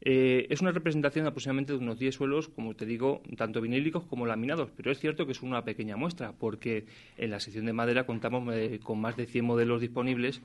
Eh, 0.00 0.48
es 0.50 0.60
una 0.60 0.72
representación 0.72 1.24
aproximadamente 1.28 1.72
de 1.72 1.78
unos 1.78 2.00
10 2.00 2.16
suelos, 2.16 2.48
como 2.48 2.74
te 2.74 2.84
digo, 2.84 3.22
tanto 3.36 3.60
vinílicos 3.60 4.04
como 4.06 4.26
laminados, 4.26 4.70
pero 4.76 4.90
es 4.90 4.98
cierto 4.98 5.24
que 5.24 5.32
es 5.32 5.42
una 5.42 5.64
pequeña 5.64 5.96
muestra, 5.96 6.32
porque 6.32 6.86
en 7.16 7.30
la 7.30 7.38
sección 7.38 7.64
de 7.64 7.72
madera 7.72 8.06
contamos 8.06 8.52
eh, 8.52 8.80
con 8.82 9.00
más 9.00 9.16
de 9.16 9.26
100 9.26 9.44
modelos 9.44 9.80
disponibles 9.80 10.42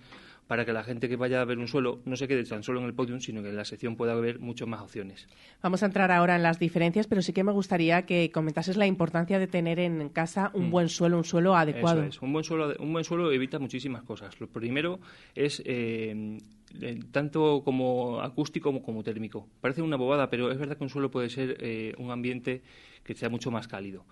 para 0.51 0.65
que 0.65 0.73
la 0.73 0.83
gente 0.83 1.07
que 1.07 1.15
vaya 1.15 1.39
a 1.39 1.45
ver 1.45 1.59
un 1.59 1.69
suelo 1.69 2.01
no 2.03 2.17
se 2.17 2.27
quede 2.27 2.43
tan 2.43 2.61
solo 2.61 2.81
en 2.81 2.85
el 2.85 2.93
podium, 2.93 3.21
sino 3.21 3.41
que 3.41 3.47
en 3.47 3.55
la 3.55 3.63
sección 3.63 3.95
pueda 3.95 4.13
ver 4.15 4.39
muchas 4.41 4.67
más 4.67 4.81
opciones. 4.81 5.25
Vamos 5.63 5.81
a 5.81 5.85
entrar 5.85 6.11
ahora 6.11 6.35
en 6.35 6.43
las 6.43 6.59
diferencias, 6.59 7.07
pero 7.07 7.21
sí 7.21 7.31
que 7.31 7.45
me 7.45 7.53
gustaría 7.53 8.05
que 8.05 8.31
comentases 8.33 8.75
la 8.75 8.85
importancia 8.85 9.39
de 9.39 9.47
tener 9.47 9.79
en 9.79 10.09
casa 10.09 10.51
un 10.53 10.67
Mm. 10.67 10.71
buen 10.71 10.89
suelo, 10.89 11.15
un 11.19 11.23
suelo 11.23 11.55
adecuado. 11.55 12.01
Eso 12.01 12.09
es. 12.17 12.21
Un 12.21 12.33
buen 12.33 12.43
suelo, 12.43 12.73
un 12.79 12.91
buen 12.91 13.05
suelo 13.05 13.31
evita 13.31 13.59
muchísimas 13.59 14.03
cosas. 14.03 14.41
Lo 14.41 14.47
primero 14.47 14.99
es 15.35 15.63
eh, 15.65 16.37
eh, 16.81 16.99
tanto 17.13 17.61
como 17.63 18.19
acústico 18.19 18.71
como, 18.73 18.83
como 18.83 19.03
térmico. 19.03 19.47
Parece 19.61 19.81
una 19.81 19.95
bobada, 19.95 20.29
pero 20.29 20.51
es 20.51 20.57
verdad 20.57 20.75
que 20.75 20.83
un 20.83 20.89
suelo 20.89 21.09
puede 21.09 21.29
ser 21.29 21.55
eh, 21.61 21.93
un 21.97 22.11
ambiente 22.11 22.61
que 23.05 23.13
sea 23.15 23.29
mucho 23.29 23.51
más 23.51 23.69
cálido. 23.69 24.03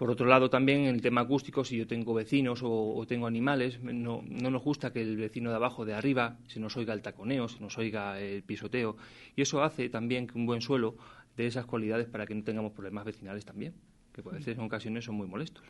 Por 0.00 0.10
otro 0.10 0.24
lado, 0.24 0.48
también 0.48 0.86
en 0.86 0.94
el 0.94 1.02
tema 1.02 1.20
acústico, 1.20 1.62
si 1.62 1.76
yo 1.76 1.86
tengo 1.86 2.14
vecinos 2.14 2.60
o, 2.62 3.04
tengo 3.06 3.26
animales, 3.26 3.82
no, 3.82 4.22
no 4.26 4.50
nos 4.50 4.62
gusta 4.62 4.94
que 4.94 5.02
el 5.02 5.18
vecino 5.18 5.50
de 5.50 5.56
abajo, 5.56 5.84
de 5.84 5.92
arriba, 5.92 6.38
se 6.46 6.58
nos 6.58 6.74
oiga 6.78 6.94
el 6.94 7.02
taconeo, 7.02 7.48
se 7.48 7.60
nos 7.60 7.76
oiga 7.76 8.18
el 8.18 8.42
pisoteo. 8.42 8.96
Y 9.36 9.42
eso 9.42 9.62
hace 9.62 9.90
también 9.90 10.26
que 10.26 10.38
un 10.38 10.46
buen 10.46 10.62
suelo 10.62 10.96
dé 11.36 11.46
esas 11.46 11.66
cualidades 11.66 12.08
para 12.08 12.24
que 12.26 12.34
no 12.34 12.42
tengamos 12.42 12.72
problemas 12.72 13.04
vecinales 13.04 13.44
también, 13.44 13.74
que 14.14 14.22
puede 14.22 14.40
ser 14.40 14.56
en 14.56 14.64
ocasiones 14.64 15.04
son 15.04 15.16
muy 15.16 15.26
molestos. 15.26 15.66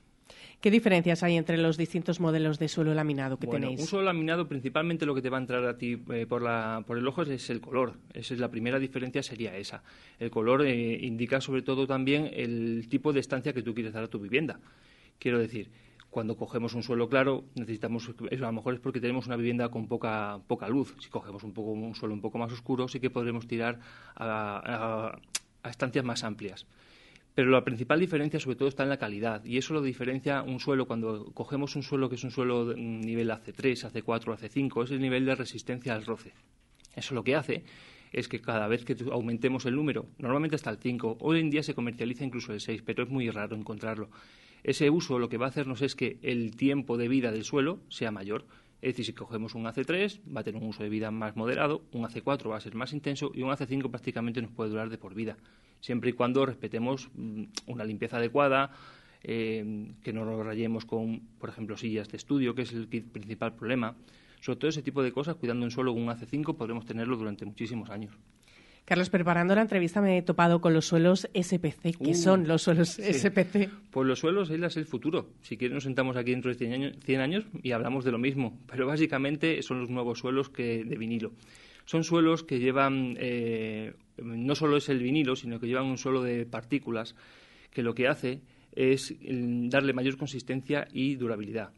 ¿Qué 0.61 0.71
diferencias 0.71 1.23
hay 1.23 1.37
entre 1.37 1.57
los 1.57 1.79
distintos 1.79 2.21
modelos 2.21 2.59
de 2.59 2.69
suelo 2.69 2.93
laminado 2.93 3.39
que 3.39 3.47
bueno, 3.47 3.69
tenéis? 3.69 3.81
Un 3.81 3.87
suelo 3.87 4.05
laminado, 4.05 4.47
principalmente 4.47 5.07
lo 5.07 5.15
que 5.15 5.23
te 5.23 5.31
va 5.31 5.39
a 5.39 5.41
entrar 5.41 5.65
a 5.65 5.79
ti 5.79 6.03
eh, 6.13 6.27
por, 6.27 6.43
la, 6.43 6.85
por 6.87 6.99
el 6.99 7.09
ojo 7.09 7.23
es 7.23 7.49
el 7.49 7.63
color. 7.63 7.95
Esa 8.13 8.35
es 8.35 8.41
la 8.41 8.51
primera 8.51 8.79
diferencia, 8.79 9.23
sería 9.23 9.57
esa. 9.57 9.83
El 10.19 10.31
color 10.31 10.67
eh, 10.67 10.99
indica 11.01 11.41
sobre 11.41 11.63
todo 11.63 11.87
también 11.87 12.31
el 12.33 12.89
tipo 12.91 13.13
de 13.13 13.21
estancia 13.21 13.55
que 13.55 13.63
tú 13.63 13.75
quieres 13.75 13.95
dar 13.95 14.05
a 14.05 14.09
tu 14.09 14.19
vivienda. 14.19 14.61
Quiero 15.19 15.39
decir, 15.39 15.71
cuando 16.11 16.37
cogemos 16.37 16.75
un 16.75 16.83
suelo 16.83 17.09
claro, 17.09 17.45
necesitamos, 17.55 18.11
a 18.11 18.35
lo 18.35 18.53
mejor 18.53 18.75
es 18.75 18.81
porque 18.81 19.01
tenemos 19.01 19.27
una 19.27 19.37
vivienda 19.37 19.71
con 19.71 19.89
poca, 19.89 20.41
poca 20.47 20.69
luz. 20.69 20.95
Si 20.99 21.09
cogemos 21.09 21.43
un, 21.43 21.55
poco, 21.55 21.71
un 21.71 21.95
suelo 21.95 22.13
un 22.13 22.21
poco 22.21 22.37
más 22.37 22.53
oscuro, 22.53 22.87
sí 22.87 23.01
que 23.01 23.09
podremos 23.09 23.47
tirar 23.47 23.79
a 24.17 25.19
estancias 25.65 26.05
más 26.05 26.23
amplias. 26.23 26.67
Pero 27.41 27.53
la 27.53 27.65
principal 27.65 27.99
diferencia 27.99 28.39
sobre 28.39 28.57
todo 28.57 28.69
está 28.69 28.83
en 28.83 28.91
la 28.91 28.99
calidad 28.99 29.43
y 29.47 29.57
eso 29.57 29.73
lo 29.73 29.81
diferencia 29.81 30.43
un 30.43 30.61
suelo 30.61 30.87
cuando 30.87 31.33
cogemos 31.33 31.75
un 31.75 31.83
suelo 31.83 32.11
que 32.11 32.17
es 32.17 32.23
un 32.23 32.31
suelo 32.31 32.75
nivel 32.77 33.31
AC3, 33.31 33.91
AC4, 33.91 34.37
AC5, 34.37 34.85
es 34.85 34.91
el 34.91 35.01
nivel 35.01 35.25
de 35.25 35.35
resistencia 35.35 35.95
al 35.95 36.05
roce. 36.05 36.35
Eso 36.95 37.15
lo 37.15 37.25
que 37.25 37.37
hace 37.37 37.65
es 38.13 38.29
que 38.29 38.43
cada 38.43 38.69
vez 38.69 38.85
que 38.85 38.95
aumentemos 39.11 39.65
el 39.65 39.75
número, 39.75 40.11
normalmente 40.19 40.57
hasta 40.57 40.69
el 40.69 40.77
5, 40.77 41.17
hoy 41.19 41.41
en 41.41 41.49
día 41.49 41.63
se 41.63 41.73
comercializa 41.73 42.25
incluso 42.25 42.53
el 42.53 42.61
6, 42.61 42.83
pero 42.85 43.05
es 43.05 43.09
muy 43.09 43.31
raro 43.31 43.57
encontrarlo. 43.57 44.11
Ese 44.63 44.91
uso 44.91 45.19
lo 45.19 45.31
que 45.31 45.39
va 45.39 45.47
a 45.47 45.49
hacernos 45.49 45.81
es 45.81 45.97
que 45.97 46.19
el 46.21 46.55
tiempo 46.57 46.99
de 46.99 47.09
vida 47.09 47.33
del 47.33 47.45
suelo 47.45 47.81
sea 47.89 48.11
mayor. 48.11 48.45
Es 48.83 48.93
decir, 48.93 49.05
si 49.05 49.13
cogemos 49.13 49.55
un 49.55 49.65
AC3, 49.65 50.21
va 50.35 50.41
a 50.41 50.45
tener 50.45 50.63
un 50.63 50.69
uso 50.69 50.83
de 50.83 50.89
vida 50.89 51.11
más 51.11 51.37
moderado, 51.37 51.83
un 51.93 52.05
AC4 52.05 52.51
va 52.51 52.57
a 52.57 52.61
ser 52.61 52.75
más 52.75 52.93
intenso 52.93 53.31
y 53.35 53.43
un 53.43 53.51
AC5 53.51 53.91
prácticamente 53.91 54.41
nos 54.41 54.51
puede 54.51 54.71
durar 54.71 54.89
de 54.89 54.99
por 54.99 55.15
vida 55.15 55.37
siempre 55.81 56.11
y 56.11 56.13
cuando 56.13 56.47
respetemos 56.47 57.11
mm, 57.15 57.45
una 57.67 57.85
limpieza 57.85 58.19
adecuada, 58.19 58.71
eh, 59.23 59.93
que 60.03 60.13
no 60.13 60.25
nos 60.25 60.45
rayemos 60.45 60.85
con, 60.85 61.21
por 61.39 61.49
ejemplo, 61.49 61.77
sillas 61.77 62.09
de 62.09 62.17
estudio, 62.17 62.55
que 62.55 62.63
es 62.63 62.73
el 62.73 62.87
principal 62.89 63.55
problema. 63.55 63.97
Sobre 64.41 64.59
todo 64.59 64.69
ese 64.71 64.83
tipo 64.83 65.03
de 65.03 65.13
cosas, 65.13 65.37
cuidando 65.37 65.69
suelo 65.71 65.93
con 65.93 66.03
un 66.03 66.09
AC5, 66.09 66.57
podremos 66.57 66.87
tenerlo 66.87 67.17
durante 67.17 67.45
muchísimos 67.45 67.91
años. 67.91 68.15
Carlos, 68.91 69.09
preparando 69.09 69.55
la 69.55 69.61
entrevista 69.61 70.01
me 70.01 70.19
he 70.19 70.23
topado 70.23 70.61
con 70.61 70.75
los 70.75 70.85
suelos 70.85 71.29
SPC. 71.33 71.97
¿Qué 71.97 72.11
uh, 72.11 72.15
son 72.17 72.49
los 72.49 72.63
suelos 72.63 72.89
SPC? 73.01 73.71
Pues 73.89 74.09
los 74.09 74.19
suelos 74.19 74.51
es 74.51 74.77
el 74.77 74.85
futuro. 74.85 75.29
Si 75.43 75.57
quieren 75.57 75.77
nos 75.77 75.85
sentamos 75.85 76.17
aquí 76.17 76.33
dentro 76.33 76.51
de 76.51 76.57
100 76.57 76.73
años, 76.73 76.97
100 77.05 77.21
años, 77.21 77.45
y 77.63 77.71
hablamos 77.71 78.05
de 78.05 78.11
lo 78.11 78.19
mismo. 78.19 78.59
Pero 78.67 78.89
básicamente 78.89 79.63
son 79.63 79.79
los 79.79 79.91
nuevos 79.91 80.19
suelos 80.19 80.49
que, 80.51 80.83
de 80.83 80.97
vinilo. 80.97 81.31
Son 81.85 82.03
suelos 82.03 82.43
que 82.43 82.59
llevan 82.59 83.17
eh, 83.21 83.93
no 84.17 84.57
solo 84.57 84.77
es 84.77 84.89
el 84.89 84.99
vinilo, 84.99 85.37
sino 85.37 85.61
que 85.61 85.69
llevan 85.69 85.87
un 85.87 85.97
suelo 85.97 86.21
de 86.21 86.45
partículas 86.45 87.15
que 87.73 87.85
lo 87.85 87.95
que 87.95 88.09
hace 88.09 88.41
es 88.73 89.15
mm, 89.21 89.69
darle 89.69 89.93
mayor 89.93 90.17
consistencia 90.17 90.89
y 90.93 91.15
durabilidad. 91.15 91.71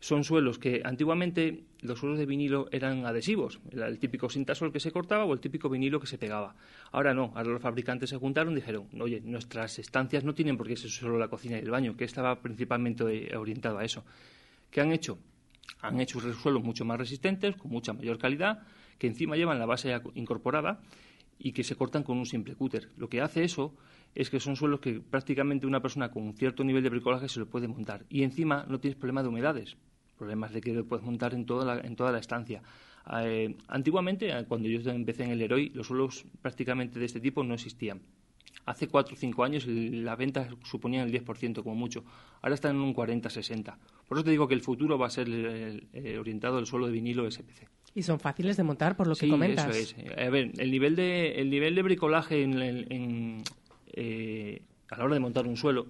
Son 0.00 0.24
suelos 0.24 0.58
que 0.58 0.80
antiguamente 0.82 1.64
los 1.82 1.98
suelos 1.98 2.18
de 2.18 2.24
vinilo 2.24 2.68
eran 2.72 3.04
adhesivos, 3.04 3.60
era 3.70 3.86
el 3.86 3.98
típico 3.98 4.30
cintasol 4.30 4.72
que 4.72 4.80
se 4.80 4.92
cortaba 4.92 5.26
o 5.26 5.34
el 5.34 5.40
típico 5.40 5.68
vinilo 5.68 6.00
que 6.00 6.06
se 6.06 6.16
pegaba. 6.16 6.56
Ahora 6.90 7.12
no, 7.12 7.32
ahora 7.34 7.50
los 7.50 7.62
fabricantes 7.62 8.08
se 8.08 8.16
juntaron 8.16 8.54
y 8.54 8.56
dijeron, 8.56 8.88
oye, 8.98 9.20
nuestras 9.20 9.78
estancias 9.78 10.24
no 10.24 10.34
tienen 10.34 10.56
por 10.56 10.66
qué 10.66 10.76
ser 10.76 10.90
solo 10.90 11.18
la 11.18 11.28
cocina 11.28 11.58
y 11.58 11.60
el 11.60 11.70
baño, 11.70 11.98
que 11.98 12.04
estaba 12.04 12.40
principalmente 12.40 13.36
orientado 13.36 13.78
a 13.78 13.84
eso. 13.84 14.02
¿Qué 14.70 14.80
han 14.80 14.90
hecho? 14.90 15.18
Han 15.82 16.00
hecho 16.00 16.18
suelos 16.32 16.64
mucho 16.64 16.86
más 16.86 16.98
resistentes, 16.98 17.56
con 17.56 17.70
mucha 17.70 17.92
mayor 17.92 18.16
calidad, 18.16 18.62
que 18.98 19.06
encima 19.06 19.36
llevan 19.36 19.58
la 19.58 19.66
base 19.66 19.94
incorporada 20.14 20.80
y 21.38 21.52
que 21.52 21.62
se 21.62 21.76
cortan 21.76 22.04
con 22.04 22.16
un 22.16 22.26
simple 22.26 22.54
cúter. 22.54 22.88
Lo 22.96 23.08
que 23.08 23.20
hace 23.20 23.44
eso 23.44 23.74
es 24.14 24.30
que 24.30 24.40
son 24.40 24.56
suelos 24.56 24.80
que 24.80 25.00
prácticamente 25.00 25.66
una 25.66 25.80
persona 25.80 26.10
con 26.10 26.22
un 26.22 26.34
cierto 26.34 26.64
nivel 26.64 26.82
de 26.82 26.88
bricolaje 26.88 27.28
se 27.28 27.38
lo 27.38 27.46
puede 27.46 27.68
montar. 27.68 28.04
Y 28.08 28.22
encima 28.22 28.64
no 28.68 28.80
tienes 28.80 28.98
problema 28.98 29.22
de 29.22 29.28
humedades, 29.28 29.76
problemas 30.20 30.52
de 30.52 30.60
que 30.60 30.72
lo 30.72 30.84
puedes 30.84 31.04
montar 31.04 31.32
en 31.34 31.46
toda 31.46 31.64
la, 31.64 31.80
en 31.80 31.96
toda 31.96 32.12
la 32.12 32.18
estancia. 32.18 32.62
Eh, 33.22 33.56
antiguamente, 33.68 34.28
eh, 34.28 34.44
cuando 34.46 34.68
yo 34.68 34.78
empecé 34.90 35.24
en 35.24 35.30
el 35.30 35.40
Heroi, 35.42 35.70
los 35.70 35.86
suelos 35.86 36.26
prácticamente 36.42 37.00
de 37.00 37.06
este 37.06 37.20
tipo 37.20 37.42
no 37.42 37.54
existían. 37.54 38.02
Hace 38.66 38.86
cuatro 38.86 39.14
o 39.14 39.16
cinco 39.16 39.42
años 39.42 39.66
la 39.66 40.14
venta 40.16 40.46
suponía 40.62 41.02
el 41.02 41.10
10% 41.10 41.62
como 41.62 41.74
mucho. 41.74 42.04
Ahora 42.42 42.54
están 42.54 42.76
en 42.76 42.82
un 42.82 42.94
40-60. 42.94 43.74
Por 44.06 44.18
eso 44.18 44.24
te 44.24 44.30
digo 44.30 44.46
que 44.46 44.54
el 44.54 44.60
futuro 44.60 44.98
va 44.98 45.06
a 45.06 45.10
ser 45.10 45.26
eh, 45.30 46.18
orientado 46.20 46.58
al 46.58 46.66
suelo 46.66 46.86
de 46.86 46.92
vinilo 46.92 47.28
SPC. 47.28 47.66
Y 47.94 48.02
son 48.02 48.20
fáciles 48.20 48.56
de 48.56 48.62
montar, 48.62 48.96
por 48.96 49.06
lo 49.06 49.16
que 49.16 49.28
comentas. 49.28 49.74
Eso 49.74 49.96
es. 49.98 50.18
A 50.18 50.28
ver, 50.28 50.52
el 50.58 50.70
nivel 50.70 50.94
de, 50.94 51.40
el 51.40 51.50
nivel 51.50 51.74
de 51.74 51.82
bricolaje 51.82 52.42
en, 52.42 53.42
eh, 53.92 54.62
a 54.90 54.98
la 54.98 55.04
hora 55.04 55.14
de 55.14 55.20
montar 55.20 55.46
un 55.46 55.56
suelo 55.56 55.86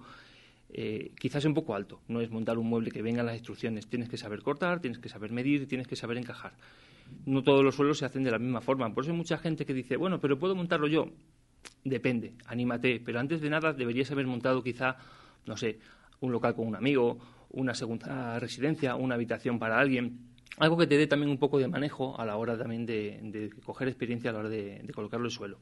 eh, 0.73 1.11
quizás 1.19 1.43
un 1.45 1.53
poco 1.53 1.75
alto. 1.75 2.01
No 2.07 2.21
es 2.21 2.29
montar 2.29 2.57
un 2.57 2.67
mueble 2.67 2.91
que 2.91 3.01
venga 3.01 3.23
las 3.23 3.35
instrucciones. 3.35 3.87
Tienes 3.87 4.09
que 4.09 4.17
saber 4.17 4.41
cortar, 4.41 4.79
tienes 4.79 4.99
que 4.99 5.09
saber 5.09 5.31
medir, 5.31 5.67
tienes 5.67 5.87
que 5.87 5.95
saber 5.95 6.17
encajar. 6.17 6.53
No 7.25 7.43
todos 7.43 7.63
los 7.63 7.75
suelos 7.75 7.97
se 7.97 8.05
hacen 8.05 8.23
de 8.23 8.31
la 8.31 8.39
misma 8.39 8.61
forma. 8.61 8.93
Por 8.93 9.03
eso 9.03 9.11
hay 9.11 9.17
mucha 9.17 9.37
gente 9.37 9.65
que 9.65 9.73
dice, 9.73 9.97
bueno, 9.97 10.19
pero 10.19 10.39
¿puedo 10.39 10.55
montarlo 10.55 10.87
yo? 10.87 11.09
Depende, 11.83 12.33
anímate. 12.45 13.01
Pero 13.03 13.19
antes 13.19 13.41
de 13.41 13.49
nada 13.49 13.73
deberías 13.73 14.11
haber 14.11 14.27
montado 14.27 14.63
quizá, 14.63 14.97
no 15.45 15.57
sé, 15.57 15.79
un 16.21 16.31
local 16.31 16.55
con 16.55 16.67
un 16.67 16.75
amigo, 16.75 17.19
una 17.49 17.73
segunda 17.73 18.39
residencia, 18.39 18.95
una 18.95 19.15
habitación 19.15 19.59
para 19.59 19.79
alguien 19.79 20.31
algo 20.57 20.77
que 20.77 20.87
te 20.87 20.97
dé 20.97 21.07
también 21.07 21.31
un 21.31 21.37
poco 21.37 21.59
de 21.59 21.67
manejo 21.67 22.19
a 22.19 22.25
la 22.25 22.35
hora 22.35 22.57
también 22.57 22.85
de, 22.85 23.49
coger 23.63 23.87
experiencia 23.87 24.29
a 24.29 24.33
la 24.33 24.39
hora 24.39 24.49
de, 24.49 24.81
de 24.83 24.93
colocarlo 24.93 25.25
en 25.25 25.31
el 25.31 25.31
suelo. 25.31 25.59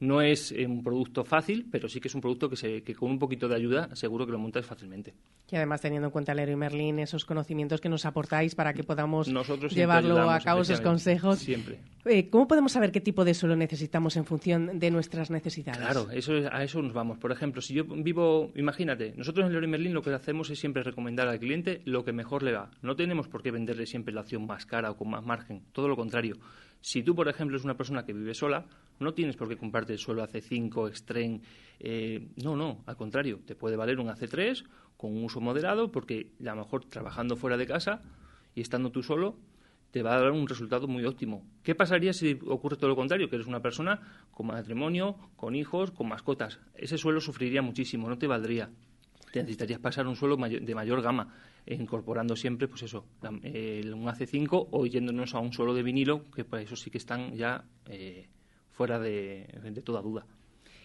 No 0.00 0.20
es 0.20 0.52
eh, 0.52 0.66
un 0.66 0.82
producto 0.82 1.24
fácil, 1.24 1.66
pero 1.70 1.88
sí 1.88 2.00
que 2.00 2.08
es 2.08 2.14
un 2.14 2.20
producto 2.20 2.48
que, 2.50 2.56
se, 2.56 2.82
que 2.82 2.94
con 2.94 3.10
un 3.10 3.18
poquito 3.18 3.48
de 3.48 3.56
ayuda 3.56 3.94
seguro 3.94 4.26
que 4.26 4.32
lo 4.32 4.38
montas 4.38 4.66
fácilmente. 4.66 5.14
Y 5.50 5.56
además 5.56 5.80
teniendo 5.80 6.08
en 6.08 6.12
cuenta 6.12 6.32
el 6.32 6.48
y 6.48 6.56
Merlin, 6.56 6.98
esos 6.98 7.24
conocimientos 7.24 7.80
que 7.80 7.88
nos 7.88 8.04
aportáis 8.04 8.54
para 8.54 8.72
que 8.72 8.82
podamos 8.82 9.28
llevarlo 9.70 10.30
a 10.30 10.40
cabo, 10.40 10.62
esos 10.62 10.80
consejos. 10.80 11.38
Siempre. 11.38 11.78
Eh, 12.06 12.28
¿Cómo 12.28 12.46
podemos 12.46 12.72
saber 12.72 12.92
qué 12.92 13.00
tipo 13.00 13.24
de 13.24 13.32
suelo 13.32 13.56
necesitamos 13.56 14.16
en 14.16 14.26
función 14.26 14.78
de 14.78 14.90
nuestras 14.90 15.30
necesidades? 15.30 15.80
Claro, 15.80 16.10
eso, 16.10 16.34
a 16.50 16.62
eso 16.62 16.82
nos 16.82 16.92
vamos. 16.92 17.18
Por 17.18 17.32
ejemplo, 17.32 17.62
si 17.62 17.72
yo 17.74 17.84
vivo, 17.84 18.52
imagínate, 18.56 19.14
nosotros 19.16 19.50
en 19.50 19.64
y 19.64 19.66
Merlin 19.66 19.94
lo 19.94 20.02
que 20.02 20.12
hacemos 20.12 20.50
es 20.50 20.58
siempre 20.58 20.82
recomendar 20.82 21.28
al 21.28 21.38
cliente 21.38 21.80
lo 21.84 22.04
que 22.04 22.12
mejor 22.12 22.42
le 22.42 22.52
va. 22.52 22.70
No 22.82 22.96
tenemos 22.96 23.28
por 23.28 23.42
qué 23.42 23.50
venderle 23.50 23.86
siempre 23.86 24.12
la 24.12 24.22
opción 24.22 24.46
más 24.46 24.66
cara 24.66 24.90
o 24.90 24.96
con 24.96 25.08
más 25.08 25.24
margen, 25.24 25.62
todo 25.72 25.88
lo 25.88 25.96
contrario. 25.96 26.36
Si 26.84 27.02
tú, 27.02 27.14
por 27.14 27.28
ejemplo, 27.28 27.56
es 27.56 27.64
una 27.64 27.78
persona 27.78 28.04
que 28.04 28.12
vive 28.12 28.34
sola, 28.34 28.66
no 29.00 29.14
tienes 29.14 29.36
por 29.36 29.48
qué 29.48 29.56
comprarte 29.56 29.94
el 29.94 29.98
suelo 29.98 30.22
AC5, 30.22 30.86
Extreme. 30.86 31.40
Eh, 31.80 32.28
no, 32.44 32.56
no, 32.56 32.84
al 32.84 32.94
contrario, 32.94 33.40
te 33.46 33.54
puede 33.54 33.74
valer 33.74 33.98
un 34.00 34.08
AC3 34.08 34.62
con 34.98 35.16
un 35.16 35.24
uso 35.24 35.40
moderado 35.40 35.90
porque 35.90 36.32
a 36.42 36.54
lo 36.54 36.56
mejor 36.56 36.84
trabajando 36.84 37.36
fuera 37.36 37.56
de 37.56 37.66
casa 37.66 38.02
y 38.54 38.60
estando 38.60 38.90
tú 38.90 39.02
solo 39.02 39.38
te 39.92 40.02
va 40.02 40.14
a 40.14 40.20
dar 40.20 40.32
un 40.32 40.46
resultado 40.46 40.86
muy 40.86 41.06
óptimo. 41.06 41.46
¿Qué 41.62 41.74
pasaría 41.74 42.12
si 42.12 42.38
ocurre 42.48 42.76
todo 42.76 42.88
lo 42.90 42.96
contrario? 42.96 43.30
Que 43.30 43.36
eres 43.36 43.48
una 43.48 43.62
persona 43.62 44.26
con 44.30 44.48
matrimonio, 44.48 45.16
con 45.36 45.54
hijos, 45.54 45.90
con 45.90 46.08
mascotas. 46.08 46.60
Ese 46.74 46.98
suelo 46.98 47.22
sufriría 47.22 47.62
muchísimo, 47.62 48.10
no 48.10 48.18
te 48.18 48.26
valdría. 48.26 48.68
Te 49.34 49.40
necesitarías 49.40 49.80
pasar 49.80 50.06
un 50.06 50.14
suelo 50.14 50.36
de 50.36 50.74
mayor 50.76 51.02
gama 51.02 51.34
incorporando 51.66 52.36
siempre, 52.36 52.68
pues 52.68 52.84
eso, 52.84 53.04
un 53.22 54.06
AC5 54.06 54.68
o 54.70 54.86
yéndonos 54.86 55.34
a 55.34 55.40
un 55.40 55.52
suelo 55.52 55.74
de 55.74 55.82
vinilo, 55.82 56.22
que 56.30 56.44
para 56.44 56.62
eso 56.62 56.76
sí 56.76 56.88
que 56.88 56.98
están 56.98 57.34
ya 57.34 57.64
eh, 57.86 58.28
fuera 58.70 59.00
de 59.00 59.82
toda 59.84 60.02
duda. 60.02 60.24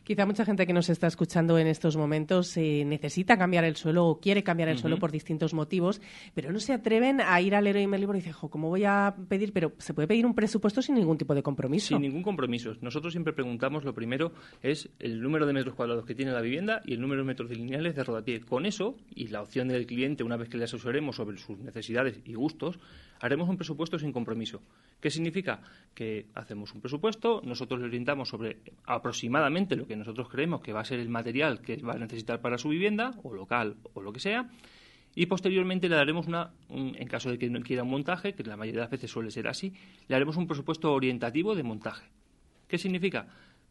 Quizá 0.09 0.25
mucha 0.25 0.43
gente 0.43 0.65
que 0.65 0.73
nos 0.73 0.89
está 0.89 1.05
escuchando 1.05 1.59
en 1.59 1.67
estos 1.67 1.95
momentos 1.95 2.57
eh, 2.57 2.83
necesita 2.83 3.37
cambiar 3.37 3.63
el 3.63 3.75
suelo 3.75 4.07
o 4.07 4.19
quiere 4.19 4.41
cambiar 4.41 4.67
el 4.69 4.79
suelo 4.79 4.97
por 4.97 5.11
distintos 5.11 5.53
motivos, 5.53 6.01
pero 6.33 6.51
no 6.51 6.59
se 6.59 6.73
atreven 6.73 7.21
a 7.21 7.39
ir 7.41 7.53
al 7.53 7.65
Leroy 7.65 7.85
Merlin 7.85 8.09
y 8.09 8.13
dicen, 8.13 8.33
¿cómo 8.49 8.69
voy 8.69 8.85
a 8.85 9.15
pedir? 9.27 9.53
Pero 9.53 9.73
se 9.77 9.93
puede 9.93 10.07
pedir 10.07 10.25
un 10.25 10.33
presupuesto 10.33 10.81
sin 10.81 10.95
ningún 10.95 11.19
tipo 11.19 11.35
de 11.35 11.43
compromiso. 11.43 11.89
Sin 11.89 12.01
ningún 12.01 12.23
compromiso. 12.23 12.73
Nosotros 12.81 13.13
siempre 13.13 13.33
preguntamos, 13.33 13.83
lo 13.83 13.93
primero 13.93 14.31
es 14.63 14.89
el 14.97 15.21
número 15.21 15.45
de 15.45 15.53
metros 15.53 15.75
cuadrados 15.75 16.05
que 16.05 16.15
tiene 16.15 16.31
la 16.31 16.41
vivienda 16.41 16.81
y 16.85 16.95
el 16.95 17.01
número 17.01 17.21
de 17.21 17.27
metros 17.27 17.51
lineales 17.51 17.95
de 17.95 18.03
rodapié. 18.03 18.41
Con 18.41 18.65
eso 18.65 18.95
y 19.13 19.27
la 19.27 19.43
opción 19.43 19.67
del 19.67 19.85
cliente, 19.85 20.23
una 20.23 20.37
vez 20.37 20.49
que 20.49 20.57
le 20.57 20.63
asesoremos 20.63 21.17
sobre 21.17 21.37
sus 21.37 21.59
necesidades 21.59 22.19
y 22.25 22.33
gustos, 22.33 22.79
haremos 23.19 23.47
un 23.47 23.57
presupuesto 23.57 23.99
sin 23.99 24.11
compromiso. 24.11 24.59
¿Qué 24.99 25.11
significa? 25.11 25.61
Que 25.93 26.25
hacemos 26.33 26.73
un 26.73 26.81
presupuesto, 26.81 27.41
nosotros 27.45 27.79
le 27.79 27.85
orientamos 27.85 28.29
sobre 28.29 28.57
aproximadamente 28.85 29.75
lo 29.75 29.85
que 29.85 29.98
nosotros 29.99 30.29
creemos 30.29 30.61
que 30.61 30.73
va 30.73 30.81
a 30.81 30.85
ser 30.85 30.99
el 30.99 31.09
material 31.09 31.61
que 31.61 31.77
va 31.77 31.93
a 31.93 31.99
necesitar 31.99 32.41
para 32.41 32.57
su 32.57 32.69
vivienda, 32.69 33.13
o 33.23 33.33
local, 33.33 33.77
o 33.93 34.01
lo 34.01 34.11
que 34.11 34.19
sea, 34.19 34.49
y 35.15 35.25
posteriormente 35.25 35.89
le 35.89 35.95
daremos 35.95 36.27
una, 36.27 36.51
en 36.69 37.07
caso 37.07 37.29
de 37.29 37.37
que 37.37 37.51
quiera 37.61 37.83
un 37.83 37.89
montaje, 37.89 38.33
que 38.33 38.43
la 38.43 38.57
mayoría 38.57 38.79
de 38.79 38.85
las 38.85 38.91
veces 38.91 39.11
suele 39.11 39.31
ser 39.31 39.47
así, 39.47 39.73
le 40.07 40.15
haremos 40.15 40.37
un 40.37 40.47
presupuesto 40.47 40.93
orientativo 40.93 41.55
de 41.55 41.63
montaje. 41.63 42.07
¿Qué 42.67 42.77
significa? 42.77 43.27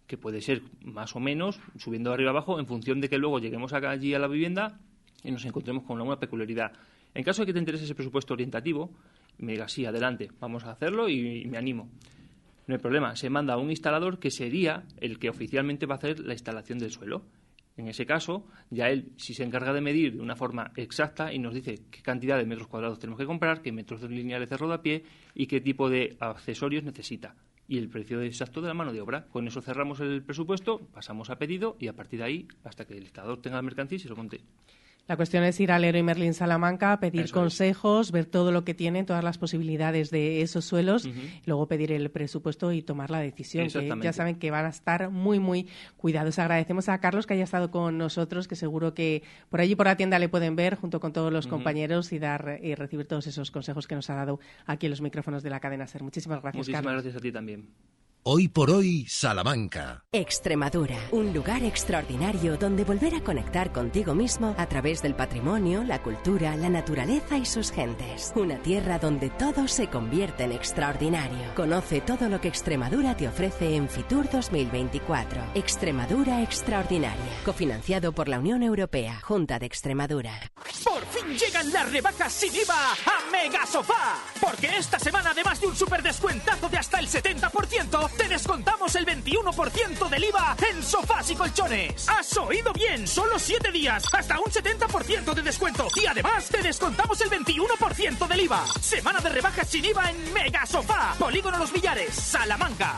Que 0.07 0.19
puede 0.19 0.41
ser 0.41 0.63
más 0.83 1.15
o 1.17 1.21
menos, 1.21 1.61
subiendo 1.79 2.11
de 2.11 2.15
arriba 2.15 2.31
abajo, 2.31 2.59
en 2.59 2.67
función 2.67 3.01
de 3.01 3.09
que 3.09 3.19
luego 3.19 3.39
lleguemos 3.39 3.73
allí 3.73 4.15
a 4.15 4.19
la 4.19 4.29
vivienda 4.29 4.81
y 5.23 5.31
nos 5.31 5.45
encontremos 5.45 5.85
con 5.85 5.99
alguna 5.99 6.19
peculiaridad. 6.19 6.73
En 7.15 7.25
caso 7.25 7.43
de 7.43 7.47
que 7.47 7.53
te 7.53 7.59
interese 7.59 7.85
ese 7.85 7.95
presupuesto 7.95 8.35
orientativo, 8.35 8.91
me 9.39 9.53
diga, 9.53 9.69
sí, 9.69 9.87
adelante, 9.87 10.31
vamos 10.41 10.65
a 10.65 10.73
hacerlo 10.73 11.09
y, 11.09 11.45
me 11.47 11.59
animo. 11.59 11.89
No 12.69 12.75
hay 12.75 12.81
problema, 12.81 13.17
se 13.17 13.31
manda 13.31 13.55
a 13.55 13.57
un 13.57 13.71
instalador 13.71 14.19
que 14.19 14.31
sería 14.31 14.85
el 15.01 15.19
que 15.19 15.31
oficialmente 15.31 15.87
va 15.87 15.95
a 15.95 15.99
hacer 15.99 16.21
la 16.21 16.35
instalación 16.35 16.79
del 16.79 16.91
suelo. 16.91 17.25
En 17.79 17.89
ese 17.89 18.05
caso, 18.05 18.47
ya 18.69 18.91
él 18.91 19.13
si 19.17 19.33
se 19.33 19.43
encarga 19.43 19.73
de 19.73 19.81
medir 19.81 20.13
de 20.13 20.21
una 20.21 20.37
forma 20.37 20.71
exacta 20.77 21.33
y 21.33 21.39
nos 21.39 21.55
dice 21.55 21.77
qué 21.91 22.03
cantidad 22.03 22.37
de 22.37 22.45
metros 22.45 22.69
cuadrados 22.69 22.99
tenemos 22.99 23.19
que 23.19 23.25
comprar, 23.25 23.63
qué 23.63 23.73
metros 23.73 24.03
lineales 24.03 24.51
de 24.51 24.57
rodapié 24.59 25.05
y 25.35 25.47
qué 25.47 25.63
tipo 25.63 25.89
de 25.89 26.19
accesorios 26.21 26.85
necesita. 26.85 27.37
Y 27.67 27.79
el 27.79 27.89
precio 27.89 28.21
exacto 28.21 28.61
de 28.61 28.69
la 28.69 28.75
mano 28.75 28.93
de 28.93 29.01
obra. 29.01 29.25
Con 29.29 29.47
eso 29.47 29.63
cerramos 29.63 30.01
el 30.01 30.23
presupuesto, 30.23 30.79
pasamos 30.93 31.31
a 31.31 31.37
pedido 31.37 31.77
y 31.81 31.89
a 31.89 31.95
partir 31.95 32.19
de 32.19 32.27
ahí, 32.27 32.49
hasta 32.65 32.85
que 32.85 32.99
el 32.99 33.05
Estado 33.05 33.39
tenga 33.39 33.57
la 33.57 33.63
mercancía 33.63 33.97
y 33.97 34.01
se 34.01 34.11
lo 34.11 34.17
monte. 34.17 34.43
La 35.09 35.17
cuestión 35.17 35.43
es 35.43 35.59
ir 35.59 35.73
al 35.73 35.83
Leroy 35.83 36.03
Merlin 36.03 36.35
Salamanca, 36.35 37.01
pedir 37.01 37.31
consejos, 37.33 38.13
ver 38.13 38.27
todo 38.27 38.53
lo 38.53 38.65
que 38.65 38.75
tienen, 38.75 39.07
todas 39.07 39.25
las 39.25 39.39
posibilidades 39.39 40.11
de 40.11 40.43
esos 40.43 40.67
suelos, 40.67 41.09
luego 41.47 41.67
pedir 41.67 41.93
el 41.93 42.11
presupuesto 42.11 42.73
y 42.73 42.83
tomar 42.83 43.11
la 43.11 43.21
decisión. 43.21 43.69
Que 43.69 43.99
ya 44.03 44.13
saben 44.13 44.37
que 44.37 44.51
van 44.51 44.67
a 44.67 44.69
estar 44.69 45.09
muy, 45.11 45.39
muy 45.39 45.67
cuidados. 45.97 46.39
Agradecemos 46.39 46.91
a 46.91 46.99
Carlos 47.01 47.27
que 47.27 47.35
haya 47.35 47.45
estado 47.45 47.71
con 47.71 47.97
nosotros, 47.97 48.49
que 48.49 48.55
seguro 48.55 48.93
que 48.93 49.23
por 49.49 49.63
allí 49.63 49.75
por 49.75 49.87
la 49.87 49.97
tienda 49.97 50.19
le 50.19 50.29
pueden 50.29 50.57
ver 50.57 50.77
junto 50.77 51.01
con 51.01 51.15
todos 51.15 51.33
los 51.33 51.47
compañeros 51.47 52.13
y 52.13 52.19
dar 52.19 52.61
y 52.63 52.75
recibir 52.75 53.07
todos 53.07 53.27
esos 53.27 53.51
consejos 53.51 53.87
que 53.87 53.95
nos 53.95 54.11
ha 54.11 54.15
dado 54.15 54.41
aquí 54.67 54.87
en 54.87 54.91
los 54.91 55.01
micrófonos 55.01 55.43
de 55.43 55.49
la 55.49 55.61
cadena 55.61 55.87
SER. 55.87 56.03
Muchísimas 56.03 56.43
gracias, 56.43 56.69
Muchísimas 56.69 56.93
gracias 56.93 57.17
a 57.17 57.21
ti 57.21 57.33
también. 57.33 57.69
Hoy 58.25 58.49
por 58.49 58.71
hoy, 58.71 59.07
Salamanca. 59.09 60.05
Extremadura, 60.13 60.99
un 61.13 61.33
lugar 61.33 61.63
extraordinario 61.63 62.59
donde 62.59 62.85
volver 62.85 63.15
a 63.15 63.23
conectar 63.23 63.73
contigo 63.73 64.15
mismo 64.15 64.55
a 64.59 64.67
través 64.67 65.01
del 65.01 65.15
patrimonio, 65.15 65.83
la 65.83 66.03
cultura, 66.03 66.55
la 66.57 66.69
naturaleza 66.69 67.39
y 67.39 67.47
sus 67.47 67.71
gentes. 67.71 68.33
Una 68.35 68.59
tierra 68.59 68.99
donde 68.99 69.31
todo 69.31 69.67
se 69.67 69.89
convierte 69.89 70.45
en 70.45 70.53
extraordinario. 70.53 71.55
Conoce 71.55 72.03
todo 72.03 72.29
lo 72.29 72.41
que 72.41 72.49
Extremadura 72.49 73.17
te 73.17 73.29
ofrece 73.29 73.77
en 73.77 73.89
Fitur 73.89 74.29
2024. 74.29 75.53
Extremadura 75.55 76.43
Extraordinaria, 76.43 77.33
cofinanciado 77.47 78.13
por 78.13 78.29
la 78.29 78.41
Unión 78.41 78.63
Europea, 78.63 79.21
Junta 79.23 79.59
de 79.59 79.67
Extremadura. 79.67 80.39
Por 80.85 81.05
fin 81.07 81.39
llegan 81.39 81.73
las 81.73 81.91
rebajas 81.91 82.33
sin 82.33 82.55
IVA 82.55 82.93
a 82.93 83.31
Mega 83.33 83.65
Sofá. 83.65 84.19
Porque 84.41 84.67
esta 84.77 84.99
semana, 84.99 85.31
además 85.31 85.61
de 85.61 85.67
un 85.67 85.77
super 85.77 86.03
descuentazo 86.03 86.69
de 86.69 86.77
hasta 86.77 86.99
el 86.99 87.09
70%, 87.09 88.18
te 88.19 88.29
descontamos 88.29 88.95
el 88.97 89.07
21% 89.07 90.09
del 90.11 90.25
IVA 90.25 90.57
en 90.71 90.83
sofás 90.83 91.31
y 91.31 91.37
colchones. 91.37 92.09
¿Has 92.09 92.37
oído 92.37 92.73
bien? 92.73 93.07
Solo 93.07 93.39
7 93.39 93.71
días, 93.71 94.05
hasta 94.13 94.39
un 94.41 94.47
70% 94.47 95.33
de 95.33 95.43
descuento. 95.43 95.87
Y 95.97 96.07
además 96.07 96.49
te 96.49 96.61
descontamos 96.61 97.21
el 97.21 97.31
21% 97.31 98.27
del 98.29 98.41
IVA. 98.41 98.67
Semana 98.81 99.21
de 99.21 99.29
rebajas 99.31 99.69
sin 99.69 99.85
IVA 99.85 100.11
en 100.11 100.33
Mega 100.35 100.67
Sofá. 100.67 101.15
Polígono 101.19 101.59
Los 101.59 101.73
Villares, 101.73 102.13
Salamanca. 102.13 102.95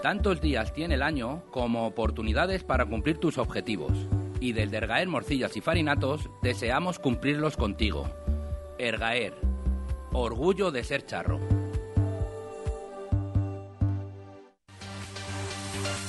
Tantos 0.00 0.40
días 0.40 0.72
tiene 0.72 0.94
el 0.94 1.02
año 1.02 1.42
como 1.50 1.84
oportunidades 1.84 2.62
para 2.62 2.86
cumplir 2.86 3.18
tus 3.18 3.36
objetivos. 3.38 3.92
Y 4.40 4.52
desde 4.52 4.76
Ergaer 4.76 5.08
Morcillas 5.08 5.56
y 5.56 5.60
Farinatos 5.60 6.30
deseamos 6.42 7.00
cumplirlos 7.00 7.56
contigo. 7.56 8.08
Ergaer, 8.78 9.34
orgullo 10.12 10.70
de 10.70 10.84
ser 10.84 11.04
charro. 11.04 11.40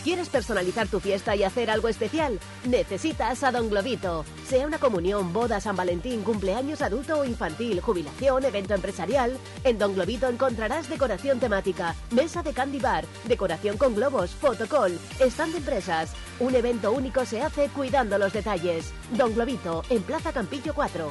¿Quieres 0.03 0.29
personalizar 0.29 0.87
tu 0.87 1.01
fiesta 1.01 1.35
y 1.35 1.43
hacer 1.43 1.69
algo 1.69 1.89
especial? 1.89 2.39
Necesitas 2.65 3.43
a 3.43 3.51
Don 3.51 3.69
Globito. 3.69 4.23
Sea 4.47 4.65
una 4.65 4.79
comunión, 4.79 5.33
boda, 5.33 5.59
San 5.59 5.75
Valentín, 5.75 6.23
cumpleaños 6.23 6.81
adulto 6.81 7.19
o 7.19 7.25
infantil, 7.25 7.81
jubilación, 7.81 8.45
evento 8.45 8.73
empresarial, 8.73 9.37
en 9.65 9.77
Don 9.77 9.93
Globito 9.93 10.29
encontrarás 10.29 10.87
decoración 10.89 11.39
temática, 11.39 11.95
mesa 12.11 12.41
de 12.41 12.53
candy 12.53 12.79
bar, 12.79 13.05
decoración 13.25 13.77
con 13.77 13.93
globos, 13.93 14.31
fotocall, 14.31 14.97
stand 15.19 15.51
de 15.51 15.57
empresas. 15.57 16.13
Un 16.39 16.55
evento 16.55 16.93
único 16.93 17.25
se 17.25 17.41
hace 17.41 17.67
cuidando 17.67 18.17
los 18.17 18.31
detalles. 18.31 18.93
Don 19.17 19.35
Globito, 19.35 19.83
en 19.89 20.01
Plaza 20.03 20.31
Campillo 20.31 20.73
4. 20.73 21.09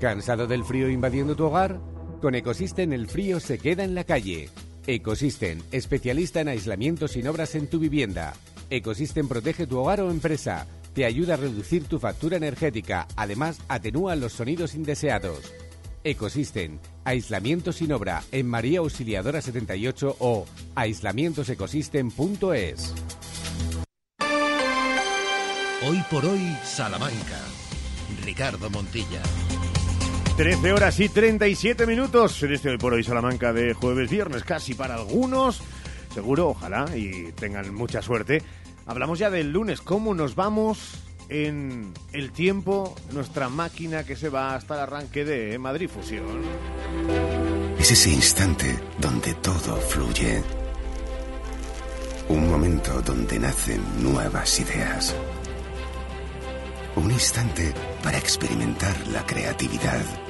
¿Cansado 0.00 0.46
del 0.46 0.64
frío 0.64 0.88
invadiendo 0.88 1.34
tu 1.34 1.46
hogar? 1.46 1.80
Con 2.20 2.36
Ecosystem 2.36 2.92
el 2.92 3.08
frío 3.08 3.40
se 3.40 3.58
queda 3.58 3.82
en 3.82 3.94
la 3.94 4.04
calle. 4.04 4.50
Ecosystem, 4.86 5.62
especialista 5.72 6.40
en 6.40 6.48
aislamiento 6.48 7.08
sin 7.08 7.26
obras 7.26 7.54
en 7.54 7.68
tu 7.68 7.78
vivienda. 7.78 8.34
Ecosystem 8.68 9.26
protege 9.28 9.66
tu 9.66 9.78
hogar 9.78 10.02
o 10.02 10.10
empresa. 10.10 10.66
Te 10.92 11.06
ayuda 11.06 11.32
a 11.34 11.38
reducir 11.38 11.84
tu 11.84 11.98
factura 11.98 12.36
energética. 12.36 13.08
Además, 13.16 13.60
atenúa 13.68 14.14
los 14.14 14.34
sonidos 14.34 14.74
indeseados. 14.74 15.54
Ecosystem, 16.04 16.78
aislamiento 17.04 17.72
sin 17.72 17.92
obra 17.92 18.22
en 18.30 18.46
María 18.46 18.80
Auxiliadora 18.80 19.40
78 19.40 20.16
o 20.18 20.44
aislamientosecosystem.es. 20.74 22.94
Hoy 25.86 26.02
por 26.10 26.26
hoy, 26.26 26.56
Salamanca. 26.62 27.40
Ricardo 28.22 28.68
Montilla. 28.70 29.20
13 30.36 30.72
horas 30.72 30.98
y 30.98 31.08
37 31.08 31.86
minutos 31.86 32.42
en 32.42 32.52
este 32.52 32.68
hoy 32.68 32.76
por 32.76 32.92
hoy 32.92 33.04
Salamanca 33.04 33.52
de 33.52 33.72
jueves 33.72 34.10
viernes, 34.10 34.42
casi 34.42 34.74
para 34.74 34.96
algunos, 34.96 35.62
seguro, 36.12 36.48
ojalá, 36.48 36.86
y 36.96 37.30
tengan 37.32 37.72
mucha 37.72 38.02
suerte. 38.02 38.42
Hablamos 38.84 39.20
ya 39.20 39.30
del 39.30 39.52
lunes, 39.52 39.80
cómo 39.80 40.12
nos 40.12 40.34
vamos 40.34 40.98
en 41.28 41.92
el 42.12 42.32
tiempo, 42.32 42.96
nuestra 43.12 43.48
máquina 43.48 44.02
que 44.02 44.16
se 44.16 44.28
va 44.28 44.56
hasta 44.56 44.74
el 44.74 44.80
arranque 44.80 45.24
de 45.24 45.56
Madrid 45.56 45.88
Fusión. 45.88 46.42
Es 47.78 47.92
ese 47.92 48.10
instante 48.10 48.76
donde 48.98 49.34
todo 49.34 49.76
fluye. 49.76 50.42
Un 52.28 52.50
momento 52.50 53.00
donde 53.02 53.38
nacen 53.38 53.80
nuevas 54.02 54.58
ideas. 54.58 55.14
Un 56.96 57.10
instante 57.12 57.72
para 58.02 58.18
experimentar 58.18 58.94
la 59.08 59.24
creatividad 59.24 60.23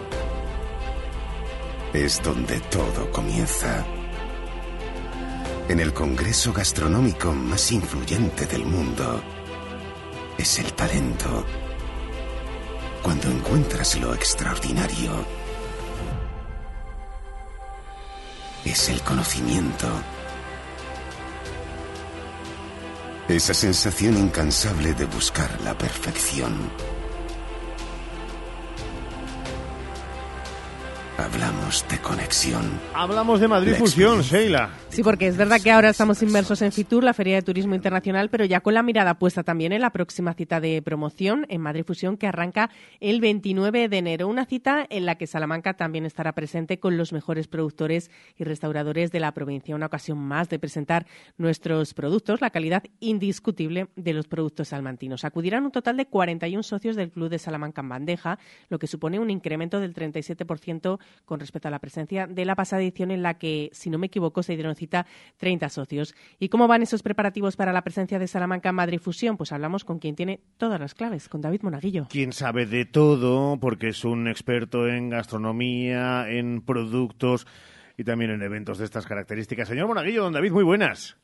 es 1.95 2.21
donde 2.23 2.59
todo 2.61 3.11
comienza. 3.13 3.87
En 5.69 5.79
el 5.79 5.95
Congreso 5.95 6.53
Gastronómico 6.53 7.33
más 7.33 7.71
influyente 7.71 8.47
del 8.47 8.67
mundo 8.67 9.23
es 10.37 10.59
el 10.59 10.73
talento. 10.73 11.47
Cuando 13.03 13.31
encuentras 13.31 13.99
lo 14.01 14.13
extraordinario, 14.13 15.25
es 18.65 18.89
el 18.89 19.01
conocimiento. 19.03 19.89
Esa 23.29 23.55
sensación 23.55 24.19
incansable 24.19 24.95
de 24.95 25.05
buscar 25.05 25.61
la 25.63 25.79
perfección. 25.79 26.94
Hablamos 31.17 31.87
de 31.89 31.99
conexión. 31.99 32.65
Hablamos 32.93 33.39
de 33.39 33.47
Madrid 33.47 33.75
Fusión, 33.75 34.23
Sheila. 34.23 34.71
Sí, 34.89 35.05
porque 35.05 35.29
es 35.29 35.37
verdad 35.37 35.61
que 35.63 35.71
ahora 35.71 35.91
estamos 35.91 36.21
inmersos 36.23 36.61
en 36.61 36.73
Fitur, 36.73 37.05
la 37.05 37.15
Feria 37.15 37.37
de 37.37 37.43
Turismo 37.43 37.77
Internacional, 37.77 38.31
pero 38.31 38.45
ya 38.45 38.61
con 38.61 38.75
la 38.75 38.83
mirada 38.83 39.15
puesta 39.15 39.45
también 39.45 39.73
en 39.73 39.81
la 39.81 39.91
próxima 39.91 40.35
cita 40.35 40.61
de 40.61 40.83
promoción 40.83 41.47
en 41.49 41.61
Madrid 41.61 41.85
Fusión 41.85 42.17
que 42.17 42.27
arranca 42.27 42.71
el 42.99 43.21
29 43.21 43.89
de 43.89 43.97
enero. 43.97 44.27
Una 44.27 44.45
cita 44.45 44.85
en 44.91 45.07
la 45.07 45.15
que 45.15 45.29
Salamanca 45.29 45.75
también 45.75 46.05
estará 46.05 46.33
presente 46.33 46.81
con 46.81 46.97
los 46.97 47.13
mejores 47.13 47.47
productores 47.47 48.11
y 48.37 48.43
restauradores 48.43 49.13
de 49.13 49.21
la 49.21 49.33
provincia. 49.33 49.77
Una 49.77 49.87
ocasión 49.87 50.19
más 50.19 50.49
de 50.49 50.59
presentar 50.59 51.07
nuestros 51.39 51.95
productos, 51.95 52.41
la 52.41 52.51
calidad 52.51 52.83
indiscutible 52.99 53.87
de 53.95 54.15
los 54.15 54.27
productos 54.27 54.69
salmantinos. 54.69 55.25
Acudirán 55.25 55.65
un 55.65 55.71
total 55.71 55.97
de 55.97 56.07
41 56.07 56.63
socios 56.65 56.97
del 56.97 57.13
Club 57.13 57.29
de 57.29 57.39
Salamanca 57.39 57.83
en 57.83 57.89
bandeja, 57.89 58.39
lo 58.69 58.81
que 58.81 58.89
supone 58.89 59.21
un 59.21 59.31
incremento 59.31 59.79
del 59.79 59.95
37% 59.95 60.99
con 61.25 61.41
respecto 61.41 61.69
a 61.69 61.71
la 61.71 61.79
presencia 61.79 62.27
de 62.27 62.45
la 62.45 62.55
pasada 62.55 62.83
edición 62.83 63.11
en 63.11 63.23
la 63.23 63.39
que, 63.39 63.71
si 63.73 63.91
no 63.91 63.99
me 63.99 64.07
equivoco, 64.07 64.43
se 64.43 64.55
dieron 64.55 64.75
30 65.37 65.69
socios. 65.69 66.15
¿Y 66.39 66.49
cómo 66.49 66.69
van 66.69 66.83
esos 66.83 67.03
preparativos 67.03 67.57
para 67.57 67.73
la 67.73 67.83
presencia 67.83 68.19
de 68.19 68.27
Salamanca 68.27 68.71
en 68.71 68.75
Madrid 68.75 68.99
Fusión? 68.99 69.37
Pues 69.37 69.53
hablamos 69.53 69.85
con 69.85 69.99
quien 69.99 70.15
tiene 70.15 70.41
todas 70.57 70.81
las 70.81 70.95
claves, 70.95 71.29
con 71.29 71.41
David 71.41 71.63
Monaguillo. 71.63 72.07
Quien 72.11 72.33
sabe 72.33 72.67
de 72.67 72.85
todo, 72.85 73.59
porque 73.59 73.89
es 73.89 74.05
un 74.05 74.29
experto 74.29 74.89
en 74.89 75.11
gastronomía, 75.11 76.29
en 76.29 76.63
productos 76.63 77.47
y 77.97 78.05
también 78.05 78.31
en 78.31 78.43
eventos 78.43 78.79
de 78.79 78.85
estas 78.85 79.07
características. 79.07 79.69
Señor 79.69 79.89
Monaguillo, 79.89 80.23
don 80.23 80.33
David, 80.33 80.53
muy 80.53 80.65
buenas. 80.65 81.17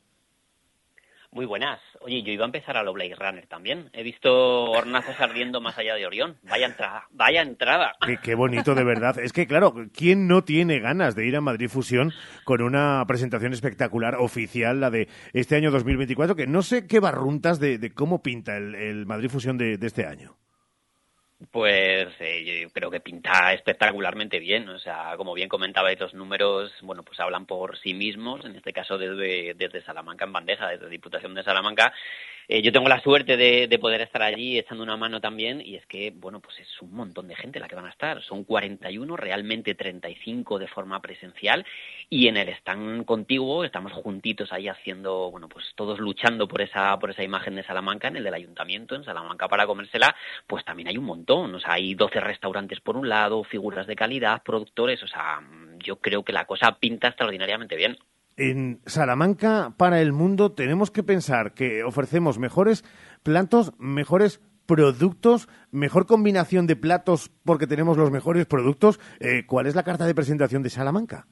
Muy 1.32 1.46
buenas. 1.46 1.80
Oye, 2.00 2.22
yo 2.22 2.32
iba 2.32 2.44
a 2.44 2.46
empezar 2.46 2.76
a 2.76 2.82
lo 2.82 2.92
Blade 2.92 3.14
Runner 3.14 3.46
también. 3.46 3.88
He 3.92 4.02
visto 4.02 4.64
hornazos 4.72 5.20
ardiendo 5.20 5.60
más 5.60 5.78
allá 5.78 5.94
de 5.94 6.04
Orión. 6.04 6.36
Vaya 6.42 6.66
entrada, 6.66 7.06
vaya 7.12 7.42
entrada. 7.42 7.92
Qué, 8.22 8.34
bonito, 8.34 8.74
de 8.74 8.82
verdad. 8.82 9.16
Es 9.18 9.32
que, 9.32 9.46
claro, 9.46 9.72
¿quién 9.94 10.26
no 10.26 10.42
tiene 10.42 10.80
ganas 10.80 11.14
de 11.14 11.26
ir 11.26 11.36
a 11.36 11.40
Madrid 11.40 11.68
Fusión 11.68 12.12
con 12.44 12.62
una 12.62 13.04
presentación 13.06 13.52
espectacular, 13.52 14.16
oficial, 14.16 14.80
la 14.80 14.90
de 14.90 15.08
este 15.32 15.54
año 15.54 15.70
2024? 15.70 16.34
Que 16.34 16.48
no 16.48 16.62
sé 16.62 16.88
qué 16.88 16.98
barruntas 16.98 17.60
de, 17.60 17.92
cómo 17.94 18.22
pinta 18.22 18.56
el, 18.56 19.06
Madrid 19.06 19.28
Fusión 19.28 19.56
de 19.56 19.78
este 19.80 20.06
año. 20.06 20.36
Pues 21.50 22.08
eh, 22.20 22.62
yo 22.64 22.70
creo 22.70 22.90
que 22.90 23.00
pinta 23.00 23.52
espectacularmente 23.54 24.38
bien. 24.38 24.68
O 24.68 24.78
sea, 24.78 25.14
como 25.16 25.32
bien 25.32 25.48
comentabais, 25.48 25.98
los 25.98 26.12
números, 26.12 26.70
bueno, 26.82 27.02
pues 27.02 27.18
hablan 27.18 27.46
por 27.46 27.78
sí 27.78 27.94
mismos. 27.94 28.44
En 28.44 28.56
este 28.56 28.72
caso, 28.74 28.98
desde, 28.98 29.54
desde 29.54 29.82
Salamanca 29.82 30.26
en 30.26 30.32
bandeja, 30.32 30.68
desde 30.68 30.90
Diputación 30.90 31.34
de 31.34 31.42
Salamanca. 31.42 31.94
Eh, 32.52 32.62
yo 32.62 32.72
tengo 32.72 32.88
la 32.88 33.00
suerte 33.00 33.36
de, 33.36 33.78
poder 33.78 34.00
estar 34.00 34.24
allí 34.24 34.58
echando 34.58 34.82
una 34.82 34.96
mano 34.96 35.20
también 35.20 35.62
y 35.64 35.76
es 35.76 35.86
que, 35.86 36.10
bueno, 36.10 36.40
pues 36.40 36.58
es 36.58 36.82
un 36.82 36.92
montón 36.92 37.28
de 37.28 37.36
gente 37.36 37.60
la 37.60 37.68
que 37.68 37.76
van 37.76 37.86
a 37.86 37.90
estar. 37.90 38.20
Son 38.24 38.42
41, 38.42 39.16
realmente 39.16 39.76
35 39.76 40.58
de 40.58 40.66
forma 40.66 41.00
presencial 41.00 41.64
y 42.08 42.26
en 42.26 42.36
el 42.36 42.48
stand 42.48 43.04
contiguo 43.04 43.62
estamos 43.62 43.92
juntitos 43.92 44.52
ahí 44.52 44.66
haciendo, 44.66 45.30
bueno, 45.30 45.48
pues 45.48 45.64
todos 45.76 46.00
luchando 46.00 46.48
por 46.48 46.60
esa, 46.60 46.98
por 46.98 47.12
esa 47.12 47.22
imagen 47.22 47.54
de 47.54 47.62
Salamanca, 47.62 48.08
en 48.08 48.16
el 48.16 48.24
del 48.24 48.34
ayuntamiento, 48.34 48.96
en 48.96 49.04
Salamanca 49.04 49.46
para 49.46 49.68
comérsela, 49.68 50.16
pues 50.48 50.64
también 50.64 50.88
hay 50.88 50.98
un 50.98 51.04
montón. 51.04 51.29
O 51.38 51.60
sea, 51.60 51.74
hay 51.74 51.94
12 51.94 52.20
restaurantes 52.20 52.80
por 52.80 52.96
un 52.96 53.08
lado, 53.08 53.44
figuras 53.44 53.86
de 53.86 53.96
calidad, 53.96 54.42
productores, 54.42 55.02
o 55.02 55.06
sea, 55.06 55.40
yo 55.78 55.96
creo 55.96 56.22
que 56.24 56.32
la 56.32 56.44
cosa 56.44 56.76
pinta 56.78 57.08
extraordinariamente 57.08 57.76
bien 57.76 57.96
en 58.36 58.80
Salamanca 58.86 59.74
para 59.76 60.00
el 60.00 60.12
mundo 60.12 60.52
tenemos 60.52 60.90
que 60.90 61.02
pensar 61.02 61.52
que 61.52 61.84
ofrecemos 61.84 62.38
mejores 62.38 62.84
platos, 63.22 63.72
mejores 63.78 64.40
productos, 64.66 65.48
mejor 65.70 66.06
combinación 66.06 66.66
de 66.66 66.76
platos 66.76 67.30
porque 67.44 67.66
tenemos 67.66 67.98
los 67.98 68.10
mejores 68.10 68.46
productos. 68.46 68.98
Eh, 69.18 69.44
¿Cuál 69.46 69.66
es 69.66 69.74
la 69.74 69.82
carta 69.82 70.06
de 70.06 70.14
presentación 70.14 70.62
de 70.62 70.70
Salamanca? 70.70 71.26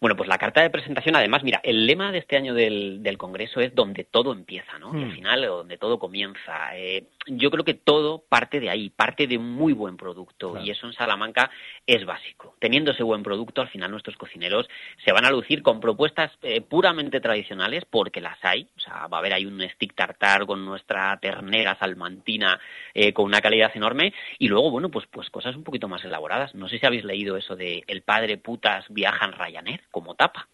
Bueno, 0.00 0.16
pues 0.16 0.28
la 0.28 0.38
carta 0.38 0.60
de 0.60 0.70
presentación, 0.70 1.16
además, 1.16 1.42
mira, 1.44 1.60
el 1.64 1.86
lema 1.86 2.12
de 2.12 2.18
este 2.18 2.36
año 2.36 2.52
del, 2.52 3.02
del 3.02 3.16
Congreso 3.16 3.60
es 3.60 3.74
donde 3.74 4.04
todo 4.04 4.32
empieza, 4.32 4.78
¿no? 4.78 4.94
Y 4.94 5.02
al 5.02 5.08
hmm. 5.08 5.14
final, 5.14 5.46
donde 5.46 5.78
todo 5.78 5.98
comienza. 5.98 6.76
Eh, 6.76 7.08
yo 7.26 7.50
creo 7.50 7.64
que 7.64 7.74
todo 7.74 8.24
parte 8.28 8.60
de 8.60 8.70
ahí, 8.70 8.90
parte 8.90 9.26
de 9.26 9.38
un 9.38 9.50
muy 9.50 9.72
buen 9.72 9.96
producto. 9.96 10.58
Y 10.58 10.70
eso 10.70 10.86
en 10.86 10.92
Salamanca 10.92 11.50
es 11.86 12.04
básico. 12.04 12.54
Teniendo 12.58 12.92
ese 12.92 13.02
buen 13.02 13.22
producto, 13.22 13.60
al 13.60 13.68
final 13.68 13.90
nuestros 13.90 14.16
cocineros 14.16 14.68
se 15.04 15.12
van 15.12 15.24
a 15.24 15.30
lucir 15.30 15.62
con 15.62 15.80
propuestas 15.80 16.32
eh, 16.42 16.60
puramente 16.60 17.20
tradicionales, 17.20 17.84
porque 17.88 18.20
las 18.20 18.38
hay. 18.42 18.68
O 18.76 18.80
sea, 18.80 19.06
va 19.06 19.18
a 19.18 19.20
haber 19.20 19.34
ahí 19.34 19.46
un 19.46 19.60
stick 19.70 19.94
tartar 19.94 20.46
con 20.46 20.64
nuestra 20.64 21.18
ternera 21.20 21.76
salmantina 21.78 22.60
eh, 22.94 23.12
con 23.12 23.24
una 23.26 23.40
calidad 23.40 23.72
enorme. 23.74 24.12
Y 24.38 24.48
luego, 24.48 24.70
bueno, 24.70 24.90
pues, 24.90 25.06
pues 25.10 25.30
cosas 25.30 25.56
un 25.56 25.64
poquito 25.64 25.88
más 25.88 26.04
elaboradas. 26.04 26.54
No 26.54 26.68
sé 26.68 26.78
si 26.78 26.86
habéis 26.86 27.04
leído 27.04 27.36
eso 27.36 27.56
de 27.56 27.82
El 27.86 28.02
padre 28.02 28.38
putas 28.38 28.84
viaja 28.88 29.24
en 29.24 29.32
Ryanair 29.32 29.82
como 29.90 30.14
tapa. 30.14 30.48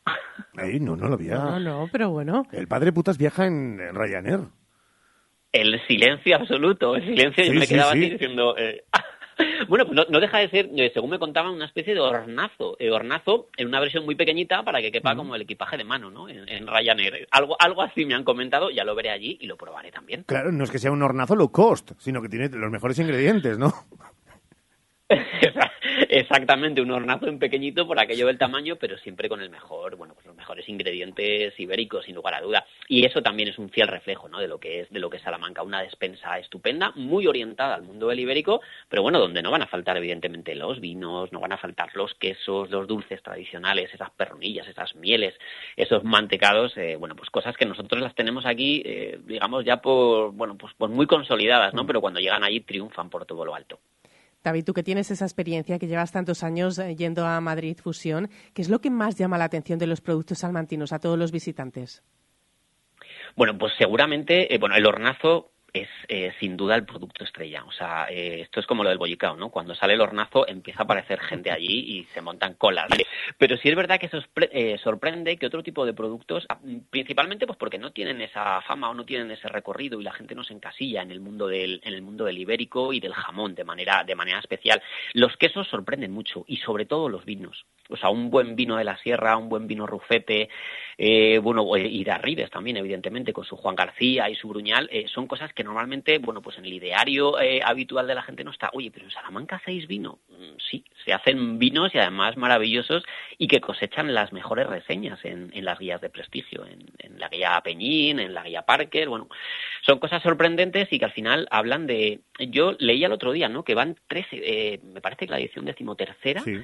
Ay, 0.57 0.81
no, 0.81 0.97
no 0.97 1.09
lo 1.09 1.15
había. 1.15 1.35
No, 1.35 1.61
no, 1.61 1.89
pero 1.91 2.11
bueno. 2.11 2.47
El 2.53 2.69
padre 2.69 2.93
putas 2.93 3.19
viaja 3.19 3.47
en, 3.47 3.79
Ryanair. 3.95 4.41
El 5.53 5.81
silencio 5.87 6.37
absoluto, 6.37 6.95
el 6.95 7.05
silencio, 7.05 7.45
y 7.45 7.51
me 7.51 7.67
quedaba 7.67 7.93
así 7.93 8.11
diciendo... 8.11 8.57
Eh, 8.57 8.85
bueno, 9.69 9.87
pues 9.87 10.09
no, 10.09 10.21
deja 10.21 10.39
de 10.39 10.49
ser, 10.49 10.69
eh, 10.77 10.91
según 10.93 11.11
me 11.11 11.19
contaban, 11.19 11.53
una 11.53 11.65
especie 11.65 11.95
de 11.95 12.01
hornazo. 12.01 12.77
Eh, 12.79 12.91
hornazo 12.91 13.49
en 13.57 13.69
una 13.69 13.81
versión 13.81 14.05
muy 14.05 14.15
pequeñita 14.15 14.63
para 14.63 14.81
que 14.81 14.93
quepa 14.93 15.17
como 15.17 15.35
el 15.35 15.43
equipaje 15.43 15.77
de 15.77 15.85
mano, 15.85 16.11
¿no? 16.11 16.29
En, 16.29 16.49
en, 16.49 16.67
Ryanair. 16.67 17.27
Algo, 17.31 17.57
algo 17.59 17.83
así 17.83 18.05
me 18.05 18.15
han 18.15 18.25
comentado, 18.25 18.71
ya 18.71 18.85
lo 18.85 18.95
veré 18.95 19.11
allí 19.11 19.39
y 19.41 19.47
lo 19.47 19.57
probaré 19.57 19.91
también. 19.91 20.25
Claro, 20.25 20.53
no 20.53 20.65
es 20.65 20.71
que 20.71 20.79
sea 20.79 20.93
un 20.93 21.03
hornazo 21.03 21.35
low 21.35 21.51
cost, 21.51 21.93
sino 21.99 22.23
que 22.23 22.29
tiene 22.29 22.49
los 22.51 22.71
mejores 22.71 22.99
ingredientes, 22.99 23.59
¿no? 23.59 23.73
Exactamente, 26.13 26.83
un 26.83 26.91
hornazo 26.91 27.29
en 27.29 27.39
pequeñito 27.39 27.87
por 27.87 28.01
aquello 28.01 28.27
del 28.27 28.37
tamaño, 28.37 28.75
pero 28.75 28.99
siempre 28.99 29.29
con 29.29 29.41
el 29.43 29.49
mejor, 29.49 29.95
bueno, 29.95 30.15
pues 30.15 30.27
los 30.27 30.35
mejores 30.35 30.69
ingredientes 30.69 31.55
ibéricos, 31.61 32.05
sin 32.05 32.17
lugar 32.17 32.35
a 32.35 32.41
duda. 32.41 32.67
Y 32.89 33.05
eso 33.07 33.23
también 33.23 33.49
es 33.49 33.59
un 33.61 33.71
fiel 33.71 33.87
reflejo, 33.87 34.29
¿no? 34.29 34.41
De 34.41 34.49
lo 34.49 34.59
que 34.59 34.81
es, 34.81 34.91
de 34.91 34.99
lo 34.99 35.09
que 35.09 35.19
es 35.19 35.23
Salamanca, 35.23 35.63
una 35.63 35.81
despensa 35.83 36.37
estupenda, 36.41 36.91
muy 36.97 37.29
orientada 37.29 37.77
al 37.77 37.83
mundo 37.83 38.09
del 38.09 38.19
ibérico, 38.19 38.61
pero 38.89 39.03
bueno, 39.03 39.21
donde 39.21 39.41
no 39.41 39.53
van 39.53 39.63
a 39.63 39.69
faltar 39.69 39.99
evidentemente 39.99 40.57
los 40.57 40.81
vinos, 40.81 41.31
no 41.31 41.39
van 41.39 41.53
a 41.53 41.59
faltar 41.59 41.95
los 41.95 42.13
quesos, 42.17 42.71
los 42.71 42.89
dulces 42.89 43.23
tradicionales, 43.23 43.95
esas 43.95 44.11
perronillas, 44.11 44.67
esas 44.67 44.97
mieles, 44.97 45.39
esos 45.77 46.03
mantecados, 46.03 46.77
eh, 46.77 46.97
bueno, 46.97 47.15
pues 47.15 47.31
cosas 47.31 47.57
que 47.57 47.67
nosotros 47.67 48.03
las 48.03 48.17
tenemos 48.17 48.47
aquí, 48.47 48.83
eh, 48.85 49.21
digamos 49.27 49.65
ya 49.65 49.77
por, 49.77 50.33
bueno, 50.33 50.59
pues, 50.59 50.75
pues 50.77 50.91
muy 50.91 51.07
consolidadas, 51.07 51.73
¿no? 51.73 51.85
Mm. 51.85 51.87
Pero 51.87 52.01
cuando 52.01 52.19
llegan 52.19 52.43
allí 52.43 52.59
triunfan 52.63 53.11
por 53.11 53.27
todo 53.27 53.45
lo 53.45 53.55
alto. 53.55 53.79
David, 54.43 54.65
tú 54.65 54.73
que 54.73 54.83
tienes 54.83 55.11
esa 55.11 55.25
experiencia, 55.25 55.79
que 55.79 55.87
llevas 55.87 56.13
tantos 56.13 56.43
años 56.43 56.79
eh, 56.79 56.97
yendo 56.97 57.27
a 57.27 57.41
Madrid 57.41 57.77
Fusión, 57.83 58.31
¿qué 58.55 58.63
es 58.63 58.71
lo 58.71 58.81
que 58.81 58.91
más 58.91 59.17
llama 59.17 59.39
la 59.39 59.45
atención 59.45 59.79
de 59.79 59.87
los 59.87 60.01
productos 60.01 60.39
salmantinos 60.39 60.93
a 60.93 60.99
todos 60.99 61.19
los 61.19 61.31
visitantes? 61.31 62.03
Bueno, 63.37 63.57
pues 63.59 63.73
seguramente, 63.79 64.55
eh, 64.55 64.59
bueno, 64.59 64.77
el 64.77 64.87
hornazo 64.87 65.51
es 65.73 65.89
eh, 66.09 66.33
sin 66.41 66.57
duda 66.57 66.77
el 66.77 66.85
producto 66.85 67.25
estrella. 67.25 67.65
O 67.65 67.73
sea, 67.73 68.07
eh, 68.11 68.41
esto 68.43 68.61
es 68.61 68.67
como 68.67 68.83
lo 68.83 68.91
del 68.91 68.99
bollicao, 68.99 69.37
¿no? 69.37 69.51
Cuando 69.51 69.75
sale 69.75 69.95
el 69.95 70.01
hornazo 70.01 70.47
empieza 70.49 70.81
a 70.81 70.85
aparecer 70.85 71.21
gente 71.21 71.51
allí 71.51 71.99
y 71.99 72.05
se 72.13 72.21
montan 72.21 72.55
colas. 72.55 72.89
Pero 73.39 73.57
sí 73.57 73.69
es 73.69 73.77
verdad 73.77 73.99
que 73.99 74.11
eh, 74.53 74.79
sorprende 74.79 75.37
que 75.37 75.47
otro 75.47 75.63
tipo 75.63 75.87
de 75.87 75.95
productos, 75.95 76.47
ah, 76.49 76.59
principalmente 76.91 77.47
pues 77.47 77.59
porque 77.59 77.79
no 77.79 77.93
tienen 77.93 78.21
esa 78.21 78.61
fama 78.63 78.91
o 78.91 78.95
no 78.95 79.05
tienen 79.05 79.31
ese 79.31 79.49
recorrido 79.49 80.01
y 80.01 80.05
la 80.05 80.13
gente 80.13 80.35
no 80.35 80.45
se 80.45 80.55
encasilla 80.55 81.03
en 81.03 81.11
el 81.11 81.21
mundo 81.21 81.47
del, 81.47 81.81
en 81.85 81.95
el 81.95 82.03
mundo 82.03 82.25
del 82.25 82.39
ibérico 82.39 82.93
y 82.93 83.01
del 83.01 83.15
jamón 83.15 83.55
de 83.55 83.65
manera, 83.65 84.05
de 84.05 84.15
manera 84.15 84.39
especial. 84.39 84.83
Los 85.15 85.37
quesos 85.37 85.69
sorprenden 85.69 86.13
mucho 86.13 86.45
y 86.47 86.59
sobre 86.59 86.87
todo 86.87 87.09
los 87.09 87.25
vinos. 87.25 87.67
O 87.91 87.97
sea, 87.97 88.11
un 88.11 88.31
buen 88.31 88.57
vino 88.57 88.77
de 88.77 88.85
la 88.85 88.97
sierra, 88.99 89.37
un 89.37 89.49
buen 89.49 89.67
vino 89.67 89.87
rufete, 89.87 90.49
eh, 91.03 91.39
bueno, 91.39 91.67
y 91.79 92.05
de 92.05 92.11
Arribes 92.11 92.51
también, 92.51 92.77
evidentemente, 92.77 93.33
con 93.33 93.47
su 93.47 93.57
Juan 93.57 93.75
García 93.75 94.29
y 94.29 94.35
su 94.35 94.49
Bruñal, 94.49 94.87
eh, 94.93 95.07
son 95.09 95.27
cosas 95.27 95.51
que 95.55 95.65
normalmente, 95.65 96.19
bueno, 96.19 96.43
pues 96.43 96.59
en 96.59 96.67
el 96.67 96.75
ideario 96.75 97.41
eh, 97.41 97.63
habitual 97.65 98.07
de 98.07 98.15
la 98.15 98.21
gente 98.21 98.45
no 98.45 98.51
está. 98.51 98.69
Oye, 98.75 98.91
pero 98.91 99.07
en 99.07 99.11
Salamanca 99.11 99.57
hacéis 99.57 99.87
vino. 99.87 100.19
Mm, 100.29 100.59
sí, 100.59 100.85
se 101.03 101.15
hacen 101.15 101.59
vinos 101.59 101.95
y 101.95 101.99
además 101.99 102.37
maravillosos 102.37 103.03
y 103.39 103.49
que 103.49 103.63
cosechan 103.63 104.13
las 104.13 104.31
mejores 104.35 104.67
reseñas 104.67 105.25
en, 105.25 105.51
las 105.65 105.79
guías 105.79 106.03
de 106.03 106.11
prestigio, 106.11 106.67
en, 106.67 107.19
la 107.19 107.31
guía 107.31 107.59
Peñín, 107.65 108.21
en 108.21 108.35
la 108.35 108.43
guía 108.43 108.63
Parker, 108.63 109.09
bueno, 109.09 109.29
son 109.81 110.01
cosas 110.01 110.23
sorprendentes 110.23 110.93
y 110.93 110.99
que 110.99 111.05
al 111.07 111.13
final 111.13 111.49
hablan 111.51 111.87
de... 111.87 112.21
Yo 112.39 112.77
leía 112.79 113.07
el 113.07 113.13
otro 113.13 113.33
día, 113.33 113.49
¿no?, 113.49 113.65
que 113.65 113.75
van 113.75 113.97
13, 114.07 114.81
me 114.85 115.01
parece 115.01 115.27
que 115.27 115.33
la 115.33 115.39
edición 115.39 115.65
decimotercera, 115.65 116.43
sí 116.43 116.61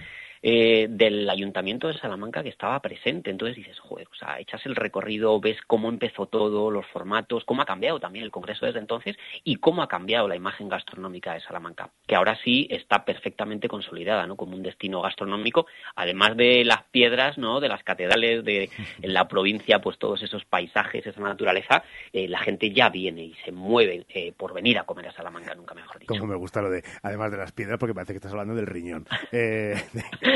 eh, 0.48 0.86
del 0.88 1.28
ayuntamiento 1.28 1.88
de 1.88 1.98
Salamanca 1.98 2.40
que 2.44 2.50
estaba 2.50 2.78
presente. 2.78 3.32
Entonces 3.32 3.56
dices, 3.56 3.80
joder, 3.80 4.06
o 4.06 4.14
sea, 4.14 4.38
echas 4.38 4.64
el 4.64 4.76
recorrido, 4.76 5.40
ves 5.40 5.56
cómo 5.66 5.88
empezó 5.88 6.26
todo, 6.26 6.70
los 6.70 6.86
formatos, 6.86 7.44
cómo 7.44 7.62
ha 7.62 7.64
cambiado 7.64 7.98
también 7.98 8.24
el 8.24 8.30
Congreso 8.30 8.64
desde 8.64 8.78
entonces 8.78 9.16
y 9.42 9.56
cómo 9.56 9.82
ha 9.82 9.88
cambiado 9.88 10.28
la 10.28 10.36
imagen 10.36 10.68
gastronómica 10.68 11.34
de 11.34 11.40
Salamanca, 11.40 11.90
que 12.06 12.14
ahora 12.14 12.38
sí 12.44 12.68
está 12.70 13.04
perfectamente 13.04 13.66
consolidada, 13.66 14.24
¿no? 14.28 14.36
Como 14.36 14.54
un 14.54 14.62
destino 14.62 15.02
gastronómico, 15.02 15.66
además 15.96 16.36
de 16.36 16.64
las 16.64 16.84
piedras, 16.92 17.38
¿no? 17.38 17.58
De 17.58 17.68
las 17.68 17.82
catedrales, 17.82 18.44
de 18.44 18.70
en 19.02 19.14
la 19.14 19.26
provincia, 19.26 19.80
pues 19.80 19.98
todos 19.98 20.22
esos 20.22 20.44
paisajes, 20.44 21.04
esa 21.04 21.20
naturaleza, 21.22 21.82
eh, 22.12 22.28
la 22.28 22.38
gente 22.38 22.70
ya 22.70 22.88
viene 22.88 23.24
y 23.24 23.34
se 23.44 23.50
mueve 23.50 24.06
eh, 24.10 24.32
por 24.36 24.54
venir 24.54 24.78
a 24.78 24.84
comer 24.84 25.08
a 25.08 25.12
Salamanca, 25.12 25.56
nunca 25.56 25.74
mejor 25.74 25.98
dicho. 25.98 26.14
Como 26.14 26.28
me 26.28 26.36
gusta 26.36 26.62
lo 26.62 26.70
de, 26.70 26.84
además 27.02 27.32
de 27.32 27.38
las 27.38 27.50
piedras, 27.50 27.80
porque 27.80 27.94
parece 27.94 28.12
que 28.12 28.18
estás 28.18 28.30
hablando 28.30 28.54
del 28.54 28.66
riñón. 28.68 29.08
Eh, 29.32 29.74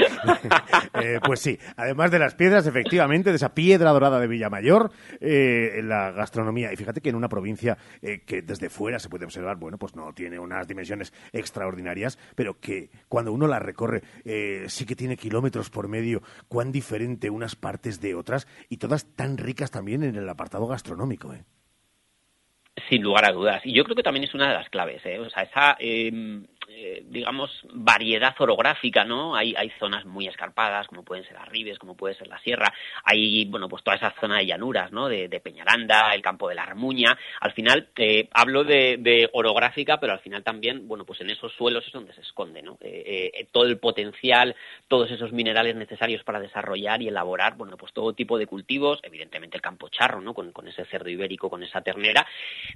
Eh, 1.03 1.19
pues 1.25 1.41
sí, 1.41 1.59
además 1.77 2.11
de 2.11 2.19
las 2.19 2.35
piedras, 2.35 2.67
efectivamente, 2.67 3.31
de 3.31 3.37
esa 3.37 3.55
piedra 3.55 3.91
dorada 3.91 4.21
de 4.21 4.27
Villamayor, 4.27 4.91
eh, 5.21 5.81
la 5.83 6.11
gastronomía. 6.11 6.73
Y 6.73 6.77
fíjate 6.77 7.01
que 7.01 7.09
en 7.09 7.15
una 7.15 7.29
provincia 7.29 7.79
eh, 8.03 8.23
que 8.27 8.43
desde 8.43 8.69
fuera 8.69 8.99
se 8.99 9.09
puede 9.09 9.25
observar, 9.25 9.57
bueno, 9.57 9.79
pues 9.79 9.95
no 9.97 10.13
tiene 10.13 10.39
unas 10.39 10.67
dimensiones 10.69 11.13
extraordinarias, 11.33 12.19
pero 12.35 12.61
que 12.61 12.91
cuando 13.09 13.33
uno 13.33 13.47
la 13.47 13.59
recorre 13.59 14.03
sí 14.67 14.85
que 14.85 14.97
tiene 14.97 15.17
kilómetros 15.17 15.71
por 15.71 15.89
medio, 15.89 16.23
cuán 16.49 16.73
diferente 16.73 17.31
unas 17.31 17.57
partes 17.57 18.01
de 18.01 18.15
otras 18.15 18.47
y 18.69 18.77
todas 18.77 19.07
tan 19.15 19.39
ricas 19.39 19.71
también 19.71 20.03
en 20.03 20.17
el 20.17 20.29
apartado 20.29 20.67
gastronómico. 20.67 21.33
Sin 22.89 23.03
lugar 23.03 23.29
a 23.29 23.33
dudas. 23.33 23.61
Y 23.65 23.75
yo 23.75 23.85
creo 23.85 23.97
que 23.97 24.03
también 24.03 24.25
es 24.25 24.35
una 24.35 24.49
de 24.49 24.55
las 24.55 24.69
claves. 24.69 25.03
O 25.03 25.31
sea, 25.31 25.43
esa 25.43 25.77
em, 25.79 26.47
eh, 26.73 27.03
digamos, 27.05 27.51
variedad 27.73 28.35
orográfica, 28.39 29.05
¿no? 29.05 29.35
Hay, 29.35 29.55
hay 29.57 29.71
zonas 29.81 30.05
muy 30.05 30.29
escarpadas, 30.29 30.87
como 30.87 31.03
pueden 31.03 31.25
ser 31.25 31.37
Arribes, 31.37 31.81
como 31.81 31.97
puede 31.97 32.15
ser 32.15 32.29
la 32.29 32.39
Sierra, 32.39 32.73
hay, 33.05 33.45
bueno, 33.47 33.69
pues 33.69 33.83
toda 33.83 33.97
esa 33.97 34.15
zona 34.21 34.39
de 34.39 34.47
llanuras, 34.47 34.93
¿no? 34.93 35.09
De, 35.09 35.29
Peñaranda, 35.41 36.15
el 36.15 36.23
campo 36.23 36.49
de 36.49 36.55
la 36.55 36.63
Armuña. 36.63 37.19
Al 37.41 37.53
final, 37.53 37.89
eh, 37.97 38.29
hablo 38.33 38.63
de, 38.63 39.29
orográfica, 39.33 39.99
pero 39.99 40.13
al 40.13 40.21
final 40.21 40.45
también, 40.45 40.87
bueno, 40.87 41.05
pues 41.05 41.21
en 41.21 41.31
esos 41.31 41.53
suelos 41.55 41.85
es 41.87 41.93
donde 41.93 42.15
se 42.15 42.21
esconde, 42.21 42.63
¿no? 42.63 42.79
Eh, 42.81 43.49
todo 43.51 43.65
el 43.65 43.79
potencial, 43.79 44.55
todos 44.87 45.11
esos 45.11 45.33
minerales 45.33 45.75
necesarios 45.75 46.23
para 46.23 46.39
desarrollar 46.39 47.03
y 47.03 47.09
elaborar, 47.09 47.57
bueno, 47.57 47.77
pues 47.77 47.93
todo 47.93 48.13
tipo 48.13 48.39
de 48.39 48.47
cultivos, 48.47 49.01
evidentemente 49.03 49.57
el 49.57 49.63
campo 49.63 49.89
charro, 49.89 50.21
¿no? 50.21 50.35
Con, 50.35 50.53
con 50.53 50.69
ese 50.69 50.85
cerdo 50.85 51.11
ibérico, 51.11 51.51
con 51.51 51.65
esa 51.65 51.81
ternera, 51.81 52.25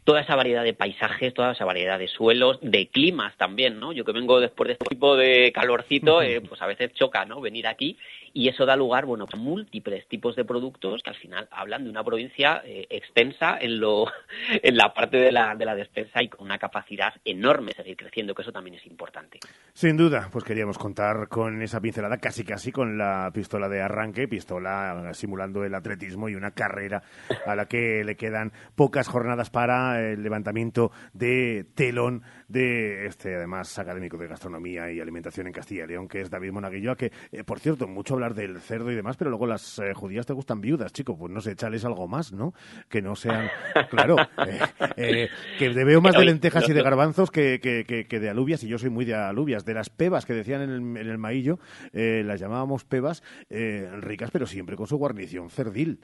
toda 0.03 0.23
esa 0.23 0.35
variedad 0.35 0.65
de 0.65 0.75
paisajes, 0.75 1.33
toda 1.33 1.53
esa 1.53 1.65
variedad 1.65 1.99
de 1.99 2.09
suelos, 2.09 2.59
de 2.61 2.89
climas 2.89 3.37
también, 3.37 3.79
¿no? 3.79 3.84
Yo 3.93 4.05
que 4.05 4.13
vengo 4.13 4.41
después 4.41 4.69
de 4.69 4.73
este 4.75 4.87
tipo 4.87 5.17
de 5.17 5.53
calorcito, 5.53 6.23
eh, 6.23 6.41
pues 6.41 6.61
a 6.63 6.67
veces 6.67 6.93
choca, 6.95 7.25
¿no? 7.25 7.41
Venir 7.41 7.67
aquí 7.67 7.97
y 8.37 8.49
eso 8.49 8.67
da 8.67 8.75
lugar, 8.75 9.07
bueno, 9.07 9.27
a 9.33 9.37
múltiples 9.37 10.07
tipos 10.09 10.35
de 10.35 10.45
productos 10.45 11.03
que 11.03 11.11
al 11.11 11.17
final 11.17 11.49
hablan 11.53 11.85
de 11.85 11.91
una 11.91 12.03
provincia 12.03 12.61
eh, 12.65 12.87
extensa 12.91 13.57
en 13.61 13.79
lo 13.79 14.07
en 14.63 14.77
la 14.77 14.93
parte 14.93 15.19
de 15.19 15.31
la, 15.31 15.55
de 15.55 15.65
la 15.65 15.77
despensa 15.77 16.21
y 16.21 16.29
con 16.29 16.45
una 16.45 16.59
capacidad 16.59 17.15
enorme 17.25 17.69
de 17.69 17.83
seguir 17.85 17.97
creciendo, 17.97 18.35
que 18.35 18.43
eso 18.43 18.53
también 18.53 18.75
es 18.75 18.87
importante. 18.87 19.39
Sin 19.73 19.97
duda, 19.97 20.29
pues 20.33 20.45
queríamos 20.45 20.79
contar 20.79 21.29
con 21.29 21.63
esa 21.63 21.81
pincelada, 21.81 22.19
casi 22.19 22.45
casi 22.45 22.73
con 22.73 22.99
la 22.99 23.31
pistola 23.33 23.69
de 23.69 23.81
arranque, 23.81 24.27
pistola 24.27 25.13
simulando 25.15 25.65
el 25.65 25.75
atletismo 25.75 26.29
y 26.29 26.35
una 26.35 26.51
carrera 26.51 27.03
a 27.47 27.55
la 27.55 27.67
que 27.67 28.03
le 28.05 28.17
quedan 28.17 28.53
pocas 28.75 29.07
jornadas 29.07 29.51
para 29.51 30.01
el 30.01 30.23
levantamiento 30.25 30.91
de 31.13 31.67
telón 31.77 32.23
de 32.49 33.07
este, 33.07 33.37
además, 33.37 33.79
académico 33.79 34.17
de 34.17 34.27
gastronomía 34.27 34.91
y 34.91 35.01
alimentación 35.01 35.47
en 35.47 35.53
Castilla 35.53 35.85
y 35.85 35.89
León, 35.89 36.09
que 36.09 36.21
es 36.21 36.31
David 36.31 36.53
Monaguillo, 36.53 36.97
que, 36.97 37.13
eh, 37.33 37.45
por 37.45 37.61
cierto, 37.61 37.87
mucho 37.87 38.17
hablar 38.25 38.35
del 38.35 38.61
cerdo 38.61 38.91
y 38.91 38.95
demás, 38.95 39.17
pero 39.17 39.31
luego 39.31 39.47
las 39.47 39.79
eh, 39.79 39.95
judías 39.95 40.27
te 40.27 40.33
gustan 40.33 40.61
viudas, 40.61 40.93
chico, 40.93 41.17
pues 41.17 41.33
no 41.33 41.41
sé, 41.41 41.53
echales 41.53 41.85
algo 41.85 42.09
más, 42.09 42.33
¿no? 42.33 42.53
Que 42.89 43.03
no 43.03 43.15
sean, 43.17 43.51
claro, 43.91 44.17
eh, 44.97 45.29
que 45.59 45.71
te 45.71 45.85
veo 45.85 46.01
más 46.01 46.17
de 46.17 46.25
lentejas 46.25 46.69
y 46.69 46.73
de 46.73 46.83
garbanzos 46.83 47.31
que, 47.31 47.61
que, 47.61 48.21
de 48.21 48.31
alubias, 48.31 48.63
y 48.65 48.69
yo 48.69 48.79
soy 48.79 48.91
muy 48.91 49.05
de 49.05 49.15
alubias, 49.15 49.65
de 49.65 49.75
las 49.75 49.91
pebas 49.91 50.27
que 50.27 50.33
decían 50.33 50.63
en 50.63 50.71
el, 50.71 50.97
en 51.01 51.09
el 51.11 51.19
maillo, 51.19 51.59
las 51.93 52.41
llamábamos 52.41 52.85
pebas 52.85 53.23
ricas, 53.51 54.31
pero 54.31 54.47
siempre 54.47 54.77
con 54.77 54.87
su 54.87 54.97
guarnición 54.97 55.51
cerdil. 55.51 56.01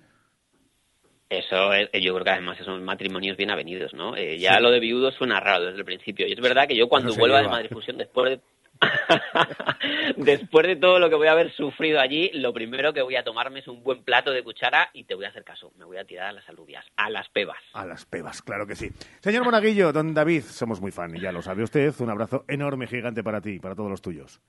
Eso 1.31 1.73
yo 1.93 2.13
creo 2.15 2.25
que 2.25 2.31
además 2.31 2.59
son 2.65 2.85
matrimonios 2.85 3.37
bien 3.37 3.53
avenidos, 3.53 3.95
¿no? 3.95 4.17
Eh, 4.17 4.37
ya 4.39 4.59
lo 4.59 4.73
de 4.73 4.81
viudo 4.81 5.13
suena 5.13 5.39
raro 5.39 5.67
desde 5.67 5.79
el 5.79 5.85
principio. 5.85 6.27
Y 6.27 6.33
es 6.33 6.41
verdad 6.41 6.67
que 6.67 6.75
yo 6.75 6.89
cuando 6.89 7.15
vuelva 7.15 7.41
de 7.41 7.47
Madrifusión, 7.47 7.99
después 7.99 8.31
de 8.33 8.41
Después 10.17 10.67
de 10.67 10.77
todo 10.77 10.99
lo 10.99 11.09
que 11.09 11.17
voy 11.17 11.29
a 11.29 11.33
haber 11.33 11.53
sufrido 11.53 12.01
allí, 12.01 12.31
lo 12.35 12.53
primero 12.53 12.93
que 12.93 13.03
voy 13.03 13.17
a 13.17 13.25
tomarme 13.25 13.61
es 13.61 13.69
un 13.69 13.83
buen 13.83 14.03
plato 14.03 14.31
de 14.31 14.43
cuchara 14.43 14.91
y 14.93 15.05
te 15.05 15.15
voy 15.15 15.25
a 15.25 15.29
hacer 15.29 15.45
caso. 15.45 15.73
Me 15.77 15.85
voy 15.85 15.99
a 15.99 16.05
tirar 16.05 16.29
a 16.29 16.33
las 16.33 16.49
alubias, 16.49 16.85
a 16.97 17.11
las 17.11 17.29
pebas. 17.29 17.59
A 17.73 17.85
las 17.85 18.05
pebas, 18.07 18.43
claro 18.43 18.67
que 18.67 18.77
sí. 18.77 18.91
Señor 19.21 19.45
Monaguillo, 19.45 19.93
don 19.93 20.15
David, 20.15 20.43
somos 20.43 20.81
muy 20.81 20.91
fan 20.91 21.17
y 21.17 21.21
ya 21.21 21.33
lo 21.33 21.43
sabe 21.43 21.63
usted. 21.63 21.95
Un 22.01 22.11
abrazo 22.11 22.45
enorme, 22.49 22.87
gigante 22.87 23.23
para 23.23 23.41
ti, 23.41 23.59
para 23.59 23.75
todos 23.75 23.91
los 23.91 24.03
tuyos. 24.03 24.41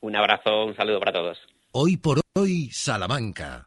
Un 0.00 0.16
abrazo, 0.16 0.66
un 0.66 0.76
saludo 0.76 1.00
para 1.00 1.12
todos. 1.12 1.38
Hoy 1.72 1.96
por 1.96 2.20
hoy, 2.34 2.70
Salamanca. 2.70 3.66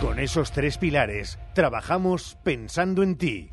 Con 0.00 0.18
esos 0.18 0.52
tres 0.52 0.76
pilares, 0.76 1.38
trabajamos 1.54 2.36
pensando 2.42 3.02
en 3.02 3.16
ti. 3.16 3.48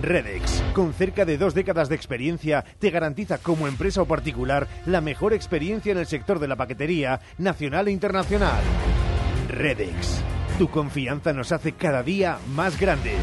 Redex, 0.00 0.62
con 0.72 0.94
cerca 0.94 1.24
de 1.26 1.36
dos 1.36 1.54
décadas 1.54 1.90
de 1.90 1.96
experiencia, 1.96 2.64
te 2.78 2.90
garantiza 2.90 3.36
como 3.38 3.68
empresa 3.68 4.00
o 4.00 4.06
particular 4.06 4.68
la 4.86 5.02
mejor 5.02 5.34
experiencia 5.34 5.92
en 5.92 5.98
el 5.98 6.06
sector 6.06 6.38
de 6.38 6.48
la 6.48 6.56
paquetería 6.56 7.20
nacional 7.36 7.88
e 7.88 7.90
internacional. 7.90 8.62
Redex, 9.48 10.22
tu 10.58 10.70
confianza 10.70 11.34
nos 11.34 11.52
hace 11.52 11.72
cada 11.72 12.02
día 12.02 12.38
más 12.54 12.80
grandes. 12.80 13.20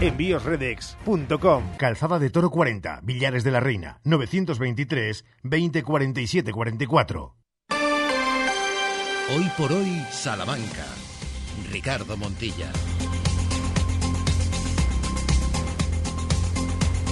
Envíosredex.com 0.00 1.76
Calzada 1.76 2.18
de 2.18 2.30
Toro 2.30 2.50
40, 2.50 3.00
Villares 3.02 3.44
de 3.44 3.50
la 3.50 3.60
Reina, 3.60 4.00
923 4.04 5.24
2047 5.42 6.52
44. 6.52 7.34
Hoy 9.36 9.50
por 9.58 9.72
hoy, 9.72 10.06
Salamanca. 10.10 10.86
Ricardo 11.70 12.16
Montilla. 12.16 12.70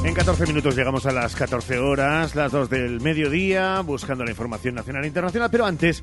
En 0.05 0.15
14 0.15 0.47
minutos 0.47 0.77
llegamos 0.77 1.05
a 1.07 1.13
las 1.13 1.35
14 1.35 1.79
horas, 1.79 2.37
las 2.37 2.53
2 2.53 2.71
del 2.71 3.01
mediodía, 3.01 3.81
buscando 3.81 4.25
la 4.25 4.31
información 4.31 4.77
nacional 4.77 5.03
e 5.03 5.09
internacional, 5.09 5.51
pero 5.51 5.67
antes, 5.67 6.03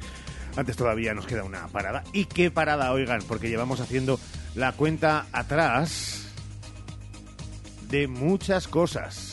antes 0.57 0.75
todavía 0.75 1.13
nos 1.13 1.25
queda 1.25 1.43
una 1.45 1.67
parada. 1.69 2.03
¿Y 2.11 2.25
qué 2.25 2.51
parada, 2.51 2.91
oigan? 2.91 3.21
Porque 3.27 3.47
llevamos 3.47 3.79
haciendo 3.79 4.19
la 4.55 4.73
cuenta 4.73 5.27
atrás 5.31 6.27
de 7.89 8.07
muchas 8.07 8.67
cosas. 8.67 9.32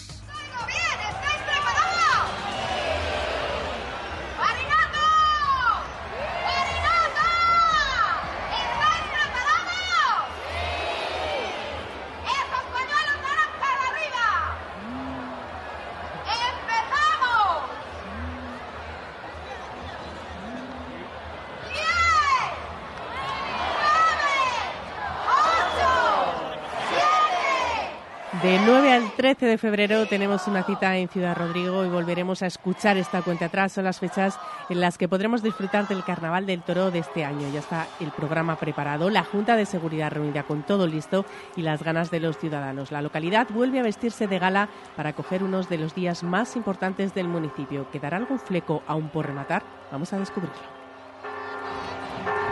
13 29.31 29.47
de 29.47 29.59
febrero 29.59 30.07
tenemos 30.07 30.49
una 30.49 30.65
cita 30.65 30.97
en 30.97 31.09
Ciudad 31.09 31.37
Rodrigo 31.37 31.85
y 31.85 31.89
volveremos 31.89 32.43
a 32.43 32.49
escuchar 32.49 32.97
esta 32.97 33.23
cuenta 33.23 33.45
atrás. 33.45 33.71
Son 33.71 33.85
las 33.85 34.01
fechas 34.01 34.37
en 34.69 34.81
las 34.81 34.99
que 34.99 35.07
podremos 35.07 35.41
disfrutar 35.41 35.87
del 35.87 36.03
Carnaval 36.03 36.47
del 36.47 36.63
Toro 36.63 36.91
de 36.91 36.99
este 36.99 37.25
año. 37.25 37.49
Ya 37.53 37.61
está 37.61 37.87
el 38.01 38.11
programa 38.11 38.57
preparado, 38.57 39.09
la 39.09 39.23
Junta 39.23 39.55
de 39.55 39.67
Seguridad 39.67 40.11
reunida 40.11 40.43
con 40.43 40.65
todo 40.65 40.89
listo 40.89 41.25
y 41.55 41.63
las 41.63 41.85
ganas 41.85 42.11
de 42.11 42.19
los 42.19 42.39
ciudadanos. 42.39 42.91
La 42.91 43.03
localidad 43.03 43.47
vuelve 43.51 43.79
a 43.79 43.85
vestirse 43.85 44.27
de 44.27 44.41
gala 44.41 44.69
para 44.97 45.13
coger 45.13 45.45
unos 45.45 45.69
de 45.69 45.79
los 45.79 45.95
días 45.95 46.25
más 46.25 46.57
importantes 46.57 47.15
del 47.15 47.29
municipio. 47.29 47.89
¿Quedará 47.93 48.17
algún 48.17 48.41
fleco 48.41 48.83
aún 48.89 49.11
por 49.11 49.27
rematar? 49.27 49.63
Vamos 49.93 50.13
a 50.13 50.19
descubrirlo. 50.19 50.80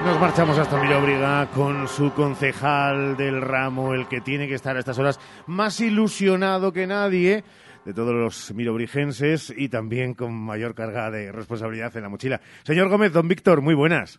Nos 0.09 0.21
marchamos 0.21 0.59
hasta 0.59 0.81
Mirobriga 0.81 1.51
con 1.55 1.87
su 1.87 2.15
concejal 2.15 3.15
del 3.19 3.43
ramo, 3.43 3.93
el 3.93 4.09
que 4.09 4.23
tiene 4.23 4.49
que 4.49 4.55
estar 4.55 4.75
a 4.75 4.79
estas 4.79 4.99
horas 4.99 5.21
más 5.47 5.83
ilusionado 5.83 6.73
que 6.73 6.87
nadie 6.87 7.45
de 7.85 7.93
todos 7.93 8.15
los 8.15 8.55
mirobrigenses 8.55 9.53
y 9.55 9.69
también 9.69 10.15
con 10.15 10.33
mayor 10.33 10.75
carga 10.75 11.11
de 11.11 11.31
responsabilidad 11.31 11.95
en 11.95 12.05
la 12.05 12.09
mochila. 12.09 12.41
Señor 12.63 12.89
Gómez, 12.89 13.13
don 13.13 13.29
Víctor, 13.29 13.61
muy 13.61 13.75
buenas. 13.75 14.19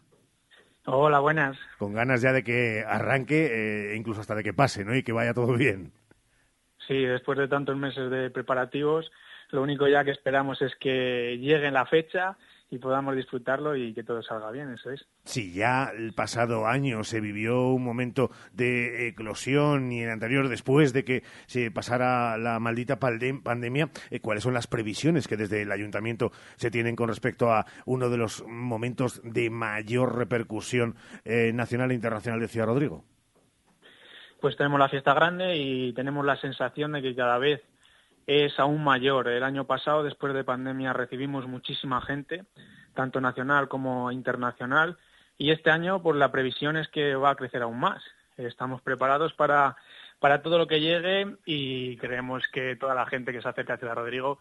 Hola, 0.85 1.21
buenas. 1.21 1.57
Con 1.79 1.95
ganas 1.95 2.21
ya 2.21 2.33
de 2.33 2.43
que 2.43 2.83
arranque, 2.87 3.91
e 3.91 3.95
incluso 3.95 4.21
hasta 4.21 4.35
de 4.35 4.43
que 4.43 4.53
pase, 4.53 4.85
¿no? 4.85 4.95
Y 4.95 5.01
que 5.01 5.11
vaya 5.11 5.33
todo 5.33 5.57
bien. 5.57 5.91
Sí, 6.87 7.03
después 7.03 7.39
de 7.39 7.47
tantos 7.47 7.75
meses 7.75 8.11
de 8.11 8.29
preparativos, 8.29 9.11
lo 9.49 9.63
único 9.63 9.87
ya 9.87 10.03
que 10.03 10.11
esperamos 10.11 10.61
es 10.61 10.71
que 10.79 11.39
llegue 11.39 11.71
la 11.71 11.87
fecha 11.87 12.37
y 12.71 12.77
podamos 12.77 13.15
disfrutarlo 13.15 13.75
y 13.75 13.93
que 13.93 14.03
todo 14.03 14.21
salga 14.21 14.51
bien, 14.51 14.71
eso 14.73 14.91
es. 14.91 15.05
Sí, 15.23 15.53
ya 15.53 15.91
el 15.95 16.13
pasado 16.13 16.67
año 16.67 17.03
se 17.03 17.19
vivió 17.19 17.69
un 17.69 17.83
momento 17.83 18.29
de 18.53 19.07
eclosión 19.07 19.91
y 19.91 20.03
el 20.03 20.09
anterior 20.09 20.49
después 20.49 20.93
de 20.93 21.03
que 21.03 21.23
se 21.47 21.71
pasara 21.71 22.37
la 22.37 22.59
maldita 22.59 22.99
pandemia, 22.99 23.89
eh, 24.11 24.19
¿cuáles 24.19 24.43
son 24.43 24.53
las 24.53 24.67
previsiones 24.67 25.27
que 25.27 25.37
desde 25.37 25.63
el 25.63 25.71
ayuntamiento 25.71 26.31
se 26.57 26.69
tienen 26.69 26.95
con 26.95 27.09
respecto 27.09 27.51
a 27.51 27.65
uno 27.85 28.09
de 28.09 28.17
los 28.17 28.43
momentos 28.47 29.21
de 29.23 29.49
mayor 29.49 30.17
repercusión 30.17 30.95
eh, 31.25 31.51
nacional 31.53 31.91
e 31.91 31.95
internacional 31.95 32.39
de 32.39 32.47
Ciudad 32.47 32.67
Rodrigo? 32.67 33.03
Pues 34.39 34.55
tenemos 34.55 34.79
la 34.79 34.89
fiesta 34.89 35.13
grande 35.13 35.57
y 35.57 35.93
tenemos 35.93 36.25
la 36.25 36.37
sensación 36.37 36.93
de 36.93 37.01
que 37.01 37.15
cada 37.15 37.37
vez 37.37 37.61
es 38.29 38.59
aún 38.59 38.83
mayor. 38.83 39.27
El 39.27 39.43
año 39.43 39.65
pasado, 39.65 40.03
después 40.03 40.35
de 40.35 40.43
pandemia, 40.43 40.93
recibimos 40.93 41.47
muchísima 41.47 41.99
gente, 41.99 42.45
tanto 42.93 43.19
nacional 43.19 43.67
como 43.67 44.11
internacional, 44.11 44.99
y 45.39 45.49
este 45.49 45.71
año, 45.71 46.03
pues 46.03 46.15
la 46.15 46.31
previsión 46.31 46.77
es 46.77 46.87
que 46.89 47.15
va 47.15 47.31
a 47.31 47.35
crecer 47.35 47.63
aún 47.63 47.79
más. 47.79 48.03
Estamos 48.37 48.83
preparados 48.83 49.33
para, 49.33 49.77
para 50.19 50.43
todo 50.43 50.59
lo 50.59 50.67
que 50.67 50.79
llegue 50.79 51.37
y 51.43 51.97
creemos 51.97 52.47
que 52.49 52.75
toda 52.75 52.93
la 52.93 53.07
gente 53.07 53.31
que 53.31 53.41
se 53.41 53.49
acerca 53.49 53.73
a 53.73 53.77
Ciudad 53.77 53.95
Rodrigo 53.95 54.37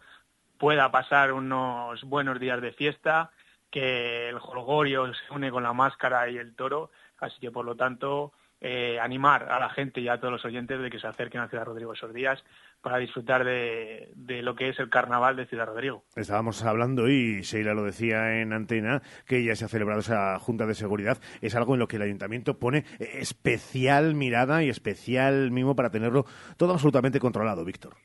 pueda 0.59 0.91
pasar 0.91 1.33
unos 1.33 2.03
buenos 2.03 2.39
días 2.39 2.61
de 2.61 2.73
fiesta, 2.73 3.31
que 3.71 4.29
el 4.29 4.37
jolgorio 4.37 5.11
se 5.15 5.33
une 5.33 5.49
con 5.49 5.63
la 5.63 5.73
máscara 5.73 6.29
y 6.29 6.37
el 6.37 6.55
toro, 6.55 6.91
así 7.19 7.39
que 7.39 7.49
por 7.49 7.65
lo 7.65 7.75
tanto 7.75 8.33
eh, 8.61 8.99
animar 8.99 9.51
a 9.51 9.59
la 9.59 9.69
gente 9.69 10.01
y 10.01 10.09
a 10.09 10.19
todos 10.19 10.33
los 10.33 10.45
oyentes 10.45 10.81
de 10.81 10.89
que 10.89 10.99
se 10.99 11.07
acerquen 11.07 11.41
a 11.41 11.47
Ciudad 11.47 11.65
Rodrigo 11.65 11.93
esos 11.93 12.13
días 12.13 12.43
para 12.81 12.97
disfrutar 12.97 13.43
de, 13.45 14.11
lo 14.43 14.55
que 14.55 14.69
es 14.69 14.79
el 14.79 14.89
carnaval 14.89 15.35
de 15.35 15.45
Ciudad 15.45 15.65
Rodrigo. 15.65 16.03
Estábamos 16.15 16.63
hablando, 16.63 17.09
y 17.09 17.41
Sheila 17.41 17.73
lo 17.73 17.83
decía 17.83 18.41
en 18.41 18.53
antena, 18.53 19.01
que 19.25 19.43
ya 19.43 19.55
se 19.55 19.65
ha 19.65 19.69
celebrado 19.69 20.01
esa 20.01 20.37
Junta 20.39 20.65
de 20.65 20.75
Seguridad. 20.75 21.19
Es 21.41 21.55
algo 21.55 21.73
en 21.73 21.79
lo 21.79 21.87
que 21.87 21.97
el 21.97 22.01
Ayuntamiento 22.01 22.57
pone 22.57 22.85
especial 22.99 24.15
mirada 24.15 24.63
y 24.63 24.69
especial 24.69 25.51
mimo 25.51 25.75
para 25.75 25.89
tenerlo 25.89 26.25
todo 26.57 26.73
absolutamente 26.73 27.19
controlado, 27.19 27.65
Víctor. 27.65 27.95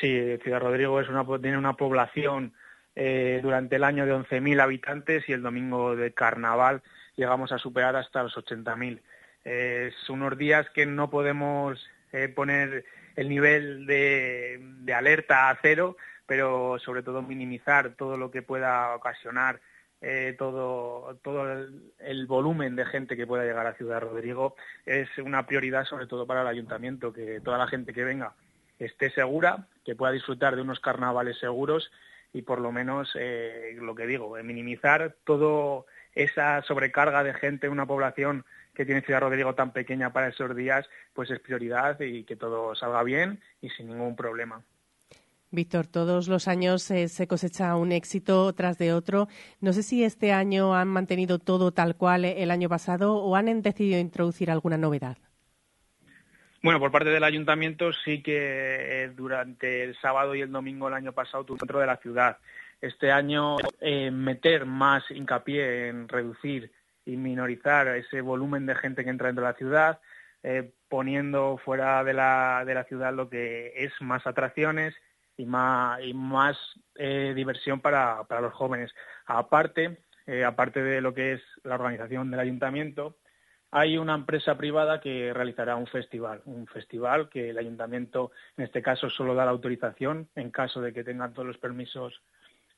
Sí, 0.00 0.38
Ciudad 0.42 0.60
Rodrigo 0.60 1.00
es 1.00 1.08
una, 1.08 1.24
tiene 1.40 1.58
una 1.58 1.74
población 1.74 2.54
eh, 2.94 3.40
durante 3.42 3.76
el 3.76 3.84
año 3.84 4.06
de 4.06 4.14
11.000 4.14 4.60
habitantes 4.60 5.28
y 5.28 5.32
el 5.32 5.42
domingo 5.42 5.96
de 5.96 6.12
carnaval 6.12 6.82
llegamos 7.16 7.52
a 7.52 7.58
superar 7.58 7.96
hasta 7.96 8.22
los 8.22 8.36
80.000. 8.36 9.00
Eh, 9.44 9.90
es 9.92 10.10
unos 10.10 10.36
días 10.36 10.68
que 10.70 10.86
no 10.86 11.10
podemos 11.10 11.88
eh, 12.12 12.28
poner 12.28 12.84
el 13.16 13.28
nivel 13.28 13.86
de, 13.86 14.60
alerta 14.94 15.50
a 15.50 15.58
cero, 15.60 15.96
pero 16.26 16.78
sobre 16.78 17.02
todo 17.02 17.22
minimizar 17.22 17.94
todo 17.96 18.16
lo 18.16 18.30
que 18.30 18.42
pueda 18.42 18.94
ocasionar 18.94 19.60
eh, 20.00 20.36
todo, 20.38 21.18
todo 21.24 21.52
el, 21.98 22.26
volumen 22.26 22.76
de 22.76 22.86
gente 22.86 23.16
que 23.16 23.26
pueda 23.26 23.44
llegar 23.44 23.66
a 23.66 23.74
Ciudad 23.74 24.00
Rodrigo. 24.00 24.54
Es 24.86 25.08
una 25.18 25.46
prioridad 25.46 25.84
sobre 25.84 26.06
todo 26.06 26.26
para 26.26 26.42
el 26.42 26.46
ayuntamiento, 26.46 27.12
que 27.12 27.40
toda 27.40 27.58
la 27.58 27.66
gente 27.66 27.92
que 27.92 28.04
venga 28.04 28.34
esté 28.78 29.10
segura, 29.10 29.66
que 29.84 29.96
pueda 29.96 30.12
disfrutar 30.12 30.54
de 30.54 30.62
unos 30.62 30.78
carnavales 30.78 31.38
seguros 31.38 31.90
y 32.32 32.42
por 32.42 32.60
lo 32.60 32.70
menos 32.70 33.10
eh, 33.18 33.76
lo 33.80 33.94
que 33.94 34.06
digo, 34.06 34.36
minimizar 34.44 35.16
toda 35.24 35.84
esa 36.14 36.62
sobrecarga 36.62 37.24
de 37.24 37.34
gente 37.34 37.66
en 37.66 37.72
una 37.72 37.86
población 37.86 38.44
que 38.78 38.86
tiene 38.86 39.02
Ciudad 39.02 39.22
Rodrigo 39.22 39.56
tan 39.56 39.72
pequeña 39.72 40.12
para 40.12 40.28
esos 40.28 40.54
días, 40.54 40.88
pues 41.12 41.28
es 41.32 41.40
prioridad 41.40 41.98
y 41.98 42.22
que 42.22 42.36
todo 42.36 42.76
salga 42.76 43.02
bien 43.02 43.40
y 43.60 43.70
sin 43.70 43.88
ningún 43.88 44.14
problema. 44.14 44.62
Víctor, 45.50 45.88
todos 45.88 46.28
los 46.28 46.46
años 46.46 46.88
eh, 46.92 47.08
se 47.08 47.26
cosecha 47.26 47.74
un 47.74 47.90
éxito 47.90 48.52
tras 48.52 48.78
de 48.78 48.92
otro. 48.92 49.26
No 49.60 49.72
sé 49.72 49.82
si 49.82 50.04
este 50.04 50.32
año 50.32 50.76
han 50.76 50.86
mantenido 50.86 51.40
todo 51.40 51.72
tal 51.72 51.96
cual 51.96 52.24
el 52.24 52.52
año 52.52 52.68
pasado 52.68 53.16
o 53.16 53.34
han 53.34 53.62
decidido 53.62 53.98
introducir 53.98 54.48
alguna 54.48 54.78
novedad. 54.78 55.16
Bueno, 56.62 56.78
por 56.78 56.92
parte 56.92 57.08
del 57.08 57.24
ayuntamiento 57.24 57.92
sí 57.92 58.22
que 58.22 58.36
eh, 59.02 59.08
durante 59.08 59.82
el 59.82 59.96
sábado 59.96 60.36
y 60.36 60.42
el 60.42 60.52
domingo 60.52 60.86
del 60.86 60.94
año 60.94 61.12
pasado 61.12 61.44
tuvo 61.44 61.56
dentro 61.56 61.80
de 61.80 61.86
la 61.86 61.96
ciudad. 61.96 62.38
Este 62.80 63.10
año 63.10 63.56
eh, 63.80 64.12
meter 64.12 64.66
más 64.66 65.02
hincapié 65.10 65.88
en 65.88 66.06
reducir 66.06 66.70
y 67.08 67.16
minorizar 67.16 67.88
ese 67.88 68.20
volumen 68.20 68.66
de 68.66 68.74
gente 68.74 69.02
que 69.02 69.10
entra 69.10 69.28
dentro 69.28 69.44
de 69.44 69.50
la 69.50 69.56
ciudad, 69.56 70.00
eh, 70.42 70.72
poniendo 70.88 71.58
fuera 71.64 72.04
de 72.04 72.12
la, 72.12 72.64
de 72.66 72.74
la 72.74 72.84
ciudad 72.84 73.14
lo 73.14 73.30
que 73.30 73.72
es 73.76 73.92
más 74.00 74.26
atracciones 74.26 74.94
y 75.36 75.46
más, 75.46 76.00
y 76.02 76.12
más 76.12 76.56
eh, 76.96 77.32
diversión 77.34 77.80
para, 77.80 78.24
para, 78.24 78.42
los 78.42 78.52
jóvenes. 78.52 78.92
Aparte, 79.24 79.98
eh, 80.26 80.44
aparte 80.44 80.82
de 80.82 81.00
lo 81.00 81.14
que 81.14 81.32
es 81.34 81.42
la 81.64 81.76
organización 81.76 82.30
del 82.30 82.40
ayuntamiento, 82.40 83.16
hay 83.70 83.96
una 83.96 84.14
empresa 84.14 84.56
privada 84.56 85.00
que 85.00 85.32
realizará 85.32 85.76
un 85.76 85.86
festival, 85.86 86.42
un 86.44 86.66
festival 86.66 87.28
que 87.30 87.50
el 87.50 87.58
ayuntamiento 87.58 88.32
en 88.56 88.64
este 88.64 88.82
caso 88.82 89.08
solo 89.08 89.34
da 89.34 89.44
la 89.44 89.50
autorización 89.50 90.28
en 90.34 90.50
caso 90.50 90.80
de 90.80 90.92
que 90.92 91.04
tengan 91.04 91.32
todos 91.32 91.46
los 91.46 91.58
permisos 91.58 92.22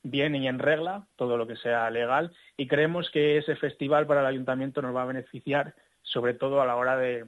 bien 0.03 0.35
y 0.35 0.49
en 0.49 0.59
regla, 0.59 1.07
todo 1.17 1.37
lo 1.37 1.47
que 1.47 1.57
sea 1.57 1.91
legal, 1.91 2.33
y 2.57 2.67
creemos 2.67 3.11
que 3.11 3.39
ese 3.39 3.57
festival 3.57 4.07
para 4.07 4.21
el 4.21 4.27
ayuntamiento 4.27 4.83
nos 4.83 4.95
va 4.95 5.03
a 5.03 5.07
beneficiar, 5.07 5.75
sobre 6.03 6.35
todo 6.35 6.61
a 6.61 6.67
la 6.67 6.77
hora 6.77 6.97
de, 6.97 7.27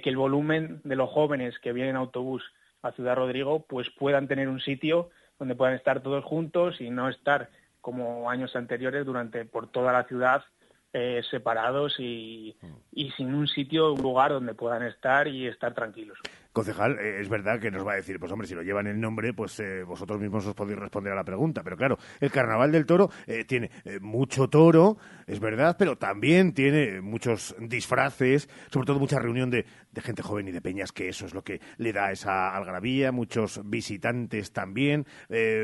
que 0.00 0.10
el 0.10 0.16
volumen 0.16 0.80
de 0.84 0.96
los 0.96 1.10
jóvenes 1.10 1.58
que 1.58 1.72
vienen 1.72 1.90
en 1.90 1.96
autobús 1.96 2.42
a 2.82 2.92
Ciudad 2.92 3.16
Rodrigo, 3.16 3.64
pues 3.66 3.90
puedan 3.90 4.28
tener 4.28 4.48
un 4.48 4.60
sitio 4.60 5.10
donde 5.38 5.54
puedan 5.54 5.74
estar 5.74 6.02
todos 6.02 6.24
juntos 6.24 6.80
y 6.80 6.90
no 6.90 7.08
estar 7.08 7.50
como 7.80 8.30
años 8.30 8.56
anteriores 8.56 9.04
durante 9.04 9.44
por 9.44 9.70
toda 9.70 9.92
la 9.92 10.04
ciudad 10.04 10.44
eh, 10.92 11.22
separados 11.30 11.98
y, 11.98 12.56
y, 12.92 13.10
sin 13.12 13.34
un 13.34 13.48
sitio, 13.48 13.92
un 13.92 14.02
lugar 14.02 14.30
donde 14.30 14.54
puedan 14.54 14.82
estar 14.84 15.26
y 15.26 15.46
estar 15.46 15.74
tranquilos. 15.74 16.18
Concejal, 16.54 17.00
eh, 17.00 17.20
es 17.20 17.28
verdad 17.28 17.58
que 17.58 17.72
nos 17.72 17.84
va 17.84 17.94
a 17.94 17.96
decir, 17.96 18.20
pues 18.20 18.30
hombre, 18.30 18.46
si 18.46 18.54
lo 18.54 18.62
llevan 18.62 18.86
el 18.86 19.00
nombre, 19.00 19.34
pues 19.34 19.58
eh, 19.58 19.82
vosotros 19.82 20.20
mismos 20.20 20.46
os 20.46 20.54
podéis 20.54 20.78
responder 20.78 21.12
a 21.12 21.16
la 21.16 21.24
pregunta. 21.24 21.64
Pero 21.64 21.76
claro, 21.76 21.98
el 22.20 22.30
Carnaval 22.30 22.70
del 22.70 22.86
Toro 22.86 23.10
eh, 23.26 23.44
tiene 23.44 23.72
mucho 24.00 24.46
toro, 24.48 24.96
es 25.26 25.40
verdad, 25.40 25.74
pero 25.76 25.98
también 25.98 26.54
tiene 26.54 27.00
muchos 27.00 27.56
disfraces, 27.58 28.48
sobre 28.70 28.86
todo 28.86 29.00
mucha 29.00 29.18
reunión 29.18 29.50
de, 29.50 29.66
gente 30.00 30.22
joven 30.22 30.48
y 30.48 30.52
de 30.52 30.60
peñas, 30.60 30.92
que 30.92 31.08
eso 31.08 31.26
es 31.26 31.34
lo 31.34 31.42
que 31.42 31.60
le 31.78 31.92
da 31.92 32.12
esa 32.12 32.54
algarabía, 32.56 33.12
muchos 33.12 33.60
visitantes 33.64 34.52
también, 34.52 35.06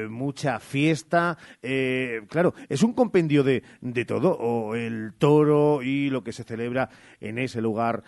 mucha 0.09 0.59
fiesta. 0.61 1.39
claro, 2.29 2.55
es 2.69 2.83
un 2.83 2.93
compendio 2.93 3.43
de, 3.43 3.63
de 3.81 4.05
todo, 4.05 4.33
o 4.33 4.75
el 4.75 5.15
toro 5.19 5.83
y 5.83 6.11
lo 6.11 6.23
que 6.23 6.33
se 6.33 6.45
celebra 6.45 6.91
en 7.21 7.39
ese 7.39 7.61
lugar 7.61 8.03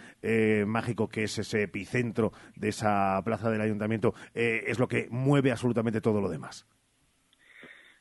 mágico 0.66 1.08
que 1.08 1.24
es 1.24 1.38
ese 1.38 1.62
epicentro 1.62 2.32
de 2.56 2.68
esa 2.68 3.20
plaza 3.24 3.50
del 3.50 3.60
ayuntamiento 3.60 4.14
eh, 4.34 4.64
es 4.66 4.78
lo 4.78 4.88
que 4.88 5.08
mueve 5.10 5.50
absolutamente 5.50 6.00
todo 6.00 6.20
lo 6.20 6.28
demás. 6.28 6.66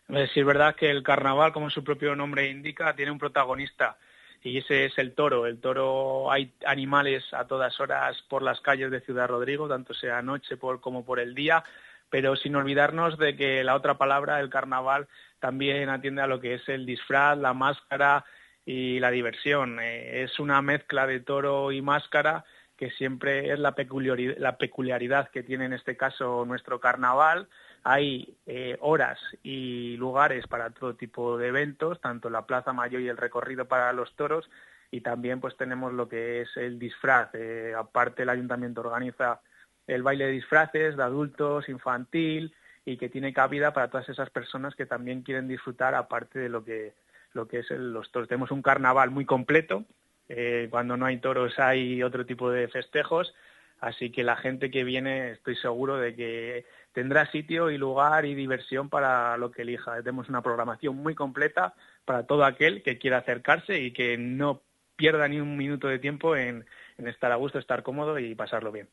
Es 0.09 0.45
verdad 0.45 0.75
que 0.75 0.89
el 0.89 1.03
carnaval, 1.03 1.53
como 1.53 1.69
su 1.69 1.83
propio 1.83 2.15
nombre 2.15 2.49
indica, 2.49 2.95
tiene 2.95 3.11
un 3.11 3.19
protagonista 3.19 3.97
y 4.43 4.57
ese 4.57 4.85
es 4.85 4.97
el 4.97 5.13
toro. 5.13 5.45
El 5.45 5.59
toro, 5.59 6.31
hay 6.31 6.53
animales 6.65 7.23
a 7.33 7.45
todas 7.45 7.79
horas 7.79 8.21
por 8.29 8.41
las 8.41 8.59
calles 8.61 8.91
de 8.91 9.01
Ciudad 9.01 9.27
Rodrigo, 9.27 9.67
tanto 9.67 9.93
sea 9.93 10.21
noche 10.21 10.57
como 10.57 11.05
por 11.05 11.19
el 11.19 11.35
día, 11.35 11.63
pero 12.09 12.35
sin 12.35 12.55
olvidarnos 12.55 13.17
de 13.17 13.35
que 13.35 13.63
la 13.63 13.75
otra 13.75 13.97
palabra, 13.97 14.39
el 14.39 14.49
carnaval, 14.49 15.07
también 15.39 15.89
atiende 15.89 16.21
a 16.21 16.27
lo 16.27 16.39
que 16.39 16.55
es 16.55 16.69
el 16.69 16.85
disfraz, 16.85 17.37
la 17.37 17.53
máscara 17.53 18.25
y 18.65 18.99
la 18.99 19.11
diversión. 19.11 19.79
Eh, 19.79 20.23
es 20.23 20.39
una 20.39 20.61
mezcla 20.61 21.07
de 21.07 21.19
toro 21.19 21.71
y 21.71 21.81
máscara 21.81 22.43
que 22.77 22.89
siempre 22.91 23.51
es 23.51 23.59
la 23.59 23.75
peculiaridad, 23.75 24.37
la 24.39 24.57
peculiaridad 24.57 25.29
que 25.29 25.43
tiene 25.43 25.65
en 25.65 25.73
este 25.73 25.95
caso 25.95 26.45
nuestro 26.45 26.79
carnaval. 26.79 27.47
Hay 27.83 28.37
eh, 28.45 28.77
horas 28.81 29.19
y 29.41 29.97
lugares 29.97 30.45
para 30.47 30.69
todo 30.69 30.95
tipo 30.95 31.37
de 31.37 31.47
eventos, 31.47 31.99
tanto 31.99 32.29
la 32.29 32.45
Plaza 32.45 32.73
Mayor 32.73 33.01
y 33.01 33.09
el 33.09 33.17
recorrido 33.17 33.67
para 33.67 33.91
los 33.93 34.15
toros, 34.15 34.49
y 34.91 35.01
también 35.01 35.39
pues 35.39 35.57
tenemos 35.57 35.93
lo 35.93 36.07
que 36.07 36.41
es 36.41 36.57
el 36.57 36.77
disfraz. 36.77 37.29
Eh, 37.33 37.73
aparte 37.75 38.23
el 38.23 38.29
ayuntamiento 38.29 38.81
organiza 38.81 39.41
el 39.87 40.03
baile 40.03 40.25
de 40.25 40.31
disfraces 40.31 40.95
de 40.95 41.03
adultos, 41.03 41.69
infantil, 41.69 42.53
y 42.85 42.97
que 42.97 43.09
tiene 43.09 43.33
cabida 43.33 43.73
para 43.73 43.89
todas 43.89 44.09
esas 44.09 44.29
personas 44.29 44.75
que 44.75 44.85
también 44.85 45.21
quieren 45.21 45.47
disfrutar 45.47 45.95
aparte 45.95 46.39
de 46.39 46.49
lo 46.49 46.63
que, 46.63 46.93
lo 47.33 47.47
que 47.47 47.59
es 47.59 47.69
los 47.71 48.11
toros. 48.11 48.27
Tenemos 48.27 48.51
un 48.51 48.61
carnaval 48.61 49.11
muy 49.11 49.25
completo, 49.25 49.85
eh, 50.29 50.67
cuando 50.69 50.97
no 50.97 51.05
hay 51.05 51.17
toros 51.17 51.59
hay 51.59 52.01
otro 52.03 52.25
tipo 52.25 52.49
de 52.49 52.67
festejos, 52.67 53.33
así 53.81 54.11
que 54.11 54.23
la 54.23 54.37
gente 54.37 54.71
que 54.71 54.83
viene 54.83 55.31
estoy 55.31 55.55
seguro 55.57 55.97
de 55.97 56.15
que 56.15 56.65
tendrá 56.93 57.29
sitio 57.31 57.69
y 57.71 57.77
lugar 57.77 58.25
y 58.25 58.35
diversión 58.35 58.89
para 58.89 59.35
lo 59.37 59.51
que 59.51 59.63
elija. 59.63 59.97
Tenemos 59.97 60.29
una 60.29 60.41
programación 60.41 60.95
muy 60.95 61.15
completa 61.15 61.73
para 62.05 62.25
todo 62.25 62.45
aquel 62.45 62.83
que 62.83 62.97
quiera 62.97 63.17
acercarse 63.17 63.79
y 63.79 63.91
que 63.91 64.17
no 64.17 64.61
pierda 64.95 65.27
ni 65.27 65.39
un 65.39 65.57
minuto 65.57 65.87
de 65.87 65.99
tiempo 65.99 66.35
en, 66.35 66.65
estar 66.97 67.31
a 67.31 67.35
gusto, 67.35 67.57
estar 67.57 67.81
cómodo 67.81 68.19
y 68.19 68.35
pasarlo 68.35 68.71
bien. 68.71 68.87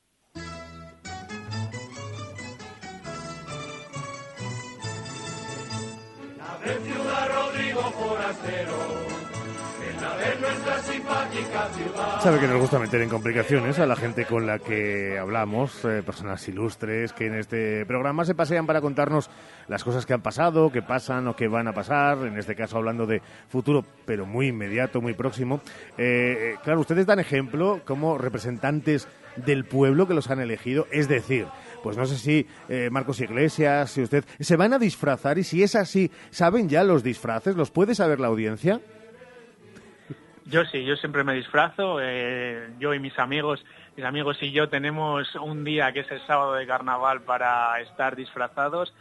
Sabe 12.20 12.40
que 12.40 12.48
nos 12.48 12.60
gusta 12.60 12.78
meter 12.78 13.01
en 13.02 13.09
complicaciones 13.09 13.78
a 13.78 13.86
la 13.86 13.97
gente 13.97 14.24
con 14.24 14.47
la 14.47 14.59
que 14.59 15.18
hablamos, 15.18 15.85
eh, 15.85 16.02
personas 16.05 16.47
ilustres 16.48 17.12
que 17.12 17.26
en 17.26 17.35
este 17.35 17.86
programa 17.86 18.24
se 18.24 18.35
pasean 18.35 18.66
para 18.66 18.80
contarnos 18.80 19.30
las 19.68 19.85
cosas 19.85 20.05
que 20.05 20.14
han 20.14 20.20
pasado, 20.20 20.70
que 20.70 20.82
pasan 20.82 21.28
o 21.28 21.36
que 21.36 21.48
van 21.48 21.68
a 21.68 21.72
pasar, 21.72 22.18
en 22.26 22.36
este 22.36 22.55
caso 22.55 22.76
hablando 22.76 23.06
de 23.06 23.22
futuro, 23.48 23.85
pero 24.05 24.26
muy 24.26 24.48
inmediato, 24.48 25.01
muy 25.01 25.14
próximo. 25.14 25.60
Eh, 25.97 26.55
eh, 26.55 26.56
claro, 26.62 26.80
ustedes 26.80 27.06
dan 27.06 27.20
ejemplo 27.20 27.80
como 27.85 28.18
representantes 28.18 29.09
del 29.36 29.64
pueblo 29.64 30.09
que 30.09 30.14
los 30.14 30.30
han 30.30 30.40
elegido, 30.40 30.86
es 30.90 31.09
decir, 31.09 31.47
pues 31.82 31.97
no 31.97 32.06
sé 32.06 32.16
si 32.18 32.48
Marcos 32.90 33.20
Iglesias, 33.20 33.93
si 33.93 34.02
usted, 34.02 34.24
se 34.40 34.56
van 34.56 34.72
a 34.72 34.80
disfrazar 34.80 35.39
y 35.39 35.44
si 35.44 35.62
es 35.62 35.76
así, 35.76 36.10
¿saben 36.30 36.68
ya 36.68 36.82
los 36.82 37.05
disfraces? 37.05 37.55
¿Los 37.55 37.70
puede 37.70 37.94
saber 37.94 38.18
la 38.18 38.26
audiencia? 38.26 38.80
Yo 40.48 40.64
sí, 40.64 40.84
yo 40.84 40.96
siempre 40.96 41.24
me 41.24 41.34
disfrazo. 41.34 41.98
Eh, 42.00 42.70
yo 42.78 42.94
y 42.94 42.98
mis 42.98 43.18
amigos, 43.18 43.64
mis 43.96 44.04
amigos 44.06 44.42
y 44.42 44.50
yo 44.50 44.68
tenemos 44.68 45.34
un 45.36 45.62
día 45.62 45.92
que 45.92 46.00
es 46.00 46.10
el 46.10 46.20
sábado 46.26 46.54
de 46.54 46.66
carnaval 46.66 47.22
para 47.22 47.78
estar 47.80 48.16
disfrazados 48.16 48.94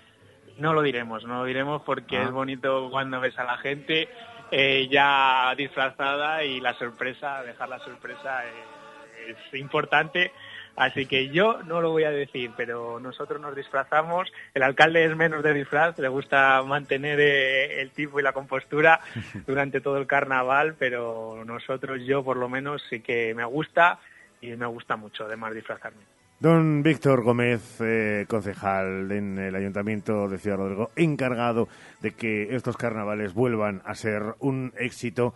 No 0.60 0.74
lo 0.74 0.82
diremos, 0.82 1.24
no 1.24 1.40
lo 1.40 1.44
diremos 1.46 1.84
porque 1.84 2.18
Ah. 2.18 2.24
es 2.24 2.32
bonito 2.32 2.90
cuando 2.90 3.20
ves 3.22 3.38
a 3.38 3.44
la 3.44 3.58
gente 3.58 4.10
eh, 4.52 4.88
ya 4.90 5.54
disfrazada 5.56 6.44
y 6.44 6.60
la 6.60 6.74
sorpresa, 6.74 7.44
dejar 7.44 7.70
la 7.70 7.80
sorpresa 7.80 8.44
eh, 8.46 9.36
es 9.54 9.60
importante. 9.60 10.32
Así 10.78 11.08
que 11.08 11.30
yo 11.30 11.64
no 11.64 11.82
lo 11.82 11.90
voy 11.90 12.04
a 12.04 12.12
decir, 12.12 12.52
pero 12.56 13.00
nosotros 13.00 13.42
nos 13.42 13.56
disfrazamos. 13.56 14.32
El 14.54 14.62
alcalde 14.62 15.06
es 15.06 15.18
menos 15.18 15.42
de 15.42 15.56
disfraz, 15.56 15.98
le 15.98 16.08
gusta 16.08 16.62
mantener 16.62 17.20
eh, 17.20 17.82
el 17.82 17.90
tipo 17.90 18.20
y 18.20 18.24
la 18.24 18.32
compostura 18.32 19.00
durante 19.48 19.82
todo 19.82 19.98
el 19.98 20.06
carnaval, 20.06 20.76
pero 20.78 21.44
nosotros, 21.46 22.02
yo 22.06 22.24
por 22.24 22.38
lo 22.38 22.48
menos, 22.48 22.84
sí 22.92 23.00
que 23.00 23.34
me 23.34 23.44
gusta 23.44 24.00
y 24.40 24.56
me 24.56 24.68
gusta 24.68 24.96
mucho 24.96 25.26
además 25.26 25.56
disfrazarme. 25.56 26.04
Don 26.40 26.84
Víctor 26.84 27.24
Gómez, 27.24 27.82
eh, 27.82 28.26
concejal 28.30 29.12
en 29.12 29.40
el 29.40 29.56
Ayuntamiento 29.56 30.30
de 30.30 30.38
Ciudad 30.38 30.58
Rodrigo, 30.58 30.92
encargado 30.96 31.68
de 32.02 32.12
que 32.12 32.56
estos 32.56 32.78
carnavales 32.78 33.34
vuelvan 33.34 33.82
a 33.84 33.96
ser 33.96 34.36
un 34.38 34.72
éxito. 34.78 35.34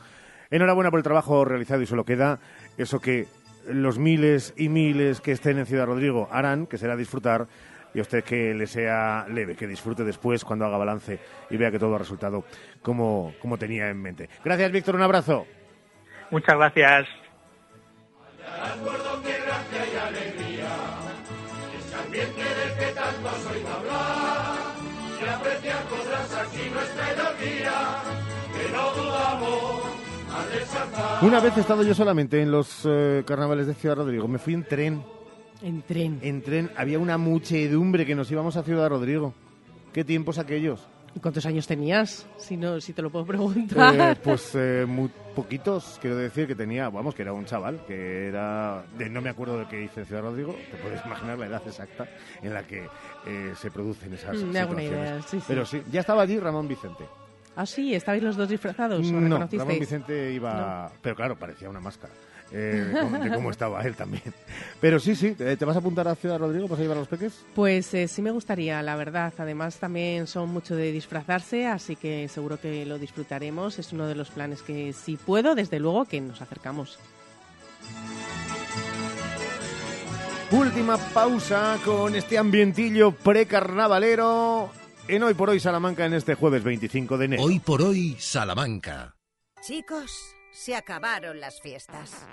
Enhorabuena 0.52 0.92
por 0.92 1.00
el 1.00 1.04
trabajo 1.04 1.44
realizado 1.46 1.82
y 1.82 1.88
solo 1.88 2.06
queda 2.06 2.38
eso 2.78 3.00
que 3.00 3.26
los 3.68 4.00
miles 4.00 4.54
y 4.58 4.70
miles 4.70 5.22
que 5.22 5.32
estén 5.32 5.60
en 5.60 5.66
Ciudad 5.66 5.86
Rodrigo 5.86 6.28
harán, 6.32 6.68
que 6.68 6.78
será 6.78 6.96
disfrutar, 6.96 7.48
y 7.94 8.00
a 8.00 8.02
usted 8.02 8.24
que 8.24 8.54
le 8.54 8.68
sea 8.68 9.26
leve, 9.30 9.56
que 9.56 9.68
disfrute 9.68 10.04
después 10.04 10.46
cuando 10.46 10.66
haga 10.66 10.78
balance 10.78 11.20
y 11.50 11.58
vea 11.58 11.72
que 11.72 11.80
todo 11.80 11.96
ha 11.96 12.00
resultado 12.00 12.46
como, 12.82 13.34
como 13.40 13.58
tenía 13.58 13.90
en 13.90 14.02
mente. 14.02 14.30
Gracias, 14.44 14.72
Víctor, 14.72 14.96
un 14.96 15.02
abrazo. 15.02 15.46
Muchas 16.30 16.56
gracias. 16.56 17.08
Por 18.84 19.04
doquier 19.04 19.42
gracia 19.44 19.86
y 19.94 19.98
alegría, 19.98 20.70
ese 21.78 21.96
ambiente 21.96 22.42
del 22.42 22.78
que 22.78 22.94
tanto 22.94 23.30
has 23.30 23.46
oído 23.46 23.68
hablar, 23.70 24.58
y 25.22 25.30
apreciar 25.30 25.84
podrás 25.84 26.34
aquí 26.36 26.70
nuestra 26.70 27.14
ironía, 27.14 28.04
que 28.54 28.72
no 28.72 28.94
dudamos. 28.94 29.91
Una 31.22 31.40
vez 31.40 31.56
he 31.58 31.62
estado 31.62 31.84
yo 31.84 31.94
solamente 31.94 32.42
en 32.42 32.52
los 32.52 32.82
eh, 32.86 33.24
carnavales 33.26 33.68
de 33.68 33.74
Ciudad 33.74 33.96
Rodrigo, 33.96 34.28
me 34.28 34.40
fui 34.40 34.54
en 34.54 34.64
tren. 34.64 35.04
En 35.62 35.82
tren. 35.84 36.20
En 36.24 36.42
tren 36.42 36.72
había 36.76 36.98
una 37.00 37.18
muchedumbre 37.18 38.06
que 38.06 38.16
nos 38.16 38.32
íbamos 38.32 38.58
a 38.58 38.64
Ciudad 38.64 38.90
Rodrigo. 38.90 39.34
¿Qué 39.94 40.04
tiempos 40.04 40.38
aquellos? 40.40 40.88
¿Y 41.14 41.20
cuántos 41.20 41.46
años 41.46 41.68
tenías? 41.68 42.26
Si 42.38 42.56
no, 42.56 42.80
si 42.80 42.94
te 42.94 43.02
lo 43.02 43.10
puedo 43.12 43.26
preguntar. 43.26 43.94
Eh, 44.12 44.16
pues 44.24 44.52
eh, 44.56 44.86
muy 44.88 45.10
poquitos, 45.36 45.98
quiero 46.02 46.16
decir 46.16 46.48
que 46.48 46.56
tenía, 46.56 46.90
vamos, 46.90 47.14
que 47.14 47.22
era 47.22 47.34
un 47.34 47.46
chaval, 47.46 47.82
que 47.86 48.28
era, 48.28 48.84
de, 48.98 49.10
no 49.10 49.22
me 49.22 49.30
acuerdo 49.30 49.60
de 49.60 49.66
qué 49.68 49.84
hice 49.84 50.02
en 50.02 50.06
Ciudad 50.06 50.22
Rodrigo, 50.24 50.56
te 50.72 50.78
puedes 50.78 51.06
imaginar 51.06 51.38
la 51.38 51.46
edad 51.48 51.62
exacta 51.66 52.08
en 52.42 52.54
la 52.54 52.64
que 52.64 52.88
eh, 53.28 53.54
se 53.56 53.70
producen 53.72 54.14
esas 54.14 54.36
Mm, 54.38 54.46
me 54.52 54.62
situaciones. 54.62 54.86
idea, 54.90 55.22
sí, 55.22 55.38
sí. 55.40 55.46
Pero 55.48 55.66
sí, 55.66 55.82
ya 55.92 56.00
estaba 56.02 56.22
allí 56.24 56.40
Ramón 56.40 56.68
Vicente. 56.68 57.04
Ah, 57.56 57.66
sí, 57.66 57.94
¿estabais 57.94 58.24
los 58.24 58.38
dos 58.38 58.48
disfrazados? 58.50 59.06
¿O 59.08 59.12
No? 59.12 59.38
Ramón 59.40 59.80
Vicente 59.80 60.32
iba, 60.32 60.92
pero 61.02 61.16
claro, 61.16 61.36
parecía 61.36 61.70
una 61.70 61.80
máscara. 61.82 62.14
eh, 62.54 62.92
de 63.24 63.32
cómo- 63.34 63.50
estaba 63.52 63.82
él 63.84 63.96
también. 63.96 64.24
Pero 64.82 65.00
sí, 65.00 65.16
sí, 65.16 65.32
¿te 65.36 65.56
te 65.56 65.64
vas 65.66 65.76
a 65.76 65.80
apuntar 65.80 66.08
a 66.10 66.16
Ciudad 66.16 66.38
Rodrigo? 66.38 66.68
¿Vas 66.68 66.80
a 66.80 66.82
llevar 66.82 66.98
a 66.98 67.00
los 67.02 67.08
peques? 67.10 67.46
Pues 67.56 67.94
eh, 67.94 68.08
sí 68.10 68.22
me 68.22 68.32
gustaría, 68.32 68.82
la 68.82 68.96
verdad. 68.98 69.34
Además 69.38 69.78
también 69.78 70.28
son 70.28 70.50
mucho 70.50 70.76
de 70.76 70.92
disfrazarse, 70.92 71.66
así 71.68 71.96
que 71.96 72.28
seguro 72.28 72.60
que 72.60 72.86
lo 72.86 72.98
disfrutaremos. 73.00 73.80
Es 73.80 73.94
uno 73.94 74.06
de 74.08 74.16
los 74.16 74.32
planes 74.32 74.62
que 74.64 74.92
si 74.92 75.16
puedo, 75.18 75.56
desde 75.56 75.80
luego 75.80 76.04
que 76.06 76.20
nos 76.20 76.42
acercamos. 76.42 77.00
Última 80.52 80.98
pausa 80.98 81.78
con 81.86 82.14
este 82.16 82.38
ambientillo 82.38 83.12
precarnavalero 83.14 84.70
en 85.12 85.24
Hoy 85.24 85.34
por 85.34 85.50
Hoy 85.50 85.60
Salamanca 85.60 86.06
en 86.06 86.14
este 86.14 86.36
jueves 86.36 86.64
25 86.64 87.18
de 87.18 87.26
enero. 87.26 87.44
Hoy 87.44 87.60
por 87.60 87.82
hoy, 87.82 88.16
Salamanca. 88.18 89.18
Chicos, 89.62 90.10
se 90.54 90.74
acabaron 90.74 91.42
las 91.42 91.60
fiestas. 91.60 92.26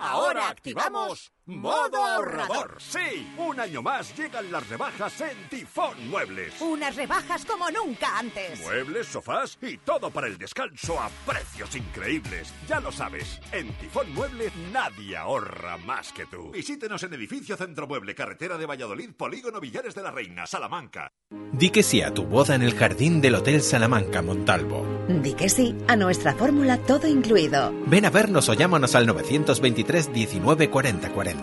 Ahora 0.00 0.48
activamos 0.48 1.32
modo 1.46 2.04
ahorrador. 2.04 2.76
Sí, 2.78 3.32
un 3.36 3.58
año 3.58 3.82
más 3.82 4.16
llegan 4.16 4.50
las 4.52 4.68
rebajas 4.68 5.20
en 5.20 5.48
Tifón 5.48 6.08
Muebles. 6.08 6.60
Unas 6.60 6.94
rebajas 6.94 7.44
como 7.44 7.70
nunca 7.70 8.18
antes. 8.18 8.60
Muebles, 8.60 9.08
sofás 9.08 9.58
y 9.60 9.78
todo 9.78 10.10
para 10.10 10.28
el 10.28 10.38
descanso 10.38 11.00
a 11.00 11.10
precios 11.26 11.74
increíbles. 11.74 12.52
Ya 12.68 12.80
lo 12.80 12.92
sabes, 12.92 13.40
en 13.50 13.72
Tifón 13.78 14.12
Muebles 14.14 14.52
nadie 14.72 15.16
ahorra 15.16 15.76
más 15.78 16.12
que 16.12 16.26
tú. 16.26 16.50
Visítenos 16.52 17.02
en 17.02 17.14
Edificio 17.14 17.56
Centro 17.56 17.86
Mueble, 17.88 18.14
Carretera 18.14 18.56
de 18.56 18.66
Valladolid, 18.66 19.10
Polígono 19.16 19.60
Villares 19.60 19.94
de 19.94 20.02
la 20.02 20.10
Reina, 20.10 20.46
Salamanca. 20.46 21.12
Di 21.52 21.70
que 21.70 21.82
sí 21.82 22.02
a 22.02 22.14
tu 22.14 22.24
boda 22.24 22.54
en 22.54 22.62
el 22.62 22.74
jardín 22.74 23.20
del 23.20 23.34
Hotel 23.34 23.62
Salamanca 23.62 24.22
Montalvo. 24.22 24.86
Di 25.08 25.34
que 25.34 25.48
sí 25.48 25.76
a 25.88 25.96
nuestra 25.96 26.34
fórmula 26.34 26.78
todo 26.78 27.08
incluido. 27.08 27.72
Ven 27.86 28.04
a 28.04 28.10
vernos 28.10 28.48
o 28.48 28.54
llámanos 28.54 28.94
al 28.94 29.06
923 29.06 30.12
19 30.12 30.70
40 30.70 31.10
40. 31.10 31.41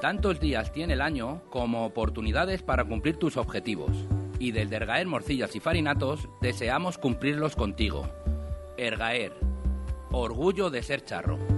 Tantos 0.00 0.38
días 0.38 0.70
tiene 0.70 0.92
el 0.92 1.00
año 1.00 1.40
como 1.48 1.86
oportunidades 1.86 2.62
para 2.62 2.84
cumplir 2.84 3.18
tus 3.18 3.38
objetivos. 3.38 3.90
Y 4.38 4.52
desde 4.52 4.76
Ergaer 4.76 5.06
Morcillas 5.06 5.56
y 5.56 5.60
Farinatos 5.60 6.28
deseamos 6.42 6.98
cumplirlos 6.98 7.56
contigo. 7.56 8.10
Ergaer, 8.76 9.32
orgullo 10.10 10.68
de 10.68 10.82
ser 10.82 11.04
charro. 11.04 11.36
Hola 11.36 11.54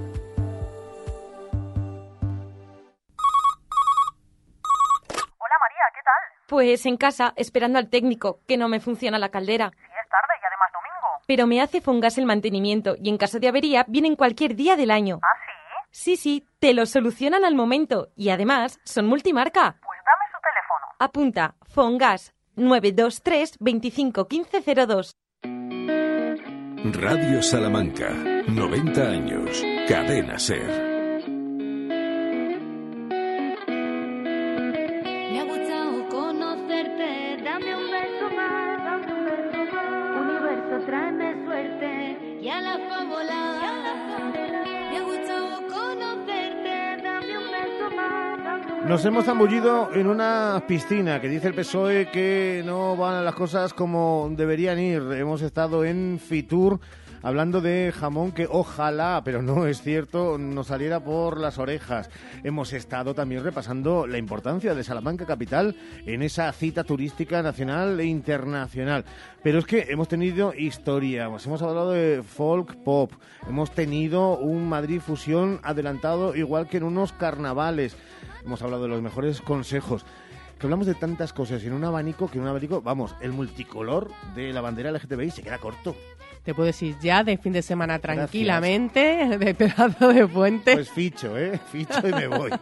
María, 5.60 5.84
¿qué 5.92 6.02
tal? 6.04 6.46
Pues 6.48 6.86
en 6.86 6.96
casa, 6.96 7.32
esperando 7.34 7.80
al 7.80 7.90
técnico, 7.90 8.38
que 8.46 8.56
no 8.56 8.68
me 8.68 8.78
funciona 8.78 9.18
la 9.18 9.30
caldera. 9.30 9.70
Sí, 9.70 9.82
es 9.82 10.08
tarde 10.08 10.34
y 10.40 10.46
además 10.46 10.70
domingo. 10.72 11.24
Pero 11.26 11.48
me 11.48 11.60
hace 11.60 11.80
Fongas 11.80 12.16
el 12.16 12.26
mantenimiento 12.26 12.94
y 13.02 13.08
en 13.08 13.18
caso 13.18 13.40
de 13.40 13.48
avería 13.48 13.84
vienen 13.88 14.14
cualquier 14.14 14.54
día 14.54 14.76
del 14.76 14.92
año. 14.92 15.18
¿Ah, 15.22 15.26
sí? 15.44 15.55
Sí, 15.98 16.16
sí, 16.16 16.46
te 16.58 16.74
lo 16.74 16.84
solucionan 16.84 17.46
al 17.46 17.54
momento 17.54 18.12
y 18.16 18.28
además 18.28 18.78
son 18.84 19.06
multimarca. 19.06 19.78
Pues 19.82 19.98
dame 20.04 20.24
su 20.30 20.38
teléfono. 20.42 20.86
Apunta 20.98 21.56
Fongas 21.62 22.34
923 22.54 23.56
25 23.58 24.28
15 24.28 24.86
02. 24.86 25.12
Radio 26.92 27.42
Salamanca, 27.42 28.10
90 28.46 29.00
años, 29.00 29.64
cadena 29.88 30.38
ser. 30.38 30.85
Nos 48.88 49.04
hemos 49.04 49.24
zambullido 49.24 49.92
en 49.94 50.06
una 50.06 50.62
piscina 50.68 51.20
que 51.20 51.28
dice 51.28 51.48
el 51.48 51.54
PSOE 51.54 52.08
que 52.12 52.62
no 52.64 52.96
van 52.96 53.24
las 53.24 53.34
cosas 53.34 53.74
como 53.74 54.30
deberían 54.30 54.78
ir. 54.78 55.02
Hemos 55.12 55.42
estado 55.42 55.84
en 55.84 56.20
Fitur 56.20 56.78
hablando 57.20 57.60
de 57.60 57.92
jamón 57.92 58.30
que 58.30 58.46
ojalá, 58.48 59.22
pero 59.24 59.42
no 59.42 59.66
es 59.66 59.82
cierto, 59.82 60.38
nos 60.38 60.68
saliera 60.68 61.00
por 61.00 61.40
las 61.40 61.58
orejas. 61.58 62.08
Hemos 62.44 62.72
estado 62.72 63.12
también 63.12 63.42
repasando 63.42 64.06
la 64.06 64.18
importancia 64.18 64.72
de 64.72 64.84
Salamanca 64.84 65.26
Capital 65.26 65.74
en 66.06 66.22
esa 66.22 66.52
cita 66.52 66.84
turística 66.84 67.42
nacional 67.42 67.98
e 67.98 68.04
internacional. 68.04 69.04
Pero 69.42 69.58
es 69.58 69.64
que 69.66 69.86
hemos 69.88 70.06
tenido 70.06 70.54
historia, 70.54 71.24
hemos 71.24 71.62
hablado 71.62 71.90
de 71.90 72.22
folk 72.22 72.76
pop, 72.84 73.12
hemos 73.48 73.72
tenido 73.72 74.38
un 74.38 74.68
Madrid 74.68 75.00
fusión 75.00 75.58
adelantado 75.64 76.36
igual 76.36 76.68
que 76.68 76.76
en 76.76 76.84
unos 76.84 77.12
carnavales. 77.12 77.96
Hemos 78.46 78.62
hablado 78.62 78.84
de 78.84 78.88
los 78.90 79.02
mejores 79.02 79.40
consejos. 79.40 80.06
Que 80.58 80.66
hablamos 80.66 80.86
de 80.86 80.94
tantas 80.94 81.32
cosas 81.32 81.62
en 81.64 81.72
un 81.74 81.84
abanico 81.84 82.28
que 82.30 82.38
en 82.38 82.42
un 82.44 82.48
abanico, 82.48 82.80
vamos, 82.80 83.14
el 83.20 83.32
multicolor 83.32 84.10
de 84.34 84.52
la 84.52 84.60
bandera 84.62 84.90
LGTBI 84.90 85.30
se 85.30 85.42
queda 85.42 85.58
corto. 85.58 85.94
Te 86.44 86.54
puedes 86.54 86.80
ir 86.80 86.96
ya 87.00 87.24
de 87.24 87.36
fin 87.38 87.52
de 87.52 87.60
semana 87.60 87.98
tranquilamente, 87.98 89.36
de 89.38 89.54
pedazo 89.54 90.08
de 90.12 90.26
puente. 90.28 90.74
Pues 90.74 90.88
ficho, 90.90 91.36
¿eh? 91.36 91.58
Ficho 91.72 92.06
y 92.08 92.12
me 92.12 92.26
voy. 92.28 92.50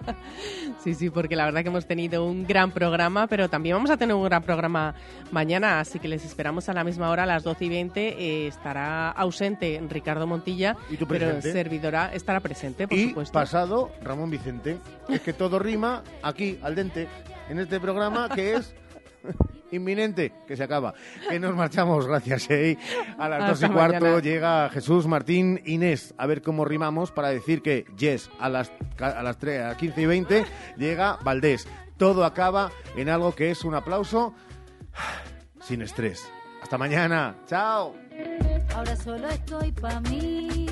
Sí, 0.82 0.92
sí, 0.92 1.08
porque 1.08 1.34
la 1.34 1.46
verdad 1.46 1.62
que 1.62 1.68
hemos 1.68 1.86
tenido 1.86 2.26
un 2.26 2.46
gran 2.46 2.70
programa, 2.70 3.26
pero 3.26 3.48
también 3.48 3.74
vamos 3.76 3.88
a 3.90 3.96
tener 3.96 4.14
un 4.14 4.24
gran 4.24 4.42
programa 4.42 4.94
mañana, 5.32 5.80
así 5.80 5.98
que 5.98 6.08
les 6.08 6.26
esperamos 6.26 6.68
a 6.68 6.74
la 6.74 6.84
misma 6.84 7.08
hora, 7.08 7.22
a 7.22 7.26
las 7.26 7.42
12 7.42 7.64
y 7.64 7.68
20. 7.70 8.08
eh, 8.08 8.46
estará 8.48 9.08
ausente 9.10 9.82
Ricardo 9.88 10.26
Montilla, 10.26 10.76
¿Y 10.90 10.98
tú 10.98 11.06
pero 11.08 11.40
servidora 11.40 12.12
estará 12.12 12.40
presente, 12.40 12.86
por 12.86 12.98
y 12.98 13.08
supuesto. 13.08 13.32
pasado, 13.32 13.92
Ramón 14.02 14.28
Vicente. 14.28 14.76
Es 15.08 15.22
que 15.22 15.32
todo 15.32 15.58
rima 15.58 16.02
aquí, 16.22 16.58
al 16.62 16.74
dente, 16.74 17.08
en 17.48 17.58
este 17.58 17.80
programa 17.80 18.28
que 18.28 18.54
es 18.54 18.74
inminente, 19.70 20.32
que 20.46 20.56
se 20.56 20.62
acaba. 20.62 20.94
Que 21.28 21.38
nos 21.38 21.54
marchamos, 21.54 22.06
gracias, 22.06 22.50
eh. 22.50 22.78
A 23.18 23.28
las 23.28 23.48
dos 23.48 23.70
y 23.70 23.72
cuarto 23.72 24.00
mañana. 24.00 24.20
llega 24.20 24.68
Jesús 24.70 25.06
Martín 25.06 25.60
Inés. 25.64 26.14
A 26.18 26.26
ver 26.26 26.42
cómo 26.42 26.64
rimamos 26.64 27.10
para 27.12 27.28
decir 27.28 27.62
que 27.62 27.84
yes, 27.96 28.30
a 28.38 28.48
las, 28.48 28.72
a 28.98 29.22
las, 29.22 29.38
3, 29.38 29.60
a 29.62 29.68
las 29.68 29.76
15 29.76 30.00
y 30.00 30.06
20 30.06 30.44
llega 30.76 31.18
Valdés. 31.22 31.66
Todo 31.96 32.24
acaba 32.24 32.70
en 32.96 33.08
algo 33.08 33.34
que 33.34 33.50
es 33.50 33.64
un 33.64 33.74
aplauso 33.74 34.34
sin 35.60 35.82
estrés. 35.82 36.30
Hasta 36.62 36.78
mañana. 36.78 37.36
Chao. 37.46 37.94
Ahora 38.74 38.96
solo 38.96 39.28
estoy 39.28 39.70
pa' 39.72 40.00
mí. 40.00 40.66